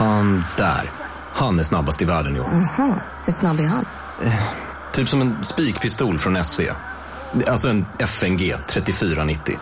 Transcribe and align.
Han 0.00 0.44
där. 0.56 0.90
Han 1.32 1.58
är 1.58 1.64
snabbast 1.64 2.02
i 2.02 2.04
världen 2.04 2.36
i 2.36 2.40
år. 2.40 2.44
Aha, 2.44 2.94
hur 3.24 3.32
snabb 3.32 3.60
är 3.60 3.66
han? 3.66 3.84
Typ 4.92 5.08
som 5.08 5.20
en 5.20 5.44
spikpistol 5.44 6.18
från 6.18 6.44
SV. 6.44 6.60
Alltså 7.46 7.68
en 7.68 7.86
FNG 7.98 8.54
3490. 8.68 9.58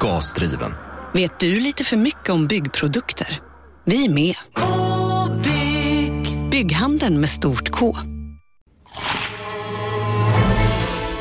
Gasdriven. 0.00 0.74
Vet 1.12 1.38
du 1.38 1.60
lite 1.60 1.84
för 1.84 1.96
mycket 1.96 2.30
om 2.30 2.46
byggprodukter? 2.46 3.40
Vi 3.84 4.06
är 4.06 4.14
med. 4.14 4.34
-bygg. 4.54 6.50
Bygghandeln 6.50 7.20
med 7.20 7.28
stort 7.28 7.70
K. 7.70 7.96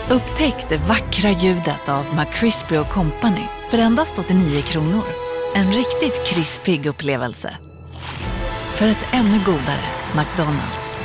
Upptäck 0.10 0.70
det 0.70 0.78
vackra 0.78 1.30
ljudet 1.30 1.90
av 1.90 2.06
McCrispy 2.16 2.76
Company 2.76 3.44
för 3.72 3.78
endast 3.78 4.20
89 4.20 4.62
kronor. 4.62 5.04
En 5.56 5.68
riktigt 5.74 6.28
krispig 6.28 6.86
upplevelse. 6.86 7.58
För 8.80 8.88
ett 8.88 9.08
ännu 9.12 9.40
godare 9.46 9.84
McDonalds. 10.18 10.96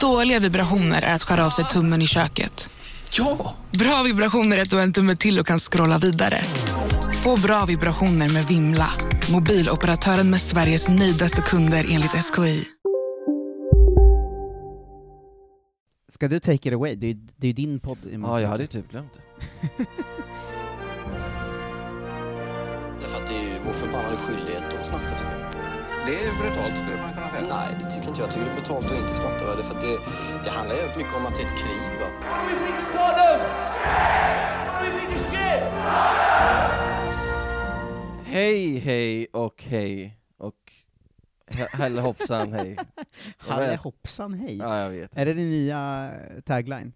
Dåliga 0.00 0.40
vibrationer 0.40 1.02
är 1.02 1.14
att 1.14 1.22
skära 1.22 1.46
av 1.46 1.50
sig 1.50 1.64
tummen 1.64 2.02
i 2.02 2.06
köket. 2.06 2.70
Ja! 3.18 3.54
Bra 3.70 4.02
vibrationer 4.02 4.58
är 4.58 4.62
att 4.62 4.70
du 4.70 4.76
har 4.76 4.82
en 4.82 4.92
tumme 4.92 5.16
till 5.16 5.40
och 5.40 5.46
kan 5.46 5.58
scrolla 5.58 5.98
vidare. 5.98 6.40
Få 7.22 7.40
bra 7.40 7.64
vibrationer 7.64 8.28
med 8.28 8.44
Vimla. 8.44 8.90
Mobiloperatören 9.32 10.30
med 10.30 10.40
Sveriges 10.40 10.88
nöjdaste 10.88 11.40
kunder 11.40 11.86
enligt 11.90 12.10
SKI. 12.10 12.64
Ska 16.08 16.28
du 16.28 16.40
take 16.40 16.68
it 16.68 16.74
away? 16.74 16.94
Det 16.96 17.06
är 17.06 17.08
ju 17.08 17.14
det 17.36 17.46
är 17.46 17.48
ju 17.48 17.52
din 17.52 17.80
podd. 17.80 17.98
Ja, 18.22 18.40
jag 18.40 18.48
hade 18.48 18.62
ju 18.62 18.66
typ 18.66 18.90
glömt 18.90 19.12
det. 19.14 19.20
Därför 23.00 23.22
att 23.22 23.28
det 23.28 23.34
är 23.34 23.42
ju 23.42 23.51
vår 23.64 23.72
förbannade 23.72 24.16
skyldighet 24.16 24.64
att 24.80 24.86
snatta 24.86 25.08
tycker 25.18 25.32
jag. 25.40 25.50
Det 26.06 26.14
är 26.26 26.32
brutalt 26.40 26.74
skulle 26.80 26.96
man 27.02 27.12
kunna 27.14 27.30
säga. 27.30 27.56
Nej, 27.56 27.68
det 27.80 27.90
tycker 27.90 28.08
inte 28.08 28.20
jag. 28.20 28.26
Jag 28.28 28.32
tycker 28.34 28.46
det 28.46 28.52
är 28.56 28.60
betalt 28.60 28.86
att 28.86 28.98
inte 29.02 29.14
snatta. 29.22 29.44
Va? 29.46 29.54
Därför 29.56 29.74
att 29.76 29.80
det, 29.80 29.96
det 30.44 30.50
handlar 30.50 30.76
ju 30.76 30.82
mycket 31.00 31.16
om 31.18 31.26
att 31.26 31.34
det 31.36 31.42
är 31.42 31.46
ett 31.46 31.58
krig. 31.64 31.82
Va? 32.00 32.08
Hej, 38.24 38.78
hej 38.78 39.26
och 39.32 39.64
hej 39.64 40.16
och 40.38 40.72
he- 41.50 41.76
helle 41.76 42.00
hoppsan 42.00 42.52
hej. 42.52 42.76
Vet. 43.58 43.80
hoppsan 43.80 44.34
hej. 44.34 44.56
Ja, 44.56 44.78
jag 44.78 44.90
vet. 44.90 45.10
Är 45.16 45.26
det 45.26 45.34
din 45.34 45.50
nya 45.50 46.10
eh, 46.36 46.40
tagline? 46.40 46.92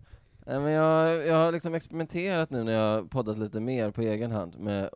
Nej, 0.46 0.60
men 0.60 0.72
jag, 0.72 1.26
jag 1.26 1.34
har 1.36 1.52
liksom 1.52 1.74
experimenterat 1.74 2.50
nu 2.50 2.64
när 2.64 2.72
jag 2.72 2.94
har 2.94 3.02
poddat 3.02 3.38
lite 3.38 3.60
mer 3.60 3.90
på 3.90 4.00
egen 4.00 4.30
hand 4.30 4.58
med 4.58 4.82
eh, 4.84 4.88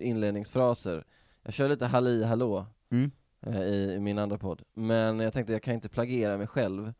inledningsfraser. 0.00 1.04
Jag 1.48 1.54
kör 1.54 1.68
lite 1.68 1.86
halli 1.86 2.24
hallå 2.24 2.66
Mm. 2.90 3.10
eh, 3.46 3.60
i, 3.62 3.94
i 3.94 4.00
min 4.00 4.18
andra 4.18 4.38
podd, 4.38 4.62
men 4.74 5.20
jag 5.20 5.32
tänkte 5.32 5.52
jag 5.52 5.62
kan 5.62 5.74
inte 5.74 5.88
plagiera 5.88 6.38
mig 6.38 6.46
själv. 6.46 6.92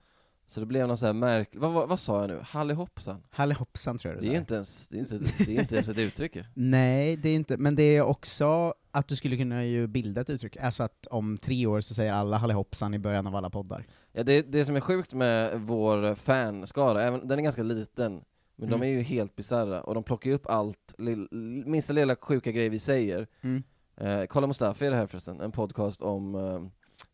Så 0.46 0.60
det 0.60 0.66
blev 0.66 0.88
något 0.88 0.98
så 0.98 1.06
här 1.06 1.12
märkligt, 1.12 1.60
vad, 1.62 1.72
vad, 1.72 1.88
vad 1.88 2.00
sa 2.00 2.20
jag 2.20 2.30
nu? 2.30 2.40
Halli 2.42 2.74
hoppsan? 2.74 3.22
Halle 3.30 3.54
hoppsan 3.54 3.98
tror 3.98 4.14
jag 4.14 4.22
Det 4.22 4.28
är 4.34 4.38
inte 4.38 4.54
ens, 4.54 4.88
det 4.88 4.96
är 4.96 4.98
inte, 5.00 5.18
det 5.38 5.56
är 5.56 5.60
inte 5.60 5.74
ens 5.74 5.88
ett 5.88 5.98
uttryck. 5.98 6.36
Nej, 6.54 7.16
det 7.16 7.28
är 7.28 7.34
inte, 7.34 7.56
men 7.56 7.74
det 7.74 7.82
är 7.82 8.02
också 8.02 8.74
att 8.90 9.08
du 9.08 9.16
skulle 9.16 9.36
kunna 9.36 9.64
ju 9.64 9.86
bilda 9.86 10.20
ett 10.20 10.30
uttryck, 10.30 10.56
alltså 10.56 10.82
att 10.82 11.06
om 11.06 11.38
tre 11.38 11.66
år 11.66 11.80
så 11.80 11.94
säger 11.94 12.12
alla 12.12 12.36
Halle 12.36 12.54
hoppsan 12.54 12.94
i 12.94 12.98
början 12.98 13.26
av 13.26 13.36
alla 13.36 13.50
poddar. 13.50 13.86
Ja, 14.12 14.22
det, 14.22 14.42
det 14.52 14.64
som 14.64 14.76
är 14.76 14.80
sjukt 14.80 15.14
med 15.14 15.60
vår 15.60 16.14
fanskara, 16.14 17.02
även, 17.02 17.28
den 17.28 17.38
är 17.38 17.42
ganska 17.42 17.62
liten, 17.62 18.12
men 18.56 18.68
Mm. 18.68 18.80
de 18.80 18.86
är 18.86 18.90
ju 18.90 19.02
helt 19.02 19.36
bisarra, 19.36 19.80
och 19.82 19.94
de 19.94 20.02
plockar 20.04 20.30
ju 20.30 20.36
upp 20.36 20.46
allt, 20.46 20.94
lill, 20.98 21.28
minsta 21.66 21.92
lilla 21.92 22.16
sjuka 22.16 22.52
grej 22.52 22.68
vi 22.68 22.78
säger. 22.78 23.26
Mm. 23.40 23.62
Eh, 24.00 24.24
Kolla 24.24 24.46
Mustafi 24.46 24.86
är 24.86 24.90
det 24.90 24.96
här 24.96 25.06
förresten, 25.06 25.40
en 25.40 25.52
podcast 25.52 26.00
om 26.02 26.34
eh, 26.34 26.62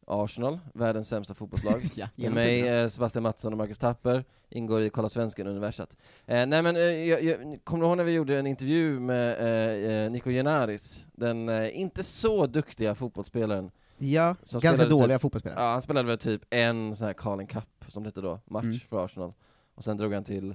Arsenal, 0.06 0.58
världens 0.74 1.08
sämsta 1.08 1.34
fotbollslag. 1.34 1.84
ja, 1.96 2.08
Med 2.16 2.32
mig, 2.32 2.68
eh, 2.68 2.88
Sebastian 2.88 3.22
Mattsson 3.22 3.52
och 3.52 3.58
Marcus 3.58 3.78
Tapper, 3.78 4.24
ingår 4.50 4.82
i 4.82 4.90
Kolla 4.90 5.08
Svensken-universat. 5.08 5.96
Eh, 6.26 6.46
nej 6.46 6.62
men, 6.62 6.76
eh, 6.76 6.82
jag, 6.82 7.22
jag, 7.24 7.58
kommer 7.64 7.82
du 7.84 7.88
ihåg 7.88 7.96
när 7.96 8.04
vi 8.04 8.12
gjorde 8.12 8.38
en 8.38 8.46
intervju 8.46 9.00
med 9.00 9.30
eh, 9.40 9.92
eh, 10.04 10.10
Nico 10.10 10.30
Genaris, 10.30 11.06
den 11.12 11.48
eh, 11.48 11.80
inte 11.80 12.02
så 12.02 12.46
duktiga 12.46 12.94
fotbollsspelaren 12.94 13.70
Ja, 13.98 14.36
som 14.42 14.60
ganska 14.60 14.82
spelade 14.82 15.00
dåliga 15.02 15.16
typ- 15.18 15.22
fotbollsspelare. 15.22 15.60
Ja, 15.62 15.70
han 15.72 15.82
spelade 15.82 16.08
väl 16.08 16.18
typ 16.18 16.42
en 16.50 16.94
sån 16.96 17.06
här 17.06 17.14
Carling 17.14 17.46
Cup, 17.46 17.84
som 17.88 18.02
det 18.02 18.08
hette 18.08 18.20
då, 18.20 18.40
match 18.46 18.64
Mm. 18.64 18.78
för 18.78 19.04
Arsenal. 19.04 19.32
Och 19.74 19.84
sen 19.84 19.96
drog 19.96 20.12
han 20.14 20.24
till 20.24 20.54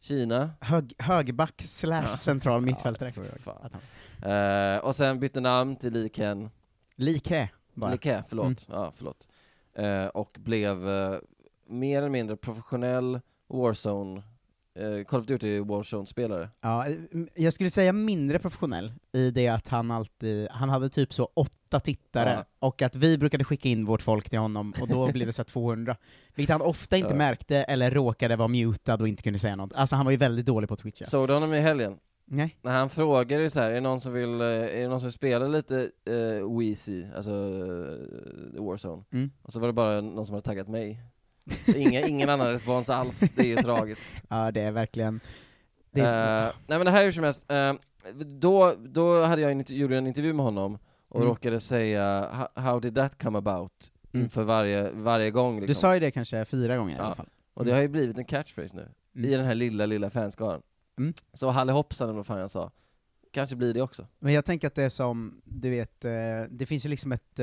Kina, 0.00 0.50
Hög, 0.60 0.92
högerback 0.98 1.62
slash 1.62 2.02
Ja. 2.10 2.16
central 2.16 2.60
mittfältare. 2.60 3.12
Ja, 3.46 3.68
han- 4.22 4.32
eh, 4.32 4.78
och 4.78 4.96
sen 4.96 5.20
bytte 5.20 5.40
namn 5.40 5.76
till 5.76 5.92
Lee 5.92 6.08
Ken, 6.08 6.50
Like, 6.96 7.48
bara. 7.74 7.90
Like, 7.92 8.24
förlåt, 8.28 8.46
Mm. 8.46 8.56
ja 8.68 8.92
förlåt. 8.96 9.28
Eh, 9.74 10.06
och 10.06 10.36
blev 10.40 10.88
eh, 10.88 11.18
mer 11.66 11.98
eller 11.98 12.08
mindre 12.08 12.36
professionell 12.36 13.20
Warzone, 13.48 14.22
eh, 14.80 15.04
Call 15.04 15.20
of 15.20 15.26
Duty 15.26 15.60
Warzone-spelare. 15.60 16.48
Ja, 16.60 16.86
eh, 16.86 16.94
jag 17.34 17.52
skulle 17.52 17.70
säga 17.70 17.92
mindre 17.92 18.38
professionell 18.38 18.92
i 19.12 19.30
det 19.30 19.48
att 19.48 19.68
han 19.68 19.90
alltid, 19.90 20.48
han 20.50 20.68
hade 20.68 20.88
typ 20.88 21.12
så 21.14 21.24
åtta 21.34 21.80
tittare, 21.80 22.32
Ja. 22.32 22.44
och 22.58 22.82
att 22.82 22.94
vi 22.96 23.18
brukade 23.18 23.44
skicka 23.44 23.68
in 23.68 23.84
vårt 23.84 24.02
folk 24.02 24.30
till 24.30 24.38
honom, 24.38 24.74
och 24.80 24.88
då 24.88 25.12
blev 25.12 25.26
det 25.26 25.32
så 25.32 25.42
här 25.42 25.44
200. 25.46 25.96
Vilket 26.34 26.52
han 26.52 26.62
ofta 26.62 26.96
inte 26.96 27.10
Ja. 27.12 27.16
märkte, 27.16 27.56
eller 27.56 27.90
råkade 27.90 28.36
vara 28.36 28.48
mutad 28.48 28.94
och 28.94 29.08
inte 29.08 29.22
kunde 29.22 29.38
säga 29.38 29.56
något. 29.56 29.72
Alltså 29.72 29.96
han 29.96 30.04
var 30.04 30.10
ju 30.12 30.18
väldigt 30.18 30.46
dålig 30.46 30.68
på 30.68 30.76
Twitch. 30.76 31.00
Ja. 31.00 31.06
Såg 31.06 31.28
du 31.28 31.34
honom 31.34 31.54
i 31.54 31.60
helgen? 31.60 31.98
Nej? 32.32 32.56
När 32.62 32.72
han 32.72 32.88
frågade 32.90 33.42
ju 33.42 33.50
så 33.50 33.60
här, 33.60 33.70
är 33.70 33.74
det 33.74 33.80
någon 33.80 34.00
som 34.00 34.12
vill, 34.12 34.40
eh, 34.40 34.46
är 34.46 34.80
det 34.82 34.88
någon 34.88 35.00
som 35.00 35.12
spelar 35.12 35.48
lite 35.48 35.90
uh, 36.10 36.58
Wheezy, 36.58 37.04
alltså 37.16 37.30
uh, 37.30 38.64
Warzone? 38.64 39.02
Mm. 39.12 39.30
Och 39.42 39.52
så 39.52 39.60
var 39.60 39.66
det 39.66 39.72
bara 39.72 40.00
någon 40.00 40.26
som 40.26 40.34
hade 40.34 40.44
taggat 40.44 40.68
mig. 40.68 41.00
Inga, 41.76 42.06
ingen 42.06 42.28
annan 42.28 42.48
respons 42.52 42.90
alls, 42.90 43.20
det 43.20 43.40
är 43.42 43.46
ju 43.46 43.56
tragiskt. 43.56 44.04
Ja, 44.28 44.50
det 44.50 44.60
är 44.60 44.72
verkligen... 44.72 45.20
Det, 45.92 46.00
Eh, 46.00 46.52
nej 46.66 46.78
men 46.78 46.84
det 46.84 46.90
här 46.90 47.00
är 47.00 47.04
hur 47.04 47.12
som 47.12 47.24
helst, 47.24 47.52
eh, 47.52 47.72
då, 48.26 48.74
då 48.78 49.24
hade 49.24 49.42
jag 49.42 49.52
en, 49.52 49.64
gjorde 49.68 49.98
en 49.98 50.06
intervju 50.06 50.32
med 50.32 50.44
honom 50.44 50.78
och 51.08 51.16
Mm. 51.16 51.28
råkade 51.28 51.60
säga 51.60 52.30
"How- 52.54 52.80
did 52.80 52.94
that 52.94 53.22
come 53.22 53.38
about? 53.38 53.72
Mm. 54.12 54.24
Inför 54.24 54.42
varje, 54.44 54.90
varje 54.90 55.30
gång 55.30 55.60
du 55.60 55.66
liksom. 55.66 55.80
sa 55.80 55.94
ju 55.94 56.00
det 56.00 56.10
kanske 56.10 56.44
fyra 56.44 56.76
gånger 56.76 56.94
i 56.94 56.98
Ja. 56.98 57.04
alla 57.04 57.14
fall. 57.14 57.28
Och 57.54 57.64
det 57.64 57.72
har 57.72 57.80
ju 57.80 57.88
blivit 57.88 58.18
en 58.18 58.24
catchphrase 58.24 58.76
nu, 58.76 58.88
Mm. 59.16 59.30
i 59.30 59.36
den 59.36 59.44
här 59.46 59.54
lilla, 59.54 59.86
lilla 59.86 60.10
fanskaran. 60.10 60.62
Mm. 60.98 61.14
Så 61.32 61.48
Halle 61.48 61.72
hoppsan 61.72 62.08
eller 62.08 62.16
vad 62.16 62.26
fan 62.26 62.38
jag 62.40 62.50
sa, 62.50 62.70
kanske 63.32 63.56
blir 63.56 63.74
det 63.74 63.82
också. 63.82 64.06
Men 64.18 64.32
jag 64.32 64.44
tänker 64.44 64.66
att 64.66 64.74
det 64.74 64.82
är 64.82 64.88
som, 64.88 65.40
du 65.44 65.70
vet, 65.70 66.04
eh, 66.04 66.10
det 66.50 66.66
finns 66.66 66.86
ju 66.86 66.90
liksom 66.90 67.12
ett 67.12 67.38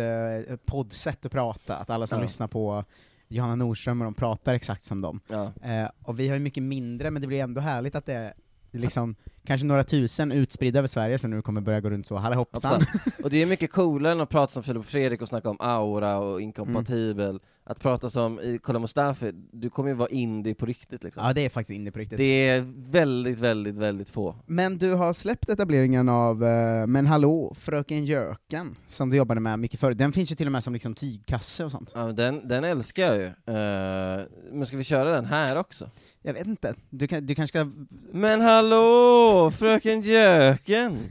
poddsätt 0.66 1.26
att 1.26 1.32
prata, 1.32 1.78
att 1.78 1.90
alla 1.90 2.08
som 2.08 2.18
Ja. 2.18 2.22
lyssnar 2.24 2.48
på 2.48 2.84
Johanna 3.28 3.56
Nordström 3.56 4.02
och 4.02 4.06
de 4.06 4.14
pratar 4.14 4.54
exakt 4.54 4.86
som 4.86 5.02
dem. 5.02 5.20
Ja. 5.28 5.54
Eh, 5.62 5.90
och 6.04 6.20
vi 6.20 6.28
har 6.28 6.36
ju 6.36 6.42
mycket 6.42 6.64
mindre, 6.64 7.12
men 7.12 7.22
det 7.22 7.28
blir 7.28 7.44
ändå 7.44 7.62
härligt 7.62 7.96
att 7.96 8.06
det 8.06 8.14
är 8.14 8.34
liksom, 8.72 9.16
kanske 9.46 9.68
några 9.68 9.84
tusen 9.84 10.32
utspridda 10.32 10.80
över 10.80 10.88
Sverige 10.88 11.18
som 11.18 11.32
nu 11.32 11.42
kommer 11.42 11.62
börja 11.62 11.82
gå 11.82 11.90
runt 11.90 12.08
så, 12.08 12.16
halle 12.16 12.36
hoppsan. 12.36 12.82
Och 13.24 13.30
det 13.30 13.42
är 13.42 13.46
mycket 13.46 13.72
coolare 13.72 14.12
än 14.14 14.22
att 14.22 14.30
prata 14.30 14.54
som 14.54 14.64
Filip 14.64 14.80
och 14.80 14.86
Fredrik 14.86 15.22
och 15.22 15.28
snacka 15.28 15.50
om 15.50 15.58
aura 15.60 16.18
och 16.18 16.42
inkompatibel. 16.42 17.40
Att 17.70 17.80
prata 17.80 18.10
som 18.10 18.40
i 18.40 18.60
Kolla 18.64 18.80
Mustafi, 18.80 19.32
du 19.52 19.70
kommer 19.70 19.90
ju 19.90 19.96
vara 19.96 20.10
indie 20.10 20.56
på 20.56 20.66
riktigt 20.66 21.04
liksom. 21.04 21.24
ja, 21.26 21.34
det 21.34 21.46
är 21.46 21.50
faktiskt 21.50 21.76
inne 21.76 21.92
på 21.92 22.00
riktigt. 22.00 22.18
Det 22.18 22.48
är 22.50 22.62
väldigt, 22.92 23.40
väldigt, 23.40 23.78
väldigt 23.78 24.10
få. 24.10 24.36
Men 24.46 24.78
du 24.78 24.94
har 24.94 25.14
släppt 25.14 25.50
etableringen 25.50 26.10
av 26.10 26.44
eh, 26.44 26.88
Men 26.88 27.08
hallå, 27.08 27.54
Fröken 27.60 28.06
Jöken, 28.06 28.76
som 28.88 29.10
du 29.10 29.18
jobbade 29.18 29.42
med 29.42 29.60
mycket 29.60 29.80
förr. 29.80 29.94
Den 29.94 30.12
finns 30.12 30.32
ju 30.32 30.36
till 30.36 30.48
och 30.48 30.52
med 30.52 30.64
som 30.64 30.74
liksom 30.74 30.96
tygkasse 30.96 31.66
och 31.66 31.72
sånt. 31.72 31.92
Ja, 31.96 32.06
men 32.06 32.16
den, 32.16 32.48
den 32.48 32.64
älskar 32.64 33.04
jag 33.04 33.16
ju. 33.18 33.26
Eh, 33.26 34.26
men 34.52 34.66
ska 34.66 34.78
vi 34.78 34.84
köra 34.84 35.12
den 35.12 35.26
här 35.26 35.58
också? 35.58 35.90
Jag 36.22 36.34
vet 36.34 36.48
inte, 36.48 36.76
du, 36.90 37.08
kan, 37.08 37.26
du 37.26 37.36
kanske 37.36 37.60
ska... 37.60 37.72
Men 38.14 38.42
hallå, 38.42 39.52
fröken 39.52 40.02
Jöken! 40.02 41.10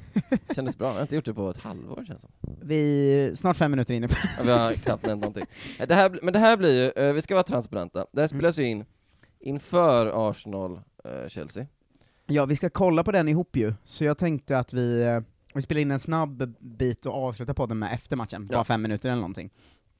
Kändes 0.54 0.78
bra, 0.78 0.86
jag 0.88 0.94
har 0.94 1.02
inte 1.02 1.14
gjort 1.14 1.24
det 1.24 1.34
på 1.34 1.50
ett 1.50 1.56
halvår 1.62 2.04
känns 2.06 2.20
som. 2.20 2.30
Vi, 2.62 3.32
snart 3.34 3.56
fem 3.56 3.70
minuter 3.70 3.94
inne 3.94 4.08
på... 4.08 4.14
Ja, 4.38 4.42
Vi 4.44 4.50
har 4.50 4.72
knappt 4.72 5.06
nämnt 5.06 5.20
någonting. 5.20 5.44
Eh, 5.78 5.86
Det 5.86 5.94
här, 5.94 6.18
men 6.22 6.32
det 6.32 6.38
här 6.38 6.56
blir 6.56 6.84
ju, 6.84 7.04
eh, 7.04 7.12
vi 7.12 7.22
ska 7.22 7.34
vara 7.34 7.44
transparenta, 7.44 8.06
det 8.12 8.20
här 8.20 8.28
spelas 8.28 8.58
ju 8.58 8.64
in 8.66 8.84
inför 9.40 10.30
Arsenal-Chelsea. 10.30 11.66
Ja, 12.26 12.44
vi 12.46 12.56
ska 12.56 12.70
kolla 12.70 13.04
på 13.04 13.12
den 13.12 13.28
ihop 13.28 13.56
ju, 13.56 13.74
så 13.84 14.04
jag 14.04 14.18
tänkte 14.18 14.58
att 14.58 14.72
vi, 14.72 15.02
eh, 15.02 15.20
vi 15.54 15.62
spelar 15.62 15.80
in 15.80 15.90
en 15.90 16.00
snabb 16.00 16.54
bit 16.60 17.06
och 17.06 17.14
avslutar 17.14 17.54
podden 17.54 17.78
med 17.78 17.94
efter 17.94 18.16
matchen, 18.16 18.46
bara 18.46 18.54
Ja. 18.58 18.64
fem 18.64 18.82
minuter 18.82 19.08
eller 19.08 19.20
någonting. 19.20 19.50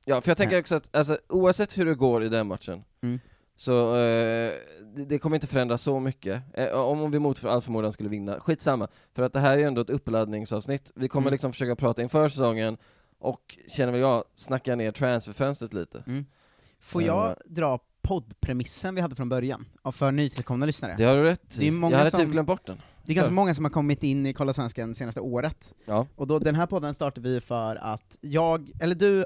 Ja, 0.05 0.21
för 0.21 0.31
jag 0.31 0.37
tänker 0.37 0.59
också 0.61 0.75
att, 0.75 0.97
alltså, 0.97 1.19
oavsett 1.29 1.79
hur 1.79 1.85
det 1.87 1.95
går 1.95 2.25
i 2.25 2.29
den 2.29 2.47
matchen, 2.47 2.85
Mm. 3.03 3.21
Så 3.57 3.95
eh, 3.97 4.53
det, 4.95 5.05
det 5.07 5.19
kommer 5.19 5.37
inte 5.37 5.47
förändra 5.47 5.79
så 5.79 6.01
mycket. 6.01 6.43
Eh, 6.55 6.69
om 6.69 7.11
vi 7.11 7.19
mot 7.19 7.39
för 7.39 7.49
all 7.49 7.61
förmodan 7.63 7.93
skulle 7.93 8.09
vinna, 8.09 8.41
skitsamma. 8.41 8.89
För 9.15 9.23
att 9.23 9.33
det 9.33 9.41
här 9.41 9.53
är 9.53 9.57
ju 9.59 9.65
ändå 9.65 9.81
ett 9.81 9.91
uppladdningsavsnitt. 9.91 10.93
Vi 10.95 11.09
kommer 11.09 11.25
Mm. 11.27 11.33
liksom 11.33 11.53
försöka 11.53 11.77
prata 11.77 12.03
inför 12.03 12.29
säsongen, 12.29 12.77
och 13.19 13.59
känner 13.69 13.93
väl 13.93 14.01
jag, 14.01 14.25
snacka 14.35 14.77
ner 14.77 14.93
transferfönstret 14.93 15.75
lite. 15.75 16.05
Får 16.81 17.01
Eh. 17.01 17.07
jag 17.07 17.37
dra 17.47 17.79
poddpremissen 18.03 18.95
vi 18.95 19.01
hade 19.01 19.15
från 19.15 19.29
början, 19.29 19.65
för 19.93 20.13
nytillkomna 20.13 20.67
lyssnare? 20.67 20.95
Det 20.99 21.05
har 21.05 21.17
du 21.17 21.23
rätt 21.23 21.57
Det 21.59 21.69
är 21.69 21.73
många 21.73 21.93
Jag 21.93 21.99
hade 21.99 22.11
som- 22.11 22.21
typ 22.21 22.31
glömt 22.31 22.47
bort 22.47 22.67
den. 22.67 22.81
Det 23.05 23.13
är 23.13 23.17
ganska 23.17 23.33
många 23.33 23.55
som 23.55 23.65
har 23.65 23.73
kommit 23.73 24.03
in 24.03 24.27
i 24.27 24.33
Kolla 24.33 24.53
Svensken 24.53 24.95
senaste 24.95 25.21
året. 25.21 25.75
Ja. 25.85 26.07
Och 26.17 26.27
då, 26.27 26.39
den 26.39 26.55
här 26.55 26.67
podden 26.67 26.95
startade 26.95 27.29
vi 27.29 27.41
för 27.41 27.77
att 27.77 28.19
jag, 28.21 28.71
eller 28.81 28.95
du, 28.95 29.25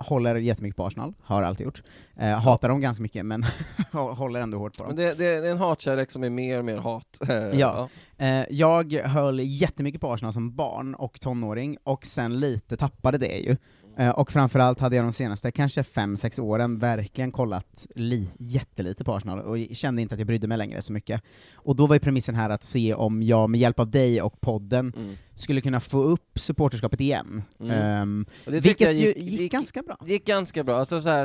håller 0.00 0.34
jättemycket 0.34 0.76
på 0.76 0.86
Arsenal, 0.86 1.14
har 1.22 1.42
alltid 1.42 1.64
gjort. 1.64 1.82
Eh, 2.16 2.28
hatar 2.28 2.68
dem 2.68 2.80
ganska 2.80 3.02
mycket, 3.02 3.26
men 3.26 3.44
håller 3.92 4.40
ändå 4.40 4.58
hårt 4.58 4.76
på 4.76 4.82
dem. 4.82 4.94
Men 4.96 5.06
det, 5.06 5.14
det 5.14 5.26
är 5.26 5.50
en 5.50 5.58
hatkärlek 5.58 6.10
som 6.10 6.24
är 6.24 6.30
mer 6.30 6.58
och 6.58 6.64
mer 6.64 6.76
hat. 6.76 7.20
Ja. 7.52 7.88
Eh, 8.18 8.44
jag 8.50 8.92
höll 8.92 9.40
jättemycket 9.40 10.00
på 10.00 10.12
Arsenal 10.12 10.32
som 10.32 10.56
barn 10.56 10.94
och 10.94 11.20
tonåring, 11.20 11.76
och 11.84 12.06
sen 12.06 12.40
lite 12.40 12.76
tappade 12.76 13.18
det 13.18 13.38
ju. 13.38 13.56
Eh, 13.96 14.10
och 14.10 14.32
framförallt 14.32 14.80
hade 14.80 14.96
jag 14.96 15.04
de 15.04 15.12
senaste 15.12 15.50
kanske 15.52 15.82
fem 15.82 16.16
sex 16.16 16.38
åren 16.38 16.78
verkligen 16.78 17.32
kollat 17.32 17.86
li- 17.94 18.28
jättelite 18.38 19.04
på 19.04 19.12
Arsenal, 19.14 19.38
och 19.40 19.58
kände 19.72 20.02
inte 20.02 20.14
att 20.14 20.18
jag 20.20 20.26
brydde 20.26 20.46
mig 20.46 20.58
längre 20.58 20.82
så 20.82 20.92
mycket. 20.92 21.22
Och 21.54 21.76
då 21.76 21.86
var 21.86 21.96
ju 21.96 22.00
premissen 22.00 22.34
här 22.34 22.50
att 22.50 22.64
se 22.64 22.94
om 22.94 23.22
jag 23.22 23.50
med 23.50 23.60
hjälp 23.60 23.80
av 23.80 23.90
dig 23.90 24.22
och 24.22 24.40
podden 24.40 24.92
Mm. 24.96 25.16
skulle 25.34 25.60
kunna 25.60 25.80
få 25.80 26.02
upp 26.02 26.38
supporterskapet 26.38 27.00
igen. 27.00 27.42
Mm. 27.60 28.26
Tyckte 28.44 28.60
vilket 28.60 28.80
jag 28.80 28.94
ju 28.94 29.12
gick, 29.16 29.52
ganska 29.52 29.82
bra. 29.82 29.96
Det 30.06 30.12
gick 30.12 30.26
ganska 30.26 30.64
bra, 30.64 30.78
alltså 30.78 31.00
så 31.00 31.08
här, 31.08 31.24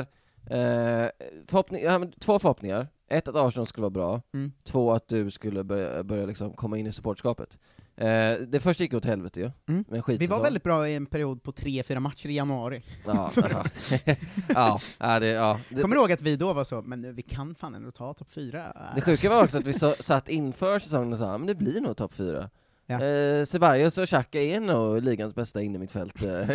eh, 0.50 1.08
förhoppning, 1.46 1.82
ja, 1.84 2.06
två 2.20 2.38
förhoppningar. 2.38 2.88
Ett, 3.10 3.28
att 3.28 3.36
Arsenal 3.36 3.66
skulle 3.66 3.82
vara 3.82 3.90
bra. 3.90 4.22
Mm. 4.34 4.52
Två, 4.64 4.92
att 4.92 5.08
du 5.08 5.30
skulle 5.30 5.64
börja, 5.64 6.02
börja 6.04 6.26
liksom 6.26 6.52
komma 6.52 6.78
in 6.78 6.86
i 6.86 6.92
supportskapet. 6.92 7.58
Eh, 7.98 8.38
det 8.48 8.60
första 8.60 8.82
gick 8.82 8.94
åt 8.94 9.04
helvete 9.04 9.40
ju, 9.40 9.50
Mm. 9.68 9.84
med 9.88 10.02
Vi 10.18 10.26
var 10.26 10.42
väldigt 10.42 10.62
bra 10.62 10.88
i 10.88 10.94
en 10.94 11.06
period 11.06 11.42
på 11.42 11.52
tre, 11.52 11.82
fyra 11.82 12.00
matcher 12.00 12.28
i 12.28 12.34
januari. 12.34 12.82
Ja, 13.06 13.30
ja. 13.36 13.64
ja, 14.48 14.80
ja, 14.98 15.20
det, 15.20 15.26
ja. 15.26 15.60
Det, 15.68 15.82
Kommer 15.82 15.96
du 15.96 16.00
ihåg 16.02 16.12
att 16.12 16.20
vi 16.22 16.36
då 16.36 16.52
var 16.52 16.64
så, 16.64 16.82
men 16.82 17.00
nu, 17.00 17.12
vi 17.12 17.22
kan 17.22 17.54
fan 17.54 17.74
ändå 17.74 17.90
ta 17.90 18.14
topp 18.14 18.30
fyra? 18.30 18.90
det 18.94 19.00
sjuka 19.00 19.28
var 19.30 19.44
också 19.44 19.58
att 19.58 19.66
vi 19.66 19.72
så, 19.72 19.94
satt 20.00 20.28
inför 20.28 20.78
säsongen 20.78 21.12
och 21.12 21.18
sa 21.18 21.24
"Ja, 21.32 21.38
men 21.38 21.46
det 21.46 21.54
blir 21.54 21.80
nog 21.80 21.96
topp 21.96 22.14
fyra. 22.14 22.50
Ja. 22.86 23.02
Eh, 23.02 23.44
Ceballos 23.44 23.98
och 23.98 24.06
Xhaka 24.08 24.42
är 24.42 24.60
nog 24.60 25.02
ligans 25.02 25.34
bästa 25.34 25.62
innermittfält. 25.62 26.22
Eh, 26.24 26.48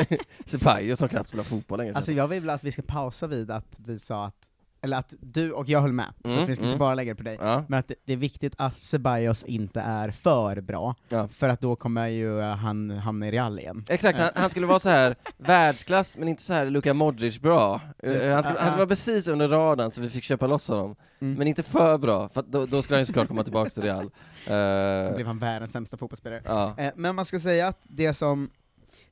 Ceballos 0.45 0.99
som 0.99 1.09
knappt 1.09 1.27
spelar 1.27 1.43
fotboll 1.43 1.77
längre. 1.77 1.95
Alltså 1.95 2.11
jag 2.11 2.27
vill 2.27 2.49
att 2.49 2.63
vi 2.63 2.71
ska 2.71 2.81
pausa 2.81 3.27
vid 3.27 3.51
att 3.51 3.79
vi 3.85 3.99
sa 3.99 4.25
att, 4.25 4.49
eller 4.83 4.97
att 4.97 5.13
du 5.19 5.51
och 5.51 5.69
jag 5.69 5.81
höll 5.81 5.93
med, 5.93 6.13
så 6.25 6.29
Mm, 6.31 6.43
att 6.43 6.49
vi 6.49 6.55
ska 6.55 6.63
mm. 6.63 6.71
inte 6.73 6.79
bara 6.79 6.95
lägga 6.95 7.11
det 7.13 7.17
på 7.17 7.23
dig, 7.23 7.37
ja, 7.41 7.63
men 7.67 7.79
att 7.79 7.87
det, 7.87 7.95
det 8.05 8.13
är 8.13 8.17
viktigt 8.17 8.53
att 8.57 8.77
Ceballos 8.79 9.43
inte 9.43 9.81
är 9.81 10.11
för 10.11 10.61
bra, 10.61 10.95
Ja. 11.09 11.27
för 11.27 11.49
att 11.49 11.61
då 11.61 11.75
kommer 11.75 12.07
ju 12.07 12.39
eh, 12.39 12.55
han 12.55 12.89
hamna 12.91 13.27
i 13.27 13.31
Real 13.31 13.59
igen. 13.59 13.85
exakt, 13.89 14.19
han, 14.19 14.29
han 14.35 14.49
skulle 14.49 14.65
vara 14.67 14.79
så 14.79 14.89
här 14.89 15.15
världsklass 15.37 16.17
men 16.17 16.27
inte 16.27 16.43
så 16.43 16.53
här 16.53 16.65
Luka 16.65 16.93
Modric 16.93 17.39
bra. 17.39 17.81
Eh, 18.03 18.11
han, 18.33 18.43
skulle, 18.43 18.59
han 18.59 18.67
skulle 18.67 18.77
vara 18.77 18.87
precis 18.87 19.27
under 19.27 19.47
radarn 19.47 19.91
så 19.91 20.01
vi 20.01 20.09
fick 20.09 20.23
köpa 20.23 20.47
loss 20.47 20.67
honom. 20.67 20.95
Mm. 21.21 21.33
Men 21.37 21.47
inte 21.47 21.63
för 21.63 21.97
bra, 21.97 22.29
för 22.29 22.41
då, 22.47 22.65
då 22.65 22.81
skulle 22.81 22.95
han 22.97 23.01
ju 23.01 23.05
såklart 23.05 23.27
komma 23.27 23.43
tillbaka 23.43 23.69
till 23.69 23.83
Real. 23.83 24.11
Sen 24.45 25.07
Eh, 25.09 25.15
blev 25.15 25.27
han 25.27 25.39
världens 25.39 25.71
sämsta 25.71 25.97
fotbollsspelare. 25.97 26.41
ja. 26.45 26.73
Eh, 26.77 26.91
men 26.95 27.15
man 27.15 27.25
ska 27.25 27.39
säga 27.39 27.67
att 27.67 27.79
det 27.83 28.13
som, 28.13 28.49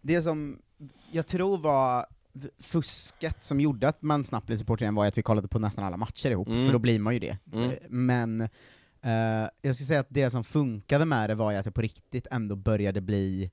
det 0.02 0.22
som 0.22 0.60
jag 1.12 1.28
tror 1.28 1.58
var 1.58 2.06
fusket 2.60 3.44
som 3.44 3.60
gjorde 3.60 3.88
att 3.90 4.02
man 4.02 4.26
snabbt 4.26 4.48
blev 4.48 4.58
supporter 4.58 4.84
igen 4.86 4.96
var 4.96 5.06
att 5.06 5.18
vi 5.18 5.22
kollade 5.22 5.48
på 5.48 5.60
nästan 5.60 5.84
alla 5.86 5.98
matcher 5.98 6.32
ihop, 6.32 6.48
Mm. 6.48 6.66
för 6.66 6.74
då 6.74 6.80
blir 6.80 7.00
man 7.00 7.14
ju 7.14 7.20
det. 7.20 7.38
Mm. 7.54 7.72
Men 7.90 8.42
eh, 9.02 9.50
jag 9.62 9.76
skulle 9.76 9.88
säga 9.88 10.00
att 10.00 10.08
det 10.10 10.30
som 10.30 10.44
funkade 10.44 11.06
med 11.06 11.30
det 11.30 11.36
var 11.36 11.52
ju 11.52 11.58
att 11.58 11.66
jag 11.66 11.74
på 11.76 11.82
riktigt 11.82 12.28
ändå 12.32 12.56
började 12.56 13.02
bli 13.02 13.52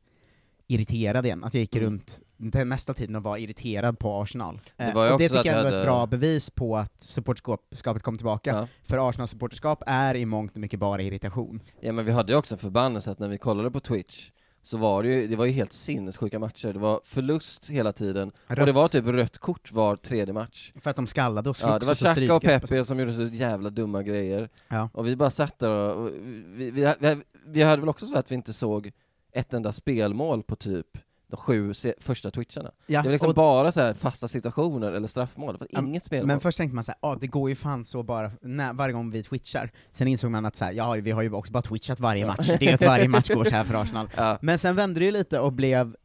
irriterad 0.67 1.27
igen, 1.27 1.45
att 1.45 1.55
jag 1.55 1.61
gick 1.61 1.75
Mm. 1.77 1.87
runt 1.87 2.21
den 2.37 2.69
mesta 2.69 2.95
tiden 2.95 3.17
och 3.17 3.23
var 3.23 3.37
irriterad 3.37 3.99
på 3.99 4.23
Arsenal. 4.23 4.61
Eh, 4.77 4.95
var 4.95 5.13
och 5.13 5.19
det 5.19 5.29
tycker 5.29 5.47
jag 5.47 5.57
ändå 5.57 5.61
är 5.63 5.67
ett 5.69 5.73
hade- 5.73 5.85
bra 5.85 6.07
bevis 6.07 6.51
på 6.51 6.77
att 6.77 7.03
supporterskapet 7.03 8.03
kom 8.03 8.17
tillbaka, 8.17 8.51
Ja. 8.51 8.69
för 8.83 9.09
Arsenals 9.09 9.31
supporterskap 9.31 9.83
är 9.87 10.15
i 10.15 10.25
mångt 10.27 10.53
och 10.53 10.59
mycket 10.61 10.81
bara 10.81 11.03
irritation. 11.03 11.61
ja 11.81 11.93
men 11.93 12.05
vi 12.05 12.13
hade 12.13 12.33
ju 12.33 12.39
också 12.39 12.55
en 12.55 12.59
förbannelse 12.59 13.11
att 13.11 13.19
när 13.19 13.29
vi 13.29 13.39
kollade 13.39 13.71
på 13.71 13.81
Twitch 13.81 14.31
så 14.67 14.77
var 14.77 15.03
det 15.03 15.09
ju, 15.09 15.27
det 15.27 15.37
var 15.37 15.45
ju 15.45 15.53
helt 15.53 15.73
sinnessjuka 15.73 16.39
matcher, 16.39 16.73
det 16.73 16.79
var 16.79 17.01
förlust 17.05 17.71
hela 17.71 17.93
tiden, 17.93 18.33
och 18.49 18.57
det 18.57 18.67
Rött. 18.67 18.75
var 18.75 18.89
typ 18.89 19.07
rött 19.07 19.39
kort 19.39 19.73
var 19.73 19.97
tredje 19.97 20.35
match. 20.35 20.73
För 20.81 20.91
att 20.91 20.97
de 20.97 21.07
skallade 21.07 21.51
och 21.51 21.57
slogs 21.57 21.73
Ja, 21.73 21.79
det 21.79 21.87
var 21.87 21.93
och 21.93 21.99
Xhaka 21.99 22.35
och 22.35 22.43
stryket. 22.43 22.61
Pepe 22.63 22.85
som 22.85 23.01
gjorde 23.01 23.13
så 23.13 23.23
jävla 23.23 23.71
dumma 23.71 24.03
grejer. 24.03 24.49
Ja. 24.69 24.89
Och 24.93 25.07
vi 25.07 25.17
bara 25.17 25.31
satt 25.31 25.59
där 25.59 25.71
och, 25.71 26.05
och 26.05 26.11
vi, 26.15 26.71
vi, 26.71 26.95
vi, 26.99 27.17
vi 27.47 27.63
hade 27.63 27.83
väl 27.83 27.89
också 27.89 28.07
så 28.07 28.19
att 28.19 28.31
vi 28.31 28.35
inte 28.35 28.53
såg 28.53 28.93
ett 29.33 29.55
enda 29.55 29.73
spelmål 29.73 30.43
på 30.43 30.57
typ 30.57 30.87
de 31.31 31.37
sju 31.37 31.73
första 32.01 32.31
twitcharna. 32.31 32.71
Ja, 32.87 33.03
det 33.03 33.09
var 33.09 33.13
liksom 33.13 33.33
bara 33.35 33.73
så 33.73 33.95
fasta 33.95 34.29
situationer 34.29 34.93
eller 34.93 35.09
straffmål, 35.09 35.53
det 35.53 35.59
var 35.61 35.69
Ja, 35.71 35.81
inget 35.81 36.05
spelmål. 36.05 36.27
Men 36.27 36.41
först 36.41 36.59
tänkte 36.59 36.75
man 36.75 36.85
såhär, 36.85 36.99
ah, 37.03 37.15
det 37.21 37.27
går 37.27 37.49
ju 37.49 37.55
fan 37.57 37.85
så 37.85 38.03
bara 38.03 38.31
när, 38.43 38.73
varje 38.73 38.93
gång 38.93 39.11
vi 39.11 39.23
twitchar. 39.23 39.71
Sen 39.93 40.09
insåg 40.09 40.31
man 40.31 40.47
att 40.47 40.57
så 40.57 40.65
här, 40.65 40.73
ja, 40.73 40.93
vi 40.93 41.11
har 41.11 41.23
ju 41.23 41.33
också 41.33 41.53
bara 41.53 41.63
twitchat 41.63 42.01
varje 42.01 42.27
match, 42.27 42.47
det 42.47 42.55
är 42.67 42.69
ju 42.69 42.73
att 42.73 42.83
varje 42.83 43.09
match 43.09 43.29
går 43.31 43.45
så 43.45 43.55
här 43.55 43.65
för 43.65 43.75
Arsenal. 43.83 44.09
ja. 44.17 44.39
Men 44.43 44.59
sen 44.59 44.77
vände 44.77 45.01
det 45.01 45.05
ju 45.07 45.13
lite 45.13 45.41
och 45.41 45.53
blev, 45.53 45.97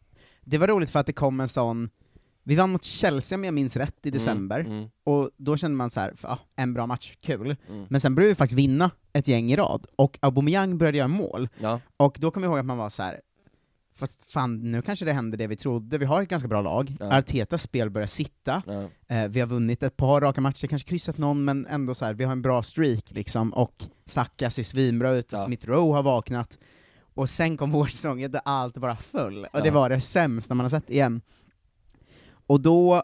det 0.41 0.57
var 0.57 0.67
roligt 0.67 0.89
för 0.89 0.99
att 0.99 1.05
det 1.05 1.13
kom 1.13 1.39
en 1.39 1.47
sån, 1.47 1.89
vi 2.43 2.55
vann 2.55 2.69
mot 2.71 2.83
Chelsea 2.83 3.35
om 3.37 3.43
jag 3.43 3.53
minns 3.53 3.75
rätt 3.77 4.05
i 4.05 4.11
december, 4.11 4.59
Mm, 4.59 4.71
mm, 4.77 4.89
och 5.03 5.29
då 5.37 5.57
kände 5.57 5.77
man 5.77 5.89
så 5.89 5.99
här, 5.99 6.13
ja, 6.23 6.39
en 6.55 6.73
bra 6.73 6.85
match, 6.87 7.15
kul. 7.21 7.55
mm. 7.69 7.85
Men 7.89 8.01
sen 8.01 8.15
började 8.15 8.29
vi 8.31 8.35
faktiskt 8.35 8.59
vinna 8.59 8.91
ett 9.13 9.27
gäng 9.27 9.51
i 9.51 9.55
rad, 9.55 9.85
och 9.95 10.17
Aubameyang 10.21 10.77
började 10.77 10.97
göra 10.97 11.07
mål, 11.07 11.49
Ja, 11.59 11.79
och 11.97 12.17
då 12.19 12.31
kommer 12.31 12.47
jag 12.47 12.51
ihåg 12.51 12.59
att 12.59 12.65
man 12.65 12.77
var 12.77 12.89
så 12.89 13.03
här. 13.03 13.21
Fast 13.95 14.31
fan, 14.31 14.71
nu 14.71 14.81
kanske 14.81 15.05
det 15.05 15.13
händer 15.13 15.37
det 15.37 15.47
vi 15.47 15.55
trodde, 15.55 15.97
vi 15.97 16.05
har 16.05 16.21
ett 16.21 16.29
ganska 16.29 16.47
bra 16.47 16.61
lag, 16.61 16.95
Ja. 16.99 17.17
Artetas 17.17 17.61
spel 17.61 17.89
börjar 17.89 18.07
sitta, 18.07 18.63
ja. 18.67 18.89
Eh, 19.15 19.27
vi 19.27 19.39
har 19.39 19.47
vunnit 19.47 19.83
ett 19.83 19.97
par 19.97 20.21
raka 20.21 20.41
matcher, 20.41 20.67
kanske 20.67 20.89
kryssat 20.89 21.17
någon, 21.17 21.43
men 21.45 21.65
ändå 21.65 21.95
så 21.95 22.05
här, 22.05 22.13
vi 22.13 22.23
har 22.23 22.31
en 22.31 22.41
bra 22.41 22.63
streak 22.63 23.11
liksom, 23.11 23.53
och 23.53 23.83
Saka 24.05 24.49
ser 24.49 24.63
svinbra 24.63 25.11
ut, 25.11 25.33
och 25.33 25.39
Ja. 25.39 25.45
Smith 25.45 25.67
Rowe 25.67 25.95
har 25.95 26.03
vaknat, 26.03 26.57
och 27.13 27.29
sen 27.29 27.57
kom 27.57 27.71
vårsäsongen 27.71 28.31
där 28.31 28.41
allt 28.45 28.77
bara 28.77 28.95
föll, 28.95 29.45
och 29.53 29.63
det 29.63 29.71
var 29.71 29.89
det 29.89 30.01
sämsta 30.01 30.53
man 30.53 30.63
har 30.65 30.69
sett 30.69 30.89
igen. 30.89 31.21
Och 32.47 32.61
då 32.61 33.03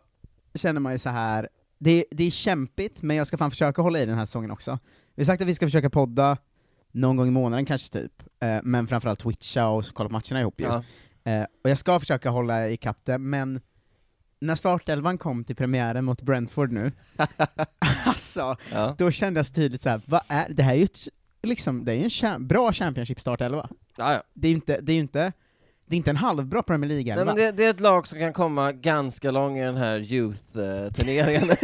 känner 0.55 0.79
man 0.79 0.93
ju 0.93 0.99
så 0.99 1.09
här. 1.09 1.49
Det, 1.79 2.05
det 2.11 2.23
är 2.23 2.31
kämpigt, 2.31 3.01
men 3.01 3.15
jag 3.17 3.27
ska 3.27 3.37
fan 3.37 3.51
försöka 3.51 3.81
hålla 3.81 3.99
i 3.99 4.05
den 4.05 4.17
här 4.17 4.25
säsongen 4.25 4.51
också. 4.51 4.79
Vi 5.15 5.23
har 5.23 5.25
sagt 5.25 5.41
att 5.41 5.47
vi 5.47 5.53
ska 5.55 5.65
försöka 5.65 5.89
podda 5.89 6.37
någon 6.97 7.15
gång 7.15 7.27
i 7.27 7.31
månaden 7.31 7.65
kanske 7.65 7.89
typ, 7.93 8.23
eh, 8.39 8.59
men 8.63 8.87
framförallt 8.87 9.19
twitcha 9.19 9.67
och 9.67 9.85
kolla 9.93 10.09
på 10.09 10.13
matcherna 10.13 10.41
ihop 10.41 10.61
ju. 10.61 10.65
ja. 10.65 10.83
Eh, 11.23 11.45
och 11.63 11.69
jag 11.69 11.77
ska 11.77 11.99
försöka 11.99 12.29
hålla 12.29 12.69
ikapp 12.69 12.97
det, 13.03 13.17
men 13.17 13.61
när 14.39 14.55
startelvan 14.55 15.17
kom 15.17 15.43
till 15.43 15.55
premiären 15.55 16.05
mot 16.05 16.21
Brentford 16.21 16.71
nu, 16.71 16.91
alltså, 18.05 18.57
ja. 18.73 18.95
då 18.97 19.11
kändes 19.11 19.51
tydligt 19.51 19.81
så 19.81 19.89
här, 19.89 20.01
vad 20.05 20.21
är, 20.27 20.49
det 20.49 20.63
här 20.63 20.73
är 20.73 20.77
ju 20.77 20.83
ett, 20.83 21.07
liksom, 21.43 21.85
det 21.85 21.93
är 21.93 22.25
en 22.25 22.47
bra 22.47 22.73
Championship 22.73 23.19
startelva. 23.19 23.69
ja, 23.97 24.13
ja. 24.13 24.23
Det 24.33 24.47
är 24.47 24.49
ju 24.49 24.55
inte, 24.55 24.79
det 24.81 24.93
är 24.93 24.99
inte, 24.99 25.33
det 25.89 25.95
är 25.95 25.97
inte 25.97 26.09
en 26.09 26.15
halvbra 26.17 26.63
Premier 26.63 26.89
Nej, 26.89 27.03
League-elva. 27.03 27.25
men 27.25 27.35
det, 27.35 27.51
det 27.51 27.65
är 27.65 27.69
ett 27.69 27.79
lag 27.79 28.07
som 28.07 28.19
kan 28.19 28.33
komma 28.33 28.71
ganska 28.71 29.31
långt 29.31 29.57
i 29.57 29.61
den 29.61 29.77
här 29.77 29.99
Youth-turneringen. 29.99 31.47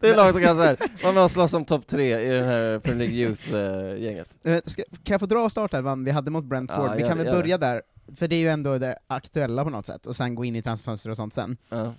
det 0.00 0.06
är 0.06 0.10
ett 0.10 0.16
lag 0.16 0.32
som 0.32 0.42
kan 0.42 0.56
så 0.56 0.62
här, 0.62 1.12
med 1.12 1.24
och 1.24 1.30
slåss 1.30 1.54
om 1.54 1.64
topp 1.64 1.86
tre 1.86 2.20
i 2.20 2.28
den 2.32 2.44
här 2.44 2.78
Premier 2.78 3.08
League 3.08 3.16
Youth-gänget. 3.16 4.46
Eh, 4.46 4.60
kan 5.04 5.14
jag 5.14 5.20
få 5.20 5.26
dra 5.26 5.48
startelvan 5.50 6.04
vi 6.04 6.10
hade 6.10 6.30
mot 6.30 6.44
Brentford? 6.44 6.86
Ja, 6.86 6.94
vi 6.96 7.02
kan 7.02 7.18
väl 7.18 7.26
börja 7.26 7.58
där, 7.58 7.82
för 8.16 8.28
det 8.28 8.36
är 8.36 8.40
ju 8.40 8.48
ändå 8.48 8.78
det 8.78 8.98
aktuella 9.06 9.64
på 9.64 9.70
något 9.70 9.86
sätt, 9.86 10.06
och 10.06 10.16
sen 10.16 10.34
gå 10.34 10.44
in 10.44 10.56
i 10.56 10.62
transferfönster 10.62 11.10
och 11.10 11.16
sånt 11.16 11.34
sen. 11.34 11.56
Ja. 11.68 11.94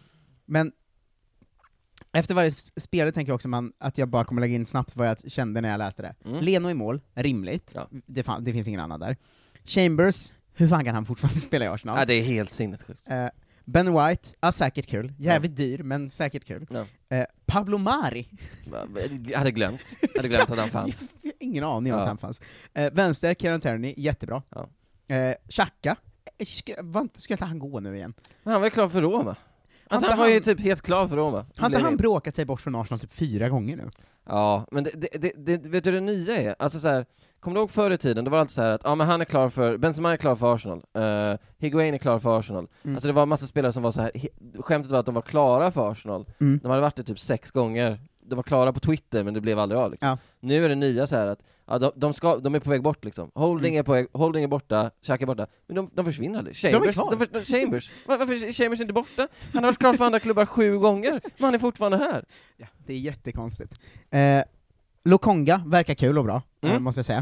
Men 0.46 0.72
efter 2.12 2.36
varje 2.36 2.50
sp- 2.50 2.80
spel 2.80 3.14
tänker 3.14 3.30
jag 3.30 3.36
också 3.36 3.48
man, 3.48 3.74
att 3.80 3.98
jag 3.98 4.08
bara 4.08 4.26
kommer 4.26 4.42
lägga 4.42 4.56
in 4.56 4.66
snabbt 4.66 4.96
vad 4.96 5.08
jag 5.08 5.32
kände 5.32 5.62
när 5.62 5.70
jag 5.70 5.78
läste 5.78 6.02
det. 6.02 6.16
Mm. 6.26 6.44
Leno 6.44 6.70
i 6.70 6.74
mål, 6.74 7.02
rimligt. 7.14 7.72
Ja. 7.76 7.88
Det, 7.92 8.24
fan, 8.24 8.44
det 8.44 8.54
finns 8.54 8.68
ingen 8.68 8.80
annan 8.80 9.00
där. 9.00 9.18
Chambers, 9.66 10.34
hur 10.58 10.68
fan 10.68 10.86
kan 10.86 10.96
han 10.96 11.06
fortfarande 11.06 11.40
spela 11.40 11.66
i 11.66 11.68
Arsenal? 11.68 12.00
Ja, 12.00 12.06
det 12.06 12.14
är 12.14 12.24
helt 12.24 12.52
sinnessjukt. 12.52 13.02
Eh, 13.10 13.28
ben 13.66 13.94
White, 13.94 14.30
ja 14.40 14.52
säkert 14.52 14.88
kul. 14.88 15.14
Jävligt 15.20 15.56
dyr, 15.58 15.84
men 15.84 16.10
säkert 16.10 16.46
kul. 16.46 16.68
Ja. 16.70 16.86
Eh, 17.18 17.26
Pablo 17.46 17.78
Mari, 17.78 18.28
Jag 19.28 19.38
hade 19.38 19.52
glömt, 19.52 19.82
jag 20.02 20.10
hade 20.22 20.28
glömt 20.28 20.52
att 20.52 20.60
han 20.60 20.70
fanns. 20.70 21.04
Ingen 21.40 21.64
aning 21.64 21.94
om 21.94 21.98
Ja. 22.00 22.02
att 22.04 22.08
han 22.08 22.18
fanns. 22.18 22.42
Eh, 22.74 22.94
vänster, 22.94 23.34
Kieran 23.34 23.62
Tierney, 23.62 23.94
jättebra. 23.98 24.42
Ja. 24.50 24.70
Eh, 25.16 25.36
Xhaka, 25.50 25.96
eh, 26.38 26.46
ska, 26.46 26.74
inte- 27.00 27.22
ska 27.22 27.34
inte 27.34 27.46
han 27.46 27.60
gå 27.60 27.80
nu 27.80 27.96
igen? 27.96 28.14
Men 28.44 28.52
han 28.52 28.62
var 28.62 28.68
ju 28.68 28.72
klar 28.72 28.88
för 28.90 29.02
Roma. 29.02 29.36
Alltså 29.90 30.06
inte 30.06 30.10
han 30.10 30.20
var 30.20 30.28
ju 30.28 30.34
han- 30.34 30.44
typ 30.44 30.60
helt 30.60 30.82
klar 30.82 31.08
för 31.08 31.16
Roma. 31.16 31.46
Har 31.58 31.66
inte 31.68 31.80
han 31.80 31.98
bråkat 31.98 32.36
sig 32.36 32.46
bort 32.46 32.62
från 32.62 32.76
Arsenal 32.76 33.00
typ 33.00 33.12
fyra 33.14 33.50
gånger 33.50 33.76
nu? 33.78 33.90
Ja, 34.28 34.66
men 34.72 34.84
det, 34.84 34.92
det, 34.94 35.32
det, 35.36 35.58
det, 35.58 35.70
vet 35.70 35.84
du 35.84 35.92
det 35.92 36.02
nya 36.02 36.36
är? 36.36 36.56
Alltså 36.60 36.80
så 36.80 36.88
här, 36.88 37.06
kommer 37.40 37.56
du 37.56 37.62
ihåg 37.62 37.72
förr 37.72 37.92
i 37.92 37.98
tiden, 37.98 38.26
då 38.26 38.32
var 38.32 38.38
det 38.38 38.42
alltid 38.42 38.56
så 38.56 38.62
här 38.62 38.72
att 38.72 38.82
ja 38.84 38.96
men 38.96 39.08
han 39.08 39.22
är 39.22 39.26
klar 39.26 39.50
för, 39.50 39.78
Benzema 39.78 40.14
är 40.14 40.18
klar 40.18 40.36
för 40.36 40.56
Arsenal, 40.56 40.78
uh, 40.78 41.38
Higuain 41.58 41.94
är 41.94 41.98
klar 41.98 42.20
för 42.20 42.40
Arsenal. 42.40 42.68
Mm. 42.84 42.96
Alltså 42.96 43.08
det 43.08 43.14
var 43.14 43.26
massa 43.26 43.48
spelare 43.48 43.74
som 43.74 43.84
var 43.84 43.92
så 43.92 44.02
här. 44.02 44.12
skämtet 44.60 44.92
var 44.92 45.00
att 45.00 45.06
de 45.06 45.16
var 45.16 45.22
klara 45.22 45.72
för 45.72 45.92
Arsenal. 45.92 46.26
Mm. 46.40 46.60
De 46.64 46.70
hade 46.70 46.82
varit 46.82 46.96
det 46.96 47.04
typ 47.04 47.20
sex 47.20 47.52
gånger, 47.52 48.00
de 48.22 48.36
var 48.36 48.44
klara 48.44 48.74
på 48.74 48.80
Twitter 48.80 49.24
men 49.24 49.34
det 49.34 49.42
blev 49.42 49.60
aldrig 49.60 49.82
av 49.82 49.92
liksom. 49.92 50.10
Ja. 50.10 50.18
Nu 50.40 50.66
är 50.66 50.70
det 50.70 50.76
nya 50.76 51.08
så 51.08 51.16
här 51.16 51.28
att, 51.28 51.40
ja, 51.68 51.80
de, 51.80 51.92
de, 51.96 52.14
ska, 52.14 52.38
de 52.38 52.56
är 52.56 52.60
på 52.60 52.70
väg 52.70 52.82
bort 52.84 53.06
liksom. 53.06 53.32
Holding 53.36 53.74
Mm. 53.74 53.80
är 53.80 53.84
på 53.84 53.92
väg, 53.92 54.08
Holding 54.14 54.44
är 54.44 54.48
borta, 54.48 54.92
Xhaka 55.02 55.24
är 55.24 55.26
borta, 55.26 55.48
men 55.68 55.76
de, 55.76 55.90
de 55.94 56.06
försvinner 56.06 56.38
aldrig. 56.38 56.56
är 56.66 56.72
Chambers, 56.72 56.96
kvar. 56.96 57.28
de 57.34 57.46
Chambers, 57.46 57.92
Var- 58.06 58.18
varför 58.18 58.34
är 58.48 58.52
Chambers 58.54 58.80
inte 58.82 58.94
borta? 58.94 59.28
Han 59.54 59.64
har 59.64 59.72
varit 59.72 59.80
klar 59.80 59.94
för 59.94 60.06
andra 60.06 60.20
klubbar 60.20 60.46
sju 60.46 60.78
gånger, 60.80 61.12
men 61.24 61.46
han 61.46 61.54
är 61.56 61.60
fortfarande 61.60 61.98
här. 61.98 62.26
Ja, 62.58 62.68
det 62.86 62.94
är 62.94 62.98
jättekonstigt. 62.98 63.74
Eh, 64.10 64.44
Lokonga 65.06 65.64
verkar 65.66 65.94
kul 65.94 66.18
och 66.18 66.24
bra, 66.24 66.42
eh, 66.64 66.70
Mm. 66.72 66.84
måste 66.84 67.00
jag 67.00 67.06
säga. 67.06 67.20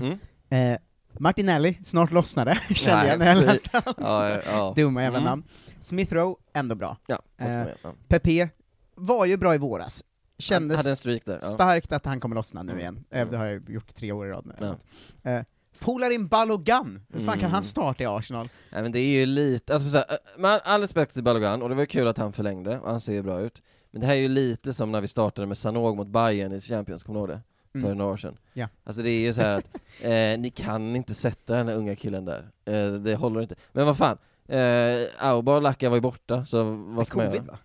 Mm. 0.50 0.74
Eh, 0.74 0.80
Martinelli, 1.20 1.78
snart 1.86 2.12
lossnade, 2.12 2.56
kände 2.74 3.08
jag 3.08 3.20
när 3.20 3.36
jag 3.36 3.44
läste 3.44 3.70
hans 3.86 3.98
Ja, 4.00 4.40
ja, 4.46 4.74
dumma 4.76 5.04
jävla 5.04 5.20
Mm. 5.20 5.30
namn. 5.30 5.44
Smith 5.82 6.14
Rowe, 6.14 6.36
ändå 6.54 6.76
bra. 6.76 6.98
Ja, 7.08 7.20
Eh. 7.38 7.64
Pepe 8.08 8.50
var 8.96 9.26
ju 9.26 9.38
bra 9.38 9.56
i 9.56 9.58
våras. 9.58 10.04
Kändes 10.38 11.02
där. 11.02 11.40
Ja. 11.42 11.48
starkt 11.48 11.92
att 11.92 12.06
han 12.06 12.20
kommer 12.20 12.36
lossna 12.36 12.64
nu 12.64 12.72
Mm. 12.72 12.82
igen. 12.82 13.04
Eh, 13.10 13.28
Det 13.30 13.38
har 13.38 13.46
jag 13.46 13.70
gjort 13.70 13.96
tre 13.96 14.12
år 14.12 14.28
i 14.28 14.30
rad 14.30 14.46
nu. 14.46 14.76
Ja. 15.24 15.32
Eh, 15.32 15.44
Folarin 15.74 16.28
Balogun, 16.28 17.02
hur 17.14 17.20
fan 17.20 17.34
kan 17.34 17.40
Mm. 17.40 17.52
han 17.52 17.64
starta 17.64 18.04
i 18.04 18.06
Arsenal? 18.06 18.50
Nej 18.72 18.82
men 18.84 18.92
det 18.92 19.00
är 19.00 19.20
ju 19.20 19.26
lite, 19.26 19.74
alltså 19.74 19.90
så 19.90 19.98
här, 19.98 20.06
äh, 20.10 20.42
med 20.42 20.62
all 20.64 20.82
respekt 20.82 21.14
till 21.14 21.24
Balogan, 21.24 21.62
och 21.62 21.70
det 21.70 21.76
var 21.76 21.82
ju 21.82 21.88
kul 21.88 22.08
att 22.08 22.18
han 22.18 22.34
förlängde, 22.34 22.80
och 22.80 22.90
han 22.92 23.02
ser 23.02 23.22
bra 23.22 23.40
ut 23.42 23.62
Men 23.92 24.02
det 24.02 24.08
här 24.08 24.14
är 24.14 24.20
ju 24.20 24.28
lite 24.28 24.74
som 24.74 24.92
när 24.92 25.02
vi 25.02 25.08
startade 25.08 25.48
med 25.48 25.58
Sanog 25.58 25.98
mot 25.98 26.08
Bayern 26.08 26.52
i 26.54 26.60
Champions, 26.60 27.04
kommer 27.04 27.20
du 27.20 27.22
ihåg 27.22 27.30
det? 27.30 27.42
Mm. 27.80 27.88
För 27.88 27.96
några 27.96 28.12
år 28.12 28.18
sedan 28.18 28.38
Ja. 28.54 28.68
Alltså 28.84 29.02
det 29.02 29.10
är 29.10 29.20
ju 29.20 29.34
så 29.34 29.42
här 29.42 29.58
att, 29.58 29.66
eh, 30.02 30.40
ni 30.42 30.52
kan 30.56 30.96
inte 30.96 31.16
sätta 31.16 31.56
den 31.56 31.68
här 31.68 31.76
unga 31.76 31.96
killen 31.96 32.26
där, 32.26 32.50
eh, 32.66 32.92
det 32.94 33.16
håller 33.16 33.42
inte 33.42 33.56
Men 33.72 33.86
vad 33.86 33.98
fan, 33.98 34.18
eh, 34.48 35.28
Auba 35.30 35.56
och 35.56 35.62
Lacka 35.62 35.90
var 35.90 35.98
ju 35.98 36.02
borta, 36.02 36.46
så 36.46 36.64
vad 36.64 37.08
ska 37.08 37.18
man 37.18 37.26
göra? 37.34 37.42
va? 37.44 37.58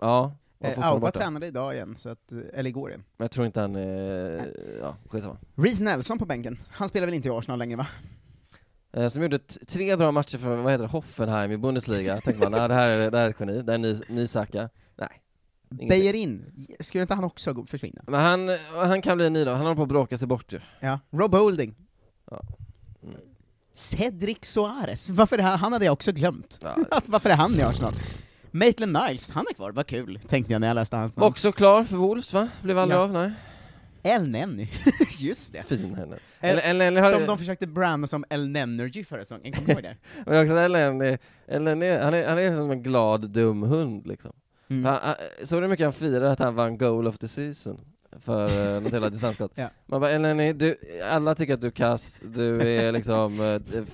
Ja, 0.00 0.36
Eh, 0.60 0.86
Auba 0.86 1.10
tränade 1.10 1.46
idag 1.46 1.74
igen, 1.74 1.96
så 1.96 2.08
att, 2.08 2.32
eh, 2.32 2.38
eller 2.52 2.70
igår 2.70 2.90
igen. 2.90 3.04
Men 3.16 3.24
jag 3.24 3.30
tror 3.30 3.46
inte 3.46 3.60
han, 3.60 3.76
eh, 3.76 3.82
ja 4.80 4.96
skitsamma 5.08 5.36
Reece 5.54 5.80
Nelson 5.80 6.18
på 6.18 6.26
bänken, 6.26 6.58
han 6.70 6.88
spelar 6.88 7.06
väl 7.06 7.14
inte 7.14 7.28
i 7.28 7.30
Arsenal 7.30 7.58
längre 7.58 7.76
va? 7.76 7.86
Eh, 8.92 9.08
Som 9.08 9.22
gjorde 9.22 9.38
tre 9.38 9.96
bra 9.96 10.12
matcher 10.12 10.38
för, 10.38 10.56
vad 10.56 10.72
heter 10.72 10.84
det, 10.84 10.90
Hoffenheim 10.90 11.52
i 11.52 11.56
Bundesliga, 11.56 12.20
tänkte 12.20 12.50
man, 12.50 12.68
det, 12.68 12.74
här 12.74 12.88
är, 12.88 13.10
det 13.10 13.18
här 13.18 13.26
är 13.26 13.30
ett 13.30 13.36
geni, 13.40 13.62
det 13.62 13.72
här 13.72 13.78
är 13.78 13.82
ny, 13.82 14.00
ny 14.08 14.26
Saka 14.26 14.68
Nej. 14.96 15.88
Bejerin, 15.88 16.66
skulle 16.80 17.02
inte 17.02 17.14
han 17.14 17.24
också 17.24 17.64
försvinna? 17.66 18.02
Men 18.06 18.20
han, 18.20 18.48
han 18.88 19.02
kan 19.02 19.16
bli 19.16 19.26
en 19.26 19.32
ny 19.32 19.44
då, 19.44 19.50
han 19.50 19.60
håller 19.60 19.76
på 19.76 19.82
att 19.82 19.88
bråka 19.88 20.18
sig 20.18 20.28
bort 20.28 20.52
ju 20.52 20.60
Ja. 20.80 21.00
Rob 21.10 21.34
Holding. 21.34 21.74
Ja. 22.30 22.42
Mm. 23.02 23.16
Cedric 23.72 24.38
Soares, 24.44 25.10
varför 25.10 25.38
är 25.38 25.42
han, 25.42 25.58
han 25.58 25.72
hade 25.72 25.84
jag 25.84 25.92
också 25.92 26.12
glömt. 26.12 26.60
Ja. 26.62 26.76
varför 27.06 27.30
är 27.30 27.34
han 27.34 27.54
i 27.54 27.62
Arsenal? 27.62 27.94
Maitland 28.50 28.92
Niles, 28.92 29.30
han 29.30 29.44
är 29.50 29.54
kvar, 29.54 29.72
vad 29.72 29.86
kul, 29.86 30.18
tänkte 30.28 30.52
jag 30.52 30.60
när 30.60 30.68
jag 30.68 30.74
läste 30.74 30.96
hans 30.96 31.16
namn. 31.16 31.28
Också 31.28 31.52
klar 31.52 31.84
för 31.84 31.96
Wolves 31.96 32.32
va? 32.34 32.48
Blev 32.62 32.78
aldrig 32.78 32.98
Ja. 32.98 33.02
av, 33.02 33.12
nej 33.12 33.32
El 34.02 34.28
Nenny, 34.28 34.68
just 35.20 35.52
det. 35.52 35.62
Fin 35.62 35.94
henne 35.94 36.16
El- 36.40 36.58
eller, 36.58 36.86
eller 36.86 37.00
har 37.02 37.10
Som 37.12 37.26
de 37.26 37.38
försökte 37.38 37.66
branda 37.66 38.06
som 38.06 38.24
El 38.30 38.48
Nenergy 38.48 39.04
förra 39.04 39.20
säsongen, 39.20 39.52
kommer 39.52 39.66
du 39.66 39.72
ihåg 39.72 39.82
det? 39.82 39.96
Men 40.26 40.42
också 40.42 40.54
Ellen, 40.54 41.00
är- 41.00 41.18
Ellen 41.48 41.82
är, 41.82 42.00
han, 42.02 42.14
är, 42.14 42.28
han 42.28 42.38
är 42.38 42.56
som 42.56 42.70
en 42.70 42.82
glad, 42.82 43.30
dum 43.30 43.62
hund 43.62 44.06
liksom 44.06 44.32
Mm. 44.70 44.84
han, 44.84 44.98
han, 45.02 45.14
du 45.50 45.56
hur 45.56 45.68
mycket 45.68 45.86
han 45.86 45.92
firade 45.92 46.30
att 46.32 46.38
han 46.38 46.54
vann 46.54 46.78
goal 46.78 47.06
of 47.08 47.18
the 47.18 47.28
season? 47.28 47.80
För 48.20 48.74
uh, 48.76 48.82
något 48.82 48.92
jävla 48.92 49.10
distansskott 49.10 49.52
Ja. 49.54 49.68
Man 49.86 50.00
bara, 50.00 50.10
Eleni, 50.10 50.52
du, 50.52 50.76
alla 51.10 51.34
tycker 51.34 51.54
att 51.54 51.60
du 51.60 51.66
är 51.66 51.70
kass, 51.70 52.22
du 52.34 52.60
är 52.78 52.92
liksom 52.92 53.40
uh, 53.40 53.84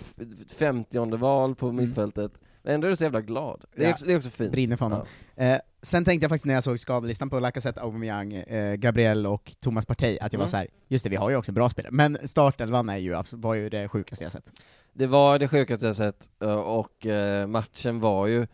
50 0.57 1.17
val 1.17 1.55
på 1.55 1.73
mittfältet 1.73 2.33
Men 2.65 2.75
ändå 2.75 2.87
är 2.87 2.91
du 2.91 2.97
så 2.97 3.05
jävla 3.05 3.21
glad, 3.21 3.65
det 3.77 3.83
är. 3.83 3.87
Ja. 3.87 3.93
också, 3.93 4.07
det 4.07 4.13
är 4.13 4.17
också 4.17 4.31
fint 4.31 4.53
Brinner 4.53 4.77
för 4.77 4.85
honom. 4.85 5.07
Eh, 5.37 5.59
sen 5.83 6.05
tänkte 6.05 6.25
jag 6.25 6.31
faktiskt 6.31 6.47
när 6.47 6.55
jag 6.55 6.65
såg 6.65 6.81
skadelistan 6.81 7.31
på 7.31 7.41
Lacazette, 7.41 7.81
Aubameyang, 7.81 8.33
eh, 8.33 8.75
Gabriel 8.75 9.27
och 9.27 9.53
Thomas 9.61 9.87
Partey, 9.87 10.19
att 10.21 10.33
jag 10.33 10.39
var 10.39 10.45
Mm. 10.45 10.51
så 10.51 10.57
här: 10.57 10.69
just 10.89 11.05
det, 11.05 11.11
vi 11.11 11.17
har 11.17 11.31
ju 11.31 11.37
också 11.37 11.53
bra 11.53 11.71
spelare, 11.71 11.93
men 11.93 12.19
startelvan 12.29 12.89
är 12.89 12.97
ju, 12.97 13.23
var 13.31 13.55
ju 13.55 13.69
det 13.69 13.89
sjukaste 13.89 14.25
jag 14.25 14.33
sett. 14.33 14.61
Det 14.93 15.07
var 15.07 15.39
det 15.39 15.49
sjukaste 15.49 15.87
jag 15.87 15.97
sett, 15.97 16.31
eh, 16.43 16.55
och 16.55 17.07
eh, 17.07 17.47
matchen 17.47 18.01
var 18.01 18.27
ju 18.27 18.47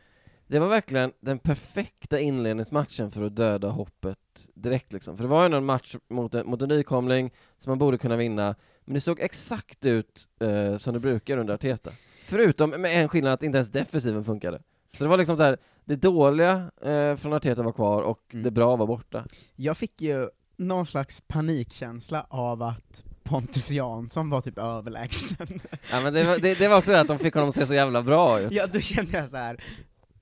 Det 0.46 0.58
var 0.58 0.68
verkligen 0.68 1.12
den 1.20 1.38
perfekta 1.38 2.20
inledningsmatchen 2.20 3.10
för 3.10 3.22
att 3.22 3.36
döda 3.36 3.68
hoppet 3.68 4.18
direkt 4.54 4.92
liksom, 4.92 5.16
för 5.16 5.24
det 5.24 5.28
var 5.28 5.48
ju 5.48 5.54
en 5.56 5.64
match 5.64 5.96
mot 6.08 6.34
en, 6.34 6.46
mot 6.46 6.62
en 6.62 6.68
nykomling 6.68 7.30
som 7.58 7.70
man 7.70 7.78
borde 7.78 7.98
kunna 7.98 8.16
vinna, 8.16 8.54
men 8.84 8.94
det 8.94 9.00
såg 9.00 9.20
exakt 9.20 9.84
ut 9.86 10.28
eh, 10.40 10.76
som 10.76 10.94
det 10.94 11.00
brukar 11.00 11.36
under 11.38 11.54
Arteta 11.54 11.90
Förutom 12.30 12.70
med 12.70 13.02
en 13.02 13.08
skillnad 13.08 13.32
att 13.32 13.42
inte 13.42 13.56
ens 13.58 13.68
defensiven 13.70 14.24
funkade 14.24 14.62
Så 14.96 15.04
det 15.04 15.10
var 15.10 15.16
liksom 15.16 15.36
så 15.36 15.42
här, 15.42 15.56
det 15.84 15.96
dåliga 15.96 16.70
eh, 16.82 17.16
från 17.16 17.32
Arteta 17.32 17.62
var 17.62 17.72
kvar 17.72 18.02
och 18.02 18.20
Mm. 18.32 18.42
det 18.44 18.50
bra 18.50 18.76
var 18.76 18.86
borta 18.86 19.24
Jag 19.56 19.76
fick 19.76 20.00
ju 20.00 20.28
någon 20.56 20.86
slags 20.86 21.20
panikkänsla 21.20 22.26
av 22.30 22.62
att 22.62 23.04
Pontus 23.22 23.70
Jansson 23.70 24.30
var 24.30 24.40
typ 24.40 24.58
överlägsen. 24.58 25.60
Ja 25.90 26.00
men 26.00 26.12
det 26.14 26.24
var, 26.24 26.38
det, 26.38 26.58
det 26.58 26.68
var 26.68 26.78
också 26.78 26.90
det 26.90 27.00
att 27.00 27.08
de 27.08 27.18
fick 27.18 27.34
honom 27.34 27.48
att 27.48 27.54
se 27.54 27.66
så 27.66 27.74
jävla 27.74 28.02
bra 28.02 28.40
ut 28.40 28.52
ja, 28.52 28.66
då 28.72 28.80
kände 28.80 29.18
jag 29.18 29.30
så 29.30 29.36
här. 29.36 29.64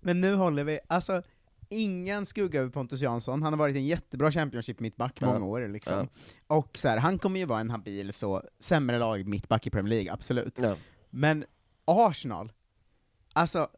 men 0.00 0.20
nu 0.20 0.34
håller 0.34 0.64
vi, 0.64 0.78
alltså, 0.86 1.22
ingen 1.68 2.26
skugga 2.26 2.60
över 2.60 2.70
Pontus 2.70 3.00
Jansson, 3.00 3.42
han 3.42 3.52
har 3.52 3.58
varit 3.58 3.76
en 3.76 3.86
jättebra 3.86 4.30
Championship-mittback 4.32 5.12
Ja. 5.20 5.26
många 5.32 5.44
år 5.46 5.68
liksom. 5.68 6.08
Och 6.46 6.78
så 6.78 6.88
här, 6.88 6.96
han 6.96 7.18
kommer 7.18 7.40
ju 7.40 7.46
vara 7.46 7.60
en 7.60 7.70
habil 7.70 8.12
så, 8.12 8.42
sämre 8.60 8.98
lag 8.98 9.26
mittback 9.26 9.66
i 9.66 9.70
Premier 9.70 9.90
League, 9.94 10.12
absolut. 10.12 10.58
Ja. 10.62 10.74
Men 11.10 11.44
Arsenal, 11.88 12.52
alltså, 13.32 13.68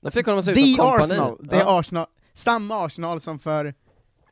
De 0.00 0.10
fick 0.10 0.26
honom 0.26 0.38
att 0.38 0.44
se 0.44 0.50
ut 0.50 0.56
The 0.56 0.62
som 0.64 0.76
kompani 0.76 1.02
Arsenal, 1.04 1.38
det 1.42 1.56
är 1.56 1.60
Ja. 1.60 1.78
Arsenal, 1.80 2.06
samma 2.32 2.84
Arsenal 2.86 3.20
som 3.20 3.38
för 3.38 3.74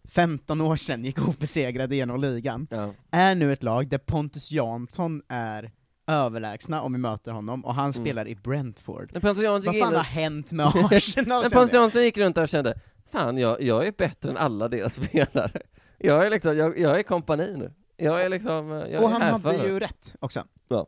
15 0.05 0.61
år 0.61 0.77
sedan 0.77 1.05
gick 1.05 1.29
obesegrade 1.29 1.97
genom 1.97 2.21
ligan, 2.21 2.67
Ja. 2.71 2.95
är 3.11 3.35
nu 3.35 3.53
ett 3.53 3.63
lag 3.63 3.89
där 3.89 3.99
Pontus 3.99 4.51
Jansson 4.51 5.23
är 5.29 5.73
överlägsna 6.07 6.83
om 6.83 6.93
vi 6.93 6.99
möter 6.99 7.33
honom, 7.33 7.65
och 7.65 7.75
han 7.75 7.85
Mm. 7.91 7.93
spelar 7.93 8.29
i 8.29 8.35
Brentford. 8.35 9.11
Vad 9.23 9.37
fan 9.37 9.95
har 9.95 10.03
hänt 10.03 10.53
med 10.53 10.67
Arsenal? 10.67 11.43
Men 11.43 11.51
Pontus? 11.51 11.73
Jansson 11.73 12.03
gick 12.03 12.19
runt 12.19 12.35
där 12.35 12.43
och 12.43 12.49
kände, 12.49 12.81
fan 13.13 13.39
jag, 13.39 13.63
jag 13.63 13.87
är 13.87 13.93
bättre 13.93 14.31
än 14.31 14.37
alla 14.37 14.69
deras 14.69 14.95
spelare. 15.05 15.63
Jag 15.99 16.27
är 16.27 16.31
liksom, 16.31 16.57
jag, 16.57 16.79
jag 16.79 16.99
är 16.99 17.03
kompani 17.03 17.57
nu. 17.57 17.73
Jag 17.97 18.23
är 18.23 18.29
liksom, 18.29 18.69
jag 18.71 19.03
och 19.03 19.11
är 19.11 19.13
han 19.21 19.41
hade 19.43 19.67
ju 19.69 19.81
rätt 19.81 20.15
också. 20.21 20.45
Ja. 20.69 20.87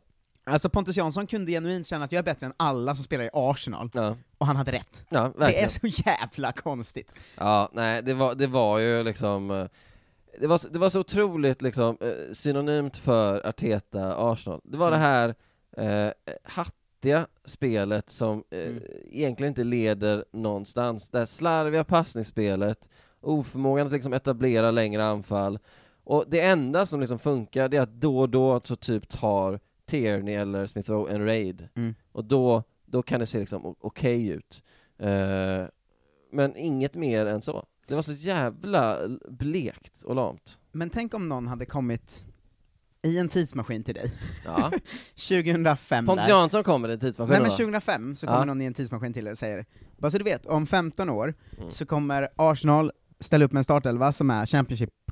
Alltså 0.51 0.69
Pontus 0.71 0.97
Jansson 0.97 1.27
kunde 1.27 1.53
genuint 1.53 1.87
känna 1.87 2.05
att 2.05 2.13
jag 2.13 2.19
är 2.19 2.23
bättre 2.25 2.47
än 2.47 2.53
alla 2.57 2.95
som 2.95 3.05
spelar 3.05 3.25
i 3.25 3.31
Arsenal, 3.33 3.91
Ja, 3.95 4.17
och 4.39 4.47
han 4.47 4.57
hade 4.57 4.73
rätt. 4.73 5.05
ja 5.09 5.33
Det 5.39 5.63
är 5.63 5.69
så 5.69 5.87
jävla 5.87 6.53
konstigt. 6.53 7.15
Ja, 7.37 7.71
nej 7.73 8.03
det 8.03 8.15
var, 8.15 8.35
det 8.35 8.47
var 8.47 8.79
ju 8.79 9.03
liksom 9.03 9.51
eh, 9.51 9.67
det 10.41 10.47
var, 10.47 10.61
det 10.73 10.79
var 10.79 10.89
så 10.89 11.01
otroligt 11.01 11.63
liksom 11.63 11.97
eh, 12.01 12.33
synonymt 12.33 12.97
för 12.97 13.47
Arteta 13.47 14.17
Arsenal. 14.33 14.61
Det 14.65 14.79
var 14.79 14.91
det 14.91 14.97
här 14.97 15.35
eh, 15.77 16.13
hattiga 16.43 17.27
spelet 17.45 18.09
som 18.09 18.45
eh, 18.51 18.59
Mm. 18.61 18.83
egentligen 19.11 19.51
inte 19.51 19.65
leder 19.65 20.25
någonstans. 20.33 21.11
Det 21.11 21.19
här 21.19 21.27
slarviga 21.27 21.85
passningsspelet, 21.85 22.89
oförmågan 23.21 23.87
att 23.87 23.93
liksom 23.93 24.13
etablera 24.13 24.71
längre 24.71 25.05
anfall. 25.05 25.59
Och 26.05 26.25
det 26.29 26.41
enda 26.41 26.87
som 26.87 27.01
liksom 27.01 27.19
funkar, 27.19 27.69
det 27.69 27.77
är 27.77 27.81
att 27.83 28.01
då 28.01 28.19
och 28.21 28.29
då 28.29 28.61
så 28.65 28.77
typ 28.77 29.09
tar 29.09 29.61
Tierney 29.87 30.35
eller 30.35 30.67
Smith 30.67 30.91
Rowe 30.91 31.13
en 31.15 31.25
raid. 31.25 31.69
Mm. 31.75 31.95
Och 32.13 32.25
då, 32.25 32.63
då 32.87 33.03
kan 33.03 33.21
det 33.21 33.27
se 33.27 33.39
liksom 33.39 33.75
okej 33.81 34.29
ut. 34.29 34.63
Eh, 34.99 35.65
men 36.33 36.57
inget 36.57 36.95
mer 36.95 37.27
än 37.27 37.43
så. 37.43 37.67
Det 37.89 37.95
var 37.95 38.03
så 38.03 38.13
jävla 38.13 38.99
blekt 39.29 40.03
och 40.03 40.15
lamt. 40.15 40.59
Men 40.73 40.91
tänk 40.91 41.15
om 41.15 41.29
någon 41.29 41.47
hade 41.47 41.67
kommit 41.67 42.25
i 43.03 43.19
en 43.19 43.29
tidsmaskin 43.29 43.85
till 43.85 43.95
dig, 43.95 44.13
Ja. 44.45 44.73
2005 45.29 46.07
Pontus. 46.07 46.29
Jansson 46.29 46.65
kommer 46.65 46.89
i 46.89 46.93
en 46.93 47.01
tidsmaskin 47.01 47.31
Nej 47.33 47.41
men 47.41 47.51
va? 47.51 47.57
2005 47.57 48.17
så 48.17 48.27
Ja. 48.27 48.33
kommer 48.33 48.47
någon 48.47 48.63
i 48.63 48.65
en 48.65 48.75
tidsmaskin 48.75 49.13
till 49.13 49.25
dig 49.25 49.33
och 49.33 49.39
säger, 49.39 49.67
bara 49.99 50.11
så 50.11 50.19
du 50.19 50.25
vet, 50.25 50.47
om 50.47 50.67
15 50.67 51.11
år 51.11 51.35
Mm. 51.59 51.71
så 51.73 51.87
kommer 51.87 52.29
Arsenal 52.37 52.93
ställa 53.21 53.45
upp 53.45 53.53
med 53.53 53.61
en 53.61 53.65
startelva 53.65 54.13
som 54.13 54.31
är 54.31 54.47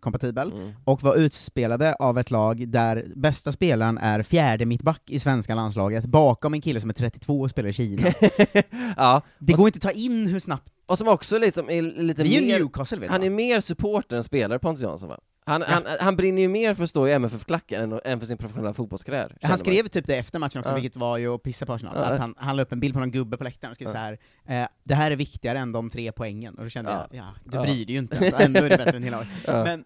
Championship-kompatibel, 0.04 0.52
Mm. 0.52 0.72
och 0.84 1.02
vara 1.02 1.14
utspelade 1.14 1.94
av 1.94 2.18
ett 2.18 2.30
lag 2.30 2.68
där 2.68 3.04
bästa 3.16 3.52
spelaren 3.52 3.98
är 3.98 4.22
fjärde 4.22 4.66
mittback 4.66 5.02
i 5.10 5.18
svenska 5.20 5.54
landslaget, 5.54 6.04
bakom 6.04 6.54
en 6.54 6.60
kille 6.60 6.80
som 6.80 6.90
är 6.90 6.94
32 6.94 7.40
och 7.40 7.50
spelar 7.50 7.68
i 7.68 7.72
Kina. 7.72 8.02
ja, 8.96 9.22
Det 9.38 9.52
går 9.52 9.66
inte 9.68 9.76
att 9.76 9.82
ta 9.82 9.90
in 9.90 10.26
hur 10.26 10.38
snabbt... 10.38 10.72
och 10.86 10.98
som 10.98 11.08
också 11.08 11.38
liksom 11.38 11.70
är 11.70 11.82
lite 11.82 12.22
Vi 12.22 12.36
är 12.36 12.40
mer, 12.42 12.58
Newcastle 12.58 12.98
vet 13.00 13.10
han 13.10 13.20
du 13.20 13.26
är 13.26 13.30
va? 13.30 13.36
mer 13.36 13.60
supporter 13.60 14.16
än 14.16 14.24
spelare 14.24 14.58
Pontus 14.58 14.82
Jansson 14.82 15.08
va? 15.08 15.18
Han, 15.46 15.62
han, 15.66 15.82
han 16.00 16.16
brinner 16.16 16.42
ju 16.42 16.48
mer 16.48 16.74
för 16.74 16.84
att 16.84 16.90
stå 16.90 17.08
i 17.08 17.12
MFF-klacken 17.12 17.92
än, 17.92 18.00
än 18.04 18.20
för 18.20 18.26
sin 18.26 18.38
professionella 18.38 18.74
fotbollskarriär 18.74 19.36
Han 19.42 19.50
man. 19.50 19.58
skrev 19.58 19.88
typ 19.88 20.06
det 20.06 20.16
efter 20.16 20.38
matchen 20.38 20.58
också, 20.60 20.70
Ja. 20.70 20.74
vilket 20.74 20.96
var 20.96 21.18
ju 21.18 21.34
att 21.34 21.42
pissa 21.42 21.66
på 21.66 21.72
Arsenal, 21.72 21.94
Ja. 21.96 22.04
att 22.04 22.18
han, 22.20 22.34
han 22.38 22.56
la 22.56 22.62
upp 22.62 22.72
en 22.72 22.80
bild 22.80 22.94
på 22.94 23.00
någon 23.00 23.10
gubbe 23.10 23.36
på 23.36 23.44
läktaren 23.44 23.70
och 23.70 23.74
skrev 23.76 23.88
Ja. 23.88 23.92
så 23.92 23.98
här. 23.98 24.18
Eh, 24.62 24.68
det 24.84 24.94
här 24.94 25.10
är 25.10 25.16
viktigare 25.16 25.58
än 25.58 25.72
de 25.72 25.90
tre 25.90 26.12
poängen, 26.12 26.54
och 26.54 26.62
då 26.64 26.68
kände 26.70 26.90
Ja. 26.90 27.06
jag, 27.10 27.18
ja, 27.24 27.34
du 27.44 27.58
bryr 27.58 27.86
dig 27.86 27.92
ju 27.94 27.98
inte 27.98 28.16
ens, 28.16 28.34
ändå 28.38 28.60
är 28.60 28.68
det 28.70 28.76
bättre 28.76 28.96
än 28.96 29.02
hela. 29.02 29.24
Ja. 29.46 29.64
Men 29.64 29.84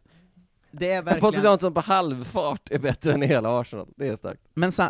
det 0.71 0.93
är 0.93 1.03
Pontus 1.03 1.23
verkligen... 1.23 1.45
Jansson 1.45 1.75
på 1.75 1.81
halvfart 1.81 2.71
är 2.71 2.79
bättre 2.79 3.13
än 3.13 3.23
hela 3.23 3.61
Arsenal, 3.61 3.89
det 3.97 4.09
är 4.09 4.17
starkt. 4.17 4.43
Men 4.55 4.73
så, 4.73 4.83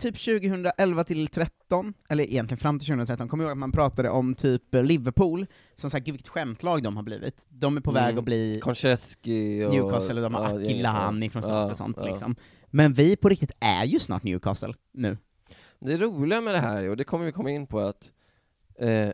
typ 0.00 0.24
2011 0.24 1.04
till 1.04 1.28
13, 1.28 1.94
eller 2.08 2.24
egentligen 2.24 2.58
fram 2.58 2.78
till 2.78 2.86
2013, 2.86 3.28
kommer 3.28 3.44
jag 3.44 3.48
ihåg 3.48 3.52
att 3.52 3.58
man 3.58 3.72
pratade 3.72 4.10
om 4.10 4.34
typ 4.34 4.62
Liverpool, 4.74 5.46
som 5.74 5.90
sagt, 5.90 6.06
gud 6.06 6.12
vilket 6.12 6.28
skämtlag 6.28 6.82
de 6.82 6.96
har 6.96 7.02
blivit. 7.02 7.46
De 7.48 7.76
är 7.76 7.80
på 7.80 7.90
Mm. 7.90 8.04
väg 8.04 8.18
att 8.18 8.24
bli 8.24 8.60
Konchesky 8.60 9.64
och... 9.64 9.74
Newcastle, 9.74 10.14
och 10.14 10.22
de 10.22 10.34
har 10.34 10.50
ja, 10.50 10.56
Akilani 10.56 11.30
från 11.30 11.42
start 11.42 11.52
ja, 11.52 11.70
och 11.70 11.76
sånt 11.78 11.96
ja. 12.00 12.06
liksom. 12.06 12.36
Men 12.66 12.92
vi 12.92 13.16
på 13.16 13.28
riktigt 13.28 13.52
är 13.60 13.84
ju 13.84 13.98
snart 13.98 14.22
Newcastle, 14.22 14.74
nu. 14.92 15.18
Det 15.78 15.96
roliga 15.96 16.40
med 16.40 16.54
det 16.54 16.58
här, 16.60 16.88
och 16.88 16.96
det 16.96 17.04
kommer 17.04 17.24
vi 17.24 17.32
komma 17.32 17.50
in 17.50 17.66
på, 17.66 17.80
att 17.80 18.12
eh, 18.78 19.10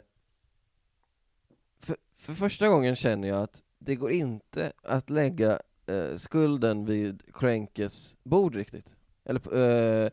för, 1.80 1.96
för 2.18 2.32
första 2.34 2.68
gången 2.68 2.96
känner 2.96 3.28
jag 3.28 3.42
att 3.42 3.62
det 3.78 3.94
går 3.94 4.10
inte 4.10 4.72
att 4.82 5.10
lägga 5.10 5.58
eh, 5.86 6.16
skulden 6.16 6.84
vid 6.84 7.22
Krenkes 7.34 8.16
bord 8.22 8.54
riktigt. 8.54 8.96
Eller, 9.24 9.56
eh, 10.04 10.10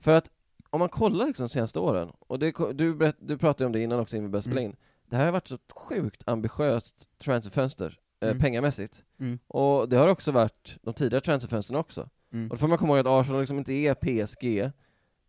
För 0.00 0.12
att 0.16 0.30
om 0.70 0.80
man 0.80 0.88
kollar 0.88 1.26
liksom 1.26 1.44
de 1.46 1.48
senaste 1.48 1.78
åren, 1.80 2.12
och 2.18 2.38
det, 2.38 2.54
du, 2.74 2.94
berätt, 2.94 3.16
du 3.18 3.38
pratade 3.38 3.66
om 3.66 3.72
det 3.72 3.80
innan 3.80 4.00
också 4.00 4.16
innan 4.16 4.24
vi 4.26 4.30
började 4.30 4.44
spela 4.48 4.60
in, 4.60 4.76
det 5.10 5.16
här 5.16 5.24
har 5.24 5.32
varit 5.32 5.48
så 5.48 5.58
sjukt 5.76 6.22
ambitiöst 6.26 7.08
transferfönster, 7.24 7.98
eh, 8.20 8.28
Mm. 8.28 8.40
pengamässigt. 8.40 9.02
Mm. 9.20 9.38
Och 9.48 9.88
det 9.88 9.96
har 9.96 10.08
också 10.08 10.32
varit 10.32 10.76
de 10.82 10.94
tidigare 10.94 11.24
transferfönstren 11.24 11.78
också. 11.78 12.08
Mm. 12.32 12.44
Och 12.50 12.56
då 12.56 12.60
får 12.60 12.68
man 12.68 12.78
komma 12.78 12.92
ihåg 12.96 13.06
att 13.06 13.06
Arsenal 13.06 13.40
liksom 13.40 13.58
inte 13.58 13.72
är 13.72 13.94
PSG 13.94 14.58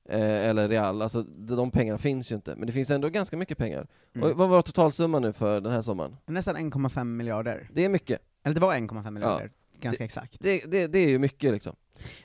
eh, 0.10 0.50
eller 0.50 0.70
Real, 0.70 1.02
alltså 1.02 1.22
de, 1.24 1.72
pengarna 1.72 1.98
finns 1.98 2.32
ju 2.32 2.36
inte, 2.36 2.56
men 2.56 2.68
det 2.68 2.74
finns 2.74 2.90
ändå 2.90 3.10
ganska 3.10 3.38
mycket 3.38 3.58
pengar. 3.58 3.88
Mm. 4.16 4.30
Och 4.32 4.38
vad 4.38 4.50
var 4.50 4.62
totalsumman 4.62 5.22
nu 5.22 5.34
för 5.34 5.62
den 5.62 5.72
här 5.72 5.82
sommaren? 5.82 6.18
Nästan 6.26 6.58
1,5 6.58 7.04
miljarder. 7.04 7.70
Det 7.74 7.86
är 7.86 7.90
mycket. 7.90 8.22
Eller 8.44 8.56
det 8.56 8.62
var 8.62 8.74
1,5 8.76 9.12
miljarder, 9.12 9.52
ganska 9.80 10.04
exakt. 10.04 10.38
Det, 10.40 10.64
det, 10.72 10.88
det 10.88 11.00
är 11.00 11.10
ju 11.10 11.20
mycket 11.20 11.54
liksom. 11.54 11.76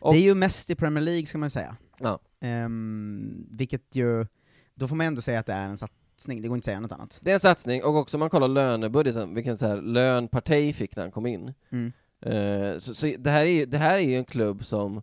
Och- 0.00 0.12
Det 0.12 0.18
är 0.18 0.22
ju 0.22 0.34
mest 0.34 0.70
i 0.70 0.74
Premier 0.74 1.04
League 1.04 1.26
ska 1.26 1.38
man 1.38 1.50
säga. 1.50 1.76
Ja. 2.00 2.18
Ehm, 2.40 3.46
vilket 3.50 3.96
ju, 3.96 4.26
då 4.74 4.88
får 4.88 4.96
man 4.96 5.06
ändå 5.06 5.22
säga 5.22 5.38
att 5.40 5.46
det 5.46 5.52
är 5.52 5.68
en 5.68 5.76
satsning, 5.76 6.42
det 6.42 6.48
går 6.48 6.56
inte 6.56 6.62
att 6.64 6.64
säga 6.64 6.80
något 6.80 6.92
annat. 6.92 7.18
Det 7.22 7.30
är 7.30 7.34
en 7.34 7.40
satsning, 7.40 7.84
och 7.84 7.96
också 7.96 8.16
om 8.16 8.18
man 8.18 8.30
kollar 8.30 8.48
lönebudgeten, 8.48 9.34
vilken 9.34 9.56
så 9.56 9.66
här 9.66 9.76
lön 9.82 10.28
Partey 10.28 10.72
fick 10.72 10.96
när 10.96 11.02
han 11.02 11.12
kom 11.12 11.26
in. 11.26 11.54
Mm. 11.70 11.92
Eh, 12.20 12.78
så 12.78 12.94
så 12.94 13.12
det, 13.18 13.30
här 13.30 13.46
är, 13.46 13.50
ju- 13.50 13.66
det 13.66 13.78
här 13.78 13.94
är 13.94 14.02
ju 14.02 14.16
en 14.16 14.24
klubb 14.24 14.64
som 14.64 15.02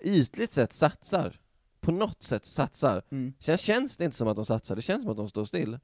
ytligt 0.00 0.52
sett 0.52 0.72
satsar. 0.72 1.40
På 1.80 1.92
något 1.92 2.22
sätt 2.22 2.44
satsar. 2.44 3.02
Mm. 3.10 3.32
Sen 3.38 3.56
känns 3.56 3.96
det 3.96 4.04
inte 4.04 4.16
som 4.16 4.28
att 4.28 4.36
de 4.36 4.44
satsar, 4.44 4.76
det 4.76 4.82
känns 4.82 5.02
som 5.02 5.10
att 5.10 5.16
de 5.16 5.28
står 5.28 5.44
still. 5.44 5.78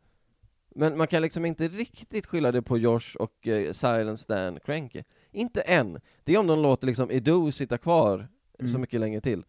Men 0.75 0.99
man 0.99 1.07
kan 1.07 1.23
liksom 1.23 1.45
inte 1.45 1.69
riktigt 1.69 2.27
skylla 2.27 2.53
det 2.53 2.63
på 2.63 2.79
Josh 2.79 3.17
och 3.19 3.49
eh, 3.49 3.73
Silent 3.73 4.19
Stan 4.21 4.61
Kroenke. 4.61 5.05
Inte 5.33 5.61
än. 5.61 6.01
Det 6.25 6.35
är 6.35 6.39
om 6.39 6.47
de 6.47 6.63
låter 6.63 6.87
liksom 6.87 7.11
Edu 7.11 7.53
sitta 7.53 7.79
kvar 7.79 8.19
så 8.19 8.65
Mm. 8.65 8.67
mycket 8.73 8.81
mycket 8.81 9.01
länge 9.01 9.21
till. 9.21 9.45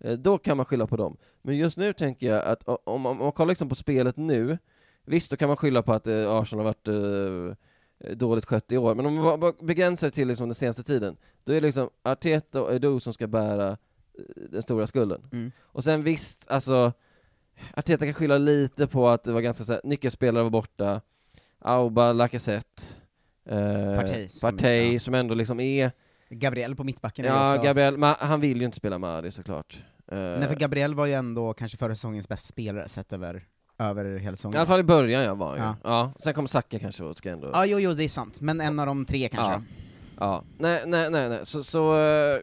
Eh, 0.00 0.12
då 0.12 0.38
kan 0.38 0.56
man 0.56 0.66
skylla 0.66 0.86
på 0.86 0.96
dem. 0.96 1.16
Men 1.42 1.56
just 1.56 1.76
nu 1.78 1.92
tänker 1.92 2.26
jag 2.26 2.44
att 2.44 2.62
om, 2.84 3.06
om 3.06 3.16
man 3.18 3.32
kollar 3.32 3.48
liksom 3.48 3.68
på 3.68 3.74
spelet 3.74 4.16
nu, 4.16 4.58
visst 5.04 5.30
då 5.30 5.36
kan 5.36 5.48
man 5.48 5.56
skylla 5.56 5.82
på 5.82 5.92
att 5.92 6.06
eh, 6.06 6.30
Arsenal 6.32 6.64
har 6.66 6.74
varit 6.74 6.88
eh, 6.88 8.10
dåligt 8.16 8.44
skött 8.44 8.72
i 8.72 8.76
år, 8.76 8.94
men 8.94 9.06
om 9.06 9.14
man 9.14 9.40
bara- 9.40 9.52
begränsar 9.60 10.06
det 10.06 10.10
till 10.10 10.28
liksom 10.28 10.48
den 10.48 10.54
senaste 10.54 10.82
tiden, 10.82 11.16
då 11.44 11.52
är 11.52 11.60
det 11.60 11.66
liksom 11.66 11.90
Arteta 12.02 12.62
och 12.62 12.74
Edu 12.74 13.00
som 13.00 13.12
ska 13.12 13.26
bära 13.26 13.76
den 14.50 14.62
stora 14.62 14.86
skulden. 14.86 15.22
Mm. 15.32 15.52
Och 15.62 15.84
sen 15.84 16.02
visst, 16.02 16.44
alltså 16.48 16.92
Arteta 17.74 18.04
kan 18.04 18.14
skylla 18.14 18.38
lite 18.38 18.86
på 18.86 19.08
att 19.08 19.24
det 19.24 19.32
var 19.32 19.40
ganska 19.40 19.64
så 19.64 19.72
här, 19.72 19.80
nyckelspelare 19.84 20.42
var 20.42 20.50
borta, 20.50 21.00
Auba, 21.58 22.12
Lacazette, 22.12 22.82
eh, 23.44 23.96
Partey 23.96 24.28
som- 24.28 24.50
Partey 24.50 24.98
som 24.98 25.14
ändå 25.14 25.34
liksom 25.34 25.60
är, 25.60 25.92
Gabriel 26.30 26.76
på 26.76 26.84
mittbacken 26.84 27.24
ja 27.24 27.54
också... 27.54 27.66
Gabriel, 27.66 27.96
men 27.96 28.14
han 28.18 28.40
vill 28.40 28.58
ju 28.58 28.64
inte 28.64 28.76
spela 28.76 28.98
Mari 28.98 29.30
såklart. 29.30 29.84
Eh, 30.12 30.18
Nej 30.18 30.48
för 30.48 30.56
Gabriel 30.56 30.94
var 30.94 31.06
ju 31.06 31.12
ändå 31.12 31.54
kanske 31.54 31.78
förra 31.78 31.94
säsongens 31.94 32.28
bästa 32.28 32.48
spelare 32.48 32.88
sett 32.88 33.12
över, 33.12 33.44
över 33.78 34.18
hela 34.18 34.36
säsongen. 34.36 34.56
I 34.56 34.58
alla 34.58 34.66
fall 34.66 34.80
i 34.80 34.82
början 34.82 35.22
ja, 35.22 35.34
var 35.34 35.56
ju. 35.56 35.62
Ja. 35.62 35.76
Ja. 35.84 36.12
sen 36.20 36.34
kommer 36.34 36.48
Saka 36.48 36.78
kanske 36.78 37.04
och 37.04 37.16
ska 37.16 37.30
ändå... 37.30 37.50
Ja, 37.52 37.66
jo, 37.66 37.78
jo, 37.78 37.92
det 37.92 38.04
är 38.04 38.08
sant, 38.08 38.40
men 38.40 38.60
en 38.60 38.78
av 38.78 38.86
de 38.86 39.04
tre 39.04 39.28
kanske. 39.28 39.52
Ja. 39.52 39.62
Ja, 40.18 40.44
nej, 40.58 40.82
nej, 40.86 41.10
nej, 41.10 41.28
nej. 41.28 41.40
så, 41.42 41.62
så 41.62 41.96
eh, 41.96 42.40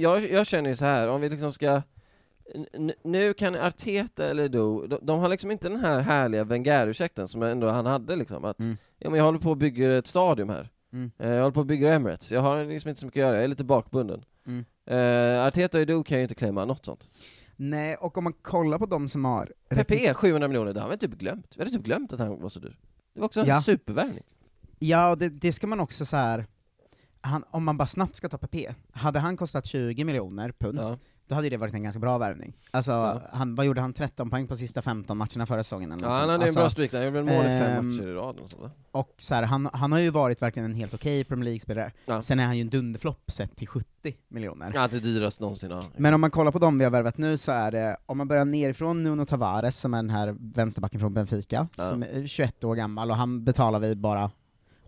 jag, 0.00 0.30
jag 0.30 0.46
känner 0.46 0.70
ju 0.70 0.76
så 0.76 0.84
här 0.84 1.08
om 1.08 1.20
vi 1.20 1.28
liksom 1.28 1.52
ska 1.52 1.82
nu 3.02 3.34
kan 3.34 3.54
Arteta 3.54 4.30
eller 4.30 4.48
Do, 4.48 4.86
de, 4.86 4.98
de 5.02 5.18
har 5.18 5.28
liksom 5.28 5.50
inte 5.50 5.68
den 5.68 5.80
här 5.80 6.00
härliga 6.00 6.44
Wenger-ursäkten 6.44 7.28
som 7.28 7.42
ändå 7.42 7.68
han 7.68 7.86
hade 7.86 8.16
liksom, 8.16 8.44
att 8.44 8.60
Mm. 8.60 8.76
ja, 8.98 9.10
men 9.10 9.18
jag 9.18 9.24
håller 9.24 9.38
på 9.38 9.52
att 9.52 9.58
bygga 9.58 9.98
ett 9.98 10.06
stadium 10.06 10.48
här, 10.48 10.68
Mm. 10.92 11.10
Eh, 11.18 11.28
jag 11.28 11.38
håller 11.40 11.50
på 11.54 11.60
att 11.60 11.66
bygga 11.66 11.94
Emirates, 11.94 12.32
jag 12.32 12.40
har 12.42 12.64
liksom 12.64 12.88
inte 12.88 13.00
så 13.00 13.06
mycket 13.06 13.20
att 13.20 13.26
göra, 13.26 13.34
jag 13.34 13.44
är 13.44 13.48
lite 13.48 13.64
bakbunden. 13.64 14.24
Mm. 14.46 14.64
Eh, 14.86 15.46
Arteta 15.46 15.78
och 15.80 15.86
Do 15.86 16.04
kan 16.04 16.16
ju 16.18 16.22
inte 16.22 16.34
klämma 16.34 16.64
något 16.64 16.84
sånt. 16.86 17.10
Nej, 17.56 17.94
och 17.96 18.18
om 18.18 18.24
man 18.24 18.32
kollar 18.32 18.78
på 18.78 18.86
de 18.86 19.08
som 19.08 19.24
har... 19.24 19.52
Pepe, 19.68 20.14
700 20.14 20.48
miljoner, 20.48 20.72
det 20.72 20.80
har 20.80 20.88
vi 20.90 20.98
typ 20.98 21.18
glömt. 21.18 21.52
Vi 21.56 21.60
hade 21.60 21.70
typ 21.76 21.82
glömt 21.84 22.12
att 22.12 22.18
han 22.18 22.40
var 22.40 22.48
så 22.48 22.60
dyr. 22.60 22.76
Det 23.14 23.20
var 23.20 23.26
också 23.26 23.40
en 23.40 23.46
Ja. 23.46 23.62
supervärvning. 23.62 24.22
Ja, 24.78 25.16
det, 25.16 25.28
det 25.28 25.52
ska 25.52 25.66
man 25.66 25.80
också 25.80 26.04
så 26.06 26.16
här. 26.16 26.46
Han, 27.20 27.44
om 27.50 27.64
man 27.64 27.76
bara 27.76 27.86
snabbt 27.86 28.16
ska 28.16 28.28
ta 28.28 28.38
PP, 28.38 28.74
hade 28.92 29.18
han 29.18 29.36
kostat 29.36 29.66
20 29.66 30.04
miljoner 30.04 30.52
pund, 30.58 30.78
Ja. 30.78 30.98
Då 31.28 31.34
hade 31.34 31.48
det 31.48 31.56
varit 31.56 31.74
en 31.74 31.82
ganska 31.82 32.00
bra 32.00 32.18
värvning. 32.18 32.56
Alltså, 32.70 32.90
Ja. 32.90 33.20
han, 33.32 33.54
vad 33.54 33.66
gjorde 33.66 33.80
han, 33.80 33.92
13 33.92 34.30
poäng 34.30 34.46
på 34.46 34.56
sista 34.56 34.82
15 34.82 35.18
matcherna 35.18 35.46
förra 35.46 35.62
säsongen 35.62 35.92
eller 35.92 36.04
Ja, 36.04 36.10
han 36.10 36.20
hade 36.20 36.34
en 36.34 36.42
alltså, 36.42 36.58
bra 36.58 36.70
streak 36.70 36.90
där, 36.90 36.98
han 36.98 37.06
gjorde 37.06 37.22
väl 37.22 37.34
mål 37.36 37.46
i 37.46 37.48
fem 37.48 37.78
ehm, 37.78 37.88
matcher 37.96 38.08
i 38.08 38.12
rad 38.12 38.38
och 38.38 38.50
sånt? 38.50 38.72
Och 38.90 39.14
så 39.18 39.34
här, 39.34 39.42
han, 39.42 39.68
han 39.72 39.92
har 39.92 39.98
ju 39.98 40.10
varit 40.10 40.42
verkligen 40.42 40.70
en 40.70 40.74
helt 40.76 40.94
okej 40.94 41.24
Premier 41.24 41.44
League-spelare. 41.44 41.92
Ja. 42.06 42.22
Sen 42.22 42.40
är 42.40 42.44
han 42.44 42.56
ju 42.56 42.60
en 42.60 42.70
dunderflopp 42.70 43.30
sett 43.30 43.56
till 43.56 43.68
70 43.68 43.86
miljoner. 44.28 44.72
Ja, 44.74 44.88
det 44.88 45.00
dyraste 45.00 45.42
någonsin, 45.42 45.70
ja. 45.70 45.82
Men 45.96 46.14
om 46.14 46.20
man 46.20 46.30
kollar 46.30 46.52
på 46.52 46.58
dem 46.58 46.78
vi 46.78 46.84
har 46.84 46.90
värvat 46.90 47.18
nu 47.18 47.38
så 47.38 47.52
är 47.52 47.70
det, 47.72 47.96
om 48.06 48.18
man 48.18 48.28
börjar 48.28 48.44
nerifrån 48.44 49.02
Nuno 49.02 49.24
Tavares 49.24 49.80
som 49.80 49.94
är 49.94 49.98
den 49.98 50.10
här 50.10 50.36
vänsterbacken 50.38 51.00
från 51.00 51.14
Benfica, 51.14 51.68
som 51.76 52.02
är 52.02 52.26
21 52.26 52.64
år 52.64 52.74
gammal, 52.74 53.10
och 53.10 53.16
han 53.16 53.44
betalar 53.44 53.78
vi 53.78 53.96
bara 53.96 54.30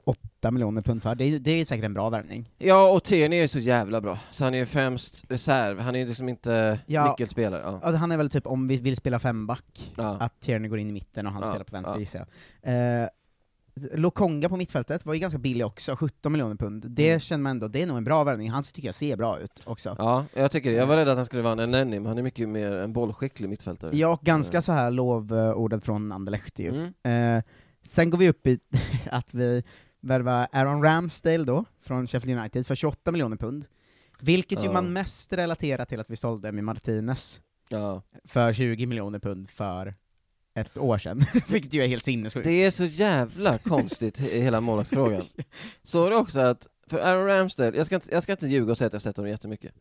8 0.08 0.50
miljoner 0.50 0.80
pund 0.82 1.02
för. 1.02 1.14
Det 1.14 1.24
är, 1.24 1.38
det 1.38 1.50
är 1.50 1.64
säkert 1.64 1.84
en 1.84 1.94
bra 1.94 2.10
värvning. 2.10 2.50
Ja, 2.58 2.90
och 2.90 3.04
Tierney 3.04 3.38
är 3.38 3.42
ju 3.42 3.48
så 3.48 3.58
jävla 3.58 4.00
bra, 4.00 4.18
så 4.30 4.44
han 4.44 4.54
är 4.54 4.58
ju 4.58 4.66
främst 4.66 5.24
reserv, 5.28 5.78
han 5.80 5.94
är 5.94 5.98
ju 5.98 6.06
liksom 6.06 6.28
inte 6.28 6.78
Ja. 6.86 7.10
nyckelspelare. 7.10 7.62
Ja. 7.64 7.80
Ja, 7.82 7.96
han 7.96 8.12
är 8.12 8.16
väl 8.16 8.30
typ, 8.30 8.46
om 8.46 8.68
vi 8.68 8.76
vill 8.76 8.96
spela 8.96 9.18
femback, 9.18 9.92
Ja. 9.96 10.16
att 10.20 10.40
Tierney 10.40 10.68
går 10.68 10.78
in 10.78 10.88
i 10.88 10.92
mitten 10.92 11.26
och 11.26 11.32
han 11.32 11.42
spelar 11.42 11.64
på 11.64 11.72
vänster 11.72 11.98
gissar 12.00 12.26
jag. 12.62 13.02
Eh, 13.02 13.08
Lokonga 13.94 14.48
på 14.48 14.56
mittfältet 14.56 15.06
var 15.06 15.14
ju 15.14 15.20
ganska 15.20 15.38
billig 15.38 15.66
också, 15.66 15.96
17 15.96 16.32
miljoner 16.32 16.54
pund. 16.54 16.84
Det 16.88 17.08
Mm. 17.08 17.20
känner 17.20 17.42
man 17.42 17.50
ändå, 17.50 17.68
det 17.68 17.82
är 17.82 17.86
nog 17.86 17.96
en 17.96 18.04
bra 18.04 18.24
värvning, 18.24 18.50
han 18.50 18.62
tycker 18.62 18.88
jag 18.88 18.94
ser 18.94 19.16
bra 19.16 19.38
ut 19.40 19.62
också. 19.64 19.96
ja, 19.98 20.24
jag 20.34 20.50
tycker 20.50 20.70
det. 20.70 20.76
Jag 20.76 20.86
var 20.86 20.96
rädd 20.96 21.08
att 21.08 21.16
han 21.16 21.26
skulle 21.26 21.42
vara 21.42 21.62
en 21.62 21.70
Nenny, 21.70 22.00
men 22.00 22.06
han 22.06 22.18
är 22.18 22.22
mycket 22.22 22.48
mer 22.48 22.76
en 22.76 22.92
bollskicklig 22.92 23.48
mittfältare. 23.48 23.96
Ja, 23.96 24.08
och 24.08 24.20
ganska 24.20 24.56
Mm. 24.56 24.62
så 24.62 24.72
här 24.72 24.90
lovordad 24.90 25.84
från 25.84 26.12
Anderlecht 26.12 26.58
ju. 26.58 26.92
Mm. 27.02 27.36
Eh, 27.36 27.42
sen 27.86 28.10
går 28.10 28.18
vi 28.18 28.28
upp 28.28 28.46
i 28.46 28.58
att 29.10 29.34
vi 29.34 29.62
värvar 30.08 30.48
Aaron 30.52 30.82
Ramsdale 30.82 31.44
då, 31.44 31.64
från 31.80 32.06
Sheffield 32.06 32.38
United, 32.38 32.66
för 32.66 32.74
28 32.74 33.12
miljoner 33.12 33.36
pund. 33.36 33.64
Vilket 34.20 34.64
ju 34.64 34.72
man 34.72 34.92
mest 34.92 35.32
relaterar 35.32 35.84
till 35.84 36.00
att 36.00 36.10
vi 36.10 36.16
sålde 36.16 36.52
med 36.52 36.64
Martinez 36.64 37.40
för 38.24 38.52
20 38.52 38.86
miljoner 38.86 39.18
pund 39.18 39.50
för 39.50 39.94
ett 40.54 40.78
år 40.78 40.98
sedan, 40.98 41.24
vilket 41.48 41.74
ju 41.74 41.82
är 41.82 41.88
helt 41.88 42.04
sinnessjukt. 42.04 42.44
Det 42.46 42.64
är 42.64 42.70
så 42.70 42.84
jävla 42.84 43.58
konstigt, 43.58 44.20
i 44.20 44.40
hela 44.40 44.60
målvaktsfrågan. 44.60 45.20
Så 45.82 46.08
det 46.08 46.16
också 46.16 46.40
att, 46.40 46.66
för 46.86 46.98
Aaron 46.98 47.26
Ramsdale, 47.26 47.76
jag 47.76 47.86
ska, 47.86 47.94
inte, 47.94 48.12
jag 48.12 48.22
ska 48.22 48.32
inte 48.32 48.46
ljuga 48.46 48.72
och 48.72 48.78
säga 48.78 48.86
att 48.86 48.92
jag 48.92 49.02
sett 49.02 49.16
honom 49.16 49.30
jättemycket. 49.30 49.74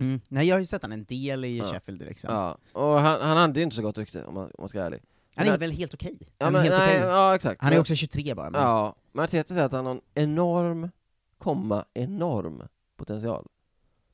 Mm. 0.00 0.20
Nej, 0.28 0.48
jag 0.48 0.54
har 0.54 0.60
ju 0.60 0.66
sett 0.66 0.82
han 0.82 0.92
en 0.92 1.04
del 1.04 1.44
i 1.44 1.58
Ja. 1.58 1.64
Sheffield 1.64 2.02
liksom. 2.02 2.34
Ja, 2.34 2.58
och 2.72 3.00
han, 3.00 3.20
han 3.20 3.36
hade 3.36 3.60
ju 3.60 3.64
inte 3.64 3.76
så 3.76 3.82
gott 3.82 3.98
rykte 3.98 4.24
om 4.24 4.34
man, 4.34 4.44
om 4.44 4.52
man 4.58 4.68
ska 4.68 4.78
vara 4.78 4.86
ärlig. 4.86 5.00
Han 5.36 5.46
är 5.48 5.58
väl 5.58 5.70
helt 5.70 5.94
okej? 5.94 6.18
Ja, 6.20 6.26
Han 6.46 6.54
är 6.54 6.58
men, 6.58 6.62
helt 6.62 6.76
nej, 6.78 6.96
okej. 6.98 7.08
ja 7.08 7.34
exakt. 7.34 7.62
Han 7.62 7.72
är 7.72 7.80
också 7.80 7.94
23 7.94 8.34
bara. 8.34 8.50
Men... 8.50 8.60
Ja, 8.62 8.94
men 9.12 9.24
Arteta 9.24 9.54
säger 9.54 9.66
att 9.66 9.72
han 9.72 9.86
har 9.86 9.92
en 9.92 10.00
enorm, 10.14 10.90
komma, 11.38 11.84
enorm 11.94 12.62
potential. 12.96 13.46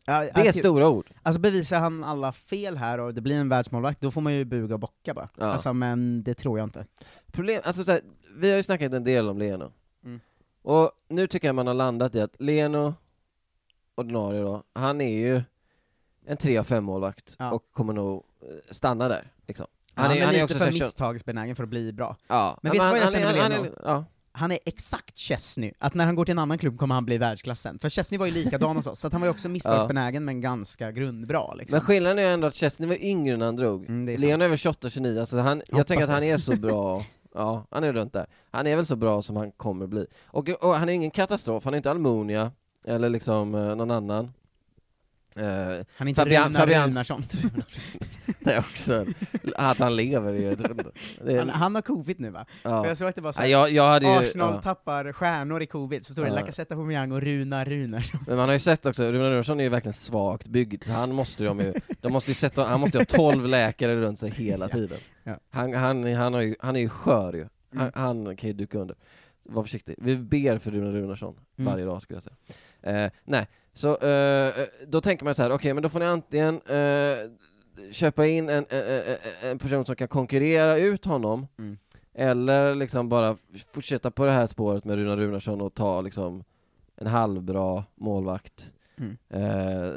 Ja, 0.05 0.21
Det 0.21 0.31
är 0.41 0.49
att- 0.49 0.57
stora 0.57 0.89
ord. 0.89 1.11
Alltså 1.23 1.41
bevisar 1.41 1.79
han 1.79 2.05
alla 2.05 2.33
fel 2.33 2.77
här 2.77 3.01
och 3.01 3.15
det 3.15 3.21
blir 3.21 3.37
en 3.37 3.49
världsmålvakt, 3.49 4.01
då 4.01 4.11
får 4.11 4.21
man 4.21 4.35
ju 4.35 4.45
buga 4.45 4.75
och 4.75 4.81
bocka 4.81 5.15
bara. 5.15 5.29
Ja. 5.37 5.45
Alltså 5.45 5.73
men 5.73 6.23
det 6.23 6.35
tror 6.35 6.59
jag 6.59 6.67
inte. 6.67 6.87
Problem, 7.33 7.61
alltså 7.65 7.85
så 7.85 7.93
här, 7.93 8.01
vi 8.37 8.51
har 8.51 8.57
ju 8.57 8.63
snackat 8.63 8.93
en 8.93 9.05
del 9.05 9.29
om 9.29 9.39
Leno. 9.39 9.73
Mm. 10.05 10.21
Och 10.63 10.91
nu 11.09 11.27
tycker 11.27 11.49
jag 11.49 11.55
man 11.55 11.67
har 11.67 11.75
landat 11.75 12.15
i 12.15 12.21
att 12.21 12.35
Leno, 12.41 12.95
ordinarie 13.95 14.41
då, 14.41 14.63
han 14.73 15.01
är 15.01 15.19
ju 15.19 15.43
en 16.27 16.37
3 16.37 16.59
av 16.59 16.65
5 16.65 16.85
målvakt 16.85 17.37
Ja. 17.39 17.53
och 17.53 17.65
kommer 17.73 17.93
nog 17.93 18.25
eh, 18.43 18.49
stanna 18.71 19.09
där, 19.09 19.33
liksom. 19.47 19.67
Han, 20.03 20.11
är, 20.11 20.33
lite 20.33 20.45
också 20.45 20.55
för 20.55 20.59
så 20.59 20.65
här 20.65 20.73
kön- 20.73 20.85
misstagsbenägen 20.87 21.57
för 21.57 21.63
att 21.63 21.69
bli 21.69 21.93
bra. 21.93 22.17
Ja. 22.29 22.59
Men 22.63 22.73
vet 22.73 22.81
du 22.81 22.87
vad 22.87 22.97
jag 22.99 23.03
han, 23.03 23.13
känner 23.13 23.27
han, 23.27 23.35
med 23.35 23.43
han, 23.43 23.53
Leno? 23.53 23.65
är- 23.65 23.73
Ja. 23.85 24.05
Han 24.33 24.53
är 24.53 24.59
exakt 24.65 25.19
Chesney, 25.19 25.73
att 25.79 25.95
när 25.95 26.07
han 26.07 26.15
går 26.15 26.25
till 26.25 26.33
en 26.33 26.39
annan 26.39 26.59
klubb 26.59 26.79
kommer 26.79 26.95
han 26.95 27.05
bli 27.05 27.19
världsklassen. 27.19 27.79
För 27.79 27.89
Chesney 27.91 28.19
var 28.19 28.27
ju 28.27 28.33
likadan 28.33 28.77
hos 28.77 28.87
oss, 28.87 29.01
så 29.01 29.09
han 29.13 29.21
var 29.21 29.27
ju 29.29 29.31
också 29.31 29.49
misstagsbenägen 29.49 30.25
men 30.25 30.41
ganska 30.41 30.93
grundbra 30.93 31.55
liksom. 31.55 31.77
Men 31.77 31.87
skillnaden 31.87 32.19
är 32.19 32.23
ju 32.23 32.29
ändå 32.29 32.47
att 32.47 32.55
Chesney 32.55 32.89
var 32.89 32.97
yngre 33.05 33.37
när 33.37 33.47
han 33.47 33.57
drog. 33.57 33.85
Mm, 33.89 34.09
är. 34.15 34.19
Leno 34.19 34.45
är 34.45 34.49
väl 34.49 34.59
28-29, 34.59 35.21
alltså 35.21 35.39
han, 35.39 35.63
jag 35.69 35.87
tänker 35.87 36.05
att 36.05 36.11
han 36.11 36.23
är 36.23 36.39
så 36.39 36.57
bra, 36.57 37.05
ja, 37.35 37.67
han 37.71 37.85
är 37.85 37.93
runt 37.93 38.13
där. 38.13 38.27
Han 38.51 38.67
är 38.67 38.77
väl 38.77 38.87
så 38.87 38.97
bra 38.97 39.23
som 39.23 39.37
han 39.37 39.53
kommer 39.53 39.87
bli. 39.87 40.07
Och, 40.27 40.49
och 40.49 40.75
han 40.75 40.89
är 40.89 40.93
ingen 40.93 41.11
katastrof, 41.11 41.65
han 41.65 41.75
är 41.75 41.77
inte 41.77 41.91
Almunia, 41.91 42.53
eller 42.85 43.09
liksom 43.09 43.55
eh, 43.55 43.77
någon 43.77 43.91
annan. 43.91 44.33
Eh, 45.39 45.85
han 45.97 46.07
är 46.07 46.09
inte 46.09 46.23
Fabian- 46.23 46.47
Runar 46.49 46.61
Fabian- 46.67 46.87
Runarsson. 46.89 47.23
det 48.41 48.53
är 48.53 48.59
också, 48.59 49.07
att 49.57 49.79
han 49.79 49.97
lever 49.97 50.33
är 50.33 50.37
ju 50.39 50.49
är- 50.53 51.39
Han, 51.39 51.49
han 51.49 51.75
har 51.75 51.83
covid 51.83 52.21
nu 52.21 52.31
va? 52.31 52.47
ja. 52.63 52.83
För 52.83 52.89
jag 52.89 52.97
såg 52.99 53.09
att 53.09 53.15
det 53.15 53.21
var 53.21 53.33
så 53.33 53.41
Ja, 53.43 53.47
jag, 53.47 53.71
jag 53.71 54.03
ju, 54.03 54.09
Arsenal 54.09 54.55
ja. 54.55 54.63
tappar 54.63 55.13
stjärnor 55.13 55.63
i 55.63 55.67
covid, 55.67 56.07
så 56.07 56.13
står 56.13 56.23
det 56.23 56.29
Ja. 56.29 56.35
Lacazette, 56.35 56.75
Aubameyang 56.75 57.13
och 57.13 57.21
Runar 57.23 57.65
Runarsson. 57.65 58.21
Men 58.27 58.37
man 58.37 58.47
har 58.49 58.53
ju 58.53 58.59
sett 58.59 58.87
också, 58.87 59.03
Runar 59.13 59.31
Runarsson 59.31 59.61
är 59.61 59.65
ju 59.65 59.71
verkligen 59.71 59.93
svagt 59.93 60.47
byggd, 60.47 60.85
så 60.85 60.93
han 60.93 61.15
måste 61.15 61.43
ju, 61.43 61.49
de 61.49 61.61
ju, 61.61 61.75
de 62.01 62.13
måste 62.13 62.31
ju 62.31 62.35
sätta, 62.35 62.65
han 62.65 62.81
måste 62.81 62.99
ju 62.99 63.01
ha 63.01 63.33
12 63.33 63.47
läkare 63.49 63.97
runt 63.97 64.19
sig 64.19 64.31
hela 64.31 64.69
tiden. 64.69 64.99
Ja. 65.25 65.39
Han, 65.51 65.75
han, 65.75 66.15
han, 66.15 66.35
har 66.35 66.41
ju, 66.41 66.55
han 66.61 66.77
är 66.77 66.81
ju 66.81 66.89
skör 66.89 67.33
ju, 67.33 67.49
han, 67.73 67.81
Mm. 67.81 67.93
han 68.27 68.37
kan 68.37 68.49
ju 68.49 68.53
duka 68.55 68.79
under. 68.79 68.97
Var 69.43 69.63
försiktig, 69.63 69.95
vi 69.99 70.17
ber 70.17 70.59
för 70.59 70.71
Runar 70.71 70.93
Runarsson 70.93 71.35
Mm. 71.59 71.73
varje 71.73 71.85
dag 71.85 72.03
skulle 72.03 72.17
jag 72.17 72.23
säga. 72.23 73.05
Eh, 73.05 73.11
nej, 73.25 73.47
så 73.79 73.97
eh, 73.97 74.55
då 74.87 75.01
tänker 75.01 75.25
man 75.25 75.35
så 75.35 75.43
här, 75.43 75.51
okej 75.53 75.75
men 75.75 75.83
då 75.83 75.89
får 75.89 75.99
ni 76.01 76.07
antingen 76.07 76.55
eh, 76.67 77.31
köpa 77.93 78.27
in 78.27 78.49
en, 78.49 78.67
en, 78.69 79.17
en- 79.43 79.59
person 79.59 79.85
som 79.87 79.97
kan 79.97 80.09
konkurrera 80.09 80.77
ut 80.79 81.05
honom, 81.05 81.47
Mm. 81.59 81.79
eller 82.15 82.75
liksom 82.75 83.09
bara 83.09 83.37
fortsätta 83.73 84.11
på 84.11 84.25
det 84.27 84.33
här 84.33 84.47
spåret 84.47 84.85
med 84.85 84.97
Runar 84.97 85.17
Runarsson 85.17 85.61
och 85.61 85.75
ta 85.75 86.01
liksom 86.01 86.45
en 86.97 87.07
halvbra 87.07 87.85
målvakt. 87.95 88.73
Mm. 88.99 89.17
Eh, 89.31 89.93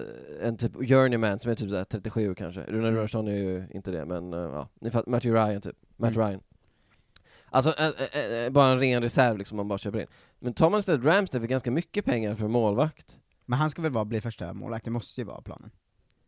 en 0.47 0.57
typ 0.57 0.71
journeyman 0.89 1.39
som 1.39 1.51
är 1.51 1.55
typ 1.55 1.69
så 1.69 1.75
här 1.75 1.83
37 1.83 2.35
kanske. 2.35 2.61
Runar 2.61 2.87
Mm. 2.87 2.95
Runarsson 2.95 3.27
är 3.27 3.31
ju 3.35 3.67
inte 3.71 3.91
det, 3.91 4.05
men 4.05 4.33
eh, 4.33 4.39
ja, 4.39 4.67
ni 4.81 4.91
fattar, 4.91 5.11
Matthew 5.11 5.45
Ryan 5.49 5.61
typ. 5.61 5.75
Matt 5.97 6.15
Mm. 6.15 6.27
Ryan. 6.27 6.41
Alltså 7.49 7.73
eh, 7.79 7.87
eh, 7.87 8.45
eh, 8.45 8.49
bara 8.51 8.71
en 8.71 8.79
ren 8.79 9.01
reserv 9.01 9.37
liksom 9.37 9.57
man 9.57 9.67
bara 9.67 9.77
köper 9.77 9.99
in. 9.99 10.07
Men 10.39 10.53
tar 10.53 10.69
man 10.69 10.79
istället 10.79 11.03
Ramsdale 11.05 11.41
för 11.41 11.47
ganska 11.47 11.71
mycket 11.71 12.05
pengar 12.05 12.35
för 12.35 12.47
målvakt, 12.47 13.17
Men 13.45 13.59
han 13.59 13.69
ska 13.69 13.81
väl 13.81 13.91
vara, 13.91 14.05
bli 14.05 14.21
första 14.21 14.53
målvakt, 14.53 14.85
det 14.85 14.91
måste 14.91 15.21
ju 15.21 15.25
vara 15.25 15.41
planen. 15.41 15.71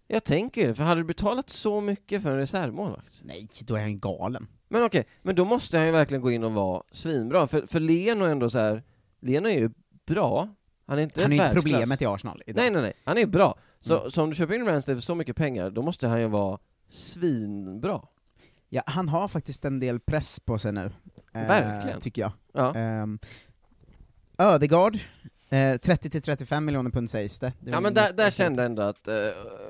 jag 0.08 0.24
tänker 0.24 0.68
ju 0.68 0.74
för 0.74 0.84
hade 0.84 1.02
du 1.02 1.06
betalat 1.06 1.50
så 1.50 1.82
mycket 1.82 2.22
för 2.24 2.32
en 2.32 2.38
reservmålvakt? 2.38 3.22
Nej, 3.24 3.48
då 3.66 3.76
är 3.76 3.82
han 3.82 4.00
galen. 4.00 4.48
Men 4.68 4.84
okej, 4.84 5.06
men 5.22 5.36
då 5.36 5.46
måste 5.46 5.78
han 5.78 5.86
ju 5.86 5.92
verkligen 5.92 6.22
gå 6.22 6.32
in 6.32 6.44
och 6.44 6.54
vara 6.54 6.84
svinbra, 6.92 7.48
för, 7.48 7.68
för 7.68 7.80
Leno 7.80 8.26
är 8.26 8.30
ändå 8.30 8.50
så 8.50 8.60
här. 8.60 8.84
Leno 9.20 9.50
är 9.50 9.60
ju 9.60 9.70
bra, 10.06 10.50
han 10.86 10.98
är 11.00 11.04
inte 11.04 11.22
Han 11.22 11.32
är 11.32 11.36
ju 11.36 11.42
inte 11.42 11.54
världsklass. 11.54 11.64
problemet 11.74 12.02
i 12.02 12.06
Arsenal 12.06 12.42
idag. 12.46 12.62
Nej 12.62 12.72
nej 12.72 12.82
nej, 12.82 12.94
han 13.04 13.18
är 13.18 13.26
bra. 13.26 13.56
Så, 13.80 13.98
Mm. 14.00 14.12
så 14.12 14.24
om 14.24 14.30
du 14.30 14.36
köper 14.36 14.54
in 14.54 14.66
Ramsdale 14.66 14.96
för 14.98 15.02
så 15.02 15.16
mycket 15.16 15.36
pengar, 15.36 15.70
då 15.70 15.82
måste 15.82 16.08
han 16.08 16.20
ju 16.22 16.28
vara 16.28 16.60
svinbra. 16.88 18.02
Ja, 18.70 18.84
han 18.86 19.10
har 19.10 19.28
faktiskt 19.28 19.66
en 19.66 19.80
del 19.80 20.00
press 20.00 20.40
på 20.40 20.60
sig 20.60 20.72
nu. 20.72 20.86
eh, 21.34 21.48
Verkligen. 21.48 22.00
Tycker 22.00 22.22
jag. 22.22 22.32
Ja. 22.54 23.02
Um, 23.02 23.20
Ödegard, 24.38 25.00
eh, 25.54 25.56
30-35 25.56 26.60
miljoner 26.60 26.90
pund 26.92 27.10
sägs 27.10 27.40
det. 27.40 27.54
det 27.60 27.72
Ja 27.72 27.80
men 27.82 27.94
där, 27.94 28.14
där 28.14 28.30
kände 28.30 28.62
jag 28.62 28.66
ändå 28.70 28.82
att, 28.82 29.08
eh, 29.08 29.14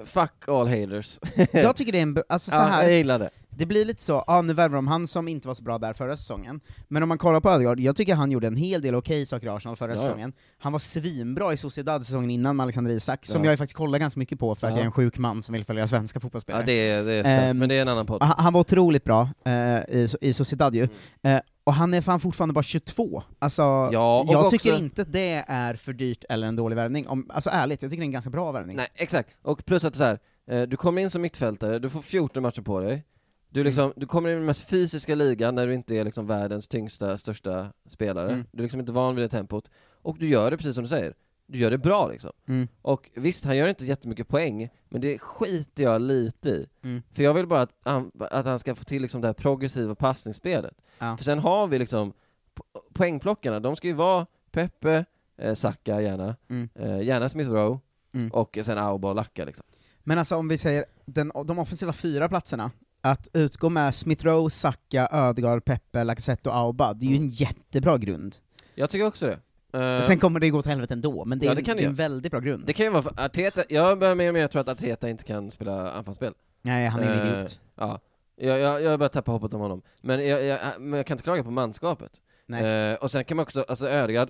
fuck 0.05 0.47
all 0.47 0.67
haters. 0.67 1.19
Jag 1.51 1.75
tycker 1.75 1.91
det 1.91 1.97
är 1.97 2.03
en, 2.03 2.13
bra- 2.13 2.23
alltså 2.29 2.51
så 2.51 2.57
ja, 2.57 2.61
här. 2.61 2.83
jag 2.83 2.97
gillar 2.97 3.19
det. 3.19 3.29
det 3.49 3.65
blir 3.65 3.85
lite 3.85 4.01
så, 4.03 4.23
ja 4.27 4.41
nu 4.41 4.53
värvar 4.53 4.75
de 4.75 4.87
han 4.87 5.07
som 5.07 5.27
inte 5.27 5.47
var 5.47 5.55
så 5.55 5.63
bra 5.63 5.77
där 5.77 5.93
förra 5.93 6.17
säsongen, 6.17 6.59
men 6.87 7.03
om 7.03 7.09
man 7.09 7.17
kollar 7.17 7.39
på 7.39 7.49
Ödegaard, 7.49 7.79
jag 7.79 7.95
tycker 7.95 8.15
han 8.15 8.31
gjorde 8.31 8.47
en 8.47 8.55
hel 8.55 8.81
del 8.81 8.95
okej 8.95 9.25
saker 9.25 9.47
i 9.47 9.49
Arsenal 9.49 9.75
förra 9.75 9.91
Ja, 9.95 9.97
säsongen. 9.99 10.33
Han 10.57 10.71
var 10.71 10.79
svinbra 10.79 11.53
i 11.53 11.57
Sociedad 11.57 12.05
säsongen 12.05 12.29
innan 12.29 12.55
med 12.55 12.63
Alexander 12.63 12.91
Isak, 12.91 13.25
som 13.25 13.43
Ja. 13.43 13.49
jag 13.51 13.57
faktiskt 13.59 13.77
kollar 13.77 13.99
ganska 13.99 14.19
mycket 14.19 14.39
på 14.39 14.55
för 14.55 14.67
att 14.67 14.73
Ja. 14.73 14.77
jag 14.77 14.81
är 14.81 14.85
en 14.85 14.91
sjuk 14.91 15.17
man 15.17 15.41
som 15.43 15.53
vill 15.53 15.65
följa 15.65 15.87
svenska 15.87 16.19
fotbollsspelare. 16.19 16.61
Ja 16.61 16.65
det 16.65 16.89
är, 16.89 17.03
det 17.03 17.13
är 17.13 17.49
Ehm, 17.49 17.57
men 17.57 17.69
det 17.69 17.75
är 17.77 17.81
en 17.81 17.87
annan 17.87 18.05
podd. 18.05 18.23
Han, 18.23 18.35
han 18.43 18.53
var 18.53 18.61
otroligt 18.61 19.03
bra 19.03 19.29
eh, 19.45 19.51
i, 19.77 20.07
i 20.21 20.33
Sociedad 20.33 20.75
ju. 20.75 20.87
Mm. 21.21 21.37
Eh, 21.37 21.41
och 21.63 21.73
han 21.73 21.93
är 21.93 22.01
fan 22.01 22.19
fortfarande 22.19 22.53
bara 22.53 22.63
22. 22.63 23.23
Alltså, 23.39 23.61
Ja, 23.61 23.89
jag 24.27 24.29
också- 24.39 24.49
tycker 24.49 24.77
inte 24.77 25.03
det 25.03 25.43
är 25.47 25.75
för 25.75 25.93
dyrt 25.93 26.23
eller 26.29 26.47
en 26.47 26.55
dålig 26.55 26.75
värvning. 26.75 27.07
Om, 27.07 27.29
alltså 27.33 27.49
ärligt, 27.49 27.81
jag 27.81 27.91
tycker 27.91 28.01
det 28.01 28.03
är 28.05 28.07
en 28.07 28.11
ganska 28.11 28.29
bra 28.29 28.51
värvning. 28.51 28.75
Nej, 28.77 28.87
exakt. 28.95 29.29
Och 29.41 29.65
plus 29.65 29.83
att 29.83 29.95
så 29.95 30.03
här, 30.03 30.19
eh, 30.47 30.61
du 30.61 30.77
kommer 30.77 31.01
in 31.01 31.09
som 31.09 31.21
mittfältare, 31.21 31.79
du 31.79 31.89
får 31.89 32.01
14 32.01 32.43
matcher 32.43 32.61
på 32.61 32.79
dig. 32.79 33.03
Du, 33.49 33.59
Mm. 33.59 33.67
liksom, 33.69 33.93
du 33.95 34.05
kommer 34.05 34.29
in 34.29 34.35
i 34.35 34.37
den 34.37 34.45
mest 34.45 34.69
fysiska 34.69 35.15
ligan 35.15 35.55
när 35.55 35.67
du 35.67 35.73
inte 35.73 35.95
är 35.95 36.03
liksom 36.05 36.27
världens 36.27 36.67
tyngsta, 36.67 37.17
största 37.17 37.67
spelare. 37.89 38.31
Mm. 38.31 38.45
Du 38.51 38.57
är 38.57 38.63
liksom 38.63 38.79
inte 38.79 38.91
van 38.93 39.15
vid 39.15 39.23
det 39.23 39.29
tempot. 39.29 39.69
Och 40.01 40.17
du 40.19 40.29
gör 40.29 40.51
det 40.51 40.57
precis 40.57 40.75
som 40.75 40.83
du 40.83 40.89
säger. 40.89 41.13
Du 41.47 41.57
gör 41.59 41.71
det 41.71 41.77
bra 41.77 42.07
liksom. 42.07 42.31
Mm. 42.47 42.67
Och 42.81 43.09
visst, 43.15 43.45
han 43.45 43.57
gör 43.57 43.67
inte 43.67 43.85
jättemycket 43.85 44.27
poäng, 44.27 44.69
men 44.89 45.01
det 45.01 45.19
skiter 45.19 45.83
jag 45.83 46.01
lite 46.01 46.49
i. 46.49 46.67
Mm. 46.83 47.01
För 47.13 47.23
jag 47.23 47.33
vill 47.33 47.47
bara 47.47 47.61
att 47.61 47.71
han, 47.83 48.11
att 48.19 48.45
han 48.45 48.59
ska 48.59 48.75
få 48.75 48.83
till 48.83 49.01
liksom 49.01 49.21
det 49.21 49.27
här 49.27 49.33
progressiva 49.33 49.95
passningsspelet. 49.95 50.73
Ja. 50.99 51.17
För 51.17 51.23
sen 51.23 51.39
har 51.39 51.67
vi 51.67 51.79
liksom, 51.79 52.11
po- 52.55 52.79
poängplockarna, 52.93 53.59
de 53.59 53.75
ska 53.75 53.87
ju 53.87 53.93
vara 53.93 54.25
Pepe, 54.51 55.05
eh, 55.37 55.53
Saka 55.53 56.01
gärna, 56.01 56.35
Mm. 56.49 56.69
eh, 56.75 57.01
gärna 57.01 57.29
Smith 57.29 57.49
Rowe, 57.49 57.79
Mm. 58.13 58.31
och 58.31 58.57
sen 58.63 58.77
Auba 58.77 59.09
och 59.09 59.15
Lacka 59.15 59.45
liksom. 59.45 59.65
Men 60.03 60.19
alltså 60.19 60.35
om 60.35 60.47
vi 60.47 60.57
säger 60.57 60.85
den, 61.05 61.31
de 61.45 61.59
offensiva 61.59 61.93
fyra 61.93 62.29
platserna, 62.29 62.71
att 63.01 63.27
utgå 63.33 63.69
med 63.69 63.95
Smith 63.95 64.25
Rowe, 64.25 64.49
Saka, 64.49 65.07
Ödegaard, 65.11 65.65
Pepe, 65.65 66.03
Lacazette 66.03 66.49
och 66.49 66.55
Auba, 66.57 66.93
det 66.93 67.05
är 67.05 67.09
ju 67.09 67.15
Mm. 67.15 67.27
en 67.27 67.29
jättebra 67.29 67.97
grund. 67.97 68.35
Jag 68.75 68.89
tycker 68.89 69.07
också 69.07 69.25
det. 69.25 69.39
Eh, 69.73 70.01
Sen 70.01 70.19
kommer 70.19 70.39
det 70.39 70.49
gå 70.49 70.57
åt 70.59 70.65
helvete 70.65 70.93
ändå, 70.93 71.25
men 71.25 71.39
det 71.39 71.45
är, 71.45 71.47
Ja, 71.49 71.55
det 71.55 71.63
kan 71.63 71.75
det 71.77 71.81
är 71.81 71.83
det 71.83 71.89
en 71.89 71.95
väldigt 71.95 72.31
bra 72.31 72.39
grund. 72.39 72.63
det 72.65 72.73
kan 72.73 72.85
ju 72.85 72.91
vara 72.91 73.01
för 73.03 73.13
Arteta, 73.25 73.63
jag 73.69 73.99
börjar 73.99 74.15
mer 74.15 74.27
och 74.27 74.33
mer 74.33 74.47
tro 74.47 74.61
att 74.61 74.69
Arteta 74.69 75.09
inte 75.09 75.23
kan 75.23 75.51
spela 75.51 75.91
anfallsspel. 75.91 76.33
Nej, 76.61 76.87
han 76.87 77.01
är 77.03 77.07
en 77.13 77.19
Eh, 77.27 77.33
idiot. 77.33 77.59
Ja, 77.75 77.99
jag, 78.35 78.59
jag, 78.59 78.81
jag 78.81 78.99
börjar 78.99 79.09
tappa 79.09 79.31
hoppet 79.31 79.53
om 79.53 79.61
honom. 79.61 79.81
Men 80.01 80.27
jag, 80.27 80.43
jag, 80.43 80.59
men 80.79 80.93
jag 80.97 81.05
kan 81.07 81.15
inte 81.15 81.23
klaga 81.23 81.43
på 81.43 81.51
manskapet. 81.51 82.11
Nej. 82.45 82.91
Eh, 82.91 82.95
och 82.97 83.11
sen 83.11 83.23
kan 83.25 83.37
man 83.37 83.43
också, 83.43 83.65
alltså 83.67 83.87
Ödegaard, 83.87 84.29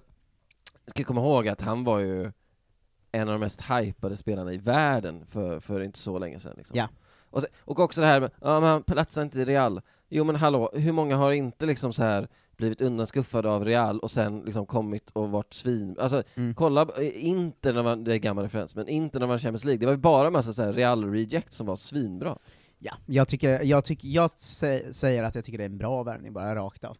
ska 0.88 1.04
komma 1.04 1.22
ihåg 1.22 1.48
att 1.48 1.62
han 1.62 1.84
var 1.84 2.00
ju 2.00 2.32
en 3.12 3.28
av 3.30 3.34
de 3.34 3.40
mest 3.40 3.62
hypade 3.62 4.18
spelarna 4.18 4.54
i 4.54 4.58
världen 4.58 5.26
för, 5.26 5.60
för 5.60 5.82
inte 5.82 6.00
så 6.00 6.20
länge 6.20 6.40
sedan 6.40 6.54
liksom. 6.58 6.78
Ja. 6.78 6.88
och, 7.30 7.42
sen, 7.42 7.50
och 7.60 7.80
också 7.80 8.02
det 8.02 8.08
här 8.08 8.20
med, 8.20 8.32
ja 8.42 8.60
men 8.60 8.70
han 8.70 8.84
platsar 8.84 9.22
inte 9.22 9.40
i 9.42 9.46
Real. 9.46 9.82
Jo 10.10 10.24
men 10.24 10.36
hallå, 10.36 10.72
hur 10.74 10.92
många 10.92 11.16
har 11.16 11.32
inte 11.32 11.66
liksom 11.66 11.94
så 11.94 12.04
här 12.04 12.28
blivit 12.64 12.82
undanskuffade 12.82 13.50
av 13.50 13.66
Real 13.66 14.00
och 14.00 14.12
sen 14.12 14.40
liksom 14.46 14.66
kommit 14.66 15.10
och 15.14 15.30
varit 15.30 15.54
svin, 15.54 15.96
alltså 16.00 16.24
Mm. 16.36 16.56
kolla, 16.56 16.82
eh, 16.98 17.26
inte 17.28 17.74
när 17.74 17.84
man, 17.84 18.04
det 18.04 18.14
är 18.14 18.18
gammal 18.18 18.44
referens, 18.44 18.76
men 18.76 18.88
inte 18.88 19.20
när 19.20 19.28
man 19.28 19.34
var 19.34 19.40
Champions 19.40 19.66
League, 19.66 19.80
det 19.80 19.86
var 19.86 19.94
ju 19.94 19.98
bara 20.00 20.28
en 20.28 20.34
massa 20.34 20.54
så 20.54 20.64
här 20.64 20.74
Real-reject 20.74 21.50
som 21.54 21.66
var 21.68 21.76
svinbra. 21.76 22.38
Ja, 22.80 22.94
jag 23.06 23.28
tycker, 23.28 23.64
jag 23.64 23.86
tycker, 23.86 24.08
jag 24.08 24.28
sä- 24.30 24.92
säger 24.94 25.24
att 25.24 25.36
jag 25.36 25.44
tycker 25.44 25.58
det 25.58 25.64
är 25.64 25.70
en 25.70 25.78
bra 25.78 26.04
värvning, 26.04 26.34
bara 26.34 26.56
rakt 26.56 26.84
av. 26.84 26.98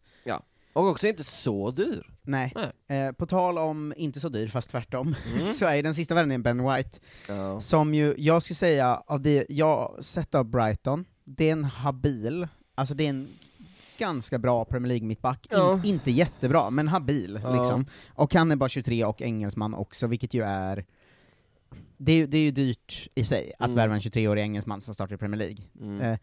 Och 0.76 0.88
också 0.88 1.08
inte 1.08 1.24
så 1.24 1.72
dyr. 1.72 2.12
Nej. 2.22 2.54
Nej. 2.88 3.00
Eh, 3.08 3.12
på 3.12 3.26
tal 3.26 3.58
om 3.58 3.94
inte 3.98 4.20
så 4.20 4.30
dyr, 4.30 4.48
fast 4.48 4.70
tvärtom, 4.70 5.16
Mm. 5.34 5.46
så 5.54 5.66
är 5.66 5.84
den 5.84 5.96
sista 5.96 6.16
värvningen 6.16 6.44
Ben 6.44 6.64
White, 6.74 7.00
Ja. 7.28 7.60
som 7.60 7.94
ju, 7.94 8.16
jag 8.18 8.44
ska 8.44 8.54
säga, 8.54 9.04
av 9.08 9.22
det 9.22 9.46
jag 9.50 9.98
sett 10.04 10.36
av 10.36 10.46
Brighton, 10.46 11.06
det 11.24 11.48
är 11.48 11.52
en 11.52 11.64
habil, 11.64 12.48
alltså 12.76 12.94
det 12.96 13.06
är 13.06 13.10
en 13.10 13.28
ganska 13.98 14.40
bra 14.40 14.66
Premier 14.66 14.88
League-mittback, 14.88 15.48
Ja. 15.50 15.74
In, 15.74 15.86
inte 15.86 16.12
jättebra, 16.12 16.70
men 16.70 16.88
habil 16.88 17.40
Ja. 17.44 17.56
liksom. 17.56 17.86
Och 18.08 18.34
han 18.34 18.52
är 18.52 18.56
bara 18.56 18.70
23 18.70 19.06
och 19.06 19.22
engelsman 19.22 19.74
också, 19.74 20.08
vilket 20.08 20.34
ju 20.34 20.42
är 20.44 20.86
det 21.98 22.26
det 22.26 22.38
är 22.38 22.42
ju 22.44 22.52
dyrt 22.52 23.08
i 23.16 23.24
sig 23.24 23.54
att 23.60 23.66
Mm. 23.66 23.76
värva 23.76 23.94
en 23.94 24.00
23-årig 24.02 24.42
engelsman 24.42 24.82
som 24.82 24.94
startar 24.94 25.16
i 25.16 25.18
Premier 25.18 25.38
League. 25.40 25.58
Mm. 25.82 26.02
Eh, 26.02 26.20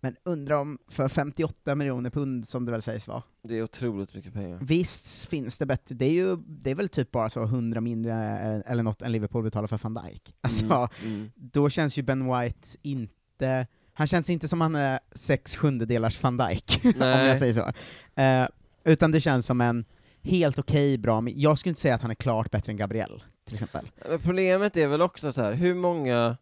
Men 0.00 0.16
undrar 0.24 0.56
om, 0.56 0.78
för 0.88 1.08
58 1.08 1.74
miljoner 1.74 2.10
pund 2.10 2.48
som 2.48 2.64
det 2.64 2.72
väl 2.72 2.82
sägs 2.82 3.08
vara, 3.08 3.22
Det 3.42 3.58
är 3.58 3.62
otroligt 3.62 4.14
mycket 4.14 4.32
pengar. 4.32 4.58
Visst 4.62 5.26
finns 5.28 5.58
det 5.58 5.66
bättre, 5.66 5.94
det 5.94 6.04
är 6.04 6.10
ju, 6.12 6.36
det 6.36 6.70
är 6.70 6.74
väl 6.74 6.88
typ 6.88 7.10
bara 7.10 7.28
så 7.28 7.42
100 7.42 7.80
mindre 7.80 8.12
eh, 8.12 8.72
eller 8.72 8.82
något 8.82 9.02
än 9.02 9.12
Liverpool 9.12 9.42
betalar 9.44 9.66
för 9.66 9.78
van 9.82 9.94
Dijk. 10.04 10.34
Alltså, 10.40 10.64
Mm. 10.64 10.88
Mm. 11.14 11.30
då 11.34 11.68
känns 11.70 11.98
ju 11.98 12.02
Ben 12.02 12.32
White 12.40 12.68
inte, 12.82 13.66
han 13.98 14.06
känns 14.06 14.30
inte 14.30 14.48
som 14.48 14.60
han 14.60 14.74
är 14.74 15.00
sex 15.12 15.56
sjundedelars 15.56 16.22
van 16.22 16.36
Dijk, 16.36 16.80
om 16.84 17.00
jag 17.00 17.38
säger 17.38 17.52
så. 17.52 17.72
Eh, 18.20 18.48
utan 18.84 19.10
det 19.12 19.20
känns 19.20 19.46
som 19.46 19.60
en 19.60 19.84
helt 20.22 20.58
okej, 20.58 20.98
bra, 20.98 21.20
men 21.20 21.32
jag 21.40 21.58
skulle 21.58 21.70
inte 21.70 21.80
säga 21.80 21.94
att 21.94 22.02
han 22.02 22.10
är 22.10 22.14
klart 22.14 22.50
bättre 22.50 22.72
än 22.72 22.76
Gabriel, 22.76 23.22
till 23.44 23.54
exempel. 23.54 23.90
Men 24.08 24.18
problemet 24.20 24.76
är 24.76 24.86
väl 24.86 25.02
också 25.02 25.32
så 25.32 25.42
här, 25.42 25.52
hur 25.52 25.74
många, 25.74 26.36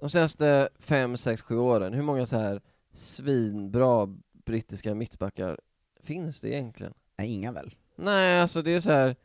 de 0.00 0.10
senaste 0.10 0.68
fem, 0.78 1.16
sex, 1.16 1.42
sju 1.42 1.56
åren, 1.58 1.92
hur 1.94 2.02
många 2.02 2.26
så 2.26 2.38
här 2.38 2.60
svinbra 2.94 4.08
brittiska 4.44 4.94
mittbackar 4.94 5.58
finns 6.02 6.40
det 6.40 6.48
egentligen? 6.48 6.94
Nej, 7.18 7.32
inga 7.32 7.52
väl? 7.52 7.74
Nej, 7.96 8.40
alltså 8.40 8.62
det 8.62 8.70
är 8.74 8.80
så 8.80 8.90
här 8.90 9.16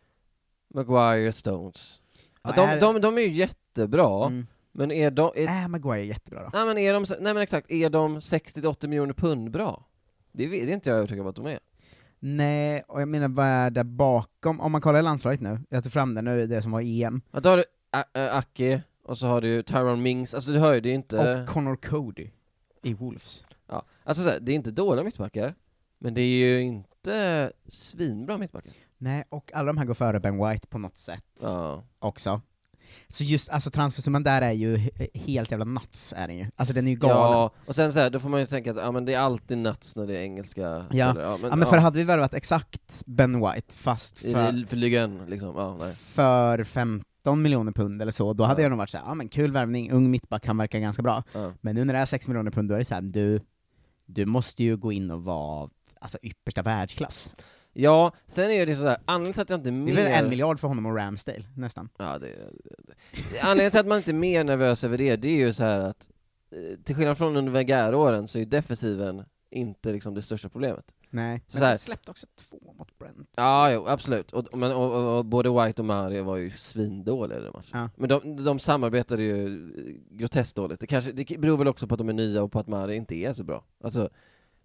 Maguire, 0.74 1.32
Stones. 1.32 2.02
Ja, 2.44 2.54
Ja, 2.56 2.62
de, 2.64 2.70
är- 2.70 2.80
de, 2.82 3.02
de 3.02 3.18
är 3.18 3.22
ju 3.22 3.34
jättebra, 3.34 4.26
Mm. 4.28 4.48
Men 4.78 4.92
är 4.92 5.12
de, 5.12 5.32
är, 5.36 5.62
Äh, 5.62 5.68
Maguire 5.68 6.00
är 6.02 6.04
jättebra 6.06 6.44
då. 6.44 6.50
nej 6.54 6.66
men 6.66 6.78
är 6.78 6.94
de, 6.94 7.06
nej 7.10 7.34
men 7.34 7.38
exakt, 7.44 7.72
är 7.72 7.90
de 7.90 8.20
60-80 8.20 8.88
miljoner 8.88 9.14
pund 9.14 9.52
bra? 9.52 9.84
Det, 10.32 10.48
vet- 10.48 10.66
det 10.66 10.72
är 10.72 10.74
inte 10.74 10.90
jag 10.90 10.98
övertygad 10.98 11.22
om 11.22 11.30
att 11.30 11.36
de 11.36 11.46
är. 11.46 11.60
Nej, 12.20 12.84
och 12.88 13.02
jag 13.02 13.08
menar 13.08 13.28
vad 13.28 13.46
är 13.46 13.70
där 13.70 13.84
bakom? 13.84 14.60
Om 14.62 14.72
man 14.72 14.82
kollar 14.82 15.02
landslaget 15.02 15.42
nu, 15.42 15.60
jag 15.70 15.84
tar 15.84 15.90
fram 15.90 16.14
det 16.16 16.22
nu, 16.22 16.48
det 16.48 16.62
som 16.62 16.72
var 16.72 16.82
EM, 16.82 17.22
Ja, 17.32 17.40
då 17.40 17.50
har 17.50 17.58
du 17.58 17.64
A- 17.92 18.04
Ä- 18.14 18.30
Ake, 18.32 18.82
och 19.04 19.18
så 19.18 19.28
har 19.28 19.42
du 19.42 19.64
Tyrone 19.64 20.02
Mings, 20.02 20.34
alltså 20.34 20.52
du 20.52 20.60
hör 20.60 20.74
ju, 20.74 20.82
det 20.82 20.90
är 20.90 20.94
inte... 20.94 21.42
och 21.42 21.48
Connor 21.50 21.76
Cody 21.76 22.30
i 22.84 22.94
Wolves. 22.94 23.46
Ja, 23.68 23.84
alltså 24.04 24.24
så 24.24 24.30
här, 24.30 24.40
det 24.40 24.52
är 24.52 24.56
inte 24.56 24.72
dåliga 24.72 25.04
mittbackar, 25.04 25.56
men 26.00 26.14
det 26.14 26.22
är 26.22 26.38
ju 26.38 26.62
inte 26.62 27.52
svinbra 27.68 28.38
mittbackar. 28.38 28.72
Nej, 28.98 29.24
och 29.30 29.52
alla 29.54 29.68
de 29.68 29.78
här 29.78 29.86
går 29.86 29.94
före 29.94 30.20
Ben 30.20 30.48
White 30.50 30.68
på 30.68 30.78
något 30.78 30.98
sätt 30.98 31.24
Ja. 31.42 31.84
också. 32.00 32.42
Så 33.08 33.24
just, 33.24 33.50
alltså 33.50 33.72
transfersumman 33.72 34.24
där 34.24 34.42
är 34.42 34.52
ju 34.52 34.78
he- 34.78 35.18
helt 35.20 35.52
jävla 35.52 35.66
nuts, 35.66 36.14
är 36.18 36.28
den 36.28 36.38
ju. 36.38 36.46
Alltså 36.56 36.74
den 36.74 36.88
är 36.88 36.92
ju 36.92 36.98
galen. 36.98 37.18
ja, 37.32 37.52
och 37.66 37.76
sen 37.76 37.94
så 37.94 38.00
här, 38.00 38.10
då 38.10 38.20
får 38.20 38.30
man 38.30 38.40
ju 38.40 38.46
tänka 38.46 38.72
att 38.72 38.78
ja, 38.78 38.92
men 38.92 39.06
det 39.06 39.14
är 39.14 39.20
alltid 39.20 39.58
nuts 39.58 39.96
när 39.96 40.08
det 40.08 40.18
är 40.18 40.22
engelska 40.22 40.62
Ja. 40.62 40.84
spelare. 40.86 41.22
Ja, 41.24 41.38
men, 41.42 41.50
Ja, 41.50 41.56
men 41.56 41.68
för 41.68 41.78
hade 41.78 41.98
vi 41.98 42.04
värvat 42.04 42.34
exakt 42.34 43.04
Ben 43.06 43.40
White, 43.40 43.76
fast 43.78 44.20
för, 44.20 44.56
i, 44.58 44.66
för 44.66 44.76
ligan, 44.78 45.26
liksom, 45.28 45.54
ja, 45.58 45.78
nej. 45.80 45.96
för 45.96 46.64
15 46.64 47.42
miljoner 47.42 47.72
pund 47.72 48.02
eller 48.02 48.12
så, 48.12 48.34
då 48.34 48.44
hade 48.44 48.62
Ja. 48.62 48.64
jag 48.66 48.70
nog 48.70 48.78
varit 48.78 48.90
såhär, 48.90 49.06
ja 49.06 49.14
men 49.14 49.30
kul 49.30 49.52
värvning, 49.52 49.92
ung 49.92 50.12
mittback, 50.12 50.46
han 50.46 50.58
verkar 50.58 50.80
ganska 50.80 51.02
bra. 51.04 51.24
Ja. 51.34 51.52
Men 51.62 51.76
nu 51.76 51.86
när 51.86 51.94
det 51.94 52.00
är 52.00 52.06
6 52.06 52.28
miljoner 52.28 52.52
pund, 52.52 52.70
då 52.70 52.76
är 52.76 52.80
det 52.80 52.86
såhär, 52.86 53.02
du, 53.02 53.42
du 54.06 54.26
måste 54.26 54.64
ju 54.64 54.78
gå 54.78 54.92
in 54.92 55.12
och 55.12 55.24
vara 55.24 55.70
alltså 56.02 56.18
yppersta 56.24 56.62
världsklass. 56.62 57.30
Ja, 57.82 58.12
sen 58.28 58.52
är 58.52 58.66
det 58.66 58.76
sådär, 58.76 58.98
anledningen 59.06 59.34
till 59.34 59.42
att 59.42 59.50
jag 59.50 59.58
inte 59.60 59.70
är 59.70 59.72
Det 59.72 59.78
mer... 59.78 59.92
är 59.98 60.04
väl 60.04 60.24
en 60.24 60.30
miljard 60.30 60.60
för 60.60 60.68
honom 60.68 60.86
och 60.86 60.96
Ramsdale, 60.96 61.44
nästan. 61.56 61.90
Ja, 61.98 62.18
det, 62.20 62.28
det, 62.28 62.76
det. 62.84 63.40
Anledningen 63.42 63.72
till 63.72 63.80
att 63.80 63.88
man 63.88 63.98
inte 63.98 64.12
är 64.12 64.14
mer 64.14 64.44
nervös 64.44 64.84
över 64.84 64.98
det, 64.98 65.16
det 65.16 65.28
är 65.28 65.36
ju 65.48 65.54
så 65.54 65.64
här 65.64 65.80
att 65.80 66.10
eh, 66.52 66.80
till 66.84 66.96
skillnad 66.96 67.18
från 67.18 67.36
under 67.36 67.52
Wenger-åren 67.52 68.28
så 68.28 68.40
är 68.40 68.46
defensiven 68.46 69.24
inte 69.50 69.92
liksom 69.92 70.14
det 70.14 70.22
största 70.22 70.50
problemet. 70.50 70.86
Nej, 71.10 71.44
Så 71.48 71.58
men 71.58 71.64
här- 71.64 71.70
han 71.70 71.78
släppte 71.78 72.12
också 72.12 72.28
två 72.50 72.74
mot 72.78 73.00
Brent. 73.00 73.30
Ja, 73.36 73.72
jo, 73.72 73.86
absolut. 73.88 74.34
Och, 74.34 74.58
men, 74.58 74.72
och, 74.72 74.96
och, 74.96 75.18
och 75.18 75.26
både 75.26 75.50
White 75.66 75.82
och 75.82 75.86
Mario 75.86 76.24
var 76.24 76.38
ju 76.38 76.52
svindåliga 76.52 77.40
i 77.40 77.42
den 77.42 77.52
matchen. 77.54 77.70
Ja. 77.80 77.90
Men 77.96 78.10
de, 78.10 78.44
de 78.46 78.60
samarbetade 78.60 79.24
ju 79.24 79.46
eh, 79.48 80.18
groteskt 80.18 80.56
dåligt. 80.56 80.80
Det, 80.80 80.88
kanske, 80.88 81.12
det 81.12 81.38
beror 81.40 81.58
väl 81.58 81.68
också 81.68 81.88
på 81.88 81.94
att 81.94 81.98
de 81.98 82.10
är 82.10 82.14
nya 82.14 82.44
och 82.44 82.52
på 82.52 82.60
att 82.60 82.68
Mario 82.68 82.96
inte 82.96 83.16
är 83.16 83.34
så 83.34 83.44
bra. 83.44 83.64
Alltså, 83.84 84.10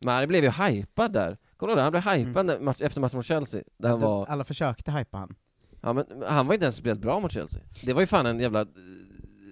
Mario 0.01 0.27
blev 0.27 0.45
ju 0.45 0.51
hypad 0.51 1.13
där. 1.13 1.39
Ihåg 1.69 1.77
det? 1.79 1.83
Han 1.83 1.93
blev 1.93 2.05
hypad 2.05 2.47
när 2.47 2.61
match, 2.61 2.81
efter 2.81 3.01
matchen 3.01 3.17
mot 3.17 3.27
Chelsea. 3.27 3.63
Där 3.79 3.89
han 3.89 4.01
var, 4.01 4.27
Alla 4.27 4.45
försökte 4.45 4.91
hypa 4.91 5.19
han. 5.19 5.35
ja, 5.81 5.93
men, 5.93 6.07
han 6.27 6.47
var 6.47 6.55
inte 6.55 6.65
ens 6.65 6.77
speciellt 6.77 7.01
bra 7.01 7.21
mot 7.21 7.33
Chelsea. 7.33 7.63
Det 7.83 7.93
var 7.93 8.01
ju 8.01 8.07
fan 8.07 8.27
en 8.27 8.41
jävla... 8.41 8.67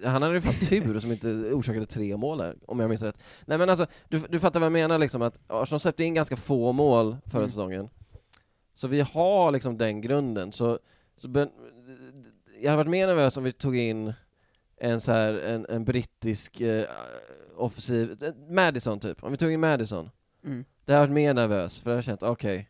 Han 0.05 0.21
hade 0.21 0.33
ju 0.35 0.41
fan 0.41 0.67
tur 0.69 0.99
som 0.99 1.11
inte 1.11 1.27
orsakade 1.29 1.85
tre 1.85 2.17
mål 2.17 2.37
där, 2.37 2.55
om 2.67 2.79
jag 2.79 2.89
minns 2.89 3.01
rätt. 3.03 3.17
Nej 3.45 3.57
men 3.57 3.69
alltså, 3.69 3.85
du, 4.09 4.19
du 4.29 4.39
fattar 4.39 4.59
vad 4.59 4.65
jag 4.65 4.73
menar 4.73 4.97
liksom, 4.97 5.21
att 5.21 5.39
Arsenal 5.47 5.79
släppte 5.79 6.03
in 6.03 6.13
ganska 6.13 6.35
få 6.35 6.71
mål 6.71 7.17
förra 7.25 7.39
Mm. 7.39 7.49
säsongen. 7.49 7.89
Så 8.73 8.87
vi 8.87 9.01
har 9.01 9.51
liksom 9.51 9.77
den 9.77 10.01
grunden, 10.01 10.51
så, 10.51 10.79
så 11.15 11.27
ben, 11.27 11.49
jag 12.61 12.71
hade 12.71 12.77
varit 12.83 12.89
mer 12.89 13.07
nervös 13.07 13.37
om 13.37 13.43
vi 13.43 13.51
tog 13.51 13.77
in 13.77 14.13
en 14.77 15.01
så 15.01 15.11
här, 15.11 15.33
en, 15.33 15.65
en 15.69 15.85
brittisk 15.85 16.61
eh, 16.61 16.85
offensiv, 17.57 18.17
Madison 18.49 18.99
typ, 18.99 19.23
om 19.23 19.31
vi 19.31 19.37
tog 19.37 19.51
in 19.51 19.59
Madison. 19.59 20.09
Mm. 20.43 20.65
Det 20.85 20.93
har 20.93 20.99
varit 20.99 21.11
mer 21.11 21.33
nervös, 21.33 21.81
för 21.81 21.91
jag 21.91 21.97
har 21.97 22.01
känt, 22.01 22.23
okej, 22.23 22.69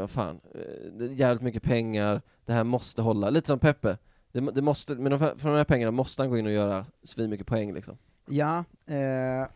vad 0.00 0.10
fan, 0.10 0.40
eh, 0.54 0.92
det 0.92 1.04
är 1.04 1.08
jävligt 1.08 1.42
mycket 1.42 1.62
pengar, 1.62 2.22
det 2.44 2.52
här 2.52 2.64
måste 2.64 3.02
hålla, 3.02 3.30
lite 3.30 3.46
som 3.46 3.58
Peppe. 3.58 3.98
Det, 4.32 4.40
det 4.40 4.62
måste, 4.62 4.94
men 4.94 5.10
de, 5.12 5.18
för 5.18 5.48
de 5.48 5.56
här 5.56 5.64
pengarna 5.64 5.90
måste 5.90 6.22
han 6.22 6.30
gå 6.30 6.38
in 6.38 6.46
och 6.46 6.52
göra 6.52 6.86
svin 7.04 7.30
mycket 7.30 7.46
poäng 7.46 7.74
liksom. 7.74 7.98
Ja, 8.26 8.64
eh, 8.86 9.48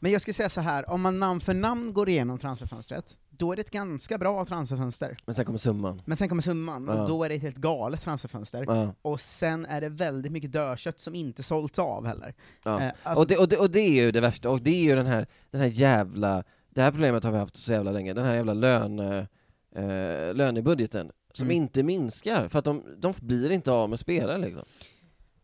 men 0.00 0.12
jag 0.12 0.22
ska 0.22 0.32
säga 0.32 0.48
så 0.48 0.60
här, 0.60 0.90
om 0.90 1.00
man 1.00 1.18
namn 1.18 1.40
för 1.40 1.54
namn 1.54 1.92
går 1.92 2.08
igenom 2.08 2.38
transferfönstret, 2.38 3.16
då 3.30 3.52
är 3.52 3.56
det 3.56 3.62
ett 3.62 3.70
ganska 3.70 4.18
bra 4.18 4.44
transferfönster. 4.44 5.18
Men 5.26 5.34
sen 5.34 5.44
kommer 5.44 5.58
summan. 5.58 6.02
Men 6.04 6.16
sen 6.16 6.28
kommer 6.28 6.42
summan, 6.42 6.84
Ja. 6.88 7.02
och 7.02 7.08
då 7.08 7.24
är 7.24 7.28
det 7.28 7.34
ett 7.34 7.42
helt 7.42 7.56
galet 7.56 8.00
transferfönster. 8.02 8.64
Ja. 8.68 8.94
Och 9.02 9.20
sen 9.20 9.66
är 9.66 9.80
det 9.80 9.88
väldigt 9.88 10.32
mycket 10.32 10.52
dödkött 10.52 11.00
som 11.00 11.14
inte 11.14 11.42
sålts 11.42 11.78
av 11.78 12.06
heller. 12.06 12.34
Ja. 12.64 12.80
Eh, 12.82 12.92
alltså, 13.02 13.22
och, 13.22 13.28
det, 13.28 13.36
och, 13.36 13.48
det, 13.48 13.56
och 13.56 13.70
det 13.70 13.80
är 13.80 14.04
ju 14.04 14.12
det 14.12 14.20
värsta, 14.20 14.50
och 14.50 14.60
det 14.62 14.70
är 14.70 14.82
ju 14.84 14.94
den 14.96 15.06
här, 15.06 15.26
den 15.50 15.60
här 15.60 15.68
jävla, 15.68 16.44
det 16.70 16.82
här 16.82 16.90
problemet 16.90 17.24
har 17.24 17.30
vi 17.32 17.38
haft 17.38 17.56
så 17.56 17.72
jävla 17.72 17.92
länge, 17.92 18.12
den 18.14 18.24
här 18.24 18.34
jävla 18.34 18.54
löne, 18.54 19.28
eh, 19.76 20.34
lönebudgeten, 20.34 21.10
som 21.32 21.46
Mm. 21.46 21.56
inte 21.56 21.82
minskar, 21.82 22.48
för 22.48 22.58
att 22.58 22.64
de, 22.64 22.84
de 22.98 23.14
blir 23.20 23.50
inte 23.50 23.72
av 23.72 23.90
med 23.90 24.00
spelare 24.00 24.38
liksom. 24.38 24.62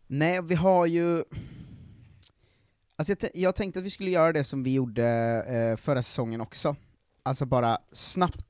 Nej, 0.07 0.43
vi 0.43 0.55
har 0.55 0.87
ju... 0.87 1.25
Alltså 2.97 3.15
jag, 3.21 3.31
jag 3.35 3.55
tänkte 3.55 3.79
att 3.79 3.85
vi 3.85 3.91
skulle 3.91 4.11
göra 4.11 4.33
det 4.33 4.45
som 4.45 4.63
vi 4.63 4.73
gjorde 4.75 5.07
eh, 5.49 5.77
förra 5.77 6.03
säsongen 6.03 6.41
också. 6.41 6.77
Alltså 7.23 7.47
bara 7.47 7.79
snabbt 7.93 8.47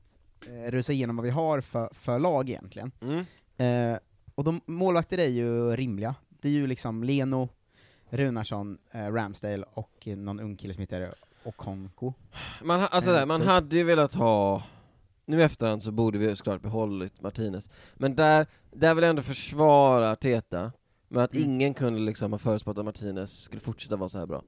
eh, 0.47 0.71
rusa 0.71 0.93
igenom 0.93 1.15
vad 1.15 1.23
vi 1.25 1.31
har 1.31 1.61
för, 1.61 1.89
för 1.93 2.19
lag 2.19 2.49
egentligen. 2.49 2.91
Mm. 3.01 3.25
Eh, 3.93 3.99
och 4.35 4.43
de 4.43 4.61
målvakter 4.65 5.17
är 5.17 5.27
ju 5.27 5.75
rimliga. 5.75 6.15
Det 6.29 6.47
är 6.47 6.51
ju 6.51 6.67
liksom 6.67 7.03
Leno, 7.03 7.49
Runarsson, 8.09 8.77
eh, 8.91 9.05
Ramsdale 9.11 9.65
och 9.73 10.07
eh, 10.07 10.17
någon 10.17 10.39
ung 10.39 10.55
kille 10.57 10.73
som 10.73 10.81
heter 10.81 11.13
Okonko. 11.43 12.13
Man, 12.63 12.79
ha- 12.79 12.87
alltså 12.87 13.11
Eh, 13.11 13.15
där, 13.17 13.25
man 13.25 13.39
typ. 13.39 13.49
hade 13.49 13.77
ju 13.77 13.83
velat 13.83 14.13
ha, 14.13 14.63
nu 15.25 15.39
i 15.39 15.43
efterhand 15.43 15.83
så 15.83 15.91
borde 15.91 16.17
vi 16.17 16.35
såklart 16.35 16.61
behållit 16.61 17.21
Martinez, 17.21 17.69
men 17.95 18.15
där, 18.15 18.47
där 18.71 18.93
vill 18.95 19.01
jag 19.03 19.09
ändå 19.09 19.21
försvara 19.21 20.11
Arteta, 20.11 20.71
med 21.09 21.23
att 21.23 21.35
Mm. 21.35 21.49
ingen 21.49 21.73
kunde 21.73 21.99
liksom 21.99 22.31
ha 22.31 22.39
förutspått 22.39 22.77
att 22.77 22.85
Martinez 22.85 23.39
skulle 23.41 23.59
fortsätta 23.59 23.95
vara 23.95 24.09
så 24.09 24.17
här 24.19 24.25
bra. 24.25 24.43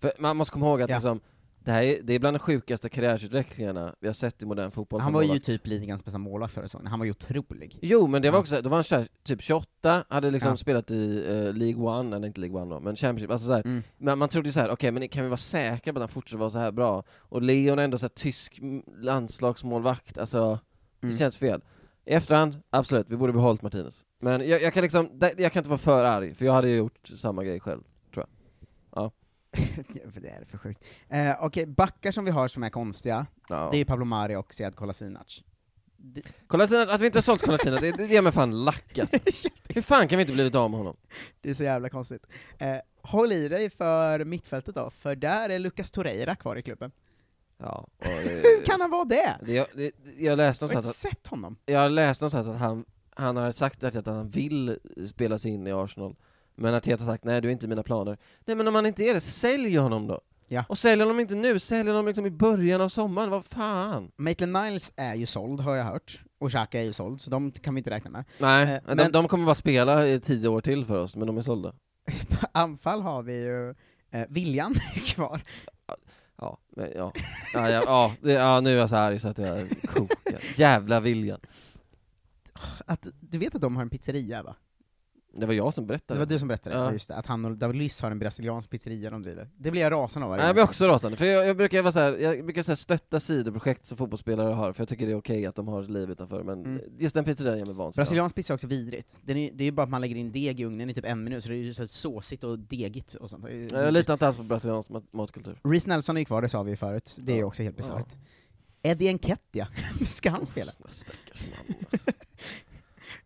För 0.00 0.12
man 0.18 0.36
måste 0.36 0.52
komma 0.52 0.66
ihåg 0.66 0.82
att 0.82 0.90
Ja. 0.90 0.96
liksom, 0.96 1.20
det 1.64 1.70
här 1.72 1.82
är, 1.82 2.02
det 2.02 2.12
är 2.14 2.18
bland 2.18 2.34
de 2.34 2.38
sjukaste 2.38 2.88
karriärsutvecklingarna 2.88 3.94
vi 4.00 4.06
har 4.06 4.14
sett 4.14 4.42
i 4.42 4.46
modern 4.46 4.70
fotboll 4.70 5.00
Han 5.00 5.12
var 5.12 5.22
ju 5.22 5.38
typ 5.38 5.66
ligans 5.66 6.04
bästa 6.04 6.18
målvakt 6.18 6.52
förra 6.54 6.64
säsongen, 6.68 6.86
han 6.86 6.98
var 6.98 7.04
ju 7.06 7.10
otrolig. 7.10 7.78
Jo, 7.82 8.06
men 8.06 8.22
det 8.22 8.30
var 8.30 8.38
också, 8.38 8.60
då 8.62 8.68
var 8.68 8.76
han 8.76 8.84
så 8.84 8.96
här, 8.96 9.08
typ 9.24 9.42
28, 9.42 10.04
hade 10.08 10.30
liksom 10.30 10.50
Ja. 10.50 10.56
spelat 10.56 10.90
i 10.90 11.24
eh, 11.28 11.52
League 11.54 11.82
One, 11.82 12.16
eller 12.16 12.26
inte 12.26 12.40
League 12.40 12.60
One 12.62 12.74
då, 12.74 12.80
men 12.80 12.96
Championship, 12.96 13.30
alltså 13.30 13.46
så 13.46 13.52
här, 13.52 13.62
Mm. 13.66 13.82
men 13.98 14.18
man 14.18 14.28
trodde 14.28 14.48
ju 14.48 14.52
så 14.52 14.60
här, 14.60 14.70
okej 14.70 14.90
men 14.90 15.08
kan 15.08 15.22
vi 15.22 15.28
vara 15.28 15.36
säkra 15.36 15.92
på 15.92 15.98
att 15.98 16.02
han 16.02 16.08
fortsätter 16.08 16.38
vara 16.38 16.50
så 16.50 16.58
här 16.58 16.72
bra? 16.72 17.04
Och 17.18 17.42
Leon 17.42 17.78
är 17.78 17.84
ändå 17.84 17.98
så 17.98 18.04
här 18.04 18.08
tysk 18.08 18.60
landslagsmålvakt, 19.22 20.18
alltså 20.18 20.58
det 21.00 21.06
Mm. 21.06 21.16
känns 21.18 21.36
fel. 21.36 21.60
I 22.04 22.12
efterhand, 22.14 22.62
absolut, 22.70 23.06
vi 23.08 23.16
borde 23.16 23.32
behållit 23.32 23.62
Martinez. 23.62 24.04
Men 24.20 24.48
jag, 24.48 24.62
jag 24.62 24.74
kan 24.74 24.82
liksom, 24.82 25.10
jag 25.20 25.52
kan 25.52 25.60
inte 25.60 25.68
vara 25.70 25.78
för 25.78 26.04
arg, 26.04 26.34
för 26.34 26.44
jag 26.44 26.52
hade 26.52 26.70
ju 26.70 26.76
gjort 26.76 27.08
samma 27.16 27.44
grej 27.44 27.60
själv. 27.60 27.82
Ja, 28.94 29.10
för 30.10 30.20
det 30.20 30.28
är 30.28 30.44
för 30.44 30.58
sjukt. 30.58 30.84
Eh, 31.08 31.36
Okej, 31.40 31.66
backar 31.66 32.12
som 32.12 32.24
vi 32.24 32.30
har 32.30 32.48
som 32.48 32.62
är 32.62 32.70
konstiga, 32.70 33.26
Ja. 33.48 33.68
det 33.72 33.78
är 33.78 33.84
Pablo 33.84 34.04
Mari 34.04 34.36
och 34.36 34.54
Sead 34.54 34.76
Kolasinac. 34.76 35.42
Kolasinac, 36.46 36.88
att 36.88 37.00
vi 37.00 37.06
inte 37.06 37.18
har 37.18 37.22
sålt 37.22 37.42
Kolasinac, 37.42 37.80
det, 37.80 37.90
det 37.96 38.06
ger 38.06 38.22
mig 38.22 38.32
fan 38.32 38.64
lack 38.64 38.98
alltså. 38.98 39.48
Hur 39.68 39.82
fan 39.82 40.08
kan 40.08 40.16
vi 40.16 40.20
inte 40.22 40.32
blivit 40.32 40.54
av 40.54 40.70
med 40.70 40.78
honom? 40.78 40.96
Det 41.40 41.50
är 41.50 41.54
så 41.54 41.64
jävla 41.64 41.88
konstigt. 41.88 42.26
Eh, 42.58 42.76
håll 43.02 43.32
i 43.32 43.48
dig 43.48 43.70
för 43.70 44.24
mittfältet 44.24 44.74
då, 44.74 44.90
för 44.90 45.16
där 45.16 45.50
är 45.50 45.58
Lucas 45.58 45.90
Torreira 45.90 46.36
kvar 46.36 46.56
i 46.56 46.62
klubben. 46.62 46.92
Ja, 47.62 47.86
och 47.98 48.04
det, 48.04 48.30
Hur 48.42 48.64
kan 48.64 48.80
han 48.80 48.90
vara 48.90 49.04
det? 49.04 49.36
det, 49.46 49.52
jag, 49.52 49.66
det, 49.74 49.90
jag 50.18 50.36
läste 50.36 50.64
Jag 50.64 50.68
har 50.70 50.76
inte 50.76 50.88
att 50.88 50.94
sett 50.94 51.26
honom. 51.26 51.56
Jag 51.66 51.80
har 51.80 51.88
läst 51.88 52.20
någonstans 52.20 52.46
att 52.46 52.58
han, 52.60 52.84
han 53.14 53.36
har 53.36 53.50
sagt 53.52 53.84
att 53.84 54.06
han 54.06 54.30
vill 54.30 54.78
spela 55.06 55.38
sig 55.38 55.50
in 55.50 55.66
i 55.66 55.72
Arsenal 55.72 56.16
Men 56.54 56.74
Arteta 56.74 57.04
har 57.04 57.12
sagt 57.12 57.24
nej 57.24 57.40
du 57.40 57.48
är 57.48 57.52
inte 57.52 57.68
mina 57.68 57.82
planer 57.82 58.18
Nej 58.44 58.56
men 58.56 58.68
om 58.68 58.74
han 58.74 58.86
inte 58.86 59.02
är 59.04 59.14
det, 59.14 59.20
sälj 59.20 59.76
honom 59.76 60.06
då! 60.06 60.20
Ja. 60.48 60.64
Och 60.68 60.78
sälj 60.78 61.02
honom 61.02 61.20
inte 61.20 61.34
nu, 61.34 61.58
sälj 61.58 61.88
honom 61.88 62.06
liksom 62.06 62.26
i 62.26 62.30
början 62.30 62.80
av 62.80 62.88
sommaren, 62.88 63.30
vad 63.30 63.44
fan! 63.44 64.10
Maitland 64.16 64.52
Niles 64.52 64.92
är 64.96 65.14
ju 65.14 65.26
såld, 65.26 65.60
har 65.60 65.76
jag 65.76 65.84
hört. 65.84 66.20
Och 66.38 66.50
Xhaka 66.50 66.80
är 66.80 66.84
ju 66.84 66.92
såld, 66.92 67.20
så 67.20 67.30
de 67.30 67.52
kan 67.52 67.74
vi 67.74 67.78
inte 67.78 67.90
räkna 67.90 68.10
med. 68.10 68.24
Nej, 68.38 68.62
Eh, 68.74 68.80
de, 68.86 68.94
men- 68.94 69.12
de 69.12 69.28
kommer 69.28 69.44
bara 69.44 69.54
spela 69.54 70.06
i 70.06 70.20
tio 70.20 70.48
år 70.48 70.60
till 70.60 70.84
för 70.84 70.98
oss, 70.98 71.16
men 71.16 71.26
de 71.26 71.38
är 71.38 71.42
sålda 71.42 71.72
anfall 72.52 73.02
har 73.02 73.22
vi 73.22 73.32
ju 73.34 73.70
eh, 74.10 74.26
Viljan 74.28 74.74
kvar. 75.06 75.42
Ja, 76.42 76.58
men, 76.76 76.92
ja, 76.94 77.12
ja, 77.54 77.70
ja, 77.70 77.82
ja, 77.86 78.14
det, 78.20 78.32
ja 78.32 78.60
nu 78.60 78.70
är 78.70 78.78
jag 78.78 78.88
så 78.88 78.96
arg 78.96 79.18
så 79.18 79.28
att 79.28 79.38
jag 79.38 79.68
kokar. 79.86 80.40
Jävla 80.56 81.00
viljan. 81.00 81.40
Att, 82.86 83.08
du 83.20 83.38
vet 83.38 83.54
att 83.54 83.60
de 83.60 83.76
har 83.76 83.82
en 83.82 83.90
pizzeria 83.90 84.42
va? 84.42 84.56
Det 85.34 85.46
var 85.46 85.54
jag 85.54 85.74
som 85.74 85.84
Det 85.84 85.88
berättade 85.88 86.18
var 86.20 86.26
du 86.26 86.38
som 86.38 86.48
berättade, 86.48 86.76
Ja. 86.76 86.84
ja. 86.84 86.92
just 86.92 87.08
det, 87.08 87.14
att 87.16 87.26
han 87.26 87.44
och 87.44 87.56
David 87.56 87.76
Luiz 87.76 88.00
har 88.02 88.10
en 88.10 88.18
brasiliansk 88.18 88.70
pizzeria 88.70 89.10
de 89.10 89.22
driver. 89.22 89.48
Det 89.56 89.70
blir 89.70 89.82
jag 89.82 89.92
rasande 89.92 90.24
av 90.26 90.30
varje 90.30 90.44
jag 90.46 90.54
blir 90.54 90.64
också 90.64 90.86
rasande, 90.88 91.16
för 91.16 91.24
jag, 91.24 91.46
jag 91.46 91.56
brukar 91.56 91.82
vara 91.82 91.92
så 91.92 91.98
här, 92.00 92.18
jag 92.18 92.44
brukar 92.44 92.62
så 92.62 92.76
stötta 92.76 93.20
sidoprojekt 93.20 93.86
som 93.86 93.96
fotbollsspelare 93.98 94.52
har, 94.54 94.72
för 94.72 94.80
jag 94.80 94.88
tycker 94.88 95.06
det 95.06 95.12
är 95.12 95.16
okej 95.16 95.46
att 95.46 95.54
de 95.54 95.68
har 95.68 95.82
ett 95.82 95.90
liv 95.90 96.10
utanför, 96.10 96.42
men 96.42 96.64
Mm. 96.64 96.80
just 96.98 97.14
den 97.14 97.24
pizzerian 97.24 97.58
gör 97.58 97.66
mig 97.66 97.74
vansinnig 97.74 98.02
Brasiliansk 98.04 98.34
pizza 98.36 98.52
är 98.52 98.54
också 98.54 98.66
vidrigt. 98.66 99.18
Är, 99.26 99.34
det 99.34 99.64
är 99.64 99.64
ju 99.64 99.72
bara 99.72 99.82
att 99.82 99.88
man 99.90 100.00
lägger 100.00 100.16
in 100.16 100.32
deg 100.32 100.60
i 100.60 100.64
ugnen 100.64 100.90
i 100.90 100.94
typ 100.94 101.04
en 101.04 101.24
minut, 101.24 101.42
så 101.44 101.48
det 101.50 101.54
är 101.56 101.58
ju 101.58 101.74
så 101.74 101.88
såsigt 101.88 102.44
och 102.44 102.58
degigt 102.58 103.14
och 103.14 103.30
sånt. 103.30 103.44
Jag 103.70 103.92
litar 103.94 104.12
inte 104.12 104.26
alls 104.26 104.36
på 104.36 104.42
brasiliansk 104.42 104.90
mat- 104.90 105.12
matkultur. 105.12 105.60
Reece 105.64 105.86
Nelson 105.86 106.16
är 106.16 106.20
ju 106.20 106.24
kvar, 106.24 106.42
det 106.42 106.48
sa 106.48 106.62
vi 106.62 106.70
ju 106.70 106.76
förut. 106.76 107.16
Det 107.20 107.32
är 107.32 107.36
ju 107.36 107.40
Ja. 107.40 107.46
också 107.46 107.62
helt 107.62 107.76
bisarrt. 107.76 108.08
Eddie 108.84 109.08
Enketia, 109.08 109.68
ska 110.06 110.30
han 110.30 110.46
spela? 110.46 110.72
Stackars 110.90 111.46
man. 111.68 111.76
alltså. 111.92 112.10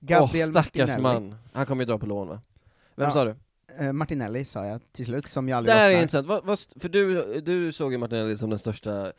Gabriel 0.01 0.49
Åh, 0.49 0.53
stackars 0.63 0.89
Martinelli. 0.89 1.03
man. 1.03 1.35
Han 1.53 1.67
kommer 1.67 1.83
ju 1.83 1.87
dra 1.87 1.99
på 1.99 2.07
lån 2.07 2.29
va? 2.29 2.41
Vem 2.97 3.05
Ja. 3.07 3.11
sa 3.11 3.25
du? 3.25 3.35
Eh, 3.79 3.93
Martinelli 3.93 4.45
sa 4.45 4.67
jag 4.67 4.81
till 4.93 5.05
slut, 5.05 5.29
som 5.29 5.49
jag 5.49 5.55
Det 5.57 5.59
aldrig 5.59 5.77
här 5.77 5.91
är 5.91 5.97
intressant, 6.03 6.27
vad, 6.27 6.45
vad, 6.45 6.59
för 6.81 6.89
du, 6.89 7.41
du 7.41 7.73
såg 7.73 7.93
ju 7.93 7.99
Martinelli 7.99 8.37
som 8.37 8.51
den 8.51 8.59
största, 8.59 9.13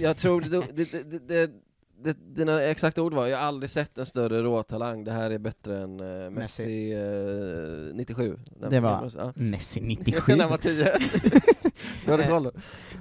jag 0.00 0.16
tror 0.16 0.40
det, 0.40 0.48
det, 0.48 0.92
det, 0.92 1.02
det, 1.10 1.18
det, 1.28 1.50
det, 2.02 2.16
dina 2.34 2.62
exakta 2.62 3.02
ord 3.02 3.14
var, 3.14 3.26
jag 3.26 3.38
har 3.38 3.44
aldrig 3.44 3.70
sett 3.70 3.98
en 3.98 4.06
större 4.06 4.42
råtalang, 4.42 5.04
det 5.04 5.12
här 5.12 5.30
är 5.30 5.38
bättre 5.38 5.78
än 5.78 6.00
eh, 6.24 6.30
Messi, 6.30 6.92
eh, 6.92 7.94
97 7.96 8.38
När- 8.60 8.70
Det 8.70 8.80
var 8.80 9.10
ja. 9.16 9.32
Messi 9.36 9.80
97. 9.84 10.32
När 10.32 10.40
han 10.40 10.50
var 10.50 10.58
10 10.58 10.92
Du 12.04 12.10
hade 12.10 12.26
koll 12.28 12.42
då? 12.42 12.52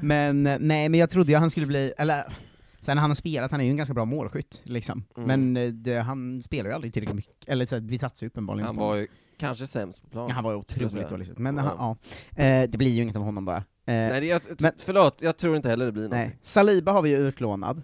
Men 0.02 0.44
nej, 0.44 0.90
men 0.90 0.94
jag 0.94 1.10
trodde 1.10 1.32
ju 1.32 1.38
han 1.38 1.50
skulle 1.52 1.66
bli, 1.66 1.94
eller 1.98 2.34
sen 2.88 2.98
han 2.98 3.10
har 3.10 3.16
spelat, 3.16 3.52
han 3.52 3.60
är 3.60 3.64
ju 3.66 3.70
en 3.70 3.78
ganska 3.78 3.94
bra 3.94 4.06
målskytt 4.06 4.62
liksom. 4.64 5.04
Mm. 5.18 5.28
Men 5.28 5.64
eh, 5.66 5.72
det, 5.74 6.00
han 6.00 6.44
spelar 6.44 6.70
ju 6.70 6.76
aldrig 6.76 6.94
tillräckligt 6.94 7.16
mycket, 7.16 7.50
eller 7.50 7.66
så, 7.66 7.76
här, 7.76 7.82
vi 7.82 8.00
satsar 8.00 8.26
ju 8.26 8.28
uppenbarligen 8.28 8.66
Han 8.66 8.76
på 8.76 8.82
honom. 8.82 8.96
var 8.96 9.02
ju 9.02 9.08
kanske 9.38 9.68
sämst 9.68 10.02
på 10.02 10.10
plan 10.10 10.28
Ja, 10.30 10.34
han 10.36 10.44
var 10.44 10.52
ju 10.52 10.58
otroligt 10.58 11.10
dålig, 11.10 11.28
men 11.38 11.58
han, 11.58 11.76
ja. 11.78 12.44
Eh, 12.44 12.70
det 12.70 12.78
blir 12.78 12.92
ju 12.92 13.04
inget 13.04 13.16
av 13.16 13.22
honom 13.22 13.46
bara. 13.46 13.58
Eh, 13.58 13.64
Nej, 13.86 14.20
det, 14.22 14.26
jag, 14.28 14.42
men- 14.60 14.72
förlåt, 14.78 15.22
jag 15.22 15.38
tror 15.38 15.56
inte 15.56 15.70
heller 15.70 15.86
det 15.86 15.92
blir 15.92 16.04
någonting 16.04 16.30
nej. 16.30 16.40
Saliba 16.44 16.92
har 16.92 17.02
vi 17.02 17.10
ju 17.10 17.18
utlånad. 17.18 17.82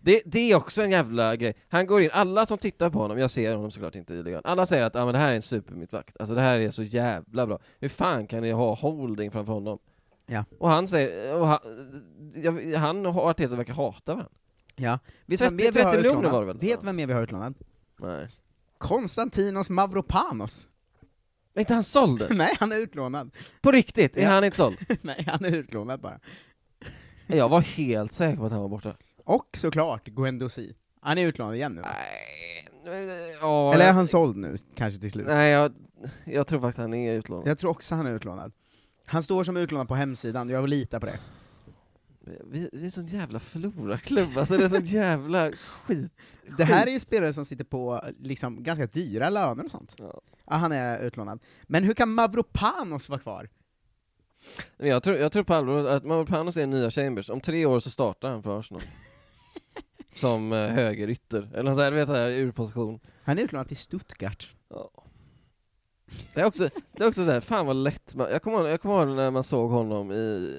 Det, 0.00 0.22
det 0.24 0.52
är 0.52 0.56
också 0.56 0.82
en 0.82 0.90
jävla 0.90 1.36
grej. 1.36 1.54
Han 1.68 1.86
går 1.86 2.02
in, 2.02 2.10
alla 2.12 2.46
som 2.46 2.58
tittar 2.58 2.90
på 2.90 2.98
honom, 2.98 3.18
jag 3.18 3.30
ser 3.30 3.54
honom 3.54 3.70
såklart 3.70 3.94
inte 3.96 4.14
i 4.14 4.22
ligan, 4.22 4.42
alla 4.44 4.66
säger 4.66 4.84
att 4.84 4.96
ah, 4.96 5.04
men 5.04 5.14
det 5.14 5.20
här 5.20 5.30
är 5.30 5.36
en 5.36 5.42
supermittvakt, 5.42 6.16
alltså 6.20 6.34
det 6.34 6.40
här 6.40 6.60
är 6.60 6.70
så 6.70 6.82
jävla 6.82 7.46
bra. 7.46 7.58
Hur 7.80 7.88
fan 7.88 8.26
kan 8.26 8.42
ni 8.42 8.50
ha 8.52 8.74
holding 8.74 9.30
framför 9.30 9.52
honom? 9.52 9.78
Ja. 10.26 10.44
Och 10.58 10.68
han 10.70 10.86
säger, 10.86 11.34
och 11.40 11.46
han, 11.46 11.58
jag, 12.34 12.78
han 12.78 13.06
och 13.06 13.16
Arteta 13.16 13.56
verkar 13.56 13.74
hata 13.74 14.14
varandra. 14.14 14.32
Ja. 14.76 14.98
Vet 15.26 15.38
du 15.40 15.48
30 15.48 15.50
vem 15.50 15.56
mer 15.56 15.72
vi 15.72 15.80
har 15.82 15.90
30 15.90 15.96
miljoner 15.96 16.08
utlånad? 16.18 16.32
var 16.32 16.40
det 16.40 16.46
väl? 16.46 16.58
Vet 16.58 16.84
vem 16.84 16.96
mer 16.96 17.06
vi 17.06 17.12
har 17.12 17.22
utlånad? 17.22 17.54
Nej. 18.00 18.28
Konstantinos 18.78 19.70
Mavropanos. 19.70 20.68
Är 21.54 21.60
inte 21.60 21.74
han 21.74 21.84
såld? 21.84 22.26
Nej, 22.30 22.56
han 22.60 22.72
är 22.72 22.76
utlånad. 22.76 23.30
På 23.62 23.72
riktigt? 23.72 24.16
Är 24.16 24.22
Ja. 24.22 24.28
han 24.28 24.44
inte 24.44 24.56
såld? 24.56 24.76
Nej, 25.02 25.24
han 25.28 25.44
är 25.44 25.50
utlånad 25.52 26.00
bara. 26.00 26.20
Jag 27.26 27.48
var 27.48 27.60
helt 27.60 28.12
säker 28.12 28.36
på 28.36 28.44
att 28.46 28.52
han 28.52 28.60
var 28.60 28.68
borta. 28.68 28.96
Och 29.24 29.48
såklart 29.56 30.04
Guendouzi. 30.08 30.74
Han 31.00 31.18
är 31.18 31.26
utlånad 31.26 31.54
igen 31.54 31.72
nu. 31.74 31.80
Nej, 32.84 33.36
ja, 33.40 33.74
Eller 33.74 33.84
är 33.84 33.88
jag- 33.88 33.94
han 33.94 34.06
såld 34.06 34.36
nu, 34.36 34.58
kanske 34.74 35.00
till 35.00 35.10
slut? 35.10 35.26
Nej, 35.26 35.50
jag, 35.52 35.72
jag 36.24 36.46
tror 36.46 36.60
faktiskt 36.60 36.78
han 36.78 36.94
är 36.94 37.12
utlånad. 37.14 37.48
Jag 37.48 37.58
tror 37.58 37.70
också 37.70 37.94
han 37.94 38.06
är 38.06 38.12
utlånad. 38.12 38.52
Han 39.04 39.22
står 39.22 39.44
som 39.44 39.56
utlånad 39.56 39.88
på 39.88 39.94
hemsidan, 39.94 40.48
jag 40.48 40.68
litar 40.68 41.00
på 41.00 41.06
det. 41.06 41.18
Vi, 42.24 42.68
vi 42.72 42.86
är 42.86 42.90
sån 42.90 43.06
jävla 43.06 43.40
förlorarklubb, 43.40 44.38
alltså 44.38 44.56
det 44.56 44.64
är 44.64 44.68
sån 44.68 44.84
jävla 44.84 45.52
skit. 45.52 46.12
Det 46.56 46.64
här 46.64 46.86
är 46.86 46.90
ju 46.90 47.00
spelare 47.00 47.32
som 47.32 47.44
sitter 47.44 47.64
på 47.64 48.04
liksom 48.18 48.62
ganska 48.62 48.86
dyra 48.86 49.30
löner 49.30 49.64
och 49.64 49.70
sånt. 49.70 49.94
Ja. 49.98 50.20
Ja, 50.46 50.56
han 50.56 50.72
är 50.72 51.00
utlånad. 51.00 51.40
Men 51.62 51.84
hur 51.84 51.94
kan 51.94 52.14
Mavropanos 52.14 53.08
vara 53.08 53.20
kvar? 53.20 53.48
Jag 54.76 55.02
tror, 55.02 55.16
jag 55.16 55.32
tror 55.32 55.44
på 55.44 55.54
allvar 55.54 55.84
att 55.84 56.04
Mavropanos 56.04 56.56
är 56.56 56.66
nya 56.66 56.90
Chambers, 56.90 57.30
om 57.30 57.40
tre 57.40 57.66
år 57.66 57.80
så 57.80 57.90
startar 57.90 58.30
han 58.30 58.42
för 58.42 58.60
Arsenal. 58.60 58.82
Som 60.14 60.52
eh, 60.52 60.68
högerytter, 60.68 61.50
eller 61.54 61.70
sånt 61.70 61.82
här, 61.82 61.90
du 61.90 61.96
vet 61.96 62.08
här, 62.08 62.30
ur 62.30 62.52
position. 62.52 63.00
Han 63.22 63.38
är 63.38 63.42
utlånad 63.42 63.68
till 63.68 63.76
Stuttgart. 63.76 64.54
Ja. 64.68 64.90
Det 66.34 66.40
är 66.40 66.44
också, 66.44 66.68
det 66.92 67.04
är 67.04 67.08
också 67.08 67.24
såhär, 67.24 67.40
fan 67.40 67.66
vad 67.66 67.76
lätt 67.76 68.14
man, 68.14 68.30
jag 68.30 68.42
kommer 68.42 68.58
ihåg, 68.58 68.68
jag 68.68 68.80
kommer 68.80 69.06
ihåg 69.06 69.16
när 69.16 69.30
man 69.30 69.44
såg 69.44 69.70
honom 69.70 70.12
i 70.12 70.58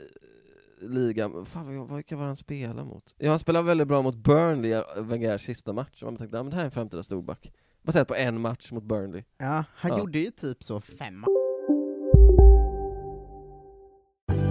ligan, 0.89 1.45
fan 1.45 1.77
vad, 1.87 1.95
vilka 1.95 2.15
var 2.15 2.25
han 2.25 2.35
spelade 2.35 2.83
mot? 2.83 3.15
Ja 3.17 3.29
han 3.29 3.39
spelade 3.39 3.65
väldigt 3.65 3.87
bra 3.87 4.01
mot 4.01 4.15
Burnley 4.15 4.71
i 4.71 4.83
Wengers 5.01 5.41
sista 5.41 5.73
match, 5.73 6.01
och 6.03 6.05
man 6.11 6.17
tänkte, 6.17 6.37
ja 6.37 6.43
men 6.43 6.49
det 6.49 6.55
här 6.55 6.61
är 6.63 6.65
en 6.65 6.71
framtida 6.71 7.03
storback. 7.03 7.51
Baserat 7.85 8.07
på 8.07 8.15
en 8.15 8.41
match 8.41 8.71
mot 8.71 8.83
Burnley. 8.83 9.23
Ja, 9.37 9.63
han 9.75 9.91
Ja. 9.91 9.97
gjorde 9.99 10.19
ju 10.19 10.31
typ 10.31 10.63
så 10.63 10.81
fem 10.81 11.23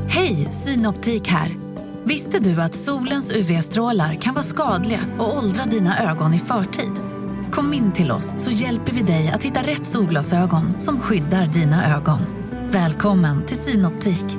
Hej, 0.08 0.34
Synoptik 0.36 1.28
här. 1.28 1.56
Visste 2.04 2.38
du 2.38 2.60
att 2.62 2.74
solens 2.74 3.32
UV-strålar 3.32 4.14
kan 4.14 4.34
vara 4.34 4.44
skadliga 4.44 5.00
och 5.18 5.36
åldra 5.36 5.64
dina 5.64 6.10
ögon 6.10 6.34
i 6.34 6.38
förtid? 6.38 6.92
Kom 7.50 7.72
in 7.72 7.92
till 7.92 8.10
oss 8.10 8.44
så 8.44 8.50
hjälper 8.50 8.92
vi 8.92 9.02
dig 9.02 9.28
att 9.34 9.44
hitta 9.44 9.60
rätt 9.60 9.84
solglasögon 9.86 10.80
som 10.80 11.00
skyddar 11.00 11.46
dina 11.46 11.96
ögon. 11.96 12.18
Välkommen 12.70 13.46
till 13.46 13.56
Synoptik. 13.56 14.38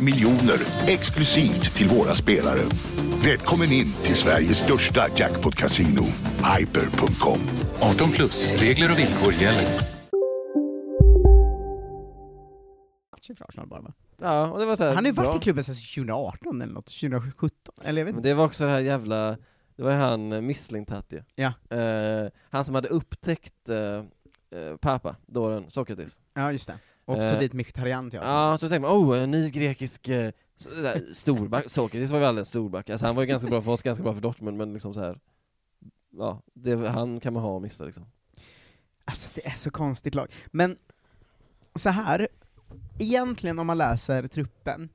miljoner 0.00 0.56
exklusivt 0.86 1.74
till 1.74 1.88
våra 1.88 2.14
spelare. 2.14 2.60
Välkommen 3.24 3.72
in 3.72 3.92
till 4.02 4.16
Sveriges 4.16 4.58
största 4.58 5.08
jackpot-kasino, 5.16 6.04
hyper.com. 6.58 7.38
18 7.80 8.10
plus, 8.10 8.46
regler 8.60 8.92
och 8.92 8.98
villkor 8.98 9.32
gäller. 9.32 9.66
Ja, 14.20 14.50
och 14.50 14.58
det 14.58 14.66
var 14.66 14.76
så 14.76 14.84
här, 14.84 14.94
Han 14.94 15.04
har 15.04 15.10
ju 15.10 15.12
varit 15.16 15.30
bra. 15.30 15.36
i 15.38 15.42
klubben 15.42 15.64
sedan 15.64 15.74
2018 15.74 16.62
eller 16.62 16.72
något, 16.74 16.86
2017, 16.86 17.74
eller 17.84 18.00
jag 18.00 18.04
vet 18.04 18.14
Men 18.14 18.18
inte. 18.18 18.28
det 18.28 18.34
var 18.34 18.44
också 18.44 18.64
det 18.64 18.70
här 18.70 18.80
jävla, 18.80 19.36
det 19.76 19.82
var 19.82 19.90
ju 19.90 19.96
han 19.96 20.32
eh, 20.32 20.40
Missling-Tatti. 20.40 21.22
Ja. 21.34 21.52
Eh, 21.76 22.30
han 22.50 22.64
som 22.64 22.74
hade 22.74 22.88
upptäckt 22.88 23.68
eh, 23.68 23.78
eh, 24.60 24.76
Papa, 24.80 25.16
dåren 25.26 25.64
Sokrates. 25.70 26.18
Ja, 26.34 26.52
just 26.52 26.66
det. 26.66 26.78
Och 27.04 27.18
Eh, 27.18 27.30
tog 27.30 27.38
dit 27.40 27.52
Mkhitaryan 27.52 28.10
till 28.10 28.20
Ja, 28.22 28.58
så 28.60 28.68
tänkte 28.68 28.88
man, 28.88 28.98
oh, 28.98 29.22
en 29.22 29.30
ny 29.30 29.50
grekisk 29.50 30.08
eh, 30.08 30.30
storback, 31.12 31.70
Sokrates 31.70 32.10
var 32.10 32.18
ju 32.18 32.24
alldeles 32.24 32.48
storback, 32.48 32.90
alltså 32.90 33.06
han 33.06 33.16
var 33.16 33.22
ju 33.22 33.26
ganska 33.26 33.48
bra 33.48 33.62
för 33.62 33.70
oss, 33.70 33.82
ganska 33.82 34.02
bra 34.04 34.14
för 34.14 34.20
Dortmund, 34.20 34.56
men 34.56 34.72
liksom 34.72 34.94
så 34.94 35.00
här. 35.00 35.20
Ja, 36.10 36.42
det, 36.54 36.88
han 36.88 37.20
kan 37.20 37.32
man 37.32 37.42
ha 37.42 37.50
och 37.54 37.62
missa 37.62 37.84
liksom. 37.84 38.06
Alltså 39.04 39.28
det 39.34 39.46
är 39.46 39.56
så 39.56 39.70
konstigt 39.70 40.14
lag. 40.14 40.32
Men, 40.46 40.76
så 41.74 41.88
här 41.90 42.28
egentligen 42.98 43.58
om 43.58 43.66
man 43.66 43.78
läser 43.78 44.28
truppen, 44.28 44.88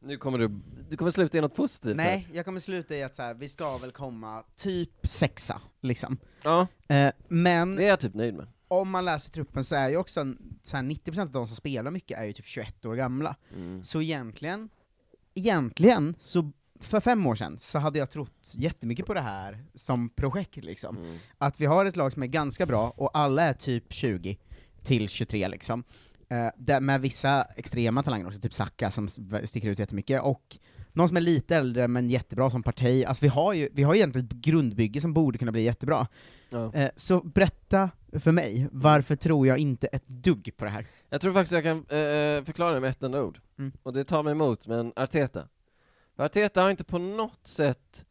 Nu 0.00 0.16
kommer 0.16 0.38
du, 0.38 0.60
du 0.90 0.96
kommer 0.96 1.10
sluta 1.10 1.38
i 1.38 1.40
något 1.40 1.54
positivt 1.54 2.00
här. 2.00 2.04
nej, 2.04 2.28
jag 2.32 2.44
kommer 2.44 2.60
sluta 2.60 2.96
i 2.96 3.02
att 3.02 3.14
så 3.14 3.22
här, 3.22 3.34
vi 3.34 3.48
ska 3.48 3.78
väl 3.78 3.92
komma 3.92 4.44
typ 4.56 4.90
sexa, 5.06 5.60
liksom. 5.80 6.18
Ja, 6.42 6.66
Eh, 6.88 7.12
men 7.28 7.76
det 7.76 7.84
är 7.84 7.88
jag 7.88 8.00
typ 8.00 8.14
nöjd 8.14 8.34
med. 8.34 8.46
Om 8.68 8.90
man 8.90 9.04
läser 9.04 9.30
truppen 9.30 9.64
så 9.64 9.74
är 9.74 9.88
ju 9.88 9.96
också 9.96 10.20
en, 10.20 10.58
så 10.62 10.76
här, 10.76 10.84
90% 10.84 11.20
av 11.20 11.30
de 11.30 11.46
som 11.46 11.56
spelar 11.56 11.90
mycket 11.90 12.18
är 12.18 12.24
ju 12.24 12.32
typ 12.32 12.46
21 12.46 12.84
år 12.86 12.94
gamla. 12.94 13.36
Mm. 13.54 13.84
Så 13.84 14.02
egentligen, 14.02 14.68
egentligen, 15.34 16.14
så 16.20 16.52
för 16.80 17.00
fem 17.00 17.26
år 17.26 17.34
sedan 17.34 17.58
så 17.58 17.78
hade 17.78 17.98
jag 17.98 18.10
trott 18.10 18.52
jättemycket 18.54 19.06
på 19.06 19.14
det 19.14 19.20
här 19.20 19.64
som 19.74 20.08
projekt 20.08 20.56
liksom. 20.56 20.96
Mm. 20.96 21.18
Att 21.38 21.60
vi 21.60 21.66
har 21.66 21.86
ett 21.86 21.96
lag 21.96 22.12
som 22.12 22.22
är 22.22 22.26
ganska 22.26 22.66
bra, 22.66 22.90
och 22.96 23.10
alla 23.18 23.42
är 23.42 23.54
typ 23.54 23.92
20 23.92 24.38
till 24.82 25.08
23 25.08 25.48
liksom. 25.48 25.84
Eh, 26.28 26.80
med 26.80 27.00
vissa 27.00 27.42
extrema 27.56 28.02
talanger 28.02 28.26
också, 28.26 28.40
typ 28.40 28.54
Saka 28.54 28.90
som 28.90 29.08
sticker 29.44 29.68
ut 29.68 29.78
jättemycket, 29.78 30.22
och 30.22 30.58
någon 30.98 31.08
som 31.08 31.16
är 31.16 31.20
lite 31.20 31.56
äldre 31.56 31.88
men 31.88 32.10
jättebra 32.10 32.50
som 32.50 32.62
parti. 32.62 33.04
Alltså 33.06 33.24
vi 33.24 33.28
har 33.28 33.52
ju, 33.52 33.68
vi 33.72 33.82
har 33.82 33.94
ju 33.94 33.98
egentligen 33.98 34.26
ett 34.26 34.32
grundbygge 34.32 35.00
som 35.00 35.14
borde 35.14 35.38
kunna 35.38 35.52
bli 35.52 35.62
jättebra. 35.62 36.06
Ja. 36.50 36.74
Eh, 36.74 36.90
så 36.96 37.20
berätta 37.20 37.90
för 38.20 38.32
mig, 38.32 38.68
varför 38.72 39.16
tror 39.16 39.46
jag 39.46 39.58
inte 39.58 39.86
ett 39.86 40.08
dugg 40.08 40.52
på 40.56 40.64
det 40.64 40.70
här? 40.70 40.86
Jag 41.08 41.20
tror 41.20 41.32
faktiskt 41.32 41.52
jag 41.52 41.62
kan 41.62 41.78
eh, 41.78 42.44
förklara 42.44 42.74
det 42.74 42.80
med 42.80 42.90
ett 42.90 43.02
enda 43.02 43.22
ord. 43.22 43.40
Mm. 43.58 43.72
Och 43.82 43.92
det 43.92 44.04
tar 44.04 44.22
mig 44.22 44.30
emot, 44.30 44.66
men 44.66 44.92
Arteta. 44.96 45.48
För 46.16 46.24
Arteta 46.24 46.62
har 46.62 46.70
inte 46.70 46.84
på 46.84 46.98
något 46.98 47.46
sätt 47.46 48.04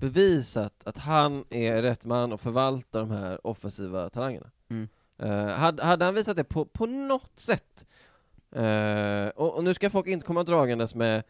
bevisat 0.00 0.82
att 0.84 0.98
han 0.98 1.44
är 1.50 1.82
rätt 1.82 2.04
man 2.04 2.32
att 2.32 2.40
förvalta 2.40 3.00
de 3.00 3.10
här 3.10 3.46
offensiva 3.46 4.10
talangerna. 4.10 4.50
Mm. 4.70 4.88
Eh, 5.18 5.48
hade, 5.48 5.84
hade 5.84 6.04
han 6.04 6.14
visat 6.14 6.36
det 6.36 6.44
på, 6.44 6.64
på 6.64 6.86
något 6.86 7.38
sätt, 7.38 7.86
eh, 8.56 9.28
och, 9.28 9.56
och 9.56 9.64
nu 9.64 9.74
ska 9.74 9.90
folk 9.90 10.06
inte 10.06 10.26
komma 10.26 10.42
dragandes 10.42 10.94
med 10.94 11.22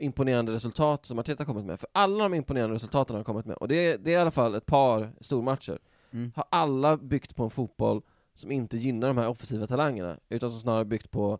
imponerande 0.00 0.52
resultat 0.52 1.06
som 1.06 1.18
Arteta 1.18 1.44
kommit 1.44 1.64
med, 1.64 1.80
för 1.80 1.88
alla 1.92 2.22
de 2.22 2.34
imponerande 2.34 2.74
resultaten 2.74 3.16
han 3.16 3.24
kommit 3.24 3.46
med, 3.46 3.56
och 3.56 3.68
det 3.68 3.74
är, 3.74 3.98
det 3.98 4.10
är 4.10 4.18
i 4.18 4.20
alla 4.20 4.30
fall 4.30 4.54
ett 4.54 4.66
par 4.66 5.12
stormatcher, 5.20 5.78
Mm. 6.10 6.32
har 6.36 6.44
alla 6.50 6.96
byggt 6.96 7.36
på 7.36 7.44
en 7.44 7.50
fotboll 7.50 8.02
som 8.34 8.50
inte 8.50 8.78
gynnar 8.78 9.08
de 9.08 9.16
här 9.18 9.28
offensiva 9.28 9.66
talangerna, 9.66 10.16
utan 10.28 10.50
som 10.50 10.60
snarare 10.60 10.84
byggt 10.84 11.10
på 11.10 11.38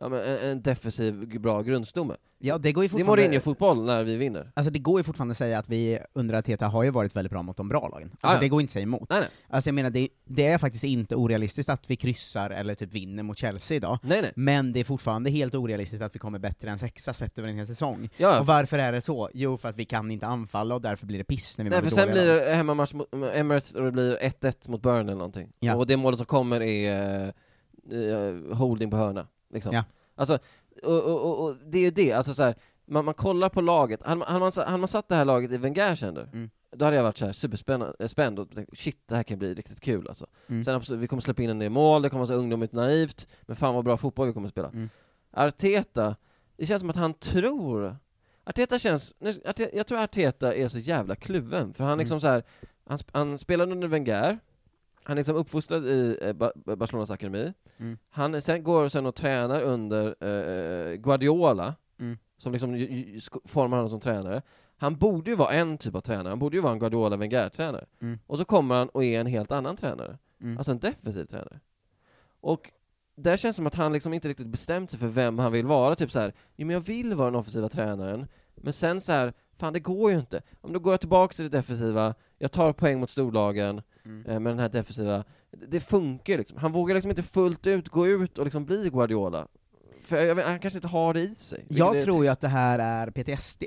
ja, 0.00 0.08
men 0.08 0.20
en, 0.24 0.50
en 0.50 0.62
defensiv, 0.62 1.40
bra 1.40 1.62
grundstomme. 1.62 2.14
Ja, 2.38 2.58
det 2.58 2.72
går 2.72 2.84
ju 2.84 2.88
Det 2.88 2.92
är 2.94 2.98
fortfarande... 2.98 3.22
Mourinho-fotboll 3.22 3.84
när 3.86 4.04
vi 4.04 4.16
vinner. 4.16 4.52
Alltså 4.54 4.70
det 4.70 4.78
går 4.78 5.00
ju 5.00 5.04
fortfarande 5.04 5.32
att 5.32 5.38
säga 5.38 5.58
att 5.58 5.68
vi 5.68 5.98
under 6.12 6.34
Arteta 6.34 6.66
har 6.68 6.82
ju 6.82 6.90
varit 6.90 7.16
väldigt 7.16 7.30
bra 7.32 7.42
mot 7.42 7.56
de 7.56 7.68
bra 7.68 7.88
lagen. 7.88 8.08
Alltså 8.12 8.26
Ah, 8.26 8.32
ja. 8.34 8.40
det 8.40 8.48
går 8.48 8.60
inte 8.60 8.68
att 8.70 8.72
säga 8.72 8.82
emot. 8.82 9.10
Nej, 9.10 9.20
nej. 9.20 9.28
Alltså 9.48 9.68
jag 9.68 9.74
menar, 9.74 9.90
det, 9.90 10.08
det 10.24 10.46
är 10.46 10.58
faktiskt 10.58 10.84
inte 10.84 11.16
orealistiskt 11.16 11.68
att 11.70 11.90
vi 11.90 11.96
kryssar 11.96 12.50
eller 12.50 12.74
typ 12.74 12.92
vinner 12.92 13.22
mot 13.22 13.38
Chelsea 13.38 13.76
idag, 13.76 13.98
Nej, 14.02 14.22
nej. 14.22 14.32
men 14.36 14.72
det 14.72 14.80
är 14.80 14.84
fortfarande 14.84 15.30
helt 15.30 15.54
orealistiskt 15.54 16.02
att 16.04 16.14
vi 16.14 16.18
kommer 16.18 16.38
bättre 16.38 16.70
än 16.70 16.78
sexa 16.78 17.12
sett 17.12 17.38
över 17.38 17.48
en 17.48 17.56
hel 17.56 17.66
säsong. 17.66 18.08
Ja, 18.16 18.40
Och 18.40 18.46
varför 18.46 18.78
är 18.78 18.92
det 18.92 19.00
så? 19.02 19.30
Jo, 19.34 19.56
för 19.56 19.68
att 19.68 19.76
vi 19.76 19.84
kan 19.84 20.10
inte 20.10 20.26
anfalla 20.26 20.74
och 20.74 20.80
därför 20.82 21.06
blir 21.06 21.18
det 21.18 21.24
piss 21.24 21.58
när 21.58 21.64
vi 21.64 21.70
nej, 21.70 21.82
för 21.82 21.90
sen 21.90 22.10
blir 22.10 22.24
det 22.26 22.54
hemmamatch 22.54 22.92
mot 22.92 23.08
Emirates 23.34 23.74
och 23.74 23.84
det 23.84 23.92
blir 23.92 24.16
1-1 24.16 24.70
mot 24.70 24.82
Burnley 24.82 25.02
eller 25.02 25.14
någonting. 25.14 25.52
Ja. 25.60 25.76
Och 25.76 25.86
det 25.86 25.96
målet 25.96 26.16
som 26.18 26.26
kommer 26.26 26.62
är 26.62 27.32
eh, 27.92 28.56
holding 28.56 28.90
på 28.90 28.96
hörna. 28.96 29.26
Liksom. 29.50 29.72
Ja. 29.74 29.84
Alltså, 30.14 30.38
och, 30.82 31.02
och, 31.04 31.20
och, 31.20 31.44
och 31.44 31.56
det 31.66 31.78
är 31.78 31.82
ju 31.82 31.90
det, 31.90 32.12
alltså 32.12 32.34
så 32.34 32.42
här, 32.42 32.54
man, 32.86 33.04
man 33.04 33.14
kollar 33.14 33.48
på 33.48 33.60
laget, 33.60 34.02
hade 34.02 34.16
man, 34.16 34.28
hade 34.28 34.40
man, 34.40 34.52
hade 34.56 34.78
man 34.78 34.88
satt 34.88 35.08
det 35.08 35.14
här 35.14 35.24
laget 35.24 35.52
i 35.52 35.56
Wengers 35.56 36.02
händer, 36.02 36.28
Mm. 36.32 36.50
då 36.76 36.84
hade 36.84 36.96
jag 36.96 37.02
varit 37.04 37.16
så 37.18 37.26
här 37.26 37.32
superspänd 37.32 38.38
och 38.38 38.50
tänkt, 38.54 38.78
shit, 38.78 39.02
det 39.08 39.16
här 39.16 39.22
kan 39.22 39.38
bli 39.38 39.54
riktigt 39.54 39.80
kul 39.80 40.08
alltså. 40.08 40.26
Mm. 40.48 40.64
Sen 40.64 40.74
absolut, 40.74 41.00
vi 41.02 41.08
kommer 41.08 41.22
släppa 41.22 41.42
in 41.42 41.50
en 41.50 41.58
del 41.58 41.70
mål, 41.70 42.02
det 42.02 42.08
kommer 42.08 42.18
vara 42.18 42.26
så 42.26 42.34
ungdomligt 42.34 42.72
naivt, 42.72 43.26
men 43.42 43.56
fan 43.56 43.74
vad 43.74 43.84
bra 43.84 43.96
fotboll 43.96 44.26
vi 44.26 44.32
kommer 44.32 44.48
spela. 44.48 44.68
Mm. 44.68 44.88
Arteta, 45.30 46.16
det 46.56 46.66
känns 46.66 46.80
som 46.80 46.90
att 46.90 46.96
han 46.96 47.14
tror 47.14 47.96
Arteta 48.44 48.78
känns, 48.78 49.14
jag 49.72 49.86
tror 49.86 49.98
Arteta 49.98 50.54
är 50.54 50.68
så 50.68 50.78
jävla 50.78 51.16
kluven, 51.16 51.74
för 51.74 51.84
han 51.84 51.92
Mm. 51.92 51.98
liksom 51.98 52.20
så 52.20 52.26
här, 52.28 52.42
han, 52.86 52.98
han 53.12 53.38
spelade 53.38 53.72
under 53.72 53.88
Wenger, 53.88 54.38
han 55.08 55.16
är 55.16 55.20
liksom 55.20 55.36
uppfostrad 55.36 55.86
i 55.86 56.18
eh, 56.22 56.32
Ba- 56.32 56.76
Barcelonas 56.76 57.10
akademi, 57.10 57.52
Mm. 57.78 57.98
han 58.10 58.42
sen 58.42 58.62
går 58.64 58.88
sen 58.88 59.06
och 59.06 59.14
tränar 59.14 59.60
under 59.60 60.06
eh, 60.24 60.94
Guardiola, 60.96 61.74
Mm. 61.98 62.18
som 62.38 62.52
liksom 62.52 62.90
formar 63.44 63.76
honom 63.76 63.90
som 63.90 64.00
tränare. 64.00 64.42
Han 64.76 64.96
borde 64.96 65.30
ju 65.30 65.36
vara 65.36 65.50
en 65.52 65.78
typ 65.78 65.94
av 65.94 66.00
tränare, 66.00 66.28
han 66.28 66.38
borde 66.38 66.56
ju 66.56 66.60
vara 66.62 66.72
en 66.72 66.78
Guardiola-Wenger-tränare. 66.78 67.86
Mm. 68.00 68.18
Och 68.26 68.38
så 68.38 68.44
kommer 68.44 68.74
han 68.74 68.88
och 68.88 69.04
är 69.04 69.20
en 69.20 69.26
helt 69.26 69.52
annan 69.52 69.76
tränare. 69.76 70.18
Mm. 70.40 70.58
Alltså 70.58 70.72
en 70.72 70.78
defensiv 70.78 71.24
tränare. 71.24 71.60
Och 72.40 72.70
där 73.16 73.36
känns 73.36 73.56
det 73.56 73.58
som 73.58 73.66
att 73.66 73.74
han 73.74 73.92
liksom 73.92 74.14
inte 74.14 74.28
riktigt 74.28 74.46
bestämt 74.46 74.90
sig 74.90 74.98
för 75.00 75.06
vem 75.06 75.38
han 75.38 75.52
vill 75.52 75.66
vara, 75.66 75.94
typ 75.94 76.12
så 76.12 76.18
här. 76.20 76.32
jo 76.56 76.66
men 76.66 76.74
jag 76.74 76.80
vill 76.80 77.14
vara 77.14 77.30
den 77.30 77.40
offensiva 77.40 77.68
tränaren, 77.68 78.26
men 78.54 78.72
sen 78.72 79.00
så 79.00 79.12
här, 79.12 79.32
fan 79.58 79.72
det 79.72 79.80
går 79.80 80.10
ju 80.10 80.18
inte. 80.18 80.42
Om 80.60 80.72
då 80.72 80.78
går 80.78 80.92
jag 80.92 81.00
tillbaka 81.00 81.34
till 81.34 81.44
det 81.50 81.58
defensiva, 81.58 82.14
jag 82.38 82.52
tar 82.52 82.72
poäng 82.72 83.00
mot 83.00 83.10
storlagen, 83.10 83.82
Mm. 84.04 84.26
eh, 84.26 84.40
med 84.40 84.52
den 84.52 84.58
här 84.58 84.68
defensiva, 84.68 85.24
det, 85.50 85.66
det 85.66 85.80
funkar 85.80 86.38
liksom. 86.38 86.58
Han 86.58 86.72
vågar 86.72 86.94
liksom 86.94 87.10
inte 87.10 87.22
fullt 87.22 87.66
ut 87.66 87.88
gå 87.88 88.06
ut 88.06 88.38
och 88.38 88.44
liksom 88.44 88.64
bli 88.64 88.90
Guardiola. 88.90 89.46
För 90.04 90.16
jag 90.24 90.34
vet, 90.34 90.46
han 90.46 90.58
kanske 90.58 90.78
inte 90.78 90.88
har 90.88 91.14
det 91.14 91.20
i 91.20 91.34
sig. 91.34 91.64
Jag 91.68 92.02
tror 92.02 92.24
ju 92.24 92.30
att 92.30 92.40
det 92.40 92.48
här 92.48 92.78
är 92.78 93.10
PTSD. 93.10 93.64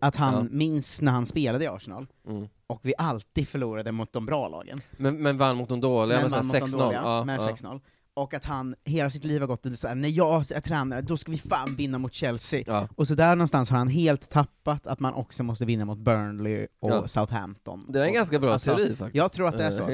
Att 0.00 0.16
han 0.16 0.34
Ja. 0.34 0.46
minns 0.50 1.02
när 1.02 1.12
han 1.12 1.26
spelade 1.26 1.64
i 1.64 1.66
Arsenal, 1.68 2.06
Mm. 2.28 2.48
och 2.66 2.80
vi 2.82 2.94
alltid 2.98 3.48
förlorade 3.48 3.92
mot 3.92 4.12
de 4.12 4.26
bra 4.26 4.48
lagen. 4.48 4.80
Men, 4.96 5.22
men 5.22 5.38
vann 5.38 5.56
mot 5.56 5.68
de 5.68 5.80
dåliga 5.80 6.18
Men 6.18 6.22
med 6.22 6.30
vann 6.30 6.44
såhär 6.44 6.60
mot 6.60 6.70
de 6.70 6.76
6-0. 6.76 6.84
dåliga 6.84 7.02
Ja, 7.02 7.24
med 7.24 7.40
ja. 7.40 7.46
6-0. 7.46 7.80
Och 8.22 8.34
att 8.34 8.44
han 8.44 8.74
hela 8.84 9.10
sitt 9.10 9.24
liv 9.24 9.40
har 9.40 9.46
gått 9.48 9.66
och 9.66 9.78
såhär, 9.78 9.94
när 9.94 10.08
jag 10.08 10.52
är 10.52 10.60
tränare, 10.60 11.00
då 11.00 11.16
ska 11.16 11.30
vi 11.32 11.38
fan 11.38 11.74
vinna 11.76 11.98
mot 11.98 12.14
Chelsea. 12.14 12.62
Ja. 12.66 12.88
Och 12.96 13.08
så 13.08 13.14
där 13.14 13.36
någonstans 13.36 13.70
har 13.70 13.78
han 13.78 13.88
helt 13.88 14.30
tappat 14.30 14.86
att 14.86 15.00
man 15.00 15.14
också 15.14 15.42
måste 15.42 15.64
vinna 15.64 15.84
mot 15.84 15.98
Burnley 15.98 16.66
och 16.80 16.90
Ja. 16.90 17.08
Southampton. 17.08 17.86
Det 17.88 17.98
är 17.98 18.02
en 18.02 18.08
och, 18.08 18.14
ganska 18.14 18.38
bra 18.38 18.52
alltså, 18.52 18.76
teori 18.76 18.96
faktiskt. 18.96 19.14
Jag 19.14 19.32
tror 19.32 19.48
att 19.48 19.58
det 19.58 19.64
är 19.64 19.70
så. 19.70 19.88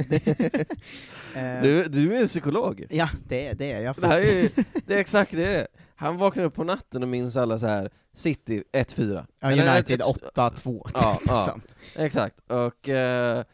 Eh, 1.38 1.62
du, 1.62 1.84
du 1.84 2.16
är 2.16 2.20
en 2.20 2.26
psykolog. 2.28 2.86
Ja, 2.90 3.08
det, 3.28 3.52
det 3.52 3.72
är 3.72 3.80
jag. 3.80 3.96
Det, 4.00 4.06
här 4.06 4.20
är, 4.20 4.50
det 4.86 4.94
är 4.94 4.98
exakt 4.98 5.30
det 5.32 5.54
är. 5.56 5.66
Han 5.96 6.16
vaknar 6.16 6.44
upp 6.44 6.54
på 6.54 6.64
natten 6.64 7.02
och 7.02 7.08
minns 7.08 7.36
alla 7.36 7.58
så 7.58 7.66
här 7.66 7.90
City 8.14 8.62
1-4. 8.72 9.26
Ja, 9.40 9.48
United 9.52 10.00
ett- 10.00 10.16
ett- 10.16 10.34
8-2. 10.34 10.90
Ja, 10.94 11.18
ja. 11.26 11.36
Sant. 11.36 11.76
exakt. 11.96 12.36
Och 12.50 12.88
eh, 12.88 13.44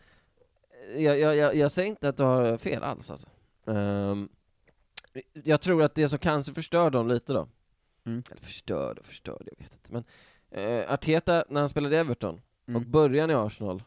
jag, 0.97 1.18
jag, 1.18 1.37
jag, 1.37 1.55
jag 1.55 1.73
säger 1.73 1.89
inte 1.89 2.09
att 2.09 2.16
du 2.16 2.23
har 2.23 2.57
fel 2.59 2.83
alls 2.83 3.11
alltså. 3.11 3.29
Ehm, 3.66 4.29
jag 5.32 5.61
tror 5.61 5.82
att 5.82 5.94
det 5.94 6.08
som 6.08 6.18
kanske 6.18 6.54
förstör 6.54 6.90
dem 6.90 7.08
lite 7.08 7.32
då, 7.32 7.48
Mm. 8.04 8.22
eller 8.30 8.40
förstörde 8.40 9.00
och 9.00 9.06
förstörde, 9.06 9.44
jag 9.56 9.64
vet 9.64 9.72
inte, 9.74 9.92
men 9.92 10.04
eh, 10.50 10.92
Arteta, 10.92 11.44
när 11.48 11.61
han 11.61 11.68
spelade 11.68 11.96
i 11.96 11.98
Everton, 11.98 12.40
Mm. 12.68 12.82
och 12.82 12.88
början 12.88 13.30
i 13.30 13.34
Arsenal, 13.34 13.82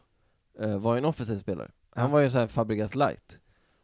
eh, 0.58 0.78
var 0.78 0.94
ju 0.94 0.98
en 0.98 1.04
offensiv 1.04 1.38
spelare. 1.38 1.70
Han 1.90 2.10
var 2.10 2.20
ju 2.20 2.30
så 2.30 2.38
här 2.38 2.46
Fabregas 2.46 2.94
light. 2.94 3.38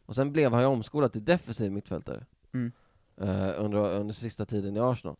Och 0.05 0.15
sen 0.15 0.31
blev 0.31 0.51
han 0.51 0.61
ju 0.61 0.67
omskolad 0.67 1.11
till 1.11 1.25
defensiv 1.25 1.71
mittfältare. 1.71 2.25
Mm. 2.53 2.71
eh, 3.17 3.53
under, 3.57 3.77
under 3.79 4.13
sista 4.13 4.45
tiden 4.45 4.77
i 4.77 4.79
Arsenal. 4.79 5.15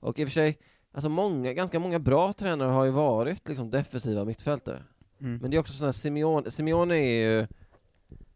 Och 0.00 0.18
i 0.18 0.24
och 0.24 0.28
för 0.28 0.32
sig, 0.32 0.58
alltså 0.92 1.08
många, 1.08 1.52
ganska 1.52 1.78
många 1.78 1.98
bra 1.98 2.32
tränare 2.32 2.68
har 2.70 2.84
ju 2.84 2.90
varit 2.90 3.48
liksom 3.48 3.70
defensiva 3.70 4.24
mittfältare. 4.24 4.82
Mm. 5.20 5.38
Men 5.38 5.50
det 5.50 5.56
är 5.56 5.58
också 5.58 5.72
sådana 5.72 5.92
Simeone, 5.92 6.50
Simeone 6.50 6.94
är 6.94 7.30
ju, 7.40 7.46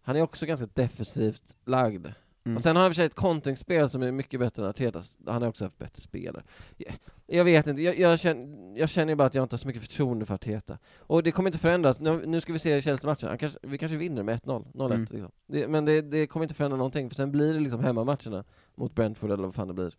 han 0.02 0.16
är 0.16 0.22
också 0.22 0.46
ganska 0.46 0.66
defensivt 0.74 1.56
lagd. 1.64 2.06
Mm. 2.44 2.56
Och 2.56 2.62
sen 2.62 2.76
har 2.76 2.82
han 2.82 2.90
i 2.90 2.92
och 2.92 2.94
för 2.94 2.96
sig 2.96 3.06
ett 3.06 3.14
kontringsspel 3.14 3.88
som 3.90 4.02
är 4.02 4.12
mycket 4.12 4.40
bättre 4.40 4.62
än 4.62 4.68
Artetas, 4.68 5.18
han 5.26 5.42
har 5.42 5.48
också 5.48 5.64
haft 5.64 5.78
bättre 5.78 6.02
spelare. 6.02 6.42
Jag, 6.76 6.94
jag 7.26 7.44
vet 7.44 7.66
inte, 7.66 7.82
jag, 7.82 7.98
jag, 7.98 8.20
känner, 8.20 8.78
jag 8.78 8.88
känner 8.88 9.14
bara 9.14 9.26
att 9.26 9.34
jag 9.34 9.42
inte 9.44 9.54
har 9.54 9.58
så 9.58 9.66
mycket 9.66 9.82
förtroende 9.82 10.26
för 10.26 10.34
Arteta. 10.34 10.78
Och 10.98 11.22
det 11.22 11.32
kommer 11.32 11.48
inte 11.48 11.58
förändras, 11.58 12.00
nu, 12.00 12.22
nu 12.26 12.40
ska 12.40 12.52
vi 12.52 12.58
se 12.58 12.82
Chelsea-matchen, 12.82 13.38
kanske, 13.38 13.58
vi 13.62 13.78
kanske 13.78 13.96
vinner 13.96 14.22
med 14.22 14.40
1-0, 14.40 14.64
0-1 14.72 14.84
Mm. 14.84 15.00
liksom. 15.00 15.30
det, 15.46 15.68
Men 15.68 15.84
det, 15.84 16.00
det 16.02 16.26
kommer 16.26 16.44
inte 16.44 16.54
förändra 16.54 16.76
någonting, 16.76 17.08
för 17.10 17.14
sen 17.16 17.32
blir 17.32 17.54
det 17.54 17.60
liksom 17.60 17.80
hemmamatcherna 17.84 18.44
mot 18.74 18.94
Brentford 18.94 19.30
eller 19.30 19.44
vad 19.44 19.54
fan 19.54 19.68
det 19.68 19.74
blir. 19.74 19.94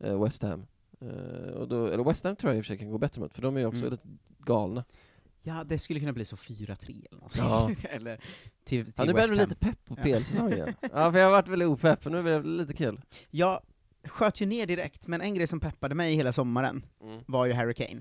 Eh, 0.00 0.22
West 0.24 0.42
Ham. 0.42 0.66
Eh, 1.00 1.52
och 1.52 1.68
då, 1.68 1.86
eller 1.86 2.04
West 2.04 2.24
Ham 2.24 2.36
tror 2.36 2.50
jag 2.52 2.58
i 2.58 2.60
och 2.60 2.64
för 2.64 2.68
sig 2.68 2.78
kan 2.78 2.90
gå 2.90 2.98
bättre 2.98 3.20
mot, 3.20 3.34
för 3.34 3.42
de 3.42 3.56
är 3.56 3.60
ju 3.60 3.66
också 3.66 3.80
Mm. 3.86 3.90
lite 3.90 4.08
galna. 4.38 4.84
Ja, 5.48 5.64
det 5.64 5.78
skulle 5.78 6.00
kunna 6.00 6.12
bli 6.12 6.24
så 6.24 6.36
4-3 6.36 7.06
eller 7.10 7.20
något 7.20 7.36
Ja. 7.36 7.70
eller 7.90 8.20
till, 8.64 8.84
till 8.84 8.92
Ja, 8.96 9.04
nu 9.04 9.12
West 9.12 9.30
du 9.30 9.36
lite 9.36 9.56
pepp 9.56 9.84
på. 9.84 9.96
PL-säsongen. 9.96 10.74
ja, 10.92 11.12
för 11.12 11.18
jag 11.18 11.26
har 11.26 11.32
varit 11.32 11.48
väldigt 11.48 11.68
opepp, 11.68 12.06
och 12.06 12.12
nu 12.12 12.22
blir 12.22 12.32
det 12.32 12.48
lite 12.48 12.72
kul. 12.74 13.00
Jag 13.30 13.60
sköt 14.04 14.40
ju 14.40 14.46
ner 14.46 14.66
direkt, 14.66 15.06
men 15.06 15.20
en 15.20 15.34
grej 15.34 15.46
som 15.46 15.60
peppade 15.60 15.94
mig 15.94 16.14
hela 16.14 16.32
sommaren 16.32 16.84
Mm. 17.02 17.20
var 17.26 17.46
ju 17.46 17.52
Harry 17.52 17.74
Kane. 17.74 18.00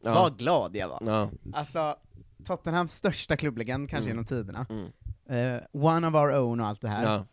Ja. 0.00 0.14
Vad 0.14 0.38
glad 0.38 0.76
jag 0.76 0.88
var. 0.88 1.02
Ja. 1.06 1.30
Alltså, 1.52 1.96
Tottenhams 2.44 2.92
största 2.94 3.36
klubblegend 3.36 3.90
kanske 3.90 4.10
Mm. 4.10 4.24
genom 4.24 4.24
tiderna. 4.24 4.66
Mm. 4.70 5.56
Eh, 5.56 5.62
one 5.72 6.06
of 6.08 6.14
our 6.14 6.34
own 6.38 6.60
och 6.60 6.66
allt 6.66 6.80
det 6.80 6.88
här. 6.88 7.04
Ja. 7.14 7.26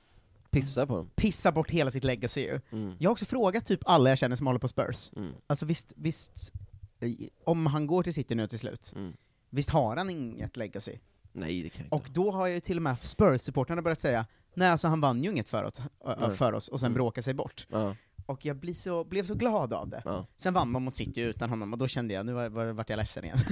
Pissa 0.51 0.87
på 0.87 0.97
dem. 0.97 1.09
Pissa 1.15 1.51
bort 1.51 1.71
hela 1.71 1.91
sitt 1.91 2.03
legacy 2.03 2.41
ju. 2.41 2.59
Mm. 2.71 2.95
Jag 2.99 3.09
har 3.09 3.11
också 3.11 3.25
frågat 3.25 3.65
typ 3.65 3.79
alla 3.85 4.09
jag 4.09 4.17
känner 4.17 4.35
som 4.35 4.47
håller 4.47 4.59
på 4.59 4.67
Spurs. 4.67 5.11
Mm. 5.17 5.31
Alltså 5.47 5.65
visst, 5.65 5.91
visst, 5.95 6.51
eh, 6.99 7.11
om 7.45 7.65
han 7.65 7.87
går 7.87 8.03
till 8.03 8.13
City 8.13 8.35
nu 8.35 8.47
till 8.47 8.59
slut, 8.59 8.93
Mm. 8.95 9.13
Visst 9.49 9.69
har 9.69 9.95
han 9.95 10.09
inget 10.09 10.57
legacy? 10.57 10.97
Nej, 11.31 11.63
det 11.63 11.69
kan 11.69 11.79
jag 11.79 11.85
inte. 11.85 11.95
Och 11.95 12.13
då 12.13 12.31
har 12.31 12.47
ju 12.47 12.59
till 12.59 12.77
och 12.77 12.83
med 12.83 12.95
Spurs-supportrarna 13.01 13.81
börjat 13.81 13.99
säga, 13.99 14.25
nej 14.53 14.69
alltså 14.69 14.87
han 14.87 15.01
vann 15.01 15.23
ju 15.23 15.31
inget 15.31 15.49
för 15.49 15.63
oss, 15.63 15.81
ö- 16.05 16.31
för 16.31 16.53
oss 16.53 16.67
och 16.67 16.79
sen 16.79 16.87
Mm. 16.87 16.95
bråkade 16.95 17.23
sig 17.23 17.33
bort. 17.33 17.67
Ja. 17.71 17.95
Och 18.25 18.45
jag 18.45 18.55
blir 18.55 18.73
så, 18.73 19.03
blev 19.03 19.25
så 19.25 19.35
glad 19.35 19.73
av 19.73 19.89
det. 19.89 20.01
Ja. 20.05 20.25
Sen 20.37 20.53
vann 20.53 20.73
de 20.73 20.83
mot 20.83 20.95
City 20.95 21.21
utan 21.21 21.49
honom, 21.49 21.73
och 21.73 21.79
då 21.79 21.87
kände 21.87 22.13
jag, 22.13 22.25
nu 22.25 22.33
var, 22.33 22.49
var, 22.49 22.65
vart 22.65 22.89
jag 22.89 22.97
ledsen 22.97 23.23
igen. 23.23 23.37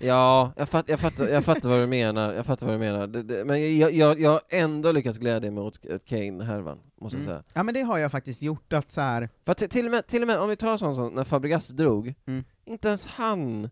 Ja, 0.00 0.52
jag, 0.56 0.68
fatt, 0.68 0.88
jag, 0.88 1.00
fattar, 1.00 1.28
jag 1.28 1.44
fattar 1.44 1.68
vad 1.68 1.80
du 1.80 1.86
menar, 1.86 2.32
jag 2.34 2.46
fattar 2.46 2.66
vad 2.66 2.74
du 2.74 2.78
menar. 2.78 3.06
Det, 3.06 3.22
det, 3.22 3.44
men 3.44 3.78
jag, 3.78 3.92
jag, 3.94 4.20
jag 4.20 4.30
har 4.30 4.40
ändå 4.50 4.92
lyckats 4.92 5.18
glädja 5.18 5.50
mig 5.50 5.62
åt 5.64 5.86
åt 5.86 6.04
Kane-härvan, 6.04 6.78
måste 7.00 7.16
jag 7.18 7.24
Mm. 7.26 7.34
säga. 7.36 7.44
Ja 7.54 7.62
men 7.62 7.74
det 7.74 7.82
har 7.82 7.98
jag 7.98 8.12
faktiskt 8.12 8.42
gjort, 8.42 8.72
att 8.72 8.92
så 8.92 9.00
här. 9.00 9.28
Till- 9.56 9.68
till, 9.68 9.84
och 9.84 9.90
med, 9.90 10.06
till 10.06 10.22
och 10.22 10.26
med 10.28 10.38
om 10.38 10.48
vi 10.48 10.56
tar 10.56 10.76
sånt 10.76 10.96
som 10.96 11.14
när 11.14 11.24
Fabregas 11.24 11.68
drog, 11.68 12.14
Mm. 12.26 12.44
inte 12.64 12.88
ens 12.88 13.06
han, 13.06 13.70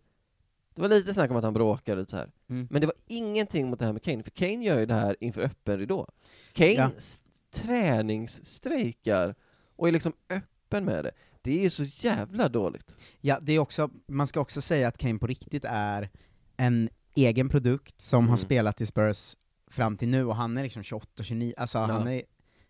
det 0.75 0.81
var 0.81 0.89
lite 0.89 1.13
snack 1.13 1.31
om 1.31 1.37
att 1.37 1.43
han 1.43 1.53
bråkade 1.53 2.01
lite 2.01 2.11
så 2.11 2.17
här. 2.17 2.31
Mm. 2.49 2.67
men 2.71 2.81
det 2.81 2.87
var 2.87 2.95
ingenting 3.07 3.69
mot 3.69 3.79
det 3.79 3.85
här 3.85 3.93
med 3.93 4.03
Kane, 4.03 4.23
för 4.23 4.31
Kane 4.31 4.65
gör 4.65 4.79
ju 4.79 4.85
det 4.85 4.93
här 4.93 5.15
inför 5.19 5.41
öppen 5.41 5.79
ridå. 5.79 6.07
Kane 6.53 6.71
Ja. 6.73 6.91
träningsstrejkar 7.53 9.35
och 9.75 9.87
är 9.87 9.91
liksom 9.91 10.13
öppen 10.29 10.85
med 10.85 11.05
det. 11.05 11.11
Det 11.41 11.57
är 11.59 11.61
ju 11.63 11.69
så 11.69 11.83
jävla 11.83 12.49
dåligt. 12.49 12.97
Ja, 13.21 13.39
det 13.41 13.53
är 13.53 13.59
också, 13.59 13.89
man 14.07 14.27
ska 14.27 14.39
också 14.39 14.61
säga 14.61 14.87
att 14.87 14.97
Kane 14.97 15.19
på 15.19 15.27
riktigt 15.27 15.65
är 15.67 16.09
en 16.57 16.89
egen 17.15 17.49
produkt 17.49 18.01
som 18.01 18.19
Mm. 18.19 18.29
har 18.29 18.37
spelat 18.37 18.81
i 18.81 18.85
Spurs 18.85 19.35
fram 19.67 19.97
till 19.97 20.09
nu, 20.09 20.25
och 20.25 20.35
han 20.35 20.57
är 20.57 20.63
liksom 20.63 20.81
28-29, 20.83 21.53
alltså 21.57 21.77
Ja. 21.77 21.83
han 21.85 22.07
är 22.07 22.21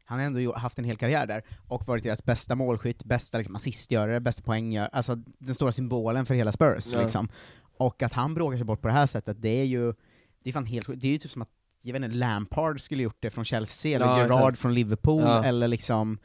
han 0.07 0.19
har 0.19 0.25
ändå 0.25 0.53
haft 0.55 0.77
en 0.79 0.85
hel 0.85 0.97
karriär 0.97 1.25
där, 1.27 1.43
och 1.67 1.87
varit 1.87 2.03
deras 2.03 2.23
bästa 2.25 2.55
målskytt, 2.55 3.03
bästa 3.03 3.37
liksom, 3.37 3.55
assistgörare, 3.55 4.19
bästa 4.19 4.43
poänggörare, 4.43 4.89
alltså 4.93 5.15
den 5.15 5.55
stora 5.55 5.71
symbolen 5.71 6.25
för 6.25 6.35
hela 6.35 6.51
Spurs 6.51 6.93
Ja. 6.93 7.01
liksom. 7.01 7.29
Och 7.77 8.03
att 8.03 8.13
han 8.13 8.33
bråkar 8.33 8.57
sig 8.57 8.65
bort 8.65 8.81
på 8.81 8.87
det 8.87 8.93
här 8.93 9.05
sättet, 9.05 9.37
det 9.41 9.49
är 9.61 9.65
ju, 9.65 9.93
det 10.43 10.49
är 10.49 10.53
fan 10.53 10.65
helt 10.65 10.87
det 10.87 11.07
är 11.07 11.11
ju 11.11 11.17
typ 11.17 11.31
som 11.31 11.41
att, 11.41 11.49
jag 11.81 11.93
vet 11.93 12.03
inte, 12.03 12.15
Lampard 12.17 12.81
skulle 12.81 13.03
gjort 13.03 13.17
det 13.19 13.29
från 13.29 13.45
Chelsea, 13.45 13.95
eller 13.95 14.05
Ja, 14.05 14.17
Gerrard 14.17 14.39
exakt. 14.39 14.59
från 14.59 14.73
Liverpool, 14.73 15.21
Ja. 15.23 15.43
eller 15.43 15.67
liksom 15.67 16.17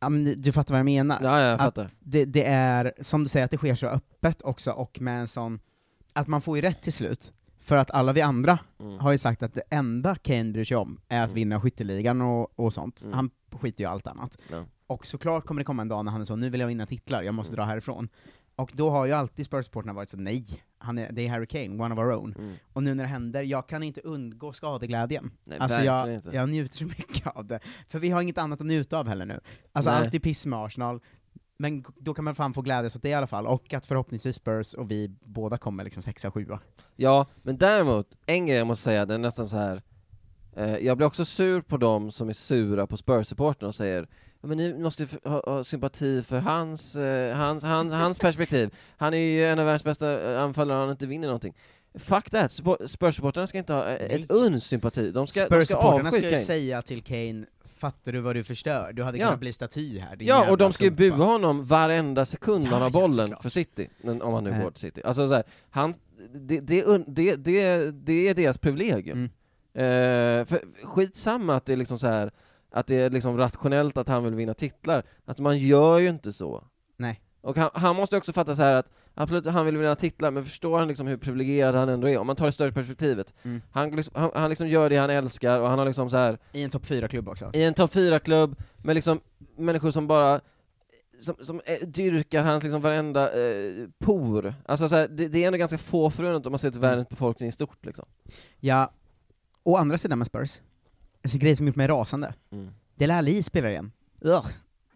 Ja, 0.00 0.08
men 0.08 0.42
du 0.42 0.52
fattar 0.52 0.74
vad 0.74 0.78
jag 0.78 0.84
menar? 0.84 1.18
Ja, 1.22 1.40
jag 1.40 1.52
att 1.54 1.60
fattar. 1.60 1.90
det, 2.00 2.24
det 2.24 2.44
är, 2.44 2.92
som 3.00 3.22
du 3.22 3.28
säger, 3.28 3.44
att 3.44 3.50
det 3.50 3.56
sker 3.56 3.74
så 3.74 3.86
öppet 3.86 4.42
också, 4.42 4.70
och 4.70 5.00
med 5.00 5.20
en 5.20 5.28
sån, 5.28 5.60
att 6.12 6.26
man 6.28 6.40
får 6.40 6.56
ju 6.56 6.62
rätt 6.62 6.82
till 6.82 6.92
slut. 6.92 7.32
För 7.60 7.76
att 7.76 7.90
alla 7.90 8.12
vi 8.12 8.20
andra 8.20 8.58
Mm. 8.80 8.98
har 8.98 9.12
ju 9.12 9.18
sagt 9.18 9.42
att 9.42 9.54
det 9.54 9.62
enda 9.70 10.14
Kane 10.14 10.52
bryr 10.52 10.64
sig 10.64 10.76
om 10.76 11.00
är 11.08 11.20
att 11.20 11.26
Mm. 11.30 11.34
vinna 11.34 11.60
skytteligan 11.60 12.20
och, 12.22 12.58
och 12.60 12.72
sånt. 12.72 13.02
Mm. 13.04 13.16
Han 13.16 13.30
skiter 13.60 13.80
ju 13.80 13.88
i 13.88 13.92
allt 13.92 14.06
annat. 14.06 14.38
Ja. 14.50 14.64
Och 14.86 15.06
såklart 15.06 15.44
kommer 15.46 15.60
det 15.60 15.64
komma 15.64 15.82
en 15.82 15.88
dag 15.88 16.04
när 16.04 16.12
han 16.12 16.20
är 16.20 16.24
så, 16.24 16.36
nu 16.36 16.50
vill 16.50 16.60
jag 16.60 16.68
vinna 16.68 16.86
titlar, 16.86 17.22
jag 17.22 17.34
måste 17.34 17.50
Mm. 17.52 17.56
dra 17.56 17.64
härifrån. 17.64 18.08
Och 18.58 18.70
då 18.74 18.90
har 18.90 19.06
ju 19.06 19.12
alltid 19.12 19.46
Spurs-supportrarna 19.46 19.92
varit 19.92 20.08
så, 20.08 20.16
nej, 20.16 20.44
han 20.78 20.98
är, 20.98 21.12
det 21.12 21.26
är 21.26 21.28
Harry 21.28 21.46
Kane, 21.46 21.84
one 21.84 21.94
of 21.94 21.98
our 21.98 22.12
own. 22.12 22.34
Mm. 22.38 22.54
Och 22.72 22.82
nu 22.82 22.94
när 22.94 23.04
det 23.04 23.08
händer, 23.08 23.42
jag 23.42 23.68
kan 23.68 23.82
inte 23.82 24.00
undgå 24.00 24.52
skadeglädjen. 24.52 25.30
Nej, 25.44 25.58
alltså 25.58 25.80
jag, 25.80 26.14
inte. 26.14 26.30
jag 26.32 26.48
njuter 26.48 26.76
så 26.76 26.84
mycket 26.84 27.26
av 27.26 27.46
det. 27.46 27.60
För 27.88 27.98
vi 27.98 28.10
har 28.10 28.22
inget 28.22 28.38
annat 28.38 28.60
att 28.60 28.66
njuta 28.66 28.98
av 28.98 29.08
heller 29.08 29.26
nu. 29.26 29.40
Alltså 29.72 29.90
Nej. 29.90 30.00
alltid 30.00 30.22
piss 30.22 30.46
med 30.46 30.58
Arsenal, 30.58 31.00
men 31.58 31.84
då 31.96 32.14
kan 32.14 32.24
man 32.24 32.34
fan 32.34 32.54
få 32.54 32.62
glädjas 32.62 32.96
åt 32.96 33.02
det 33.02 33.08
i 33.08 33.14
alla 33.14 33.26
fall, 33.26 33.46
och 33.46 33.74
att 33.74 33.86
förhoppningsvis 33.86 34.36
Spurs 34.36 34.74
och 34.74 34.90
vi 34.90 35.08
båda 35.08 35.58
kommer 35.58 35.84
liksom 35.84 36.02
sexa, 36.02 36.30
sjua. 36.30 36.60
Ja, 36.96 37.26
men 37.42 37.56
däremot, 37.56 38.18
en 38.26 38.46
grej 38.46 38.58
jag 38.58 38.66
måste 38.66 38.84
säga, 38.84 39.06
det 39.06 39.14
är 39.14 39.18
nästan 39.18 39.48
så 39.48 39.56
här. 39.56 39.82
Eh, 40.56 40.76
jag 40.76 40.96
blir 40.96 41.06
också 41.06 41.24
sur 41.24 41.60
på 41.60 41.76
dem 41.76 42.10
som 42.10 42.28
är 42.28 42.32
sura 42.32 42.86
på 42.86 42.96
Spurs-supporten 42.96 43.68
och 43.68 43.74
säger 43.74 44.08
men 44.40 44.56
ni 44.56 44.74
måste 44.74 45.06
ha, 45.24 45.42
ha 45.46 45.64
sympati 45.64 46.22
för 46.22 46.38
hans, 46.38 46.96
eh, 46.96 47.36
hans, 47.36 47.64
hans, 47.64 47.92
hans 47.92 48.18
perspektiv. 48.18 48.74
Han 48.96 49.14
är 49.14 49.18
ju 49.18 49.44
en 49.46 49.58
av 49.58 49.64
världens 49.64 49.84
bästa 49.84 50.32
eh, 50.32 50.42
anfallare 50.42 50.76
och 50.78 50.82
han 50.82 50.90
inte 50.90 51.06
vinner 51.06 51.28
någonting. 51.28 51.54
Fuck 51.94 52.30
that, 52.30 52.50
Suppo- 52.50 52.86
Spurs-supportrarna 52.86 53.46
ska 53.46 53.58
inte 53.58 53.72
ha 53.72 53.86
eh, 53.88 54.14
ett 54.16 54.30
uns 54.30 54.64
sympati. 54.64 55.10
De 55.10 55.26
ska, 55.26 55.48
de 55.48 55.64
ska 55.66 55.76
avsky 55.76 56.08
ska 56.10 56.16
ju 56.20 56.30
Kane. 56.30 56.42
säga 56.42 56.82
till 56.82 57.02
Kane, 57.02 57.46
fattar 57.78 58.12
du 58.12 58.20
vad 58.20 58.36
du 58.36 58.44
förstör? 58.44 58.92
Du 58.92 59.02
hade 59.02 59.18
Ja. 59.18 59.26
kunnat 59.26 59.40
bli 59.40 59.52
staty 59.52 59.98
här, 59.98 60.16
Ja, 60.20 60.50
och 60.50 60.58
de 60.58 60.72
ska 60.72 60.84
ju 60.84 60.90
sumpa." 60.90 61.16
bua 61.16 61.24
honom 61.26 61.64
varenda 61.64 62.24
sekund 62.24 62.64
Ja, 62.66 62.70
han 62.70 62.82
har 62.82 62.90
bollen 62.90 63.34
för 63.42 63.48
City, 63.48 63.88
om 64.04 64.34
han 64.34 64.44
nu 64.44 64.62
går 64.62 64.70
till 64.70 64.80
City. 64.80 65.02
Alltså 65.04 65.28
så 65.28 65.34
här, 65.34 65.42
han, 65.70 65.94
det, 66.34 66.60
det, 66.60 66.84
det, 67.06 67.36
det, 67.36 67.90
det 67.90 68.28
är 68.28 68.34
deras 68.34 68.58
privilegium. 68.58 69.18
Mm. 69.18 70.40
Eh, 70.40 70.46
för 70.46 70.60
skitsamma 70.84 71.56
att 71.56 71.66
det 71.66 71.72
är 71.72 71.76
liksom 71.76 71.98
så 71.98 72.06
här 72.06 72.30
att 72.70 72.86
det 72.86 72.94
är 72.94 73.10
liksom 73.10 73.36
rationellt 73.38 73.96
att 73.96 74.08
han 74.08 74.24
vill 74.24 74.34
vinna 74.34 74.54
titlar, 74.54 75.02
att 75.24 75.38
man 75.38 75.58
gör 75.58 75.98
ju 75.98 76.08
inte 76.08 76.32
så. 76.32 76.64
Nej. 76.96 77.20
Och 77.40 77.56
han, 77.56 77.70
han 77.74 77.96
måste 77.96 78.16
också 78.16 78.32
fatta 78.32 78.56
så 78.56 78.62
här 78.62 78.74
att, 78.74 78.90
absolut, 79.14 79.46
han 79.46 79.66
vill 79.66 79.76
vinna 79.76 79.94
titlar, 79.94 80.30
men 80.30 80.44
förstår 80.44 80.78
han 80.78 80.88
liksom 80.88 81.06
hur 81.06 81.16
privilegierad 81.16 81.74
han 81.74 81.88
ändå 81.88 82.08
är? 82.08 82.18
Om 82.18 82.26
man 82.26 82.36
tar 82.36 82.46
det 82.46 82.52
större 82.52 82.72
perspektivet. 82.72 83.34
Mm. 83.42 83.62
Han, 83.70 83.90
liksom, 83.90 84.12
han, 84.20 84.30
han 84.34 84.50
liksom 84.50 84.68
gör 84.68 84.90
det 84.90 84.96
han 84.96 85.10
älskar, 85.10 85.60
och 85.60 85.68
han 85.68 85.78
har 85.78 85.86
liksom 85.86 86.10
så 86.10 86.16
här 86.16 86.38
I 86.52 86.62
en 86.62 86.70
topp 86.70 86.84
4-klubb 86.84 87.28
också. 87.28 87.50
i 87.54 87.64
en 87.64 87.74
topp 87.74 87.94
4-klubb, 87.94 88.56
med 88.76 88.94
liksom 88.94 89.20
människor 89.56 89.90
som 89.90 90.06
bara 90.06 90.40
som, 91.20 91.34
som 91.40 91.60
eh, 91.64 91.88
dyrkar 91.88 92.42
hans 92.42 92.62
liksom 92.62 92.80
varenda 92.80 93.32
eh, 93.42 93.88
por. 93.98 94.54
Alltså 94.66 94.88
så 94.88 94.94
här, 94.96 95.08
det, 95.08 95.28
det 95.28 95.42
är 95.42 95.46
ändå 95.46 95.58
ganska 95.58 95.78
få 95.78 96.10
förunnat 96.10 96.46
om 96.46 96.52
man 96.52 96.58
ser 96.58 96.70
till 96.70 96.80
världens 96.80 97.08
befolkning 97.08 97.48
i 97.48 97.52
stort 97.52 97.86
liksom. 97.86 98.04
Ja, 98.60 98.92
å 99.62 99.76
andra 99.76 99.98
sidan 99.98 100.18
med 100.18 100.26
Spurs, 100.26 100.60
en 101.34 101.40
grej 101.40 101.56
som 101.56 101.66
gjort 101.66 101.76
mig 101.76 101.86
rasande. 101.88 102.34
Mm. 102.52 102.70
Dele 102.94 103.14
Alli 103.14 103.42
spelar 103.42 103.68
igen. 103.68 103.92
Ugh. 104.20 104.46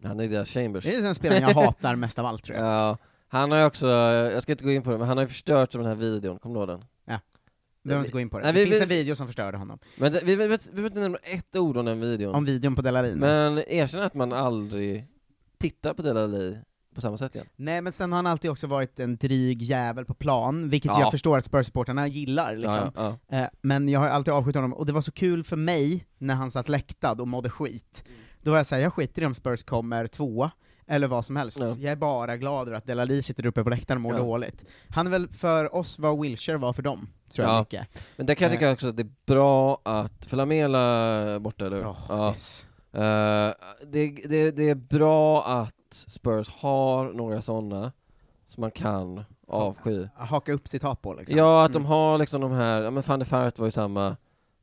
Han 0.05 0.21
är 0.21 0.29
deras 0.29 0.49
Chambers. 0.51 0.85
Det 0.85 0.95
är 0.95 1.03
den 1.03 1.15
spelaren 1.15 1.43
jag 1.43 1.55
hatar 1.55 1.97
mest 1.97 2.19
av 2.19 2.27
allt 2.27 2.45
tror 2.45 2.59
jag. 2.59 2.67
Ja, 2.67 2.99
han 3.29 3.51
har 3.51 3.59
ju 3.59 3.65
också, 3.65 3.87
jag 3.87 4.43
ska 4.43 4.53
inte 4.53 4.65
gå 4.65 4.71
in 4.73 4.83
på 4.83 4.91
det, 4.91 4.99
men 4.99 5.09
han 5.09 5.17
har 5.17 5.25
ju 5.25 5.29
förstört 5.29 5.73
den 5.73 5.85
här 5.87 5.95
videon, 5.95 6.39
kommer 6.39 6.55
du 6.55 6.61
ihåg 6.61 6.69
den? 6.69 6.85
Ja. 7.05 7.21
Behöver 7.83 8.05
inte 8.05 8.13
gå 8.13 8.21
in 8.21 8.31
på 8.31 8.39
det. 8.39 8.45
Nej, 8.45 8.53
det 8.53 8.61
vi- 8.65 8.67
finns 8.67 8.91
vi- 8.91 8.95
en 8.95 8.99
video 8.99 9.15
som 9.17 9.27
förstörde 9.27 9.59
honom. 9.59 9.79
Men 9.97 10.13
det, 10.13 10.21
vi, 10.25 10.37
behöver 10.37 10.85
inte 10.87 11.01
nämna 11.01 11.19
ett 11.19 11.57
ord 11.57 11.77
om 11.77 11.85
den 11.85 12.01
videon. 12.01 12.35
Om 12.35 12.45
videon 12.45 12.75
på 12.75 12.83
Dele 12.83 12.99
Alli. 12.99 13.15
Men 13.15 13.59
erkänn 13.59 14.01
att 14.03 14.15
man 14.15 14.33
aldrig 14.33 15.07
tittar 15.59 15.95
på 15.95 16.03
Dele 16.03 16.23
Alli 16.25 16.59
på 16.95 17.01
samma 17.01 17.17
sätt 17.17 17.35
igen. 17.35 17.47
Nej 17.57 17.81
men 17.83 17.93
sen 17.93 18.13
har 18.13 18.17
han 18.17 18.27
alltid 18.27 18.51
också 18.51 18.67
varit 18.67 19.01
en 19.01 19.17
dryg 19.17 19.63
jävel 19.63 20.05
på 20.05 20.15
plan, 20.15 20.69
vilket 20.69 20.91
Ja. 20.93 21.01
jag 21.01 21.11
förstår 21.11 21.39
att 21.39 21.45
Spurs-supportrarna 21.45 22.07
gillar 22.09 22.57
liksom. 22.57 22.91
Ja, 22.95 23.17
ja, 23.29 23.37
Eh, 23.39 23.49
Men 23.63 23.89
jag 23.89 24.01
har 24.01 24.09
alltid 24.09 24.35
avskytt 24.35 24.55
honom, 24.55 24.73
och 24.75 24.87
det 24.87 24.93
var 24.93 25.03
så 25.03 25.13
kul 25.13 25.45
för 25.45 25.57
mig 25.57 26.07
när 26.19 26.35
han 26.35 26.51
satt 26.51 26.69
läktad 26.69 27.13
och 27.13 27.29
mådde 27.29 27.51
skit. 27.51 28.05
Då 28.43 28.51
var 28.51 28.59
jag 28.59 28.67
såhär, 28.67 28.83
jag 28.83 28.93
skiter 28.95 29.23
i 29.23 29.27
om 29.27 29.35
Spurs 29.35 29.65
kommer 29.65 30.07
tvåa, 30.07 30.51
eller 30.87 31.07
vad 31.09 31.25
som 31.25 31.37
helst. 31.37 31.59
Ja. 31.61 31.67
Jag 31.79 31.93
är 31.93 31.97
bara 31.97 32.37
glad 32.37 32.69
över 32.69 32.77
att 32.79 32.87
Delali 32.87 33.23
sitter 33.23 33.47
uppe 33.47 33.65
på 33.65 33.71
läktaren 33.71 33.97
och 34.07 34.13
mår 34.13 34.19
dåligt. 34.19 34.65
Han 34.89 35.07
är 35.07 35.11
väl 35.11 35.29
för 35.29 35.75
oss 35.75 35.99
vad 35.99 36.21
Wilshire 36.21 36.57
var 36.59 36.73
för 36.73 36.83
dem, 36.83 37.09
tror 37.33 37.47
jag 37.49 37.55
Ja. 37.57 37.61
mycket. 37.61 37.89
Men 38.17 38.27
där 38.27 38.35
kan 38.35 38.45
jag 38.45 38.53
Eh. 38.55 38.59
tycka 38.59 38.73
också 38.73 38.89
att 38.89 38.97
det 38.97 39.03
är 39.03 39.13
bra 39.27 39.81
att, 39.85 40.25
för 40.25 40.37
Lamela 40.37 41.41
borta 41.41 41.67
eller 41.67 41.77
hur? 41.77 41.85
Oh, 41.87 42.31
yes. 42.33 42.67
Eh, 42.95 43.01
det, 43.93 44.11
det, 44.29 44.51
det 44.51 44.69
är 44.69 44.75
bra 44.75 45.45
att 45.45 45.75
Spurs 45.95 46.49
har 46.49 47.13
några 47.13 47.43
sådana 47.43 47.93
som 48.47 48.61
man 48.61 48.71
kan 48.71 49.25
avsky. 49.49 50.09
Haka 50.17 50.53
upp 50.53 50.69
sitt 50.69 50.83
hat 50.83 51.03
på 51.03 51.15
liksom. 51.15 51.39
Ja, 51.39 51.65
att 51.65 51.73
de 51.73 51.79
Mm. 51.79 51.89
har 51.89 52.19
liksom 52.19 52.41
de 52.41 52.53
här, 52.53 52.83
ja 52.83 52.91
men 52.91 53.03
van 53.07 53.19
der 53.19 53.27
Fart 53.27 53.59
var 53.59 53.67
ju 53.67 53.71
samma, 53.71 54.17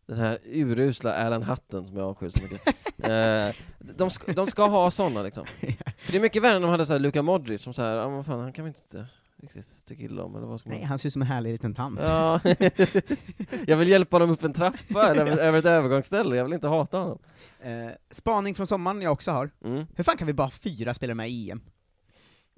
den 0.06 0.18
här 0.18 0.38
urusla 0.46 1.14
Alan 1.14 1.44
Hutton 1.44 1.88
som 1.88 1.98
jag 1.98 2.08
avskyr 2.10 2.30
så 2.30 2.42
mycket. 2.44 2.62
Eh, 3.04 3.56
de, 3.80 4.10
ska, 4.12 4.34
de 4.34 4.48
ska 4.48 4.68
ha 4.68 4.92
sådana 4.92 5.22
liksom. 5.22 5.46
För 5.98 6.12
det 6.12 6.18
är 6.18 6.22
mycket 6.22 6.42
värre 6.44 6.56
än 6.56 6.62
de 6.62 6.72
hade 6.72 6.86
såhär 6.86 7.00
Luka 7.00 7.22
Modric 7.22 7.62
som 7.64 7.74
såhär, 7.74 7.96
ja 7.96 8.10
men 8.10 8.24
fan 8.24 8.40
han 8.40 8.54
kan 8.54 8.66
vi 8.66 8.70
inte 8.70 9.06
riktigt 9.42 9.86
tycka 9.86 10.04
illa 10.04 10.24
om 10.24 10.36
eller 10.36 10.48
vad 10.48 10.60
ska 10.60 10.70
man... 10.70 10.78
Nej, 10.78 10.86
han 10.88 11.00
ser 11.00 11.08
ut 11.08 11.14
som 11.14 11.22
en 11.22 11.28
härlig 11.28 11.52
liten 11.52 11.74
tant. 11.76 12.00
Ja, 12.04 12.40
jag 13.68 13.78
vill 13.78 13.88
hjälpa 13.88 14.20
dem 14.20 14.30
upp 14.30 14.44
en 14.44 14.54
trappa 14.54 15.10
eller 15.12 15.26
över, 15.38 15.60
ett 15.60 15.66
övergångsställe, 15.66 16.36
jag 16.36 16.44
vill 16.44 16.54
inte 16.54 16.68
hata 16.68 16.98
honom. 16.98 17.20
Eh, 17.60 17.88
spaning 18.12 18.56
från 18.56 18.68
sommaren 18.68 19.02
jag 19.02 19.12
också 19.14 19.32
har. 19.32 19.50
Mm. 19.64 19.86
Hur 19.96 20.04
fan 20.04 20.18
kan 20.18 20.28
vi 20.28 20.34
bara 20.34 20.44
ha 20.44 20.52
fyra 20.52 20.94
spelare 20.94 21.16
med 21.16 21.30
i 21.30 21.52
EM? 21.52 21.62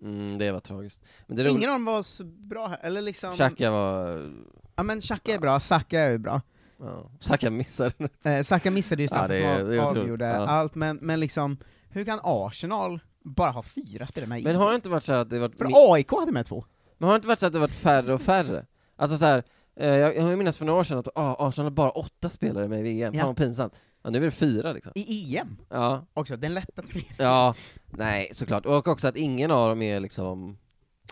Mm, 0.01 0.37
det 0.37 0.51
var 0.51 0.59
tragiskt. 0.59 1.03
Men 1.27 1.37
det 1.37 1.49
Ingen 1.49 1.69
av 1.69 1.75
dem 1.75 1.85
var 1.85 2.23
bra 2.47 2.67
här, 2.67 2.79
eller 2.81 3.01
liksom... 3.01 3.33
Xhaka 3.33 3.71
var... 3.71 4.31
Ja 4.75 4.83
men 4.83 5.01
Xhaka 5.01 5.33
är 5.33 5.39
bra, 5.39 5.59
Saka 5.59 5.99
är 5.99 6.11
ju 6.11 6.17
bra. 6.17 6.41
Ja. 6.79 7.11
Xhaka 7.19 7.49
missade 7.49 7.93
Eh, 8.25 8.43
Saka 8.43 8.71
missade 8.71 9.01
ju 9.03 9.07
Ja, 9.11 9.15
straffen 9.17 9.41
som 9.41 9.49
är 9.49 9.63
otroligt. 9.63 9.81
avgjorde 10.01 10.25
Ja. 10.25 10.47
allt, 10.47 10.75
men, 10.75 10.97
men 11.01 11.19
liksom, 11.19 11.57
hur 11.89 12.05
kan 12.05 12.19
Arsenal 12.23 12.99
bara 13.23 13.51
ha 13.51 13.63
fyra 13.63 14.07
spelare 14.07 14.29
med 14.29 14.39
i 14.41 14.43
Men 14.43 14.55
EM? 14.55 14.61
har 14.61 14.69
det 14.69 14.75
inte 14.75 14.89
varit 14.89 15.03
så 15.03 15.13
att 15.13 15.29
det 15.29 15.39
varit... 15.39 15.57
För 15.57 15.93
AIK 15.93 16.11
hade 16.11 16.31
med 16.31 16.45
två. 16.45 16.65
Men 17.01 17.07
har 17.07 17.13
det 17.13 17.15
inte 17.15 17.27
varit 17.27 17.39
så 17.39 17.45
att 17.45 17.53
det 17.53 17.59
varit 17.59 17.75
färre 17.75 18.13
och 18.13 18.21
färre? 18.21 18.65
Alltså 18.95 19.17
så 19.17 19.25
här, 19.25 19.43
eh, 19.75 19.87
jag, 19.87 20.15
jag 20.17 20.37
minns 20.37 20.57
för 20.57 20.65
några 20.65 20.79
år 20.79 20.83
sedan 20.83 20.97
att 20.97 21.07
ah, 21.15 21.47
Arsenal 21.47 21.65
har 21.65 21.71
bara 21.71 21.89
åtta 21.91 22.29
spelare 22.29 22.67
med 22.67 22.79
i 22.79 22.83
VM, 22.83 23.13
Ja. 23.13 23.19
fan 23.19 23.27
vad 23.27 23.37
pinsamt. 23.37 23.73
Ja, 24.03 24.09
nu 24.09 24.17
är 24.17 24.21
det 24.21 24.31
fyra 24.31 24.73
liksom. 24.73 24.91
I 24.95 25.37
EM? 25.37 25.57
Ja, 25.69 26.05
Också, 26.13 26.37
den 26.37 26.53
lätta 26.53 26.81
turneringen. 26.81 27.13
ja, 27.17 27.55
nej 27.85 28.29
såklart. 28.33 28.65
Och 28.65 28.87
också 28.87 29.07
att 29.07 29.15
ingen 29.15 29.51
av 29.51 29.69
dem 29.69 29.81
är 29.81 29.99
liksom, 29.99 30.57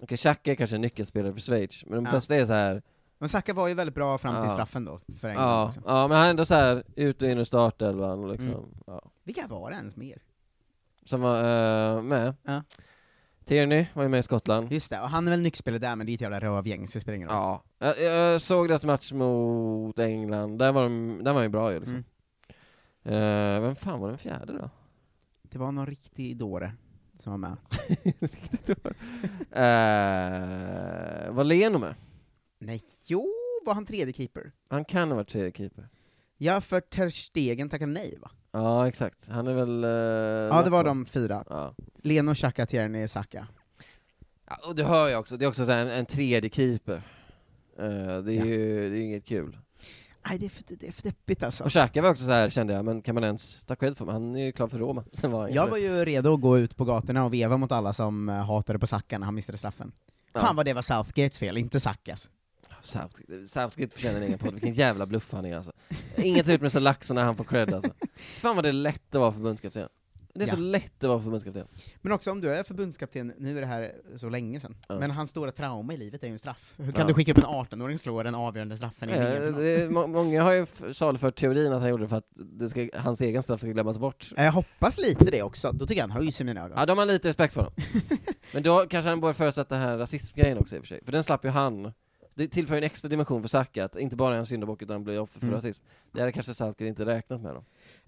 okej 0.02 0.18
Xhaka 0.18 0.52
är 0.52 0.56
kanske 0.56 0.76
en 0.76 0.82
nyckelspelare 0.82 1.34
för 1.34 1.40
Schweiz, 1.42 1.86
men 1.86 1.96
de 1.96 2.06
Ja. 2.06 2.12
flesta 2.12 2.36
är 2.36 2.46
så 2.46 2.54
här. 2.54 2.82
Men 3.18 3.30
Saka 3.30 3.54
var 3.54 3.68
ju 3.68 3.74
väldigt 3.74 3.96
bra 3.96 4.18
fram 4.18 4.34
till 4.36 4.44
Ja. 4.50 4.54
straffen 4.54 4.86
då, 4.86 5.00
för 5.20 5.30
England 5.30 5.50
Ja, 5.50 5.68
också. 5.68 5.82
ja, 5.86 6.08
men 6.08 6.18
han 6.18 6.26
är 6.26 6.30
ändå 6.30 6.46
så 6.46 6.56
här 6.56 6.84
ut 6.96 7.22
och 7.22 7.30
in 7.30 7.38
ur 7.38 7.44
startelvan 7.44 8.20
och 8.24 8.30
liksom, 8.32 8.48
Mm. 8.52 8.66
ja. 8.88 9.02
Vilka 9.24 9.48
var 9.48 9.70
det 9.72 9.76
ens 9.78 9.96
mer? 9.96 10.18
Som 11.06 11.22
var 11.22 11.36
eh, 11.38 12.02
med. 12.02 12.36
Ja. 12.44 12.64
Tierney 13.50 13.86
var 13.94 14.04
ju 14.04 14.10
med 14.10 14.20
i 14.20 14.24
Skottland. 14.24 14.72
Just 14.72 14.90
det, 14.90 15.02
och 15.02 15.10
han 15.10 15.28
är 15.28 15.32
väl 15.32 15.42
nyckelspelare 15.42 15.80
där, 15.80 15.96
men 15.96 16.06
det 16.06 16.12
är 16.12 16.14
ett 16.14 16.22
jävla 16.22 16.40
rövgäng, 16.40 16.88
så 16.88 16.98
det 16.98 17.02
spelar 17.02 17.16
ingen 17.16 17.30
roll. 17.30 17.38
Ja, 17.38 17.64
jag, 17.80 18.02
jag 18.02 18.42
såg 18.42 18.68
deras 18.68 18.84
match 18.84 19.12
mot 19.12 20.00
England, 20.00 20.60
där 20.60 20.72
var 20.72 20.84
de, 20.84 21.22
där 21.24 21.34
var 21.34 21.42
ju 21.42 21.50
bra 21.50 21.74
ju 21.74 21.80
liksom. 21.80 22.04
Mm. 23.04 23.56
Eh, 23.56 23.62
vem 23.62 23.76
fan 23.76 24.00
var 24.00 24.10
den 24.10 24.18
fjärde 24.18 24.54
då? 24.54 24.70
Det 25.42 25.58
var 25.58 25.72
någon 25.72 25.86
riktig 25.86 26.38
dåre 26.38 26.74
som 27.20 27.32
var 27.32 27.38
med. 27.38 27.58
Eh, 29.52 31.32
var 31.34 31.44
Leno 31.44 31.80
med? 31.80 31.96
Nej, 32.60 32.84
jo, 33.06 33.34
var 33.66 33.74
han 33.74 33.86
tredje 33.86 34.14
keeper? 34.14 34.52
Han 34.70 34.86
kan 34.86 35.10
ha 35.10 35.16
varit 35.16 35.30
tredje 35.30 35.52
keeper. 35.52 35.90
Ja, 36.42 36.62
för 36.62 36.82
Ter 36.82 37.10
Stegen 37.10 37.70
tackade 37.70 37.92
nej 37.92 38.18
va? 38.22 38.32
Ja, 38.52 38.88
exakt. 38.88 39.28
Han 39.30 39.48
är 39.48 39.54
väl... 39.54 39.84
eh, 39.84 39.90
Ja, 40.58 40.62
det 40.64 40.70
var 40.70 40.84
de 40.84 41.06
fyra. 41.06 41.44
Ja. 41.50 41.76
Leno, 42.04 42.36
Xhaka, 42.36 42.66
Tierney, 42.66 43.08
Saka. 43.08 43.48
ja, 44.48 44.58
och 44.68 44.76
det 44.76 44.84
hör 44.84 45.08
jag 45.10 45.20
också, 45.20 45.38
det 45.38 45.46
är 45.46 45.50
också 45.50 45.64
en, 45.72 45.90
en 45.90 46.06
tredje 46.06 46.50
keeper. 46.50 47.02
Eh, 47.80 48.18
det 48.24 48.34
är 48.34 48.40
Ja. 48.40 48.46
ju 48.46 48.90
det 48.90 48.98
är 48.98 49.02
inget 49.02 49.26
kul. 49.26 49.58
Nej, 50.28 50.38
det 50.40 50.46
är 50.46 50.50
för, 50.50 50.64
det 50.68 50.88
är 50.88 50.92
för 50.92 51.04
deppigt 51.04 51.44
alltså. 51.44 51.64
Och 51.64 51.70
Xhaka 51.72 52.02
var 52.02 52.10
också 52.10 52.26
så 52.26 52.32
här 52.32 52.50
kände 52.50 52.74
jag, 52.74 52.86
men 52.86 53.02
kan 53.02 53.16
man 53.16 53.24
ens 53.24 53.66
ta 53.66 53.76
cred 53.76 53.98
för 53.98 54.06
mig? 54.06 54.14
Han 54.14 54.36
är 54.36 54.46
ju 54.46 54.52
klar 54.52 54.68
för 54.68 54.80
Roma. 54.80 55.04
Sen 55.14 55.32
var 55.32 55.48
Jag 55.50 55.68
var 55.68 55.78
ju 55.78 56.06
redo 56.06 56.34
att 56.34 56.42
gå 56.42 56.58
ut 56.58 56.76
på 56.78 56.86
gatorna 56.86 57.26
och 57.26 57.34
veva 57.34 57.58
mot 57.58 57.72
alla 57.72 57.94
som 57.94 58.30
eh, 58.30 58.36
hatade 58.36 58.80
på 58.80 58.88
Saka 58.88 59.18
när 59.20 59.26
han 59.26 59.36
missade 59.36 59.58
straffen. 59.58 59.92
Ja. 60.34 60.40
Fan 60.40 60.56
vad 60.56 60.66
det 60.66 60.74
var 60.74 60.82
Southgates 60.82 61.38
fel, 61.38 61.58
inte 61.58 61.80
Sakas. 61.80 62.30
Southgate, 62.82 63.48
Southgate 63.48 63.94
förtjänar 63.96 64.18
en 64.18 64.24
egen 64.24 64.40
podd, 64.40 64.54
vilken 64.54 64.74
jävla 64.74 65.06
bluff 65.06 65.32
han 65.34 65.46
är 65.46 65.56
alltså. 65.56 65.72
Inget 66.16 66.50
ut 66.50 66.62
med 66.62 66.72
så 66.72 66.80
lax 66.80 67.12
när 67.12 67.24
han 67.24 67.36
får 67.36 67.44
cred 67.44 67.74
alltså. 67.74 67.92
Fan 68.16 68.56
vad 68.56 68.66
det 68.66 68.70
är 68.70 68.74
lätt 68.74 69.16
att 69.16 69.22
vara 69.22 69.32
förbundskapten. 69.32 69.88
Det 70.34 70.44
är 70.44 70.48
så 70.48 70.56
Ja. 70.56 70.60
lätt 70.60 71.04
att 71.04 71.08
vara 71.10 71.20
förbundskapten. 71.20 71.68
Men 72.02 72.12
också 72.12 72.32
om 72.32 72.42
du 72.42 72.50
är 72.56 72.64
förbundskapten, 72.64 73.34
nu 73.38 73.58
är 73.58 73.62
det 73.62 73.68
här 73.68 73.92
så 74.16 74.30
länge 74.30 74.60
sedan, 74.60 74.76
Ja. 74.90 75.00
men 75.00 75.12
hans 75.12 75.30
stora 75.30 75.52
trauma 75.52 75.94
i 75.94 75.98
livet 75.98 76.24
är 76.24 76.28
ju 76.28 76.34
en 76.34 76.40
straff. 76.40 76.74
Hur 76.78 76.92
kan 76.92 77.02
Ja. 77.02 77.08
du 77.08 77.14
skicka 77.14 77.32
upp 77.32 77.38
en 77.38 77.44
18-åring 77.44 77.94
och 77.96 78.02
slå 78.02 78.24
den 78.24 78.36
avgörande 78.36 78.78
straffen 78.78 79.10
i 79.10 79.14
det 79.14 79.68
är, 79.82 79.90
må- 79.90 80.08
många 80.08 80.44
har 80.44 80.52
ju 80.52 80.66
salufört 80.94 81.36
teorin 81.36 81.74
att 81.74 81.82
han 81.82 81.90
gjorde 81.90 82.04
det 82.04 82.08
för 82.08 82.16
att 82.18 82.28
det 82.36 82.70
ska, 82.70 82.88
hans 82.94 83.22
egen 83.22 83.44
straff 83.44 83.60
ska 83.62 83.70
glömmas 83.70 83.98
bort. 83.98 84.32
Jag 84.38 84.52
hoppas 84.52 84.98
lite 84.98 85.26
det 85.32 85.42
också, 85.44 85.72
då 85.72 85.86
tycker 85.86 86.02
jag 86.02 86.08
han 86.08 86.18
höjs 86.18 86.42
i 86.42 86.44
mina 86.44 86.62
ögon. 86.66 86.78
Ja, 86.80 86.86
de 86.86 86.98
har 86.98 87.06
lite 87.06 87.28
respekt 87.30 87.54
för 87.54 87.62
honom. 87.62 87.74
Men 88.54 88.64
då 88.64 88.86
kanske 88.90 89.10
han 89.10 89.20
borde 89.20 89.34
förutsätta 89.34 89.76
den 89.76 89.84
här 89.84 89.98
rasismgrejen 89.98 90.58
också 90.58 90.76
i 90.76 90.80
och 90.80 90.84
för 90.84 90.88
sig, 90.88 91.02
för 91.06 91.12
den 91.12 91.24
slapp 91.24 91.46
ju 91.46 91.50
han. 91.50 91.94
Det 92.40 92.48
tillför 92.48 92.76
en 92.78 92.84
extra 92.84 93.10
dimension 93.10 93.42
för 93.42 93.50
Saka, 93.50 93.86
att 93.86 93.96
inte 93.96 94.16
bara 94.16 94.36
är 94.36 94.40
en 94.40 94.46
syndabock 94.46 94.82
utan 94.82 95.04
blir 95.04 95.20
offer 95.20 95.40
för 95.40 95.48
Mm. 95.48 95.56
rasism. 95.56 95.84
Det 96.12 96.20
hade 96.20 96.32
kanske 96.32 96.54
Southgate 96.54 96.86
inte 96.86 97.06
räknat 97.06 97.42
med 97.42 97.56
då. 97.56 97.64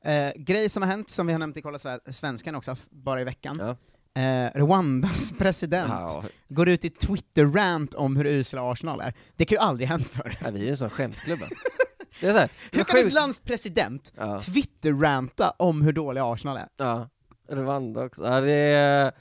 Eh, 0.10 0.32
grej 0.36 0.70
som 0.70 0.84
har 0.84 0.90
hänt, 0.90 1.10
som 1.10 1.28
vi 1.28 1.34
har 1.34 1.40
nämnt 1.40 1.58
i 1.58 1.62
Kolla 1.62 1.78
Sve- 1.78 2.12
Svenskan 2.12 2.56
också, 2.56 2.76
bara 2.90 3.22
i 3.22 3.24
veckan. 3.24 3.58
Ja. 3.60 3.76
Eh, 4.22 4.52
Rwandas 4.60 5.34
president 5.38 5.90
Ja, 5.92 6.24
går 6.50 6.70
ut 6.70 6.86
i 6.86 6.90
Twitter-rant 6.90 7.94
om 7.94 8.16
hur 8.16 8.26
usla 8.26 8.72
Arsenal 8.72 9.02
är. 9.02 9.14
Det 9.36 9.46
kan 9.46 9.56
ju 9.56 9.60
aldrig 9.60 9.88
hänt 9.90 10.08
förr. 10.08 10.38
ja, 10.44 10.50
vi 10.52 10.60
är 10.60 10.64
ju 10.64 10.70
en 10.70 10.78
sån 10.78 10.90
skämtklubb 10.90 11.40
alltså. 11.42 11.58
Det 12.22 12.28
är 12.28 12.34
så 12.34 12.40
här, 12.40 12.50
Hur 12.72 12.84
kan 12.84 13.00
ett 13.08 13.14
lands 13.14 13.40
president 13.40 14.14
Ja. 14.18 14.40
Twitter-ranta 14.42 15.54
om 15.58 15.82
hur 15.82 15.94
dålig 15.94 16.22
Arsenal 16.22 16.58
är? 16.58 16.68
Ja, 16.78 17.10
Rwanda 17.50 18.06
också. 18.06 18.24
Ja, 18.26 18.42
det 18.42 18.52
är, 18.54 19.12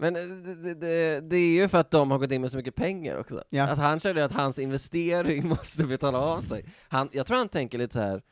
men 0.00 0.14
det, 0.14 0.54
det, 0.54 0.74
det, 0.74 1.20
det 1.20 1.36
är 1.36 1.50
ju 1.62 1.68
för 1.68 1.78
att 1.78 1.90
de 1.90 2.10
har 2.10 2.18
gått 2.18 2.32
in 2.32 2.40
med 2.40 2.50
så 2.50 2.56
mycket 2.56 2.74
pengar 2.74 3.16
också. 3.18 3.42
Ja. 3.50 3.64
Att 3.64 3.78
han 3.78 4.00
känner 4.00 4.22
att 4.22 4.32
hans 4.32 4.58
investering 4.58 5.48
måste 5.58 5.84
betala 5.84 6.18
av 6.18 6.40
sig. 6.40 6.64
Han, 6.88 7.08
jag 7.12 7.26
tror 7.26 7.36
han 7.38 7.48
tänker 7.48 7.78
lite 7.78 7.92
så 7.92 8.00
här. 8.00 8.22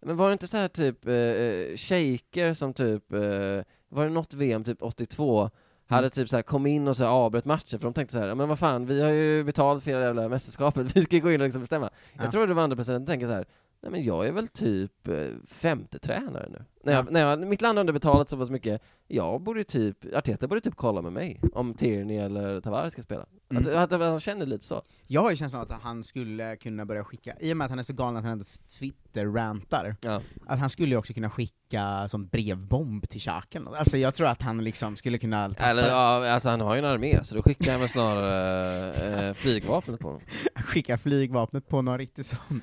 men 0.00 0.16
var 0.16 0.26
det 0.28 0.32
inte 0.32 0.46
så 0.48 0.56
här 0.56 0.68
typ 0.68 1.06
eh, 1.06 1.14
eh, 1.14 1.76
shejker 1.76 2.54
som 2.54 2.74
typ, 2.74 3.12
eh, 3.12 3.20
var 3.88 4.04
det 4.04 4.10
något 4.10 4.34
VM 4.34 4.64
typ 4.64 4.82
82, 4.82 5.50
hade 5.86 6.00
Mm. 6.06 6.10
typ 6.10 6.28
så 6.28 6.36
här 6.36 6.42
kom 6.42 6.66
in 6.66 6.88
och 6.88 6.96
så 6.96 7.04
avbröt 7.06 7.44
matchen 7.44 7.78
för 7.78 7.84
de 7.86 7.92
tänkte 7.94 8.12
så 8.12 8.18
här, 8.18 8.28
"Ja, 8.28 8.34
men 8.34 8.48
vad 8.48 8.58
fan, 8.58 8.86
vi 8.86 9.02
har 9.02 9.10
ju 9.10 9.44
betalt 9.44 9.84
för 9.84 9.90
hela 9.90 10.02
jävla 10.04 10.28
mästerskapet, 10.28 10.86
vi 10.96 11.04
ska 11.04 11.18
gå 11.18 11.32
in 11.32 11.40
och 11.40 11.44
liksom 11.46 11.60
bestämma. 11.62 11.90
Ja. 12.12 12.22
Jag 12.22 12.32
tror 12.32 12.46
det 12.46 12.54
var 12.54 12.62
andra 12.62 12.76
presidenten 12.76 13.06
tänker 13.06 13.26
så 13.26 13.32
här, 13.32 13.46
nej 13.80 13.90
men 13.92 14.04
jag 14.04 14.26
är 14.26 14.32
väl 14.32 14.48
typ 14.48 15.08
eh, 15.08 15.26
femte 15.46 15.98
tränare 15.98 16.48
nu. 16.52 16.64
När 16.88 16.94
jag, 16.94 17.04
Ja. 17.06 17.10
när 17.10 17.20
jag, 17.20 17.38
mitt 17.46 17.62
land 17.62 17.78
underbetalat 17.78 18.28
så 18.28 18.36
pass 18.36 18.50
mycket, 18.50 18.82
jag 19.08 19.40
borde 19.40 19.64
typ, 19.64 19.96
Arteta 20.16 20.46
borde 20.48 20.60
typ 20.60 20.76
kolla 20.76 21.02
med 21.02 21.12
mig 21.12 21.40
om 21.52 21.74
Tierney 21.74 22.16
eller 22.16 22.60
Tavares 22.60 22.92
ska 22.92 23.02
spela. 23.02 23.26
Mm. 23.50 23.62
Att, 23.62 23.68
att, 23.72 23.92
att 23.92 24.00
han 24.00 24.20
känner 24.20 24.46
lite 24.46 24.64
så. 24.64 24.82
Jag 25.06 25.20
har 25.20 25.30
ju 25.30 25.36
känslan 25.36 25.62
att 25.62 25.82
han 25.82 26.04
skulle 26.04 26.56
kunna 26.56 26.86
börja 26.86 27.04
skicka, 27.04 27.34
i 27.40 27.52
och 27.52 27.56
med 27.56 27.64
att 27.64 27.70
han 27.70 27.78
är 27.78 27.82
så 27.82 27.92
galen 27.92 28.16
att 28.16 28.22
han 28.22 28.32
ändå 28.32 28.44
Twitter-rantar, 28.78 29.96
Ja. 30.00 30.20
att 30.46 30.58
han 30.58 30.70
skulle 30.70 30.90
ju 30.90 30.96
också 30.96 31.12
kunna 31.12 31.30
skicka 31.30 32.08
som 32.08 32.26
brevbomb 32.26 33.08
till 33.08 33.20
något. 33.54 33.76
Alltså 33.76 33.96
jag 33.98 34.14
tror 34.14 34.26
att 34.26 34.42
han 34.42 34.64
liksom 34.64 34.96
skulle 34.96 35.18
kunna 35.18 35.48
tappa, 35.48 35.64
Eller 35.64 35.88
ja, 35.88 36.30
alltså 36.30 36.48
han 36.48 36.60
har 36.60 36.74
ju 36.74 36.78
en 36.78 36.84
armé, 36.84 37.24
så 37.24 37.34
då 37.34 37.42
skickar 37.42 37.70
han 37.70 37.80
väl 37.80 37.88
snarare 37.88 39.28
eh, 39.28 39.34
flygvapnet 39.34 40.00
på 40.00 40.06
honom. 40.08 40.22
skicka 40.64 40.98
flygvapnet 40.98 41.68
på 41.68 41.82
någon 41.82 41.98
riktig 41.98 42.24
sån 42.24 42.60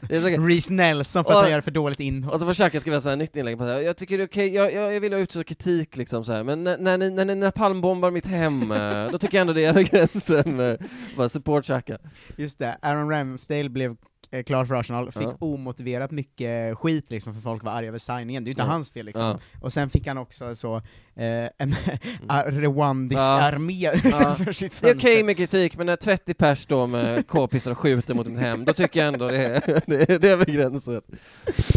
Reece 0.47 0.69
Nelson 0.69 1.23
för 1.23 1.31
att 1.31 1.35
Och- 1.37 1.41
han 1.41 1.51
gör 1.51 1.61
för 1.61 1.71
dåligt 1.71 1.99
innehåll. 1.99 2.33
Och 2.33 2.39
så 2.39 2.45
får 2.45 2.53
Xhaka 2.53 2.79
skriva 2.81 3.01
så 3.01 3.09
här 3.09 3.15
nytt 3.15 3.35
inlägg 3.35 3.57
på 3.57 3.63
det 3.65 3.81
jag 3.81 3.97
tycker 3.97 4.14
det 4.17 4.23
är 4.23 4.27
okej, 4.27 4.53
jag, 4.53 4.73
jag, 4.73 4.93
jag 4.93 5.01
vill 5.01 5.13
ha 5.13 5.19
ut 5.19 5.47
kritik 5.47 5.97
liksom 5.97 6.25
så 6.25 6.33
här. 6.33 6.43
men 6.43 6.63
när, 6.63 6.77
när, 6.77 6.97
ni, 6.97 7.09
när 7.09 7.25
ni 7.25 7.35
napalmbombar 7.35 8.11
mitt 8.11 8.27
hem, 8.27 8.71
eh, 8.71 9.11
då 9.11 9.17
tycker 9.17 9.37
jag 9.37 9.41
ändå 9.41 9.53
det 9.53 9.65
är 9.65 9.69
över 9.69 9.81
gränsen. 9.83 10.59
Eh, 10.59 10.75
bara 11.17 11.29
support 11.29 11.65
Xhaka. 11.65 11.97
Just 12.35 12.59
det, 12.59 12.77
Aaron 12.81 13.09
Ramsdale 13.09 13.69
blev 13.69 13.95
eh, 14.31 14.43
klar 14.43 14.65
för 14.65 14.75
Arsenal, 14.75 15.11
fick 15.11 15.23
Ja. 15.23 15.35
omotiverat 15.39 16.11
mycket 16.11 16.77
skit 16.77 17.05
liksom 17.11 17.33
för 17.33 17.41
folk 17.41 17.63
var 17.63 17.71
arga 17.71 17.87
över 17.87 17.99
signingen, 17.99 18.43
det 18.43 18.47
är 18.47 18.49
ju 18.49 18.53
inte 18.53 18.61
Ja. 18.61 18.67
hans 18.67 18.91
fel 18.91 19.05
liksom. 19.05 19.25
Ja. 19.25 19.39
Och 19.61 19.73
sen 19.73 19.89
fick 19.89 20.07
han 20.07 20.17
också 20.17 20.55
så, 20.55 20.75
eh, 21.15 21.49
en 21.57 21.75
a- 22.27 22.43
rwandisk 22.51 23.19
armé 23.21 23.91
utanför 23.93 24.51
sitt 24.51 24.81
Det 24.81 24.87
är 24.89 24.93
fönster. 24.93 25.09
okej 25.09 25.23
med 25.23 25.37
kritik, 25.37 25.77
men 25.77 25.85
när 25.85 25.95
30 25.95 26.33
pers 26.33 26.65
då 26.65 26.87
med 26.87 27.27
k-pistar 27.27 27.71
och 27.71 27.77
skjuter 27.77 28.13
mot 28.13 28.27
mitt 28.27 28.39
hem, 28.39 28.65
då 28.65 28.73
tycker 28.73 28.99
jag 28.99 29.13
ändå 29.13 29.27
det 29.27 29.45
är, 29.45 29.81
det 29.87 30.09
är, 30.09 30.19
det 30.19 30.29
är 30.29 30.45
gränsen. 30.45 31.01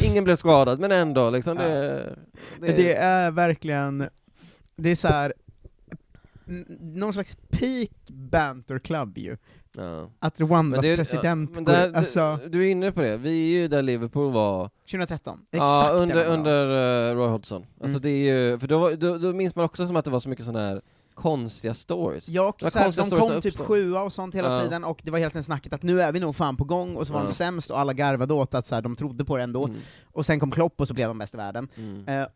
Ingen 0.04 0.24
blev 0.24 0.36
skadad, 0.36 0.80
men 0.80 0.92
ändå 0.92 1.30
liksom 1.30 1.56
det, 1.56 1.64
det, 1.68 2.16
Men 2.60 2.76
det 2.76 2.94
är 2.94 3.30
verkligen, 3.30 4.08
det 4.76 4.88
är 4.90 4.94
så 4.96 5.08
här 5.08 5.32
någon 6.80 7.12
slags 7.12 7.36
peak 7.50 7.90
banter 8.08 8.78
club 8.78 9.18
ju. 9.18 9.36
Ja. 9.76 10.10
Att 10.18 10.40
Rwandas 10.40 10.84
det 10.86 10.96
president 10.96 11.56
går, 11.56 11.62
där, 11.64 11.92
alltså, 11.92 12.38
du, 12.48 12.66
är 12.66 12.70
inne 12.70 12.92
på 12.92 13.00
det, 13.00 13.16
vi 13.16 13.30
är 13.56 13.60
ju 13.60 13.68
där 13.68 13.82
Liverpool 13.82 14.32
var 14.32 14.70
2013, 14.90 15.40
Ja, 15.50 15.58
exakt 15.80 15.92
under, 16.00 16.14
den 16.16 16.24
dagen. 16.26 16.38
under 16.38 17.10
uh, 17.10 17.16
Roy 17.16 17.28
Hodgson. 17.28 17.62
Alltså 17.62 17.88
Mm. 17.98 18.00
det 18.02 18.08
är 18.10 18.34
ju, 18.50 18.58
för 18.58 18.66
då, 18.66 18.90
då, 18.90 19.18
då 19.18 19.32
minns 19.32 19.54
man 19.54 19.64
också 19.64 19.86
som 19.86 19.96
att 19.96 20.04
det 20.04 20.10
var 20.10 20.20
så 20.20 20.28
mycket 20.28 20.44
sådana 20.44 20.66
här 20.68 20.80
konstiga 21.14 21.74
stories. 21.74 22.28
Ja, 22.28 22.48
och 22.48 22.54
Det 22.58 22.64
var 22.64 22.70
så 22.70 22.78
här, 22.78 22.84
konstiga 22.84 23.06
de 23.10 23.28
kom 23.28 23.40
typ 23.40 23.56
sjua 23.58 24.02
och 24.02 24.12
sånt 24.12 24.34
hela 24.34 24.52
Ja. 24.54 24.60
tiden, 24.62 24.84
och 24.84 25.00
det 25.04 25.10
var 25.10 25.18
helt 25.18 25.34
en 25.36 25.42
snacket 25.44 25.72
att 25.72 25.82
nu 25.82 26.02
är 26.02 26.12
vi 26.12 26.20
nog 26.20 26.36
fan 26.36 26.56
på 26.56 26.64
gång, 26.64 26.96
och 26.96 27.06
så 27.06 27.12
var 27.12 27.20
Ja. 27.20 27.26
de 27.26 27.32
sämst 27.32 27.70
och 27.70 27.78
alla 27.78 27.92
garvade 27.92 28.34
åt 28.34 28.54
att 28.54 28.66
så 28.66 28.74
här, 28.74 28.82
de 28.82 28.96
trodde 28.96 29.24
på 29.24 29.36
det 29.36 29.42
ändå, 29.42 29.64
Mm. 29.64 29.76
och 30.12 30.26
sen 30.26 30.40
kom 30.40 30.50
Klopp 30.50 30.80
och 30.80 30.88
så 30.88 30.94
blev 30.94 31.08
de 31.08 31.18
bäst 31.18 31.34
i 31.34 31.36
världen. 31.36 31.68
Mm. 31.76 32.08
Eh, 32.22 32.28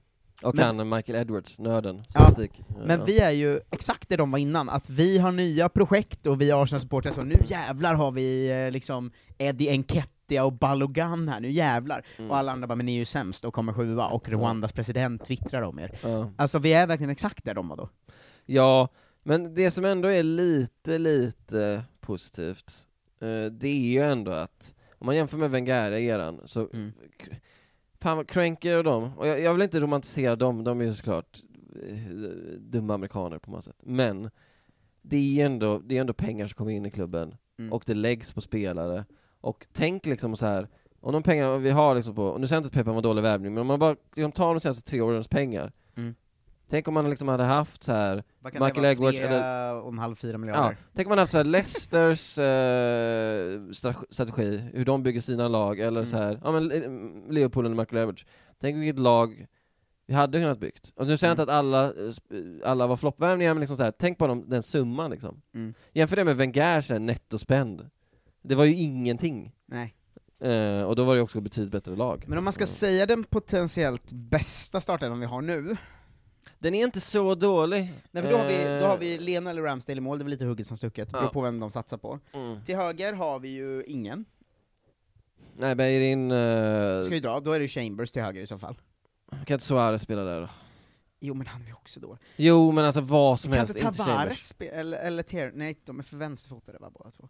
Och 0.45 0.55
men- 0.55 0.77
han 0.79 0.89
Michael 0.89 1.19
Edwards, 1.19 1.59
nörden, 1.59 1.97
Ja, 1.97 2.05
statistik. 2.11 2.63
Men 2.87 2.99
Ja. 2.99 3.05
vi 3.05 3.19
är 3.19 3.31
ju 3.31 3.61
exakt 3.71 4.09
det 4.09 4.17
de 4.17 4.31
var 4.31 4.39
innan, 4.39 4.69
att 4.69 4.91
vi 4.91 5.19
har 5.19 5.33
nya 5.33 5.69
projekt 5.69 6.27
och 6.27 6.41
vi 6.41 6.53
Arsenal-supportrar 6.53 7.11
så 7.13 7.23
nu 7.23 7.37
jävlar 7.47 7.95
har 7.95 8.13
vi 8.13 8.51
eh, 8.51 8.71
liksom 8.71 9.11
Eddie 9.39 9.69
Enketia 9.71 10.45
och 10.45 10.53
Balogan 10.53 11.29
här, 11.29 11.41
nu 11.41 11.51
jävlar! 11.51 12.07
Mm. 12.19 12.31
Och 12.31 12.37
alla 12.37 12.53
andra 12.53 12.67
bara 12.67 12.75
'men 12.77 12.87
ni 12.87 12.93
är 12.95 12.99
ju 12.99 13.05
sämst' 13.05 13.45
och 13.45 13.55
kommer 13.55 13.73
sjua, 13.73 14.07
och 14.07 14.29
Rwandas 14.29 14.73
president 14.73 15.25
twittrar 15.25 15.63
om 15.63 15.79
er. 15.79 15.99
Ja. 16.03 16.31
Alltså 16.37 16.59
vi 16.59 16.73
är 16.73 16.87
verkligen 16.87 17.11
exakt 17.11 17.45
där 17.45 17.55
de 17.55 17.69
var 17.69 17.77
då. 17.77 17.89
ja, 18.47 18.89
men 19.23 19.55
det 19.55 19.71
som 19.71 19.85
ändå 19.85 20.09
är 20.09 20.23
lite, 20.23 20.99
lite 20.99 21.83
positivt, 22.01 22.87
eh, 23.21 23.53
det 23.53 23.69
är 23.69 23.91
ju 23.93 24.01
ändå 24.01 24.31
att, 24.31 24.75
om 24.99 25.07
man 25.07 25.17
jämför 25.17 25.37
med 25.39 25.51
Wenger-eran, 25.51 26.41
så 26.45 26.69
Mm. 26.73 26.93
Fan 28.03 28.17
vad 28.17 28.29
Kränker 28.29 28.79
och 28.79 28.85
dem, 28.85 29.11
och 29.19 29.27
jag, 29.27 29.41
jag 29.41 29.53
vill 29.53 29.63
inte 29.63 29.81
romantisera 29.81 30.37
dem, 30.37 30.65
de 30.65 30.81
är 30.81 30.85
ju 30.85 30.95
såklart 30.95 31.43
eh, 31.89 31.97
dumma 32.59 32.95
amerikaner 32.95 33.39
på 33.39 33.51
många 33.51 33.63
sätt, 33.63 33.77
men 33.83 34.31
det 35.03 35.17
är 35.17 35.21
ju 35.21 35.41
ändå, 35.43 35.79
det 35.79 35.97
är 35.97 36.01
ändå 36.01 36.13
pengar 36.13 36.47
som 36.47 36.55
kommer 36.55 36.71
in 36.71 36.87
i 36.87 36.91
klubben, 36.91 37.35
Mm. 37.59 37.73
och 37.73 37.83
det 37.87 37.95
läggs 37.95 38.33
på 38.33 38.41
spelare, 38.41 39.05
och 39.41 39.67
tänk 39.73 40.07
liksom 40.07 40.37
så 40.37 40.47
här 40.47 40.69
om 41.01 41.13
de 41.13 41.23
pengar 41.23 41.59
vi 41.59 41.71
har 41.71 41.95
liksom 41.95 42.15
på, 42.15 42.25
och 42.27 42.41
nu 42.41 42.47
säger 42.47 42.57
jag 42.57 42.61
inte 42.67 42.79
att 42.79 42.85
Peppa 42.85 42.93
var 42.93 43.03
dålig 43.03 43.23
värvning, 43.23 43.55
men 43.55 43.61
om 43.61 43.67
man 43.67 43.79
bara 43.79 43.97
liksom 44.17 44.33
tar 44.33 44.55
de 44.55 44.61
senaste 44.61 44.83
tre 44.91 45.01
årens 45.01 45.29
pengar, 45.29 45.73
Mm. 45.97 46.15
Tänk 46.73 46.89
om 46.89 46.95
man 46.95 47.11
liksom 47.11 47.29
hade 47.29 47.45
haft 47.45 47.83
så 47.83 47.93
här 47.93 48.23
Vad 48.41 48.53
kan 48.53 48.65
Michael 48.65 48.83
det 48.83 48.91
Edwards 48.93 49.19
vara, 49.21 49.29
eller 49.29 49.73
tre 49.73 49.81
och 49.81 49.93
en 49.93 49.99
halv, 49.99 50.15
fyra 50.15 50.33
Ja, 50.33 50.39
miljarder? 50.39 50.77
tänk 50.95 51.07
om 51.07 51.11
man 51.11 51.19
haft 51.19 51.33
så 51.33 51.39
här 51.39 51.45
Leicesters 51.45 52.39
eh, 52.39 52.45
stra- 53.73 54.05
strategi, 54.11 54.63
hur 54.75 54.85
de 54.85 55.03
bygger 55.03 55.21
sina 55.21 55.49
lag, 55.49 55.79
eller 55.81 56.01
Mm. 56.01 56.07
så 56.07 56.17
här, 56.17 56.41
ja 56.45 56.53
men 56.53 56.69
Le- 56.69 56.89
Leopold 57.33 57.67
eller 57.67 57.77
Michael 57.77 58.03
Edwards. 58.03 58.27
Tänk 58.61 58.77
vilket 58.77 58.99
lag 59.01 59.47
vi 60.07 60.15
hade 60.15 60.39
kunnat 60.41 60.59
byggt. 60.59 60.93
Och 60.97 61.07
nu 61.07 61.17
säger 61.17 61.31
jag 61.31 61.39
Mm. 61.39 61.43
inte 61.43 61.53
att 61.53 61.59
alla, 61.59 61.85
eh, 61.85 62.71
alla 62.71 62.87
var 62.87 62.97
floppvärvningar, 62.97 63.55
men 63.55 63.61
liksom 63.61 63.77
så 63.77 63.83
här, 63.83 63.93
tänk 63.99 64.19
på 64.19 64.27
dem, 64.27 64.45
den 64.49 64.63
summan 64.63 65.11
liksom. 65.11 65.43
Mm. 65.55 65.75
Jämför 65.93 66.17
det 66.17 66.25
med 66.25 66.37
Wenger 66.37 66.81
så 66.81 66.93
här, 66.93 67.01
nettospend. 67.01 67.91
Det 68.43 68.55
var 68.55 68.65
ju 68.65 68.75
ingenting. 68.75 69.53
Nej. 69.67 69.95
Eh, 70.41 70.83
och 70.83 70.97
då 70.97 71.05
var 71.05 71.15
det 71.15 71.21
också 71.21 71.41
betydligt 71.41 71.73
bättre 71.73 71.97
lag. 71.97 72.25
Men 72.29 72.39
om 72.39 72.45
man 72.45 72.53
ska 72.53 72.67
säga 72.67 73.07
den 73.07 73.25
potentiellt 73.25 74.13
bästa 74.13 74.81
startelvan 74.81 75.21
vi 75.21 75.27
har 75.27 75.43
nu, 75.43 75.77
Den 76.63 76.75
är 76.75 76.85
inte 76.85 77.01
så 77.01 77.35
dålig. 77.35 77.93
Nej, 78.11 78.23
för 78.23 78.31
då, 78.31 78.39
har 78.39 78.49
vi, 78.49 78.65
då 78.81 78.87
har 78.87 78.93
Eh, 78.95 78.99
vi 78.99 79.19
Lena 79.19 79.51
eller 79.51 79.63
Ramsdale 79.63 79.99
i 79.99 80.01
mål, 80.01 80.19
det 80.19 80.23
är 80.23 80.25
väl 80.25 80.31
lite 80.31 80.45
hugget 80.45 80.67
som 80.67 80.77
stucket, 80.77 81.09
Ja. 81.13 81.19
beror 81.21 81.31
på 81.31 81.41
vem 81.41 81.61
de 81.61 81.71
satsar 81.71 81.97
på. 81.97 82.19
Mm. 82.33 82.65
Till 82.65 82.77
höger 82.77 83.13
har 83.13 83.39
vi 83.39 83.49
ju 83.49 83.85
ingen, 83.85 84.25
Nej, 85.57 85.75
Beirin... 85.75 86.31
Uh, 86.31 87.03
ska 87.03 87.15
vi 87.15 87.21
dra, 87.21 87.41
då 87.41 87.53
är 87.53 87.61
det 87.61 87.69
Chambers 87.69 88.13
till 88.13 88.23
höger 88.23 88.43
i 88.43 88.47
så 88.47 88.59
fall. 88.59 88.77
kan 89.31 89.55
inte 89.55 89.65
Suarez 89.65 90.03
spela 90.03 90.25
där 90.25 90.41
då? 90.41 90.49
Jo 91.21 91.35
men 91.35 91.47
han 91.47 91.63
är 91.67 91.73
också 91.73 92.01
då. 92.01 92.19
Jo, 92.37 92.73
men 92.73 92.85
alltså 92.85 93.01
vad 93.01 93.41
som 93.41 93.51
kan 93.51 93.59
helst, 93.59 93.77
inte 93.77 93.87
inte 93.87 93.99
Chambers. 93.99 94.17
Tavares 94.19 94.55
spe- 94.55 94.71
eller, 94.73 94.99
eller 94.99 95.23
Tier, 95.23 95.53
nej 95.55 95.77
de 95.85 95.99
är 95.99 96.03
för 96.03 96.17
vänsterfotade 96.17 96.79
va 96.79 96.91
båda 96.91 97.11
två. 97.11 97.29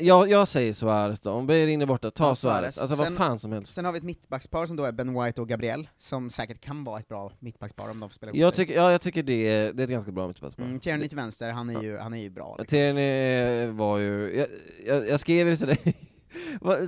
Jag, 0.00 0.30
jag 0.30 0.48
säger 0.48 0.72
Suarez 0.72 1.20
då, 1.20 1.30
om 1.30 1.46
Beirin 1.46 1.82
är 1.82 1.86
borta, 1.86 2.10
ta 2.10 2.28
Ja, 2.28 2.34
Suarez. 2.34 2.78
Alltså 2.78 2.96
vad 2.96 3.06
Sen- 3.06 3.16
fan 3.16 3.38
som 3.38 3.52
helst. 3.52 3.72
Sen 3.74 3.84
har 3.84 3.92
vi 3.92 3.98
ett 3.98 4.04
mittbackspar 4.04 4.66
som 4.66 4.76
då 4.76 4.84
är 4.84 4.92
Ben 4.92 5.24
White 5.24 5.40
och 5.40 5.48
Gabriel, 5.48 5.88
som 5.98 6.30
säkert 6.30 6.60
kan 6.60 6.84
vara 6.84 7.00
ett 7.00 7.08
bra 7.08 7.32
mittbackspar 7.38 7.90
om 7.90 8.00
de 8.00 8.08
får 8.08 8.14
spela 8.14 8.32
Jag 8.34 8.54
tycker, 8.54 8.74
ja, 8.74 8.90
jag 8.92 9.00
tycker 9.00 9.22
det 9.22 9.48
är, 9.48 9.72
det 9.72 9.82
är 9.82 9.84
ett 9.84 9.90
ganska 9.90 10.12
bra 10.12 10.28
mittbackspar. 10.28 10.64
Mm, 10.64 10.80
Tierney 10.80 11.08
till 11.08 11.16
vänster, 11.16 11.50
han 11.50 11.70
är 11.76 11.82
ju, 11.82 11.96
han 11.98 12.14
är 12.14 12.18
ju 12.18 12.30
bra. 12.30 12.56
Liksom. 12.58 12.66
Tierney 12.76 13.66
var 13.66 13.98
ju, 13.98 14.36
jag, 14.36 14.48
jag, 14.86 15.08
jag 15.08 15.20
skrev 15.20 15.48
ju 15.48 15.54
Vad- 15.54 15.76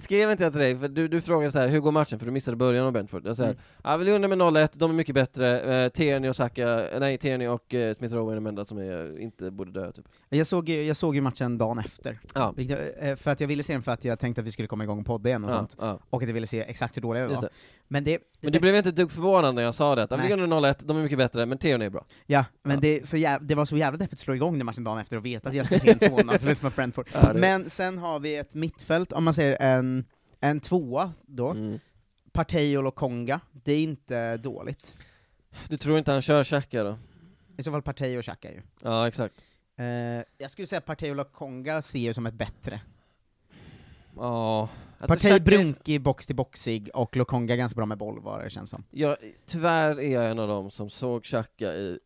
skrev 0.00 0.30
inte 0.30 0.44
jag 0.44 0.52
till 0.52 0.60
dig, 0.60 0.78
för 0.78 0.88
du, 0.88 1.08
du 1.08 1.20
frågade 1.20 1.50
så 1.50 1.58
här, 1.58 1.68
hur 1.68 1.80
går 1.80 1.92
matchen? 1.92 2.18
För 2.18 2.26
du 2.26 2.32
missade 2.32 2.56
början 2.56 2.86
av 2.86 2.92
Brentford. 2.92 3.26
Jag 3.26 3.36
säger, 3.36 3.50
Mm. 3.50 3.62
ja 3.84 3.96
vi 3.96 4.04
ligger 4.04 4.16
under 4.16 4.28
med 4.28 4.38
0-1, 4.38 4.68
de 4.74 4.90
är 4.90 4.94
mycket 4.94 5.14
bättre, 5.14 5.60
eh, 5.84 5.88
Tierney 5.88 6.30
och 6.30 6.36
Saka, 6.36 6.88
eh, 6.90 7.00
nej 7.00 7.18
Tierney 7.18 7.48
och 7.48 7.74
eh, 7.74 7.94
Smith 7.94 8.14
Rowe 8.14 8.32
är 8.32 8.34
de 8.34 8.46
enda 8.46 8.64
som 8.64 8.78
är, 8.78 9.18
inte 9.20 9.50
borde 9.50 9.70
dö 9.80 9.92
typ. 9.92 10.04
Jag 10.28 10.46
såg, 10.46 10.68
ju- 10.68 10.82
jag 10.82 10.96
såg 10.96 11.14
ju 11.14 11.20
matchen 11.20 11.58
dagen 11.58 11.78
efter, 11.78 12.18
Ja. 12.34 12.54
Eh, 13.00 13.16
för 13.16 13.30
att 13.30 13.40
jag 13.40 13.48
ville 13.48 13.62
se 13.62 13.72
den 13.72 13.82
för 13.82 13.92
att 13.92 14.04
jag 14.04 14.18
tänkte 14.18 14.40
att 14.40 14.46
vi 14.46 14.52
skulle 14.52 14.68
komma 14.68 14.84
igång 14.84 15.00
och 15.00 15.06
podda 15.06 15.28
igen 15.28 15.44
och 15.44 15.50
Ja, 15.50 15.54
sånt, 15.56 15.76
ja. 15.80 15.98
och 16.10 16.22
att 16.22 16.28
jag 16.28 16.34
ville 16.34 16.46
se 16.46 16.60
exakt 16.60 16.96
hur 16.96 17.02
dåliga 17.02 17.26
vi 17.26 17.34
var. 17.34 17.48
Men 17.92 18.04
det, 18.04 18.18
Men 18.40 18.52
du 18.52 18.60
blev 18.60 18.76
inte 18.76 18.88
ett 18.88 18.96
dugg 18.96 19.10
förvånad 19.10 19.54
när 19.54 19.62
jag 19.62 19.74
sa 19.74 19.94
det, 19.94 20.02
att 20.02 20.12
under 20.12 20.36
0-1, 20.36 20.74
de 20.84 20.96
är 20.96 21.02
mycket 21.02 21.18
bättre, 21.18 21.46
men 21.46 21.58
Tierney 21.58 21.86
är 21.86 21.90
bra. 21.90 22.06
Ja, 22.26 22.44
men 22.62 22.74
Ja. 22.74 22.80
Det, 22.80 23.08
så 23.08 23.16
jäv, 23.16 23.46
det 23.46 23.54
var 23.54 23.64
så 23.64 23.76
jävla 23.76 23.98
deppigt 23.98 24.12
att 24.12 24.20
slå 24.20 24.34
igång 24.34 24.58
den 24.58 24.66
matchen 24.66 24.84
dagen 24.84 24.98
efter 24.98 25.16
och 25.16 25.26
veta 25.26 25.48
att 25.48 25.54
jag 25.54 25.66
ska 25.66 25.78
se 25.78 25.90
en 25.90 25.98
2-0 25.98 26.38
förlust 26.38 26.62
mot 26.62 26.76
Brentford. 26.76 27.08
Ja, 27.12 27.32
Men 27.34 27.70
sen 27.70 27.98
har 27.98 28.20
vi 28.20 28.36
ett 28.36 28.54
mittfält, 28.54 29.12
om 29.12 29.24
man 29.24 29.34
säger 29.34 29.56
en, 29.62 30.04
en 30.40 30.60
tvåa 30.60 31.12
då, 31.26 31.48
Mm. 31.50 31.78
Partey 32.32 32.76
och 32.76 32.82
Lokonga, 32.82 33.40
det 33.52 33.72
är 33.72 33.82
inte 33.82 34.36
dåligt. 34.36 34.96
Du 35.68 35.76
tror 35.76 35.98
inte 35.98 36.12
han 36.12 36.22
kör 36.22 36.44
Xhaka 36.44 36.84
då? 36.84 36.98
I 37.56 37.62
så 37.62 37.70
fall 37.70 37.82
Partey 37.82 38.18
och 38.18 38.24
Xhaka 38.24 38.52
ju. 38.52 38.62
Ja, 38.82 39.08
exakt. 39.08 39.46
Eh, 39.78 39.84
jag 40.38 40.50
skulle 40.50 40.66
säga 40.66 40.80
Partey 40.80 41.10
och 41.10 41.16
Lokonga 41.16 41.82
ser 41.82 42.06
jag 42.06 42.14
som 42.14 42.26
ett 42.26 42.34
bättre. 42.34 42.80
Ja. 44.16 44.60
Alltså, 44.62 44.76
Partey 45.08 45.40
brunkig, 45.40 46.02
box 46.02 46.26
till 46.26 46.36
boxig, 46.36 46.90
och 46.94 47.16
Lokonga 47.16 47.56
ganska 47.56 47.76
bra 47.76 47.86
med 47.86 47.98
boll 47.98 48.20
vad 48.20 48.44
det 48.44 48.50
känns 48.50 48.70
som. 48.70 48.84
Jag, 48.90 49.16
tyvärr 49.46 50.00
är 50.00 50.12
jag 50.12 50.30
en 50.30 50.38
av 50.38 50.48
dem 50.48 50.70
som 50.70 50.90
såg 50.90 51.24
Xhaka 51.24 51.74
i, 51.74 51.98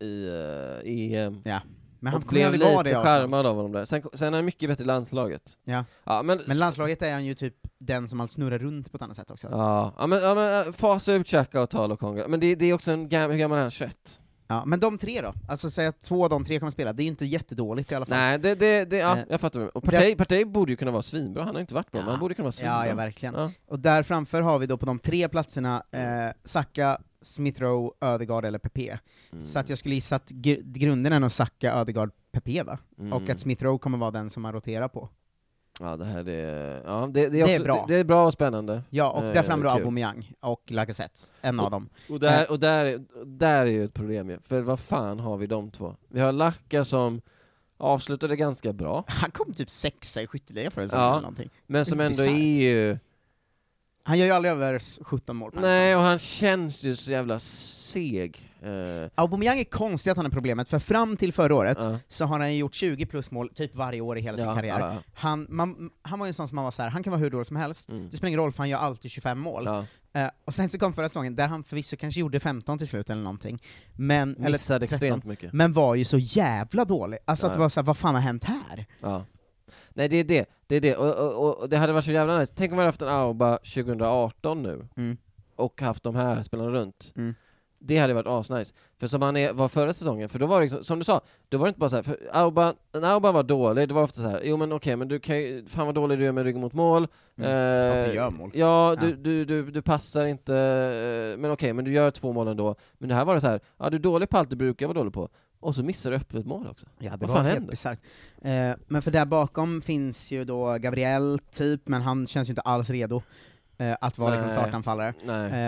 i 0.00 0.28
uh, 0.28 1.14
EM. 1.14 1.40
Ja. 1.44 1.60
Men 2.04 2.12
han 2.12 2.22
och 2.22 2.28
blev 2.28 2.52
det 2.52 2.58
lite 2.58 2.78
Arsenal. 2.78 3.04
charmad 3.04 3.46
av 3.46 3.56
honom 3.56 3.72
där. 3.72 3.84
Sen, 3.84 4.02
sen 4.12 4.34
är 4.34 4.38
han 4.38 4.44
mycket 4.44 4.68
bättre 4.68 4.84
i 4.84 4.86
landslaget. 4.86 5.58
Ja. 5.64 5.84
Ja, 6.04 6.22
men, 6.22 6.40
Men 6.46 6.58
landslaget 6.58 7.02
är 7.02 7.12
han 7.12 7.24
ju 7.24 7.34
typ 7.34 7.54
den 7.78 8.08
som 8.08 8.20
allt 8.20 8.30
snurrar 8.30 8.58
runt 8.58 8.90
på 8.90 8.96
ett 8.96 9.02
annat 9.02 9.16
sätt 9.16 9.30
också. 9.30 9.48
Ja, 9.50 9.94
ja 9.98 10.06
men, 10.06 10.22
ja, 10.22 10.34
men 10.34 10.66
äh, 10.66 10.72
fasa 10.72 11.12
ut 11.12 11.26
Xhaka 11.26 11.62
och 11.62 11.70
ta 11.70 11.86
Lokonga. 11.86 12.28
Men 12.28 12.40
det, 12.40 12.54
det 12.54 12.64
är 12.64 12.74
också 12.74 12.92
en 12.92 13.08
gam, 13.08 13.30
hur 13.30 13.38
gammal 13.38 13.58
är 13.58 13.62
han? 13.62 13.70
21? 13.70 14.22
Ja, 14.46 14.64
men 14.64 14.80
de 14.80 14.98
tre 14.98 15.20
då? 15.20 15.32
Alltså 15.48 15.70
säg 15.70 15.86
att 15.86 16.00
två 16.00 16.24
av 16.24 16.30
de 16.30 16.44
tre 16.44 16.58
kommer 16.58 16.70
spela, 16.70 16.92
det 16.92 17.02
är 17.02 17.04
ju 17.04 17.10
inte 17.10 17.24
jättedåligt 17.24 17.92
i 17.92 17.94
alla 17.94 18.04
fall. 18.06 18.16
Nej, 18.18 18.38
det, 18.38 18.54
det, 18.54 18.84
det 18.84 18.96
ja, 18.96 19.16
Eh, 19.18 19.24
jag 19.30 19.40
fattar. 19.40 19.76
Och 19.76 19.84
Partey, 19.84 20.14
Partey 20.16 20.44
borde 20.44 20.72
ju 20.72 20.76
kunna 20.76 20.90
vara 20.90 21.02
svinbra, 21.02 21.42
han 21.44 21.54
har 21.54 21.60
inte 21.60 21.74
varit 21.74 21.90
bra, 21.90 22.00
Ja. 22.00 22.04
men 22.04 22.10
han 22.10 22.20
borde 22.20 22.34
kunna 22.34 22.44
vara 22.44 22.52
svinbra. 22.52 22.74
Ja, 22.74 22.86
ja 22.86 22.94
verkligen. 22.94 23.34
Ja. 23.34 23.50
Och 23.68 23.78
där 23.78 24.02
framför 24.02 24.42
har 24.42 24.58
vi 24.58 24.66
då 24.66 24.76
på 24.76 24.86
de 24.86 24.98
tre 24.98 25.28
platserna 25.28 25.82
eh, 25.90 26.32
Saka, 26.44 26.98
Smith 27.22 27.60
Rowe, 27.60 27.90
Ödegaard 28.00 28.44
eller 28.44 28.58
Pepe. 28.58 28.98
Mm. 29.32 29.42
Så 29.42 29.58
att 29.58 29.68
jag 29.68 29.78
skulle 29.78 29.94
gissa 29.94 30.16
att 30.16 30.30
gr- 30.30 30.62
grunden 30.64 31.12
är 31.12 31.20
nog 31.20 31.32
Saka, 31.32 31.72
Ödegaard, 31.72 32.10
Pepe 32.32 32.62
va? 32.62 32.78
Mm. 32.98 33.12
Och 33.12 33.30
att 33.30 33.40
Smith 33.40 33.64
Rowe 33.64 33.78
kommer 33.78 33.98
vara 33.98 34.10
den 34.10 34.30
som 34.30 34.42
man 34.42 34.52
roterar 34.52 34.88
på. 34.88 35.08
Ja, 35.80 35.96
det 35.96 36.04
här 36.04 36.28
är, 36.28 36.82
ja, 36.86 37.08
det, 37.12 37.28
det, 37.28 37.40
är, 37.40 37.46
Det 37.46 37.52
är 37.52 37.54
också, 37.56 37.64
bra. 37.64 37.84
Det, 37.88 37.94
det 37.94 38.00
är 38.00 38.04
bra 38.04 38.26
och 38.26 38.32
spännande. 38.32 38.82
Ja, 38.90 39.10
och 39.10 39.24
Eh, 39.24 39.32
där 39.32 39.42
framme 39.42 39.64
då. 39.64 39.70
Aubameyang 39.70 40.32
och 40.40 40.62
Lacazette, 40.70 41.20
en 41.40 41.60
av 41.60 41.70
dem. 41.70 41.88
Och 42.08 42.20
där, 42.20 42.42
Eh, 42.44 42.50
och 42.50 42.60
där, 42.60 43.04
där 43.24 43.60
är 43.66 43.70
ju 43.70 43.84
ett 43.84 43.94
problem 43.94 44.30
ju, 44.30 44.38
för 44.44 44.60
vad 44.60 44.80
fan 44.80 45.20
har 45.20 45.36
vi 45.36 45.46
de 45.46 45.70
två? 45.70 45.96
Vi 46.08 46.20
har 46.20 46.32
Lacka 46.32 46.84
som 46.84 47.20
avslutade 47.76 48.36
ganska 48.36 48.72
bra, 48.72 49.04
Han 49.06 49.30
kom 49.30 49.52
typ 49.52 49.70
sexa 49.70 50.22
i 50.22 50.26
skytteligan 50.26 50.70
förra 50.70 50.84
säsongen 50.88 51.04
Ja, 51.04 51.10
eller 51.12 51.20
någonting. 51.22 51.50
men 51.66 51.84
som 51.84 52.00
ändå 52.00 52.22
är 52.22 52.60
ju 52.62 52.98
Han 54.06 54.18
gör 54.18 54.26
ju 54.26 54.32
aldrig 54.32 54.52
över 54.52 54.78
17 55.04 55.36
mål 55.36 55.50
Nej, 55.54 55.96
och 55.96 56.02
han 56.02 56.18
känns 56.18 56.82
ju 56.82 56.96
så 56.96 57.10
jävla 57.10 57.38
seg. 57.38 58.50
Eh, 58.62 58.70
Aubameyang 59.14 59.58
är 59.58 59.64
konstig 59.64 60.10
att 60.10 60.16
han 60.16 60.26
är 60.26 60.30
problemet, 60.30 60.68
för 60.68 60.78
fram 60.78 61.16
till 61.16 61.32
förra 61.32 61.54
året 61.54 61.78
Ja. 61.80 61.98
så 62.08 62.24
har 62.24 62.40
han 62.40 62.56
gjort 62.56 62.74
20 62.74 63.06
plus 63.06 63.30
mål 63.30 63.48
typ 63.54 63.74
varje 63.74 64.00
år 64.00 64.18
i 64.18 64.20
hela 64.20 64.36
sin 64.38 64.46
Ja, 64.46 64.54
karriär. 64.54 64.80
ja, 64.80 64.92
ja. 64.94 65.02
Han, 65.14 65.46
man, 65.50 65.90
han 66.02 66.18
var 66.18 66.26
ju 66.26 66.28
en 66.28 66.34
sån 66.34 66.48
som 66.48 66.56
man 66.56 66.64
var 66.64 66.70
så 66.70 66.82
här, 66.82 66.88
han 66.90 67.02
kan 67.02 67.10
vara 67.10 67.20
hur 67.20 67.30
dålig 67.30 67.46
som 67.46 67.56
helst, 67.56 67.88
det 68.10 68.16
spelar 68.16 68.28
ingen 68.28 68.40
roll 68.40 68.52
för 68.52 68.58
han 68.58 68.68
gör 68.68 68.78
alltid 68.78 69.10
25 69.10 69.38
mål. 69.38 69.66
Mm. 69.66 69.84
Eh, 70.16 70.30
och 70.44 70.54
sen 70.54 70.68
så 70.68 70.78
kom 70.78 70.92
förra 70.92 71.08
säsongen, 71.08 71.36
där 71.36 71.48
han 71.48 71.64
förvisso 71.64 71.96
kanske 71.96 72.20
gjorde 72.20 72.40
15 72.40 72.78
till 72.78 72.88
slut 72.88 73.10
eller 73.10 73.22
någonting, 73.22 73.58
men, 73.94 74.36
eller 74.36 74.50
Missade 74.50 74.86
13, 74.86 74.94
extremt 74.94 75.24
mycket. 75.24 75.52
men 75.52 75.72
var 75.72 75.94
ju 75.94 76.04
så 76.04 76.18
jävla 76.18 76.84
dålig. 76.84 77.18
Alltså 77.24 77.46
att 77.46 77.52
det 77.52 77.58
var 77.58 77.68
så 77.68 77.80
här, 77.80 77.84
vad 77.86 77.96
fan 77.96 78.14
har 78.14 78.22
hänt 78.22 78.44
här? 78.44 78.86
Ja. 79.94 80.00
Nej 80.00 80.08
det 80.08 80.16
är 80.16 80.24
det, 80.24 80.46
det 80.66 80.76
är 80.76 80.80
det, 80.80 80.96
och, 80.96 81.38
och, 81.44 81.58
och 81.58 81.68
det 81.68 81.76
hade 81.76 81.92
varit 81.92 82.04
så 82.04 82.10
jävla 82.12 82.38
nice. 82.38 82.54
Tänk 82.56 82.72
om 82.72 82.76
vi 82.76 82.80
hade 82.80 82.88
haft 82.88 83.02
en 83.02 83.08
Auba 83.08 83.56
2018 83.58 84.62
nu, 84.62 84.88
Mm. 84.96 85.16
och 85.56 85.80
haft 85.82 86.02
de 86.02 86.14
här 86.16 86.42
spelarna 86.42 86.70
runt. 86.70 87.12
Mm. 87.16 87.34
Det 87.86 87.98
hade 87.98 88.14
varit 88.14 88.26
asnice. 88.26 88.74
För 89.00 89.06
som 89.06 89.22
han 89.22 89.36
är, 89.36 89.52
var 89.52 89.68
förra 89.68 89.92
säsongen, 89.92 90.28
för 90.28 90.38
då 90.38 90.46
var 90.46 90.56
det 90.60 90.64
liksom, 90.64 90.84
som 90.84 90.98
du 90.98 91.04
sa, 91.04 91.20
då 91.48 91.58
var 91.58 91.66
det 91.66 91.68
inte 91.68 91.80
bara 91.80 91.90
så 91.90 91.96
här, 91.96 92.02
för 92.02 92.16
Auba, 92.32 92.74
när 92.92 93.10
Auba 93.14 93.32
var 93.32 93.42
dålig, 93.42 93.88
det 93.88 93.94
var 93.94 94.02
ofta 94.02 94.22
så 94.22 94.28
här, 94.28 94.40
jo 94.44 94.56
men 94.56 94.72
okej, 94.72 94.96
men 94.96 95.08
du 95.08 95.18
kan 95.20 95.36
ju, 95.38 95.66
fan 95.66 95.86
vad 95.86 95.94
dålig 95.94 96.18
du 96.18 96.26
är 96.26 96.32
med 96.32 96.44
ryggen 96.44 96.60
mot 96.60 96.72
mål. 96.72 97.06
Mm. 97.36 97.50
Eh, 97.50 98.08
du 98.08 98.14
gör 98.14 98.30
mål. 98.30 98.50
Ja, 98.54 98.96
du, 99.00 99.08
Ja. 99.10 99.16
Du, 99.16 99.44
du, 99.44 99.70
du 99.70 99.82
passar 99.82 100.26
inte, 100.26 100.54
eh, 100.56 101.40
men 101.40 101.50
okej, 101.50 101.72
men 101.72 101.84
du 101.84 101.92
gör 101.92 102.10
två 102.10 102.32
mål 102.32 102.48
ändå. 102.48 102.74
Men 102.98 103.08
det 103.08 103.14
här 103.14 103.24
var 103.24 103.34
det 103.34 103.40
så 103.40 103.46
här, 103.48 103.60
ja 103.78 103.90
du 103.90 103.96
är 103.96 104.00
dålig 104.00 104.28
på 104.28 104.38
allt 104.38 104.50
du 104.50 104.56
brukar 104.56 104.86
vara 104.86 104.98
dålig 104.98 105.12
på, 105.12 105.28
och 105.64 105.74
så 105.74 105.82
missar 105.82 106.10
du 106.10 106.16
öppet 106.16 106.46
mål 106.46 106.66
också. 106.66 106.86
Ja, 106.98 107.10
det 107.10 107.26
vad 107.26 107.28
var 107.30 107.36
fan 107.36 107.46
helt 107.46 107.84
händer? 107.84 108.70
Eh, 108.70 108.76
men 108.86 109.02
för 109.02 109.10
där 109.10 109.24
bakom 109.24 109.82
finns 109.82 110.30
ju 110.30 110.44
då 110.44 110.78
Gabriel, 110.78 111.38
typ, 111.50 111.88
men 111.88 112.02
han 112.02 112.26
känns 112.26 112.48
ju 112.48 112.50
inte 112.52 112.62
alls 112.62 112.90
redo 112.90 113.22
eh, 113.78 113.96
att 114.00 114.18
vara 114.18 114.30
liksom 114.30 114.50
startanfallare. 114.50 115.14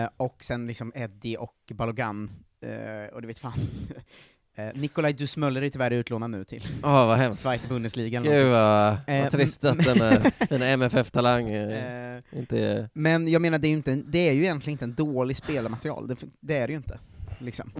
Eh, 0.03 0.09
och 0.17 0.43
sen 0.43 0.67
liksom 0.67 0.91
Eddie 0.95 1.37
och 1.37 1.55
Balogan, 1.73 2.29
eh, 2.61 3.13
och 3.13 3.21
du 3.21 3.27
vet 3.27 3.39
fan. 3.39 3.59
eh, 4.55 4.69
Nikolaj 4.73 5.13
Dusmöller 5.13 5.61
är 5.61 5.69
tyvärr 5.69 5.91
utlånad 5.91 6.29
nu 6.29 6.43
till 6.43 6.67
vad 6.81 7.17
hemskt. 7.17 7.41
Zweite 7.41 7.67
Bundesliga 7.67 8.19
eller 8.19 8.37
Gud 8.39 8.51
vad, 8.51 8.97
vad 9.07 9.15
Eh, 9.25 9.29
trist 9.29 9.65
att 9.65 9.85
men- 9.85 9.97
den, 9.97 10.21
eh, 10.39 10.47
den 10.49 10.61
MFF-talang 10.61 11.49
inte 12.31 12.59
är... 12.59 12.89
Men 12.93 13.27
jag 13.27 13.41
menar, 13.41 13.59
det 13.59 13.67
är 13.67 13.69
ju, 13.69 13.75
inte, 13.75 13.95
det 13.95 14.29
är 14.29 14.33
ju 14.33 14.41
egentligen 14.41 14.73
inte 14.73 14.85
en 14.85 14.95
dålig 14.95 15.37
spelarmaterial, 15.37 16.07
det, 16.07 16.15
det 16.39 16.57
är 16.57 16.67
det 16.67 16.73
ju 16.73 16.77
inte. 16.77 16.99
Liksom. 17.39 17.71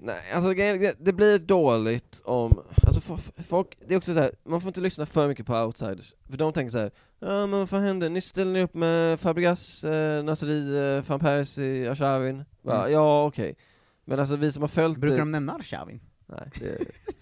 Nej, 0.00 0.20
alltså 0.34 0.54
det, 0.98 1.12
blir 1.12 1.38
dåligt 1.38 2.20
om, 2.24 2.62
alltså 2.86 3.00
folk, 3.48 3.76
det 3.86 3.94
är 3.94 3.98
också 3.98 4.14
så 4.14 4.20
här, 4.20 4.32
man 4.44 4.60
får 4.60 4.68
inte 4.68 4.80
lyssna 4.80 5.06
för 5.06 5.28
mycket 5.28 5.46
på 5.46 5.54
outsiders, 5.54 6.14
för 6.30 6.36
de 6.36 6.52
tänker 6.52 6.70
så 6.72 6.78
här. 6.78 6.90
ja 7.18 7.46
men 7.46 7.50
vad 7.58 7.70
fan 7.70 7.82
hände, 7.82 8.08
nyss 8.08 8.24
ställde 8.26 8.52
ni 8.52 8.62
upp 8.62 8.74
med 8.74 9.20
Fabregas, 9.20 9.84
eh, 9.84 10.24
Nasri, 10.24 10.78
eh, 10.96 11.02
van 11.08 11.20
Persie, 11.20 11.90
Arshavin, 11.90 12.44
Mm. 12.64 12.92
ja 12.92 13.24
okej. 13.26 13.56
Men 14.04 14.20
alltså 14.20 14.36
vi 14.36 14.52
som 14.52 14.62
har 14.62 14.68
följt 14.68 14.98
Brukar 14.98 15.14
det- 15.16 15.20
de 15.22 15.32
nämna 15.32 15.52
Arshavin? 15.54 16.00
Nej, 16.26 16.50
det, 16.60 16.78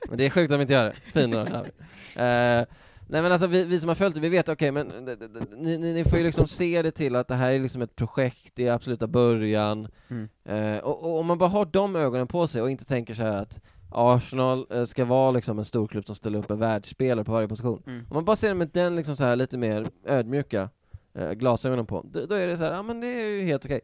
men 0.09 0.19
det 0.19 0.27
är 0.27 0.31
sjukt 0.31 0.53
om 0.53 0.59
de 0.59 0.63
inte 0.63 0.73
gör 0.75 0.85
det. 0.85 0.95
Fin 1.21 1.35
Arshavin. 1.37 1.73
Eh, 2.17 2.65
nej 3.09 3.23
men 3.23 3.33
alltså 3.33 3.47
vi, 3.47 3.65
vi 3.65 3.81
som 3.81 3.89
har 3.89 3.95
följt 3.95 4.15
det, 4.15 4.21
vi 4.21 4.29
vet, 4.29 4.49
okej 4.49 4.71
men 4.73 4.89
det- 5.05 5.17
det- 5.17 5.57
ni, 5.57 5.79
ni, 5.79 5.95
ni 5.95 6.05
får 6.05 6.19
ju 6.19 6.25
liksom 6.25 6.47
se 6.47 6.83
det 6.83 6.91
till 6.91 7.17
att 7.17 7.29
det 7.29 7.35
här 7.35 7.51
är 7.53 7.59
liksom 7.61 7.83
ett 7.83 7.97
projekt, 7.97 8.53
det 8.55 8.67
är 8.67 8.73
absoluta 8.73 9.07
början. 9.07 9.89
Mm. 10.09 10.29
Eh, 10.45 10.79
och, 10.85 11.05
och 11.05 11.19
om 11.21 11.27
man 11.27 11.39
bara 11.39 11.49
har 11.49 11.65
de 11.65 11.97
ögonen 11.97 12.27
på 12.27 12.47
sig 12.47 12.63
och 12.63 12.71
inte 12.71 12.85
tänker 12.85 13.15
så 13.15 13.25
att 13.25 13.61
Arsenal 13.91 14.67
eh, 14.71 14.85
ska 14.85 15.05
vara 15.05 15.31
liksom 15.31 15.59
en 15.59 15.65
stor 15.65 15.87
klubb 15.87 16.07
som 16.07 16.15
ställer 16.15 16.39
upp 16.39 16.51
en 16.51 16.59
världsspelare 16.59 17.25
på 17.25 17.33
varje 17.33 17.49
position. 17.49 17.83
Mm. 17.87 18.01
Om 18.11 18.15
man 18.15 18.25
bara 18.25 18.37
ser 18.37 18.49
det 18.49 18.55
med 18.55 18.71
den 18.73 18.97
liksom 18.97 19.17
så 19.17 19.25
här 19.25 19.37
lite 19.37 19.59
mer 19.59 19.87
ödmjuka 20.07 20.69
eh, 21.15 21.31
glasögonen 21.33 21.87
på, 21.87 22.03
då, 22.13 22.27
då 22.27 22.35
är 22.35 22.47
det 22.47 22.57
så 22.57 22.63
här, 22.65 22.73
ja 22.73 22.83
men 22.83 23.01
det 23.01 23.07
är 23.07 23.27
ju 23.27 23.45
helt 23.45 23.65
okej. 23.65 23.81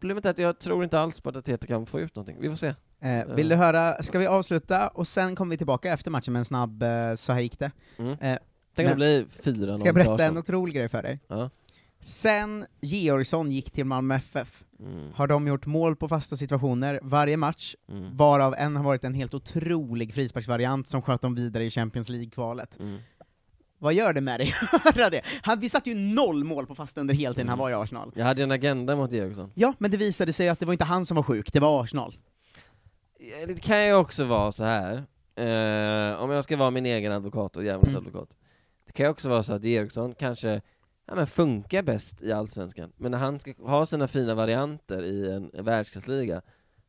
Problemet 0.00 0.26
är 0.26 0.30
att 0.30 0.38
jag 0.38 0.58
tror 0.58 0.84
inte 0.84 1.00
alls 1.00 1.20
på 1.20 1.28
att 1.28 1.36
Arteta 1.36 1.66
kan 1.66 1.86
få 1.86 2.00
ut 2.00 2.16
någonting, 2.16 2.36
vi 2.40 2.48
får 2.48 2.56
se. 2.56 2.74
Eh, 3.00 3.34
vill 3.34 3.48
du 3.48 3.56
höra, 3.56 4.02
ska 4.02 4.18
vi 4.18 4.26
avsluta, 4.26 4.88
och 4.88 5.06
sen 5.06 5.36
kommer 5.36 5.50
vi 5.50 5.56
tillbaka 5.56 5.92
efter 5.92 6.10
matchen 6.10 6.32
med 6.32 6.38
en 6.40 6.44
snabb 6.44 6.82
eh, 6.82 7.14
så 7.16 7.32
här 7.32 7.40
gick 7.40 7.58
det. 7.58 7.70
Mm. 7.98 8.16
Eh, 8.20 8.38
Tänk 8.74 8.86
om 8.92 8.98
det 8.98 9.26
blir 9.42 9.52
4-0 9.54 9.78
Ska 9.78 9.88
jag 9.88 9.94
berätta 9.94 10.24
en 10.24 10.38
otrolig 10.38 10.74
grej 10.74 10.88
för 10.88 11.02
dig? 11.02 11.20
Ja. 11.28 11.50
Sen 12.02 12.66
Georgsson 12.80 13.52
gick 13.52 13.70
till 13.70 13.84
Malmö 13.84 14.14
FF, 14.14 14.64
Mm. 14.80 15.12
har 15.14 15.26
de 15.26 15.46
gjort 15.46 15.66
mål 15.66 15.96
på 15.96 16.08
fasta 16.08 16.36
situationer 16.36 17.00
varje 17.02 17.36
match, 17.36 17.74
Mm. 17.88 18.16
varav 18.16 18.54
en 18.58 18.76
har 18.76 18.84
varit 18.84 19.04
en 19.04 19.14
helt 19.14 19.34
otrolig 19.34 20.14
frisparksvariant 20.14 20.86
som 20.86 21.02
sköt 21.02 21.22
dem 21.22 21.34
vidare 21.34 21.64
i 21.64 21.70
Champions 21.70 22.08
League-kvalet. 22.08 22.78
Mm. 22.80 22.98
Vad 23.78 23.94
gör 23.94 24.12
det 24.12 24.20
med 24.20 24.40
dig 24.40 24.52
höra 24.94 25.10
det? 25.10 25.22
Han, 25.42 25.60
vi 25.60 25.68
satte 25.68 25.90
ju 25.90 25.96
noll 25.96 26.44
mål 26.44 26.66
på 26.66 26.74
fasta 26.74 27.00
under 27.00 27.14
hela 27.14 27.34
tiden 27.34 27.48
han 27.48 27.58
var 27.58 27.70
i 27.70 27.74
Arsenal. 27.74 28.12
Jag 28.16 28.24
hade 28.24 28.42
en 28.42 28.50
agenda 28.50 28.96
mot 28.96 29.12
Eriksson. 29.12 29.50
Ja, 29.54 29.74
men 29.78 29.90
det 29.90 29.96
visade 29.96 30.32
sig 30.32 30.48
att 30.48 30.58
det 30.60 30.66
var 30.66 30.72
inte 30.72 30.84
han 30.84 31.06
som 31.06 31.14
var 31.14 31.22
sjuk, 31.22 31.52
det 31.52 31.60
var 31.60 31.84
Arsenal. 31.84 32.14
Det 33.46 33.62
kan 33.62 33.84
ju 33.86 33.94
också 33.94 34.24
vara 34.24 34.52
så 34.52 34.64
här. 34.64 34.92
Eh, 35.36 36.22
om 36.22 36.30
jag 36.30 36.44
ska 36.44 36.56
vara 36.56 36.70
min 36.70 36.86
egen 36.86 37.12
advokat 37.12 37.56
och 37.56 37.64
djävulens 37.64 37.94
Mm. 37.94 38.06
advokat. 38.06 38.36
Det 38.90 38.94
kan 38.94 39.06
ju 39.06 39.10
också 39.10 39.28
vara 39.28 39.42
så 39.42 39.52
att 39.52 39.64
Eriksson 39.64 40.14
kanske 40.14 40.60
ja, 41.06 41.14
men 41.14 41.26
funkar 41.26 41.82
bäst 41.82 42.22
i 42.22 42.32
Allsvenskan, 42.32 42.92
men 42.96 43.10
när 43.10 43.18
han 43.18 43.40
ska 43.40 43.52
ha 43.58 43.86
sina 43.86 44.08
fina 44.08 44.34
varianter 44.34 45.02
i 45.02 45.32
en, 45.32 45.50
en 45.54 45.64
världsklassliga, 45.64 46.42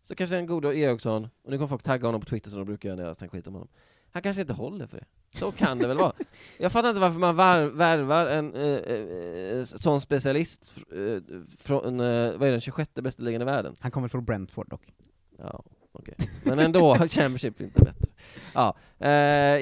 så 0.03 0.15
kanske 0.15 0.37
en 0.37 0.45
god 0.45 0.65
Eriksson, 0.65 1.29
och 1.43 1.51
nu 1.51 1.57
kommer 1.57 1.67
folk 1.67 1.83
tagga 1.83 2.07
honom 2.07 2.21
på 2.21 2.27
Twitter 2.27 2.49
som 2.49 2.59
de 2.59 2.65
brukar 2.65 2.89
göra 2.89 2.97
när 2.97 3.05
jag 3.05 3.17
snackar 3.17 3.37
skit 3.37 3.47
om 3.47 3.53
honom, 3.53 3.67
han 4.11 4.21
kanske 4.21 4.41
inte 4.41 4.53
håller 4.53 4.87
för 4.87 4.97
det. 4.97 5.05
Så 5.31 5.51
kan 5.51 5.77
det 5.77 5.87
väl 5.87 5.97
vara. 5.97 6.13
Jag 6.57 6.71
fattar 6.71 6.89
inte 6.89 7.01
varför 7.01 7.19
man 7.19 7.35
var, 7.35 7.61
värvar 7.61 8.25
en 8.25 8.55
eh, 8.55 8.61
eh, 8.61 9.57
eh, 9.57 9.63
sån 9.63 10.01
specialist 10.01 10.73
eh, 10.91 11.37
från, 11.57 11.99
eh, 11.99 12.31
vad 12.37 12.47
är 12.47 12.51
den, 12.51 12.61
26 12.61 12.93
bästa 12.93 13.23
ligan 13.23 13.41
i 13.41 13.45
världen? 13.45 13.75
Han 13.79 13.91
kommer 13.91 14.07
från 14.07 14.25
Brentford 14.25 14.69
dock. 14.69 14.93
Ja, 15.37 15.63
okej. 15.91 16.15
Men 16.43 16.59
ändå, 16.59 16.95
Championship 17.09 17.59
är 17.59 17.63
inte 17.63 17.79
bättre. 17.79 18.07
Ja, 18.53 18.75
eh, 18.99 19.09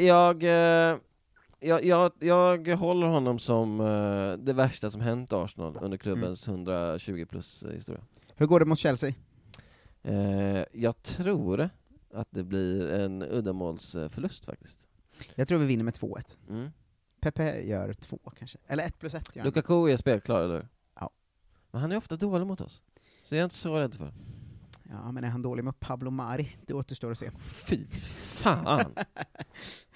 jag, 0.06 0.44
jag, 1.60 1.86
jag, 1.86 2.12
jag 2.20 2.78
håller 2.78 3.08
honom 3.08 3.40
som 3.40 3.80
eh, 3.80 4.46
det 4.46 4.54
värsta 4.54 4.90
som 4.90 5.02
hänt 5.02 5.34
Arsenal 5.34 5.78
under 5.82 5.98
klubbens 5.98 6.48
120 6.48 7.26
plus 7.30 7.64
eh, 7.64 7.72
historia. 7.72 8.02
Hur 8.36 8.46
går 8.46 8.60
det 8.60 8.66
mot 8.66 8.80
Chelsea? 8.80 9.14
Eh, 10.04 10.64
jag 10.74 11.04
tror 11.04 11.70
att 12.14 12.28
det 12.32 12.44
blir 12.44 12.92
en 12.92 13.24
uddamålsförlust 13.24 14.46
faktiskt. 14.46 14.88
Jag 15.36 15.48
tror 15.48 15.60
vi 15.60 15.66
vinner 15.66 15.84
med 15.84 15.94
2-1. 15.94 16.38
Mm. 16.50 16.70
Pepe 17.22 17.62
gör 17.62 17.94
två 17.94 18.20
kanske, 18.38 18.58
eller 18.68 18.84
1 18.84 19.00
plus 19.00 19.16
1 19.16 19.36
gör 19.36 19.42
han. 19.42 19.48
Lukaku 19.48 19.92
är 19.92 19.98
spelklar 19.98 20.44
eller? 20.44 20.68
Ja. 20.96 21.10
Men 21.72 21.82
han 21.82 21.92
är 21.92 21.98
ofta 21.98 22.16
dålig 22.16 22.48
mot 22.48 22.62
oss. 22.62 22.82
Så 23.24 23.36
jag 23.36 23.40
är 23.40 23.44
inte 23.44 23.56
så 23.56 23.80
rädd 23.80 23.94
för. 23.94 24.14
Ja, 24.92 25.12
men 25.12 25.24
är 25.24 25.28
han 25.28 25.42
dålig 25.42 25.64
med 25.64 25.80
Pablo 25.80 26.12
Mari? 26.12 26.56
Det 26.66 26.74
återstår 26.74 27.12
att 27.12 27.18
se. 27.18 27.32
Fy 27.40 27.86
fan! 28.14 28.94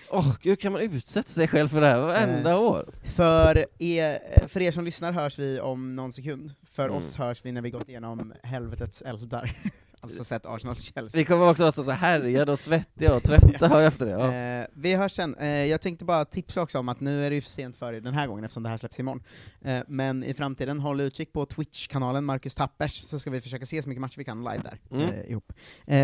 Åh 0.10 0.36
gud, 0.42 0.60
kan 0.60 0.72
man 0.72 0.82
utsätta 0.82 1.30
sig 1.30 1.48
själv 1.48 1.68
för 1.68 1.82
det 1.82 1.88
här 1.88 2.02
varenda 2.02 2.50
Eh, 2.52 2.60
år? 2.62 2.90
För 3.04 3.66
er, 3.80 4.20
för 4.48 4.62
er 4.62 4.72
som 4.72 4.86
lyssnar 4.86 5.12
hörs 5.12 5.40
vi 5.40 5.60
om 5.60 5.96
någon 5.96 6.12
sekund, 6.12 6.54
för 6.64 6.86
Mm. 6.86 6.98
oss 6.98 7.16
hörs 7.16 7.46
vi 7.46 7.52
när 7.52 7.62
vi 7.62 7.70
gått 7.70 7.90
igenom 7.90 8.34
helvetets 8.44 9.02
eldar. 9.02 9.58
alltså 10.04 10.24
sett 10.24 10.46
Arsenal-Chelsea. 10.46 11.20
Vi 11.20 11.26
kommer 11.26 11.50
också 11.50 11.64
vara 11.64 11.72
så 11.72 11.92
härjade 11.92 12.52
och 12.52 12.60
svettiga 12.60 13.16
och 13.16 13.24
trötta 13.24 13.84
efter 13.84 14.06
det. 14.06 14.12
Ja. 14.12 14.34
Eh, 14.62 14.68
vi 14.74 14.94
hörs 14.94 15.12
sen. 15.12 15.36
Eh, 15.36 15.48
jag 15.48 15.82
tänkte 15.82 16.06
bara 16.06 16.26
tipsa 16.26 16.62
också 16.62 16.80
om 16.80 16.90
att 16.90 17.00
nu 17.00 17.26
är 17.26 17.30
det 17.30 17.36
ju 17.36 17.42
för 17.42 17.50
sent 17.50 17.78
för 17.78 17.94
er 17.94 18.02
den 18.02 18.14
här 18.14 18.28
gången 18.28 18.44
eftersom 18.44 18.64
det 18.64 18.70
här 18.70 18.78
släpps 18.78 19.00
imorgon. 19.00 19.24
Eh, 19.66 19.80
men 19.88 20.24
i 20.24 20.34
framtiden, 20.34 20.80
håll 20.80 21.02
utkik 21.02 21.34
på 21.34 21.46
Twitch-kanalen 21.46 22.26
Marcus 22.26 22.56
Tappers, 22.56 23.04
så 23.10 23.20
ska 23.20 23.30
vi 23.32 23.42
försöka 23.42 23.66
se 23.66 23.82
så 23.84 23.90
mycket 23.90 24.02
matcher 24.02 24.18
vi 24.18 24.24
kan 24.24 24.40
live 24.44 24.62
där, 24.64 24.80
Mm. 24.92 25.10
eh, 25.14 25.32
ihop. 25.32 25.54
Eh, 25.88 25.96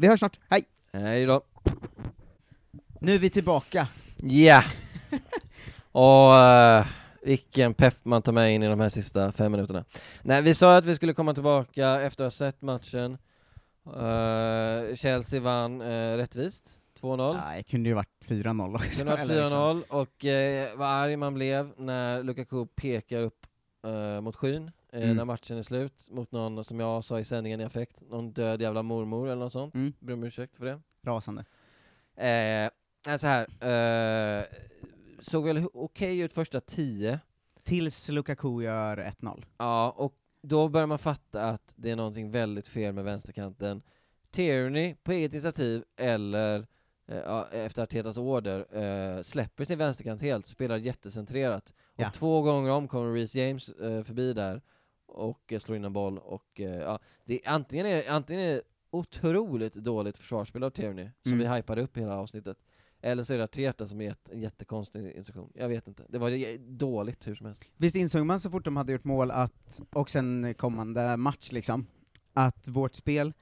vi 0.00 0.06
hörs 0.06 0.18
snart, 0.18 0.38
hej! 0.48 0.62
Hej 0.92 1.26
då. 1.26 1.42
Nu 3.00 3.14
är 3.14 3.18
vi 3.18 3.30
tillbaka. 3.30 3.88
Ja! 4.16 4.62
Och 5.92 6.34
eh, 6.36 6.86
vilken 7.22 7.74
pepp 7.74 7.96
man 8.04 8.22
tar 8.22 8.32
med 8.32 8.54
in 8.54 8.62
i 8.62 8.66
de 8.68 8.80
här 8.80 8.88
sista 8.88 9.32
fem 9.32 9.52
minuterna. 9.52 9.84
Nej, 10.22 10.42
vi 10.42 10.54
sa 10.54 10.76
att 10.76 10.86
vi 10.86 10.96
skulle 10.96 11.12
komma 11.12 11.34
tillbaka 11.34 12.00
efter 12.00 12.24
att 12.24 12.32
ha 12.32 12.36
sett 12.36 12.62
matchen. 12.62 13.18
Eh, 13.86 14.94
Chelsea 14.96 15.40
vann 15.40 15.80
uh, 15.80 16.16
rättvist, 16.16 16.80
2-0. 17.00 17.36
Nej, 17.44 17.62
kunde 17.64 17.88
ju 17.88 17.94
varit 17.94 18.24
4-0 18.26 18.74
också. 18.74 18.88
Det 18.88 18.96
kunde 18.96 19.12
varit 19.12 19.22
eller 19.30 19.42
liksom. 19.42 19.58
4-0 19.58 19.82
och 19.88 20.24
uh, 20.72 20.78
vad 20.78 20.88
arg 20.88 21.16
man 21.16 21.34
blev 21.34 21.72
när 21.76 22.22
Lukaku 22.22 22.66
pekar 22.66 23.18
upp 23.20 23.46
eh, 23.86 24.20
mot 24.20 24.36
skyn 24.36 24.70
Mm. 24.92 25.16
när 25.16 25.24
matchen 25.24 25.58
är 25.58 25.62
slut 25.62 26.08
mot 26.10 26.32
någon, 26.32 26.64
som 26.64 26.80
jag 26.80 27.04
sa 27.04 27.20
i 27.20 27.24
sändningen 27.24 27.60
i 27.60 27.64
affekt, 27.64 28.00
någon 28.10 28.32
död 28.32 28.62
jävla 28.62 28.82
mormor 28.82 29.26
eller 29.28 29.42
något 29.42 29.52
sånt. 29.52 29.74
Mm. 29.74 29.92
Ber 29.98 30.12
om 30.12 30.24
ursäkt 30.24 30.56
för 30.56 30.64
det. 30.64 30.80
Rasande. 31.02 31.44
Nej, 32.16 32.70
så 33.18 33.26
här. 33.26 33.46
Såg 35.20 35.44
väl 35.44 35.66
okej 35.74 36.18
ut 36.20 36.32
första 36.32 36.60
tio, 36.60 37.20
Tills 37.62 38.08
Lukaku 38.08 38.62
gör 38.62 38.96
1-0. 38.96 39.44
ja, 39.58 39.90
och 39.96 40.14
då 40.48 40.68
börjar 40.68 40.86
man 40.86 40.98
fatta 40.98 41.44
att 41.44 41.72
det 41.76 41.90
är 41.90 41.96
någonting 41.96 42.30
väldigt 42.30 42.68
fel 42.68 42.94
med 42.94 43.04
vänsterkanten. 43.04 43.82
Tierney 44.30 44.94
på 44.94 45.12
eget 45.12 45.32
initiativ 45.32 45.84
eller 45.96 46.66
eh, 47.06 47.42
efter 47.52 47.82
Artetas 47.82 48.16
order 48.16 48.66
eh, 48.82 49.22
släpper 49.22 49.64
sin 49.64 49.78
vänsterkant 49.78 50.22
helt, 50.22 50.46
spelar 50.46 50.76
jättecentrerat. 50.76 51.74
Ja. 51.96 52.06
Och 52.06 52.14
två 52.14 52.42
gånger 52.42 52.70
om 52.70 52.88
kommer 52.88 53.12
Reece 53.14 53.34
James 53.34 53.68
eh, 53.68 54.02
förbi 54.02 54.32
där 54.32 54.62
och 55.06 55.52
eh, 55.52 55.58
slår 55.58 55.76
in 55.76 55.84
en 55.84 55.92
boll 55.92 56.18
och 56.18 56.60
eh, 56.60 56.76
ja, 56.80 56.98
det 57.24 57.34
är, 57.34 57.50
antingen 57.50 57.86
är 57.86 58.10
antingen 58.10 58.42
är 58.42 58.62
otroligt 58.90 59.74
dåligt 59.74 60.16
försvarsspel 60.16 60.62
av 60.64 60.70
Tierney, 60.70 61.08
som 61.22 61.32
Mm. 61.32 61.50
vi 61.50 61.56
hypade 61.56 61.82
upp 61.82 61.96
hela 61.98 62.16
avsnittet, 62.16 62.56
eller 63.04 63.22
så 63.22 63.34
är 63.34 63.38
det 63.38 63.44
Arteta 63.44 63.86
som 63.88 64.00
gett 64.00 64.28
en 64.28 64.40
jättekonstig 64.40 65.12
instruktion. 65.16 65.50
Jag 65.54 65.68
vet 65.68 65.88
inte. 65.88 66.04
Det 66.08 66.18
var 66.18 66.58
dåligt 66.76 67.26
hur 67.28 67.34
som 67.34 67.46
helst. 67.46 67.62
Visst 67.76 67.96
insåg 67.96 68.26
man 68.26 68.40
så 68.40 68.50
fort 68.50 68.64
de 68.64 68.76
hade 68.76 68.92
gjort 68.92 69.04
mål 69.04 69.30
att, 69.30 69.80
och 69.92 70.10
sen 70.10 70.54
kommande 70.54 71.16
match 71.16 71.52
liksom, 71.52 71.86
att 72.32 72.68
vårt 72.68 72.94
spel 72.94 73.32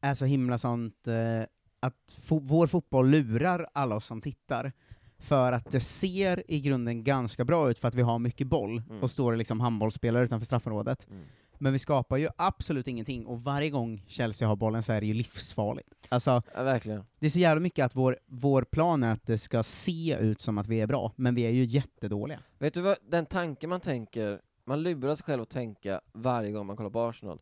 är 0.00 0.14
så 0.14 0.24
himla 0.24 0.58
sånt, 0.58 1.06
eh, 1.06 1.42
att 1.80 1.96
fo- 2.26 2.40
vår 2.42 2.66
fotboll 2.66 3.08
lurar 3.10 3.66
alla 3.72 3.96
oss 3.96 4.06
som 4.06 4.20
tittar, 4.20 4.72
för 5.18 5.52
att 5.52 5.70
det 5.72 5.80
ser 5.80 6.50
i 6.50 6.60
grunden 6.60 7.04
ganska 7.04 7.44
bra 7.44 7.70
ut 7.70 7.78
för 7.78 7.88
att 7.88 7.94
vi 7.94 8.02
har 8.02 8.18
mycket 8.18 8.46
boll, 8.46 8.82
Mm. 8.90 9.02
och 9.02 9.10
står 9.10 9.36
liksom 9.36 9.60
handbollsspelare 9.60 10.24
utanför 10.24 10.46
straffområdet. 10.46 11.06
Mm. 11.10 11.22
Men 11.58 11.72
vi 11.72 11.78
skapar 11.78 12.16
ju 12.16 12.28
absolut 12.36 12.88
ingenting, 12.88 13.26
och 13.26 13.44
varje 13.44 13.70
gång 13.70 14.04
Chelsea 14.06 14.48
har 14.48 14.56
bollen 14.56 14.82
så 14.82 14.92
är 14.92 15.00
det 15.00 15.06
ju 15.06 15.14
livsfarligt. 15.14 15.99
Alltså, 16.12 16.42
Ja, 16.54 16.62
verkligen. 16.62 17.04
det 17.18 17.26
är 17.26 17.30
så 17.30 17.38
jävla 17.38 17.60
mycket 17.60 17.84
att 17.86 17.96
vår, 17.96 18.18
vår 18.26 18.62
plan 18.62 19.02
är 19.02 19.12
att 19.12 19.26
det 19.26 19.38
ska 19.38 19.62
se 19.62 20.16
ut 20.20 20.40
som 20.40 20.58
att 20.58 20.66
vi 20.66 20.80
är 20.80 20.86
bra, 20.86 21.12
men 21.16 21.34
vi 21.34 21.42
är 21.42 21.50
ju 21.50 21.64
jättedåliga. 21.64 22.40
Vet 22.58 22.74
du 22.74 22.80
vad, 22.80 22.96
den 23.08 23.26
tanken 23.26 23.70
man 23.70 23.80
tänker, 23.80 24.40
man 24.64 24.82
lurar 24.82 25.14
sig 25.14 25.24
själv 25.24 25.42
att 25.42 25.50
tänka 25.50 26.00
varje 26.12 26.52
gång 26.52 26.66
man 26.66 26.76
kollar 26.76 26.90
på 26.90 27.00
Arsenal. 27.02 27.40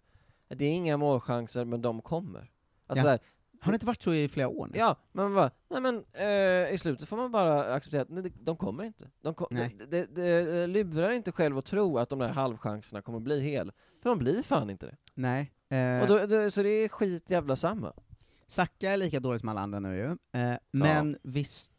Det 0.49 0.65
är 0.65 0.71
inga 0.71 0.97
målchanser, 0.97 1.65
men 1.65 1.83
de 1.83 2.03
kommer. 2.03 2.51
Alltså 2.87 3.05
Ja. 3.05 3.11
här, 3.11 3.19
Har 3.61 3.73
det 3.73 3.77
inte 3.77 3.87
varit 3.87 4.03
så 4.03 4.15
i 4.15 4.29
flera 4.29 4.49
år 4.49 4.67
nu? 4.67 4.79
Ja, 4.79 4.97
men 5.13 5.25
man 5.25 5.35
bara, 5.35 5.51
nej 5.71 5.81
men 5.81 6.05
eh, 6.13 6.75
i 6.75 6.79
slutet 6.81 7.09
får 7.09 7.17
man 7.17 7.33
bara 7.33 7.75
acceptera 7.75 8.03
att 8.03 8.09
nej, 8.09 8.33
de 8.41 8.57
kommer 8.57 8.85
inte. 8.85 9.11
De 9.23 9.35
kom, 9.35 9.47
Nej. 9.51 9.77
det, 9.79 9.87
det, 9.87 10.07
det 10.15 10.67
lurar 10.67 11.11
inte 11.11 11.33
själv 11.33 11.59
att 11.59 11.65
tro 11.65 11.99
att 11.99 12.09
de 12.09 12.19
där 12.19 12.29
halvchanserna 12.29 13.03
kommer 13.03 13.21
bli 13.21 13.41
hel, 13.41 13.73
för 14.03 14.11
de 14.11 14.19
blir 14.19 14.43
fan 14.43 14.71
inte 14.71 14.87
det. 14.87 14.97
Nej. 15.15 15.53
Eh, 15.69 16.01
Och 16.01 16.07
då, 16.09 16.27
då, 16.27 16.51
så 16.51 16.63
det 16.63 16.69
är 16.69 16.89
skit 16.89 17.31
jävla 17.31 17.57
samma. 17.57 17.93
Sacka 18.49 18.91
är 18.93 18.97
lika 18.97 19.21
dålig 19.21 19.41
som 19.41 19.49
alla 19.49 19.61
andra 19.61 19.81
nu 19.81 19.97
ju, 19.97 20.41
eh, 20.41 20.57
men 20.71 21.17
visst, 21.23 21.73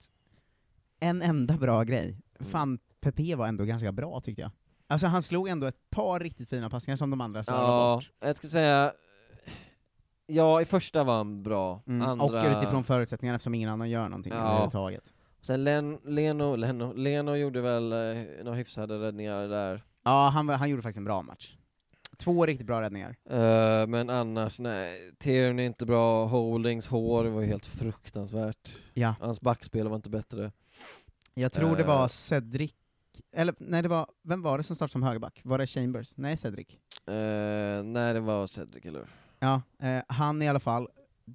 en 1.00 1.22
enda 1.22 1.58
bra 1.58 1.84
grej. 1.84 2.18
Fan, 2.40 2.80
Pepe 3.02 3.36
var 3.36 3.48
ändå 3.48 3.64
ganska 3.66 3.92
bra 3.92 4.20
tyckte 4.20 4.42
jag. 4.42 4.52
Alltså 4.88 5.08
han 5.08 5.24
slog 5.24 5.48
ändå 5.48 5.68
ett 5.68 5.90
par 5.90 6.20
riktigt 6.20 6.50
fina 6.50 6.70
passningar 6.70 6.96
som 6.98 7.10
de 7.10 7.22
andra 7.22 7.44
slarvade 7.44 7.68
Ja, 7.68 7.96
bort. 7.96 8.12
jag 8.20 8.36
ska 8.36 8.48
säga, 8.48 8.94
ja 10.28 10.62
i 10.62 10.66
första 10.66 11.04
var 11.04 11.18
han 11.18 11.44
bra, 11.44 11.82
Mm, 11.88 12.02
andra... 12.08 12.26
Och 12.26 12.58
utifrån 12.58 12.84
förutsättningarna 12.84 13.36
eftersom 13.36 13.54
ingen 13.56 13.70
annan 13.70 13.90
gör 13.90 14.10
någonting 14.10 14.34
Ja. 14.34 14.40
överhuvudtaget. 14.40 15.14
Sen 15.42 15.64
Len, 15.64 16.00
Leno, 16.06 16.56
Leno, 16.56 16.94
Leno 16.94 17.36
gjorde 17.36 17.62
väl 17.62 17.92
eh, 17.94 18.24
några 18.44 18.58
hyfsade 18.58 19.00
räddningar 19.00 19.48
där. 19.48 19.84
Ja, 20.04 20.30
han, 20.34 20.50
han 20.50 20.70
gjorde 20.70 20.82
faktiskt 20.82 20.98
en 20.98 21.04
bra 21.04 21.22
match. 21.22 21.56
Två 22.20 22.46
riktigt 22.46 22.68
bra 22.68 22.82
räddningar. 22.82 23.16
Eh, 23.30 23.88
men 23.88 24.10
annars, 24.10 24.60
nej. 24.60 25.12
Tierney 25.20 25.66
inte 25.66 25.86
bra, 25.86 26.26
Holdings 26.26 26.88
hår 26.88 27.26
var 27.26 27.42
ju 27.42 27.48
helt 27.48 27.66
fruktansvärt. 27.66 28.70
Ja. 28.94 29.16
Hans 29.20 29.42
backspel 29.42 29.88
var 29.88 29.96
inte 29.96 30.10
bättre. 30.10 30.52
Jag 31.34 31.52
tror 31.52 31.76
det 31.76 31.82
Eh. 31.82 31.88
var 31.88 32.08
Cedric, 32.08 32.72
eller 33.36 33.54
nej 33.58 33.82
det 33.82 33.88
var, 33.90 34.08
vem 34.24 34.42
var 34.42 34.58
det 34.58 34.64
som 34.64 34.76
startade 34.76 34.92
som 34.92 35.04
högerback? 35.04 35.42
Var 35.44 35.58
det 35.58 35.68
Chambers? 35.68 36.18
Nej, 36.18 36.38
Cedric. 36.38 36.68
Uh, 37.10 37.84
nej, 37.84 38.14
det 38.14 38.20
var 38.20 38.48
Cedric, 38.48 38.86
eller? 38.86 39.08
Ja, 39.40 39.62
eh, 39.80 40.02
han 40.08 40.42
i 40.42 40.50
alla 40.50 40.60
fall, 40.60 40.88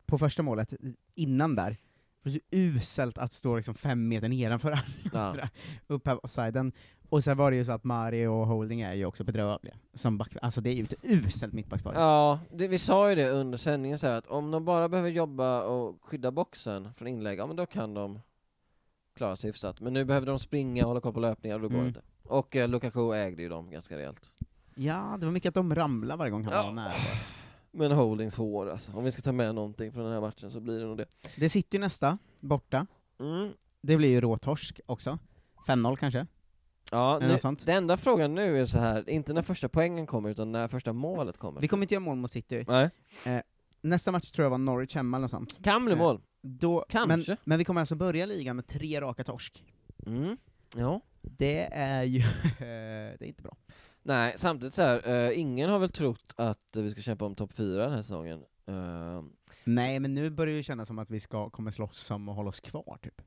på 0.07 0.19
första 0.19 0.43
målet, 0.43 0.73
innan 1.15 1.57
där, 1.57 1.77
det 2.25 2.31
var 2.31 2.33
så 2.33 2.41
uselt 2.51 3.19
att 3.19 3.33
stå 3.33 3.57
liksom 3.57 3.75
fem 3.75 4.09
meter 4.09 4.29
nedanför 4.29 4.79
Ja. 5.13 5.21
andra, 5.21 5.49
upp 5.87 6.07
här 6.07 6.25
offsiden. 6.25 6.73
Och 7.09 7.25
sen 7.25 7.37
var 7.37 7.51
det 7.51 7.57
ju 7.57 7.65
så 7.65 7.73
att 7.73 7.85
Mario 7.85 8.29
och 8.29 8.47
Holding 8.47 8.81
är 8.81 8.95
ju 8.95 9.05
också 9.07 9.25
bedrövliga, 9.25 9.75
som 9.95 10.19
back, 10.19 10.37
alltså 10.43 10.61
det 10.61 10.71
är 10.71 10.75
ju 10.75 10.83
ett 10.83 10.95
uselt 11.03 11.53
mittbackspar. 11.53 11.95
Ja, 11.95 12.39
det, 12.53 12.69
vi 12.69 12.79
sa 12.79 13.09
ju 13.11 13.15
det 13.17 13.31
under 13.31 13.59
sändningen 13.59 13.99
så 13.99 14.07
att 14.07 14.27
om 14.27 14.51
de 14.51 14.65
bara 14.65 14.89
behöver 14.89 15.11
jobba 15.11 15.63
och 15.63 15.99
skydda 16.05 16.31
boxen 16.31 16.95
från 16.97 17.09
inlägg, 17.09 17.39
ja 17.39 17.47
men 17.47 17.57
då 17.57 17.67
kan 17.67 17.95
de 17.95 18.21
klara 19.17 19.37
sig 19.37 19.49
hyfsat. 19.51 19.81
Men 19.81 19.93
nu 19.93 20.05
behöver 20.05 20.27
de 20.27 20.39
springa 20.39 20.83
och 20.83 20.89
hålla 20.89 21.01
koll 21.01 21.13
på 21.15 21.21
löpningar 21.21 21.55
och 21.57 21.63
då 21.63 21.69
går 21.69 21.75
Mm. 21.75 21.85
det 21.85 21.89
inte. 21.89 22.03
Och 22.23 22.57
eh, 22.57 22.69
Lukaku 22.69 23.13
ägde 23.15 23.43
ju 23.43 23.49
dem 23.49 23.71
ganska 23.71 23.97
rejält. 23.99 24.35
Ja, 24.75 25.17
det 25.21 25.27
var 25.27 25.33
mycket 25.33 25.49
att 25.49 25.55
de 25.55 25.75
ramlade 25.75 26.19
varje 26.19 26.31
gång 26.31 26.45
han 26.45 26.53
Ja. 26.55 26.63
var 26.63 26.73
nära. 26.73 26.93
Men 27.75 27.93
Holdings 27.93 28.35
hår 28.35 28.71
alltså, 28.71 28.93
om 28.93 29.05
vi 29.05 29.13
ska 29.13 29.23
ta 29.23 29.33
med 29.33 29.55
någonting 29.55 29.93
från 29.93 30.05
den 30.05 30.13
här 30.13 30.21
matchen 30.21 30.51
så 30.51 30.61
blir 30.61 30.81
det 30.81 30.87
nog 30.87 30.97
det. 30.97 31.07
Det 31.37 31.49
sitter 31.49 31.79
ju 31.79 31.81
nästa, 31.81 32.19
borta. 32.41 32.87
Mm. 33.21 33.53
Det 33.81 33.97
blir 33.97 34.09
ju 34.09 34.21
råtorsk 34.21 34.81
också. 34.87 35.19
5-0 35.67 35.97
kanske? 35.97 36.27
Ja, 36.91 37.19
nu, 37.19 37.39
den 37.65 37.77
enda 37.77 37.97
frågan 37.97 38.35
nu 38.35 38.61
är 38.61 38.67
så 38.67 38.79
här, 38.79 39.11
inte 39.11 39.33
när 39.33 39.43
första 39.43 39.69
poängen 39.69 40.07
kommer 40.07 40.31
utan 40.31 40.53
när 40.53 40.69
första 40.69 40.93
målet 40.93 41.39
kommer. 41.39 41.61
Vi 41.61 41.69
kommer 41.69 41.83
inte 41.85 41.95
göra 41.95 42.05
mål 42.05 42.17
mot 42.17 42.33
City. 42.33 42.65
Nej. 42.69 42.91
Eh, 43.27 43.41
nästa 43.81 44.13
match 44.13 44.31
tror 44.31 44.45
jag 44.45 44.51
var 44.51 44.59
Norwich 44.59 44.95
hemma 44.95 45.17
eller 45.17 45.29
sånt. 45.29 45.65
Kan 45.65 45.85
bli 45.85 45.95
Eh, 45.95 45.99
mål. 45.99 46.21
Då, 46.43 46.85
Kanske. 46.89 47.31
Men, 47.31 47.37
men 47.45 47.59
vi 47.59 47.65
kommer 47.65 47.81
alltså 47.81 47.95
börja 47.95 48.27
ligan 48.27 48.57
med 48.57 48.67
tre 48.67 49.01
raka 49.01 49.25
torsk. 49.25 49.65
Mm. 50.07 50.37
Ja. 50.77 51.01
Det 51.23 51.69
är 51.73 52.03
ju, 52.03 52.19
det 52.59 53.21
är 53.21 53.25
inte 53.25 53.43
bra. 53.43 53.57
Nej, 54.07 54.35
samtidigt 54.37 54.75
så 54.75 54.83
här, 54.83 55.09
eh, 55.09 55.39
ingen 55.41 55.71
har 55.71 55.79
väl 55.79 55.91
trott 55.91 56.33
att 56.37 56.77
eh, 56.77 56.83
vi 56.83 56.91
ska 56.91 57.01
kämpa 57.03 57.25
om 57.25 57.35
topp 57.35 57.53
fyra 57.53 57.83
den 57.83 57.93
här 57.93 58.03
säsongen. 58.03 58.45
Eh, 58.67 59.23
Nej, 59.65 60.01
men 60.01 60.15
nu 60.15 60.31
börjar 60.31 60.53
det 60.53 60.57
ju 60.57 60.63
kännas 60.63 60.89
som 60.89 60.99
att 60.99 61.11
vi 61.11 61.21
ska, 61.21 61.51
kommer 61.51 61.71
slåss 61.71 62.11
om 62.11 62.29
att 62.29 62.37
hålla 62.37 62.49
oss 62.49 62.61
kvar, 62.61 62.99
typ. 63.03 63.23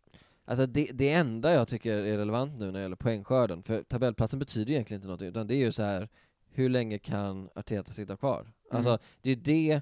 Alltså 0.45 0.65
det, 0.65 0.89
det 0.93 1.11
enda 1.11 1.53
jag 1.53 1.67
tycker 1.67 1.97
är 1.97 2.17
relevant 2.17 2.59
nu 2.59 2.65
när 2.65 2.73
det 2.73 2.81
gäller 2.81 2.95
poängskörden, 2.95 3.63
för 3.63 3.83
tabellplatsen 3.83 4.39
betyder 4.39 4.73
egentligen 4.73 4.99
inte 5.01 5.07
något, 5.09 5.21
utan 5.21 5.47
det 5.47 5.55
är 5.55 5.65
ju 5.65 5.71
så 5.71 5.83
här 5.83 6.09
hur 6.49 6.69
länge 6.69 6.99
kan 6.99 7.49
Arteta 7.55 7.91
sitta 7.93 8.17
kvar? 8.17 8.51
Alltså 8.71 8.89
Mm. 8.89 8.99
det 9.21 9.31
är 9.31 9.35
det 9.35 9.81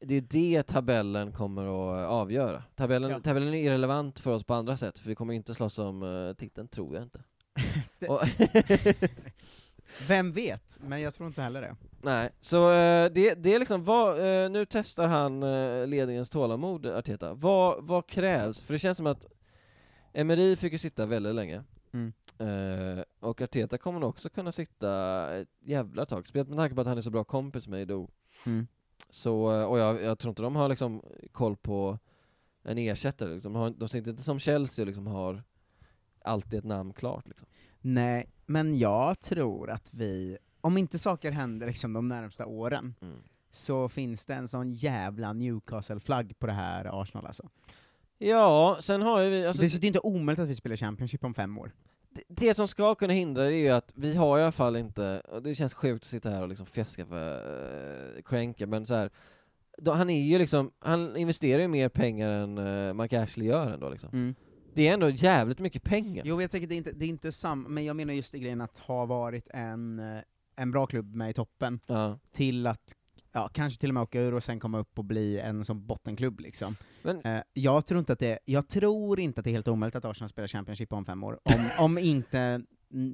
det 0.00 0.14
är 0.14 0.20
det 0.20 0.62
tabellen 0.62 1.32
kommer 1.32 1.66
att 1.66 2.08
avgöra. 2.08 2.62
Tabellen, 2.74 3.10
Ja. 3.10 3.20
tabellen 3.20 3.54
är 3.54 3.58
irrelevant 3.62 4.18
för 4.20 4.30
oss 4.34 4.44
på 4.44 4.54
andra 4.54 4.76
sätt, 4.76 4.98
för 4.98 5.08
vi 5.08 5.14
kommer 5.14 5.34
inte 5.34 5.54
slåss 5.54 5.78
om 5.78 6.02
uh, 6.02 6.34
titeln, 6.34 6.68
tror 6.68 6.94
jag 6.94 7.02
inte. 7.02 7.22
Det- 7.98 8.08
Vem 10.08 10.32
vet? 10.32 10.80
Men 10.82 11.00
jag 11.00 11.14
tror 11.14 11.26
inte 11.26 11.42
heller 11.42 11.60
det. 11.60 11.76
Nej, 12.02 12.30
så 12.40 12.72
eh, 12.72 13.12
det, 13.12 13.34
det 13.34 13.54
är 13.54 13.58
liksom, 13.58 13.84
vad, 13.84 14.18
eh, 14.18 14.50
nu 14.50 14.66
testar 14.70 15.06
han 15.06 15.42
uh, 15.42 15.86
ledningens 15.86 16.30
tålamod, 16.30 16.86
Arteta. 16.86 17.34
Vad, 17.34 17.84
vad 17.84 18.06
krävs? 18.06 18.60
För 18.60 18.72
det 18.72 18.78
känns 18.78 18.96
som 18.96 19.06
att 19.06 19.26
Emery 20.12 20.56
fick 20.56 20.72
ju 20.72 20.78
sitta 20.78 21.06
väldigt 21.06 21.34
länge, 21.34 21.62
Mm. 21.94 22.12
Eh, 22.38 23.04
och 23.20 23.42
Arteta 23.42 23.78
kommer 23.78 24.00
nog 24.00 24.08
också 24.08 24.28
kunna 24.28 24.52
sitta 24.52 25.30
ett 25.34 25.48
jävla 25.60 26.06
tag, 26.06 26.28
speciellt 26.28 26.48
med 26.48 26.58
tanke 26.58 26.74
på 26.74 26.80
att 26.80 26.86
han 26.86 26.98
är 26.98 27.02
så 27.02 27.10
bra 27.10 27.24
kompis 27.24 27.68
med 27.68 27.82
Edo. 27.82 28.08
Mm. 28.46 28.66
Så, 29.10 29.52
eh, 29.52 29.64
och 29.64 29.78
jag, 29.78 30.02
jag 30.02 30.18
tror 30.18 30.30
inte 30.30 30.42
de 30.42 30.56
har 30.56 30.68
liksom 30.68 31.02
koll 31.32 31.56
på 31.56 31.98
en 32.62 32.78
ersättare, 32.78 33.34
liksom. 33.34 33.52
de, 33.52 33.58
har, 33.58 33.70
de 33.70 33.88
sitter 33.88 34.10
inte 34.10 34.22
som 34.22 34.38
Chelsea 34.38 34.82
och 34.82 34.86
liksom 34.86 35.06
har 35.06 35.42
alltid 36.24 36.58
ett 36.58 36.64
namn 36.64 36.92
klart 36.92 37.28
liksom. 37.28 37.48
Nej, 37.86 38.26
men 38.46 38.78
jag 38.78 39.20
tror 39.20 39.70
att 39.70 39.88
vi, 39.92 40.38
om 40.60 40.78
inte 40.78 40.98
saker 40.98 41.30
händer 41.32 41.66
liksom 41.66 41.92
de 41.92 42.08
närmsta 42.08 42.46
åren, 42.46 42.94
Mm. 43.00 43.16
så 43.50 43.88
finns 43.88 44.26
det 44.26 44.34
en 44.34 44.48
sån 44.48 44.72
jävla 44.72 45.32
Newcastle-flagg 45.32 46.38
på 46.38 46.46
det 46.46 46.52
här 46.52 47.02
Arsenal 47.02 47.26
alltså. 47.26 47.48
Ja, 48.18 48.76
sen 48.80 49.02
har 49.02 49.20
ju 49.20 49.30
vi, 49.30 49.46
alltså, 49.46 49.62
det 49.62 49.84
är 49.84 49.86
inte 49.86 50.00
omöjligt 50.00 50.38
att 50.42 50.48
vi 50.48 50.56
spelar 50.56 50.76
Championship 50.76 51.24
om 51.24 51.34
fem 51.34 51.58
år. 51.58 51.72
det, 52.10 52.22
det 52.28 52.54
som 52.54 52.68
ska 52.68 52.94
kunna 52.94 53.12
hindra 53.12 53.42
det 53.42 53.54
är 53.54 53.58
ju 53.58 53.68
att 53.70 53.92
vi 53.94 54.16
har 54.16 54.38
i 54.38 54.42
alla 54.42 54.52
fall 54.52 54.76
inte, 54.76 55.20
och 55.20 55.42
det 55.42 55.54
känns 55.54 55.74
sjukt 55.74 56.04
att 56.04 56.08
sitta 56.10 56.30
här 56.30 56.42
och 56.42 56.48
liksom 56.48 56.66
fjäska 56.66 57.06
för 57.06 57.36
uh, 58.16 58.22
Kränke, 58.22 58.66
men 58.66 58.86
så 58.86 58.94
här, 58.94 59.10
då, 59.78 59.92
han 59.92 60.10
är 60.10 60.22
ju 60.22 60.38
liksom, 60.38 60.70
han 60.78 61.16
investerar 61.16 61.62
ju 61.62 61.68
mer 61.68 61.88
pengar 61.88 62.28
än 62.28 62.58
uh, 62.58 62.94
Mike 62.94 63.22
Ashley 63.22 63.46
gör 63.48 63.70
ändå 63.70 63.88
liksom. 63.90 64.34
Det 64.74 64.88
är 64.88 64.94
ändå 64.94 65.08
jävligt 65.10 65.58
mycket 65.58 65.82
pengar. 65.82 66.22
Jo, 66.26 66.40
jag 66.42 66.50
tänker 66.50 66.68
det 66.68 66.74
är 66.74 66.76
inte, 66.76 66.92
det 66.92 67.04
är 67.04 67.08
inte 67.08 67.32
sam, 67.32 67.62
men 67.68 67.84
jag 67.84 67.96
menar 67.96 68.14
just 68.14 68.34
i 68.34 68.38
grejen 68.38 68.60
att 68.60 68.78
ha 68.78 69.06
varit 69.06 69.48
en, 69.50 69.98
eh, 69.98 70.22
en 70.56 70.70
bra 70.70 70.86
klubb 70.86 71.14
med 71.14 71.30
i 71.30 71.32
toppen, 71.32 71.80
Ja. 71.86 72.18
till 72.32 72.66
att 72.66 72.94
ja, 73.32 73.48
kanske 73.52 73.80
till 73.80 73.90
och 73.90 73.94
med 73.94 74.02
åka 74.02 74.20
ur 74.20 74.34
och 74.34 74.44
sen 74.44 74.60
komma 74.60 74.78
upp 74.78 74.98
och 74.98 75.04
bli 75.04 75.38
en 75.40 75.64
som 75.64 75.86
bottenklubb 75.86 76.40
liksom. 76.40 76.76
Men- 77.02 77.20
Eh, 77.24 77.42
jag, 77.52 77.86
tror 77.86 77.98
inte 78.00 78.12
att 78.12 78.18
det, 78.18 78.38
jag 78.44 78.68
tror 78.68 79.20
inte 79.20 79.40
att 79.40 79.44
det 79.44 79.50
är 79.50 79.52
helt 79.52 79.68
omöjligt 79.68 79.96
att 79.96 80.04
Arsenal 80.04 80.28
spelar 80.30 80.48
Championship 80.48 80.92
om 80.92 81.04
fem 81.04 81.24
år, 81.24 81.38
om, 81.42 81.68
om 81.84 81.98
inte 81.98 82.62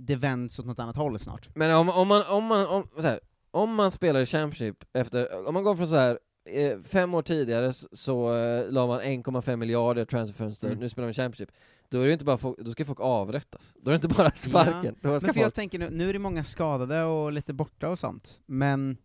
det 0.01 0.17
vänds 0.17 0.59
åt 0.59 0.67
något 0.67 0.79
annat 0.79 0.97
håll 0.97 1.19
snart. 1.19 1.49
Men 1.55 1.77
om, 1.77 1.89
om 1.89 2.09
man, 2.09 2.23
om 2.29 2.45
man, 2.45 2.67
om, 2.67 2.89
här, 3.03 3.21
om 3.51 3.75
man 3.75 3.91
spelar 3.91 4.25
Championship 4.25 4.85
efter, 4.93 5.47
om 5.49 5.55
man 5.55 5.65
går 5.65 5.77
från 5.77 5.89
så 5.89 5.95
här 5.97 6.19
eh, 6.53 6.79
fem 6.83 7.15
år 7.15 7.23
tidigare 7.23 7.73
så, 7.73 7.89
så 7.93 8.37
eh, 8.37 8.71
la 8.73 8.87
man 8.87 9.01
1,5 9.01 9.57
miljarder 9.57 10.05
transferfönster, 10.05 10.69
Mm. 10.69 10.79
nu 10.81 10.89
spelar 10.89 11.09
i 11.09 11.13
Championship. 11.13 11.51
då 11.89 12.01
är 12.01 12.07
det 12.07 12.13
inte 12.13 12.25
bara 12.25 12.39
folk, 12.39 12.59
då 12.59 12.73
ska 12.73 12.85
folk 12.85 13.01
avrättas. 13.01 13.77
Då 13.83 13.91
är 13.91 13.93
det 13.99 14.05
inte 14.05 14.17
bara 14.17 14.31
sparken. 14.35 14.97
Ja. 15.01 15.09
Men 15.11 15.21
för 15.21 15.27
jag 15.27 15.35
folk... 15.37 15.55
tänker 15.55 15.79
nu, 15.79 15.91
nu 15.91 16.09
är 16.09 16.13
det 16.13 16.19
många 16.19 16.45
skadade 16.45 17.03
och 17.03 17.33
lite 17.33 17.53
borta 17.53 17.89
och 17.89 17.99
sånt, 17.99 18.41
men 18.47 18.97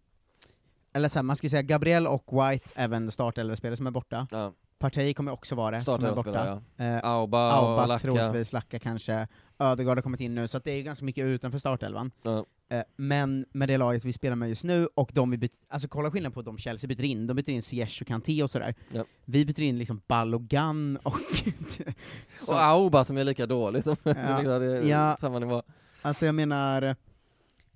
eller 0.94 1.10
så 1.10 1.20
här, 1.20 1.24
man 1.24 1.36
ska 1.36 1.50
säga 1.50 1.62
Gabriel 1.62 2.08
och 2.08 2.24
White, 2.52 2.70
även 2.76 3.12
startelvespelare 3.12 3.78
som 3.78 3.88
är 3.88 3.92
borta. 3.92 4.28
Ja. 4.32 4.54
Partey 4.80 5.14
kommer 5.14 5.32
också 5.32 5.56
vara 5.56 5.72
det, 5.78 5.84
som 5.84 5.94
är 5.94 5.98
borta. 5.98 6.22
Startelvespelare, 6.22 6.96
Eh, 6.98 7.06
Auba 7.10 7.60
och 7.62 7.70
Auba 7.70 7.86
Lacka. 7.86 8.02
troligtvis, 8.02 8.54
Lacka 8.54 8.80
kanske, 8.80 9.28
Ödegaard 9.60 9.98
har 9.98 10.02
kommit 10.02 10.22
in 10.22 10.36
nu, 10.36 10.48
så 10.48 10.58
att 10.58 10.64
det 10.64 10.72
är 10.72 10.84
ganska 10.84 11.06
mycket 11.06 11.26
utanför 11.26 11.60
startelvan. 11.60 12.12
Ja. 12.22 12.46
Eh, 12.70 12.84
men 12.96 13.46
med 13.52 13.70
det 13.70 13.78
laget 13.78 14.06
vi 14.06 14.14
spelar 14.14 14.36
med 14.36 14.50
just 14.50 14.64
nu, 14.64 14.88
och 14.96 15.12
de 15.14 15.32
vi 15.32 15.38
byter, 15.38 15.52
alltså 15.68 15.88
kolla 15.88 16.12
skillnaden 16.12 16.34
på 16.34 16.42
de 16.42 16.58
Chelsea 16.58 16.88
byter 16.88 17.04
in, 17.04 17.28
de 17.28 17.34
byter 17.34 17.50
in 17.50 17.62
Ziyech 17.62 18.02
och 18.02 18.08
Kanté 18.08 18.44
och 18.44 18.50
sådär. 18.50 18.76
Ja. 18.92 19.06
Vi 19.26 19.46
byter 19.46 19.62
in 19.62 19.78
liksom 19.78 20.02
Balogan 20.08 20.98
och... 21.04 21.20
Och 22.48 22.62
Auba 22.64 23.04
som 23.06 23.18
är 23.18 23.24
lika 23.24 23.46
dålig 23.46 23.84
som 23.84 23.96
Ja. 24.04 24.14
som 24.44 24.52
är 24.52 24.84
Ja. 24.86 25.18
samma 25.22 25.40
nivå. 25.40 25.64
Alltså 26.02 26.26
jag 26.26 26.36
menar, 26.36 26.96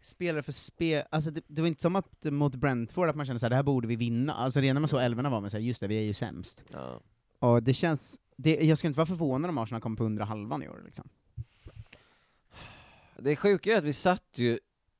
spelare 0.01 0.43
för 0.43 0.51
spel, 0.51 1.03
alltså 1.11 1.31
det, 1.31 1.41
det 1.47 1.61
var 1.61 1.67
inte 1.67 1.81
som 1.81 1.95
att 1.95 2.23
mot 2.23 2.55
Brentford 2.55 3.09
att 3.09 3.15
man 3.15 3.25
kände 3.25 3.39
såhär, 3.39 3.49
det 3.49 3.55
här 3.55 3.63
borde 3.63 3.87
vi 3.87 3.95
vinna, 3.95 4.33
alltså 4.33 4.59
redan 4.59 4.75
när 4.75 4.81
man 4.81 4.87
såg 4.87 5.01
älvorna 5.01 5.29
var 5.29 5.41
man 5.41 5.49
såhär, 5.49 5.63
just 5.63 5.79
det, 5.81 5.87
vi 5.87 5.97
är 5.97 6.01
ju 6.03 6.13
sämst. 6.13 6.63
Ja. 6.73 7.01
Och 7.39 7.63
det 7.63 7.73
känns, 7.73 8.19
det, 8.37 8.55
jag 8.65 8.77
skulle 8.77 8.89
inte 8.89 8.97
vara 8.97 9.05
förvånad 9.07 9.49
om 9.49 9.57
Arsenal 9.57 9.81
kommer 9.81 9.97
på 9.97 10.03
undre 10.03 10.23
halvan 10.23 10.63
i 10.63 10.69
år 10.69 10.81
liksom. 10.85 11.09
Det 13.17 13.35
sjuka 13.35 13.73
är 13.73 13.77
att 13.77 13.83
vi 13.83 13.93
satt 13.93 14.23
ju 14.35 14.59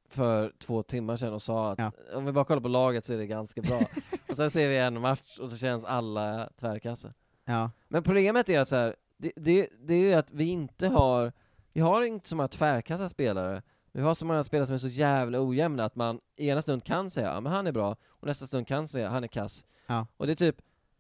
för 0.10 0.54
två 0.60 0.84
timmar 0.84 1.18
sedan 1.18 1.34
och 1.34 1.42
sa 1.42 1.72
att 1.72 1.96
om 2.14 2.26
vi 2.26 2.32
bara 2.32 2.46
kollar 2.46 2.62
på 2.62 2.68
laget 2.68 3.06
så 3.06 3.14
är 3.14 3.18
det 3.18 3.28
ganska 3.28 3.62
bra. 3.62 3.82
och 4.30 4.36
sen 4.36 4.52
ser 4.52 4.68
vi 4.70 4.78
en 4.78 5.02
match 5.02 5.38
och 5.40 5.52
så 5.52 5.58
känns 5.58 5.84
alla 5.84 6.50
tvärkassa. 6.60 7.14
Ja. 7.46 7.72
Men 7.88 8.04
problemet 8.04 8.50
är 8.50 8.60
att 8.60 8.68
så 8.70 8.76
här, 8.76 8.96
det, 9.18 9.32
det, 9.36 9.70
det 9.80 9.94
är 9.94 10.00
ju 10.00 10.14
att 10.14 10.32
vi 10.32 10.46
inte 10.50 10.88
har, 10.88 11.32
vi 11.74 11.82
har 11.82 12.02
inte 12.02 12.30
så 12.30 12.36
många 12.36 12.48
tvärkassa 12.48 13.10
spelare. 13.10 13.62
Vi 13.92 14.02
har 14.02 14.14
så 14.14 14.26
många 14.26 14.44
spelare 14.44 14.66
som 14.66 14.76
är 14.76 14.80
så 14.80 14.88
jävla 14.88 15.42
ojämna 15.42 15.86
att 15.86 15.96
man 15.96 16.20
i 16.36 16.48
ena 16.50 16.62
stund 16.62 16.84
kan 16.84 17.10
säga 17.10 17.28
ja 17.34 17.42
men 17.42 17.52
han 17.52 17.68
är 17.68 17.72
bra, 17.72 17.96
och 18.08 18.28
nästa 18.28 18.48
stund 18.48 18.68
kan 18.68 18.88
säga 18.88 19.10
han 19.10 19.24
är 19.24 19.28
kass. 19.28 19.66
Ja. 19.88 20.08
Och 20.18 20.28
det 20.28 20.34
är 20.34 20.36
typ, 20.36 20.56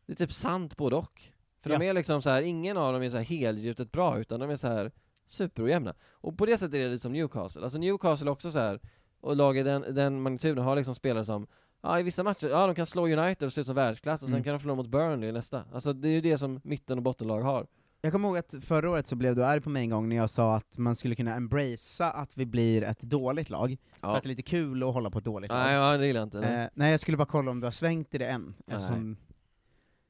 det 0.05 0.14
är 0.14 0.18
typ 0.18 0.34
sant 0.34 0.78
både 0.78 0.95
och. 0.95 1.24
För 1.62 1.70
de 1.70 1.76
Ja. 1.86 1.89
är 1.89 1.93
liksom 1.93 2.22
så 2.22 2.30
här, 2.30 2.41
ingen 2.41 2.78
av 2.78 2.93
dem 2.93 3.01
är 3.03 3.10
så 3.10 3.18
här 3.18 3.24
helgjutet 3.24 3.91
bra, 3.91 4.20
utan 4.20 4.39
de 4.39 4.49
är 4.49 4.55
så 4.55 4.68
här 4.68 4.91
superojämna. 5.28 5.93
Och 6.12 6.38
på 6.38 6.45
det 6.45 6.57
sättet 6.57 6.76
är 6.76 6.80
det 6.80 6.88
lite 6.89 7.01
som 7.01 7.14
Newcastle. 7.14 7.64
Alltså 7.64 7.80
Newcastle 7.80 8.28
är 8.28 8.32
också 8.32 8.51
så 8.51 8.60
här 8.60 8.80
och 9.22 9.36
laget 9.36 9.65
den, 9.65 9.95
den 9.95 10.22
magnituden 10.22 10.63
har 10.63 10.76
liksom 10.76 10.95
spelare 10.95 11.26
som 11.26 11.47
Ja 11.82 11.99
i 11.99 12.03
vissa 12.03 12.24
matcher, 12.24 12.47
ja 12.47 12.65
de 12.67 12.76
kan 12.76 12.86
slå 12.86 13.07
United 13.07 13.45
och 13.45 13.53
se 13.53 13.61
ut 13.61 13.67
som 13.67 13.76
världsklass 13.76 14.22
och 14.24 14.28
sen 14.30 14.36
Mm. 14.36 14.43
kan 14.43 14.53
de 14.53 14.59
förlora 14.59 14.76
mot 14.76 14.88
Burnley 14.88 15.30
i 15.30 15.32
nästa. 15.32 15.63
Alltså 15.74 15.93
det 15.93 16.07
är 16.07 16.11
ju 16.11 16.22
det 16.22 16.38
som 16.38 16.59
mitten 16.63 16.97
och 16.97 17.03
bottenlag 17.03 17.41
har. 17.41 17.67
Jag 18.01 18.11
kommer 18.11 18.28
ihåg 18.28 18.38
att 18.38 18.55
förra 18.61 18.89
året 18.89 19.07
så 19.07 19.15
blev 19.15 19.36
du 19.36 19.45
arg 19.45 19.61
på 19.61 19.70
mig 19.70 19.82
en 19.84 19.89
gång 19.89 20.09
när 20.09 20.15
jag 20.15 20.30
sa 20.30 20.55
att 20.55 20.78
man 20.78 20.95
skulle 20.95 21.15
kunna 21.15 21.36
embracea 21.36 22.09
att 22.11 22.38
vi 22.38 22.45
blir 22.45 22.84
ett 22.84 23.01
dåligt 23.01 23.49
lag, 23.49 23.78
Ja. 24.01 24.09
för 24.09 24.17
att 24.17 24.24
det 24.24 24.28
är 24.28 24.30
lite 24.30 24.41
kul 24.41 24.84
att 24.84 24.93
hålla 24.93 25.09
på 25.09 25.17
ett 25.20 25.26
dåligt 25.26 25.51
Nej, 25.51 25.78
lag. 25.78 25.93
ja, 25.93 25.97
det 25.97 26.07
gillar 26.07 26.20
jag 26.20 26.26
inte. 26.26 26.39
Nej. 26.39 26.63
Eh, 26.63 26.70
nej, 26.74 26.91
jag 26.91 26.99
skulle 26.99 27.17
bara 27.17 27.26
kolla 27.28 27.51
om 27.51 27.59
du 27.59 27.65
har 27.67 27.72
svängt 27.72 28.15
i 28.15 28.17
det 28.17 28.28
än, 28.28 28.53
Nej. 28.67 28.78
eftersom 28.78 29.17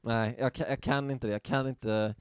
Nej, 0.02 0.36
jag 0.38 0.52
kan, 0.54 0.66
jag 0.68 0.80
kan 0.80 1.10
inte 1.10 1.26
det. 1.26 1.32
Jag 1.32 1.42
kan 1.42 1.68
inte 1.68 2.14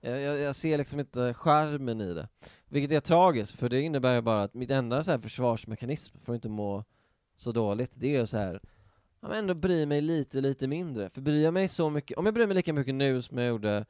jag, 0.00 0.20
jag, 0.20 0.38
jag 0.40 0.56
ser 0.56 0.78
liksom 0.78 1.00
inte 1.00 1.34
charmen 1.34 2.00
i 2.00 2.14
det. 2.14 2.28
Vilket 2.68 2.92
är 2.92 3.00
tragiskt, 3.00 3.58
för 3.58 3.68
det 3.68 3.80
innebär 3.82 4.14
ju 4.14 4.20
bara 4.20 4.42
att 4.42 4.54
mitt 4.54 4.70
enda 4.70 5.02
så 5.02 5.10
här 5.10 5.18
försvarsmekanism 5.18 6.18
för 6.24 6.32
att 6.32 6.36
inte 6.36 6.48
må 6.48 6.84
så 7.36 7.52
dåligt, 7.52 7.90
det 7.94 8.16
är 8.16 8.20
ju 8.20 8.26
så 8.26 8.38
här 8.38 8.60
Ja 9.20 9.28
men 9.28 9.38
ändå 9.38 9.54
bry 9.54 9.86
mig 9.86 10.00
lite, 10.00 10.40
lite 10.40 10.66
mindre. 10.66 11.10
För 11.10 11.20
bryr 11.20 11.44
jag 11.44 11.54
mig 11.54 11.68
så 11.68 11.90
mycket, 11.90 12.18
om 12.18 12.24
jag 12.26 12.34
bryr 12.34 12.46
mig 12.46 12.54
lika 12.56 12.72
mycket 12.72 12.94
nu 12.94 13.22
som 13.22 13.38
jag 13.38 13.48
gjorde 13.48 13.84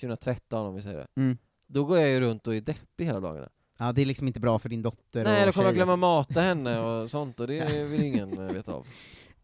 2013 0.00 0.66
om 0.66 0.74
vi 0.74 0.82
säger 0.82 0.96
det, 0.98 1.06
Mm. 1.16 1.38
då 1.66 1.84
går 1.84 1.98
jag 1.98 2.08
ju 2.10 2.20
runt 2.20 2.46
och 2.46 2.54
är 2.54 2.60
deppig 2.60 3.04
hela 3.06 3.20
dagarna. 3.20 3.48
ja, 3.78 3.92
det 3.92 4.02
är 4.02 4.06
liksom 4.06 4.26
inte 4.26 4.40
bra 4.40 4.58
för 4.58 4.68
din 4.68 4.82
dotter 4.82 5.24
Nej, 5.24 5.40
och 5.40 5.46
då 5.46 5.52
kommer 5.52 5.66
jag 5.66 5.74
glömma 5.74 5.92
sånt. 5.92 6.00
mata 6.00 6.40
henne 6.40 6.80
och 6.80 7.10
sånt 7.10 7.40
och 7.40 7.46
det 7.46 7.84
vill 7.84 8.02
ingen 8.04 8.38
eh, 8.38 8.52
veta 8.54 8.72
av. 8.72 8.86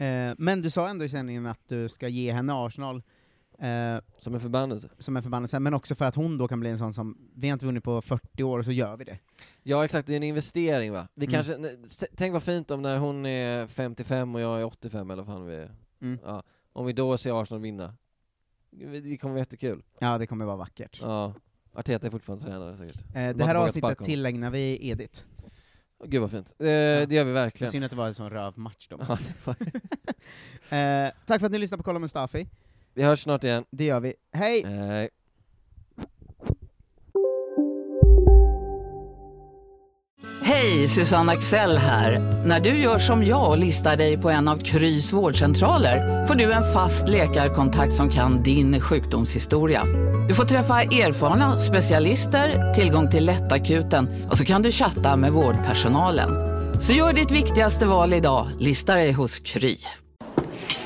Eh, 0.06 0.34
men 0.38 0.62
du 0.62 0.70
sa 0.70 0.88
ändå 0.88 1.04
i 1.04 1.08
sändningen 1.08 1.46
att 1.46 1.68
du 1.68 1.88
ska 1.88 2.08
ge 2.08 2.32
henne 2.32 2.52
Arsenal 2.54 3.02
eh, 3.60 4.00
Som 4.18 4.34
en 4.34 4.40
förbannelse. 4.40 4.88
som 4.98 5.16
en 5.16 5.22
förbannelse, 5.22 5.58
men 5.60 5.74
också 5.74 5.94
för 5.94 6.04
att 6.04 6.14
hon 6.14 6.38
då 6.38 6.48
kan 6.48 6.60
bli 6.60 6.70
en 6.70 6.78
sån 6.78 6.92
som, 6.92 7.18
vi 7.34 7.48
har 7.48 7.52
inte 7.52 7.66
vunnit 7.66 7.84
på 7.84 8.02
40 8.02 8.42
år, 8.42 8.62
så 8.62 8.72
gör 8.72 8.96
vi 8.96 9.04
det. 9.04 9.18
Ja 9.62 9.84
exakt, 9.84 10.06
det 10.06 10.14
är 10.14 10.16
en 10.16 10.22
investering 10.22 10.92
va? 10.92 11.08
Vi 11.14 11.26
Mm. 11.26 11.32
kanske, 11.32 11.76
tänk 12.16 12.32
vad 12.32 12.42
fint 12.42 12.70
om 12.70 12.82
när 12.82 12.98
hon 12.98 13.26
är 13.26 13.66
55 13.66 14.34
och 14.34 14.40
jag 14.40 14.60
är 14.60 14.64
85 14.64 15.10
eller 15.10 15.22
vad 15.22 15.34
fan 15.34 15.46
vi 15.46 15.54
är. 15.56 15.70
Mm. 16.02 16.18
Ja, 16.24 16.42
om 16.72 16.86
vi 16.86 16.92
då 16.92 17.18
ser 17.18 17.42
Arsenal 17.42 17.60
vinna. 17.62 17.94
Det 19.02 19.16
kommer 19.16 19.32
vara 19.32 19.40
jättekul. 19.40 19.82
Ja, 19.98 20.18
det 20.18 20.26
kommer 20.26 20.44
vara 20.44 20.56
vackert. 20.56 20.98
Ja. 21.02 21.34
Arteta 21.72 22.06
är 22.06 22.10
fortfarande 22.10 22.44
tränare 22.44 22.76
säkert. 22.76 22.96
Eh, 22.96 23.12
De 23.14 23.32
det 23.32 23.44
här 23.44 23.54
avsnittet 23.54 23.98
tillägnar 23.98 24.50
vi 24.50 24.88
Edith. 24.90 25.24
Gud 26.04 26.20
vad 26.20 26.30
fint. 26.30 26.54
Eh, 26.58 26.64
Det 26.66 27.12
gör 27.12 27.24
vi 27.24 27.32
verkligen. 27.32 27.70
Synd 27.72 27.84
att 27.84 27.90
det 27.90 27.96
var 27.96 28.06
en 28.06 28.14
sån 28.14 28.30
röv 28.30 28.58
match 28.58 28.88
då. 28.90 28.98
Ja, 29.08 29.12
eh, 30.76 31.12
tack 31.26 31.40
för 31.40 31.46
att 31.46 31.52
ni 31.52 31.58
lyssnade 31.58 31.78
på 31.82 31.84
Kolla 31.84 31.98
Mustafi. 31.98 32.48
Vi 32.94 33.02
hörs 33.02 33.22
snart 33.22 33.44
igen. 33.44 33.64
Det 33.70 33.84
gör 33.84 34.00
vi. 34.00 34.14
Hej! 34.32 34.64
Hej. 34.66 35.08
Hej, 40.42 40.88
Susanne 40.88 41.32
Axel 41.32 41.76
här. 41.76 42.42
När 42.46 42.60
du 42.60 42.70
gör 42.70 42.98
som 42.98 43.24
jag 43.24 43.50
och 43.50 43.58
listar 43.58 43.96
dig 43.96 44.18
på 44.18 44.30
en 44.30 44.48
av 44.48 44.56
Krys 44.56 45.12
vårdcentraler 45.12 46.26
får 46.26 46.34
du 46.34 46.52
en 46.52 46.72
fast 46.72 47.08
läkarkontakt 47.08 47.92
som 47.92 48.10
kan 48.10 48.42
din 48.42 48.80
sjukdomshistoria. 48.80 49.84
Du 50.28 50.34
får 50.34 50.44
träffa 50.44 50.82
erfarna 50.82 51.58
specialister, 51.58 52.74
tillgång 52.74 53.10
till 53.10 53.26
lättakuten 53.26 54.08
och 54.30 54.38
så 54.38 54.44
kan 54.44 54.62
du 54.62 54.72
chatta 54.72 55.16
med 55.16 55.32
vårdpersonalen. 55.32 56.30
Så 56.80 56.92
gör 56.92 57.12
ditt 57.12 57.30
viktigaste 57.30 57.86
val 57.86 58.14
idag, 58.14 58.48
listar 58.58 58.96
dig 58.96 59.12
hos 59.12 59.38
Kry. 59.38 59.76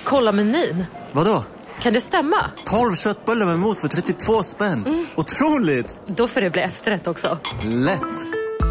Kolla 0.04 0.32
menyn. 0.32 0.84
Vadå? 1.12 1.44
Kan 1.84 1.92
det 1.92 2.00
stämma? 2.00 2.36
12 2.64 2.94
köttbullar 2.94 3.46
med 3.46 3.58
mos 3.58 3.80
för 3.80 3.88
32 3.88 4.42
spänn. 4.42 5.06
Otroligt! 5.16 5.98
Då 6.16 6.28
får 6.28 6.40
det 6.40 6.50
bli 6.50 6.62
efterrätt 6.62 7.06
också. 7.06 7.38
Lätt! 7.62 8.26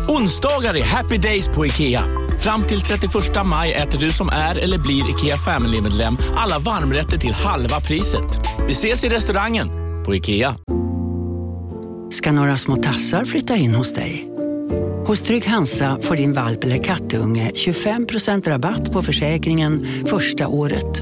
Onsdagar 0.09 0.77
är 0.77 0.83
happy 0.83 1.17
days 1.17 1.47
på 1.47 1.65
IKEA. 1.65 2.03
Fram 2.39 2.63
till 2.63 2.81
31 2.81 3.13
maj 3.45 3.73
äter 3.73 3.99
du 3.99 4.11
som 4.11 4.29
är 4.29 4.55
eller 4.55 4.77
blir 4.77 5.09
IKEA 5.09 5.37
Family-medlem 5.37 6.17
alla 6.35 6.59
varmrätter 6.59 7.17
till 7.17 7.33
halva 7.33 7.79
priset. 7.79 8.39
Vi 8.67 8.71
ses 8.71 9.03
i 9.03 9.09
restaurangen 9.09 9.69
på 10.05 10.15
IKEA. 10.15 10.55
Ska 12.11 12.31
några 12.31 12.57
små 12.57 12.75
tassar 12.75 13.25
flytta 13.25 13.55
in 13.55 13.75
hos 13.75 13.93
dig? 13.93 14.29
Hos 15.07 15.21
Trygg 15.21 15.45
Hansa 15.47 15.99
får 16.01 16.15
din 16.15 16.33
valp 16.33 16.63
eller 16.63 16.83
kattunge 16.83 17.51
25% 17.55 18.49
rabatt 18.49 18.91
på 18.91 19.01
försäkringen 19.01 19.87
första 20.07 20.47
året. 20.47 21.01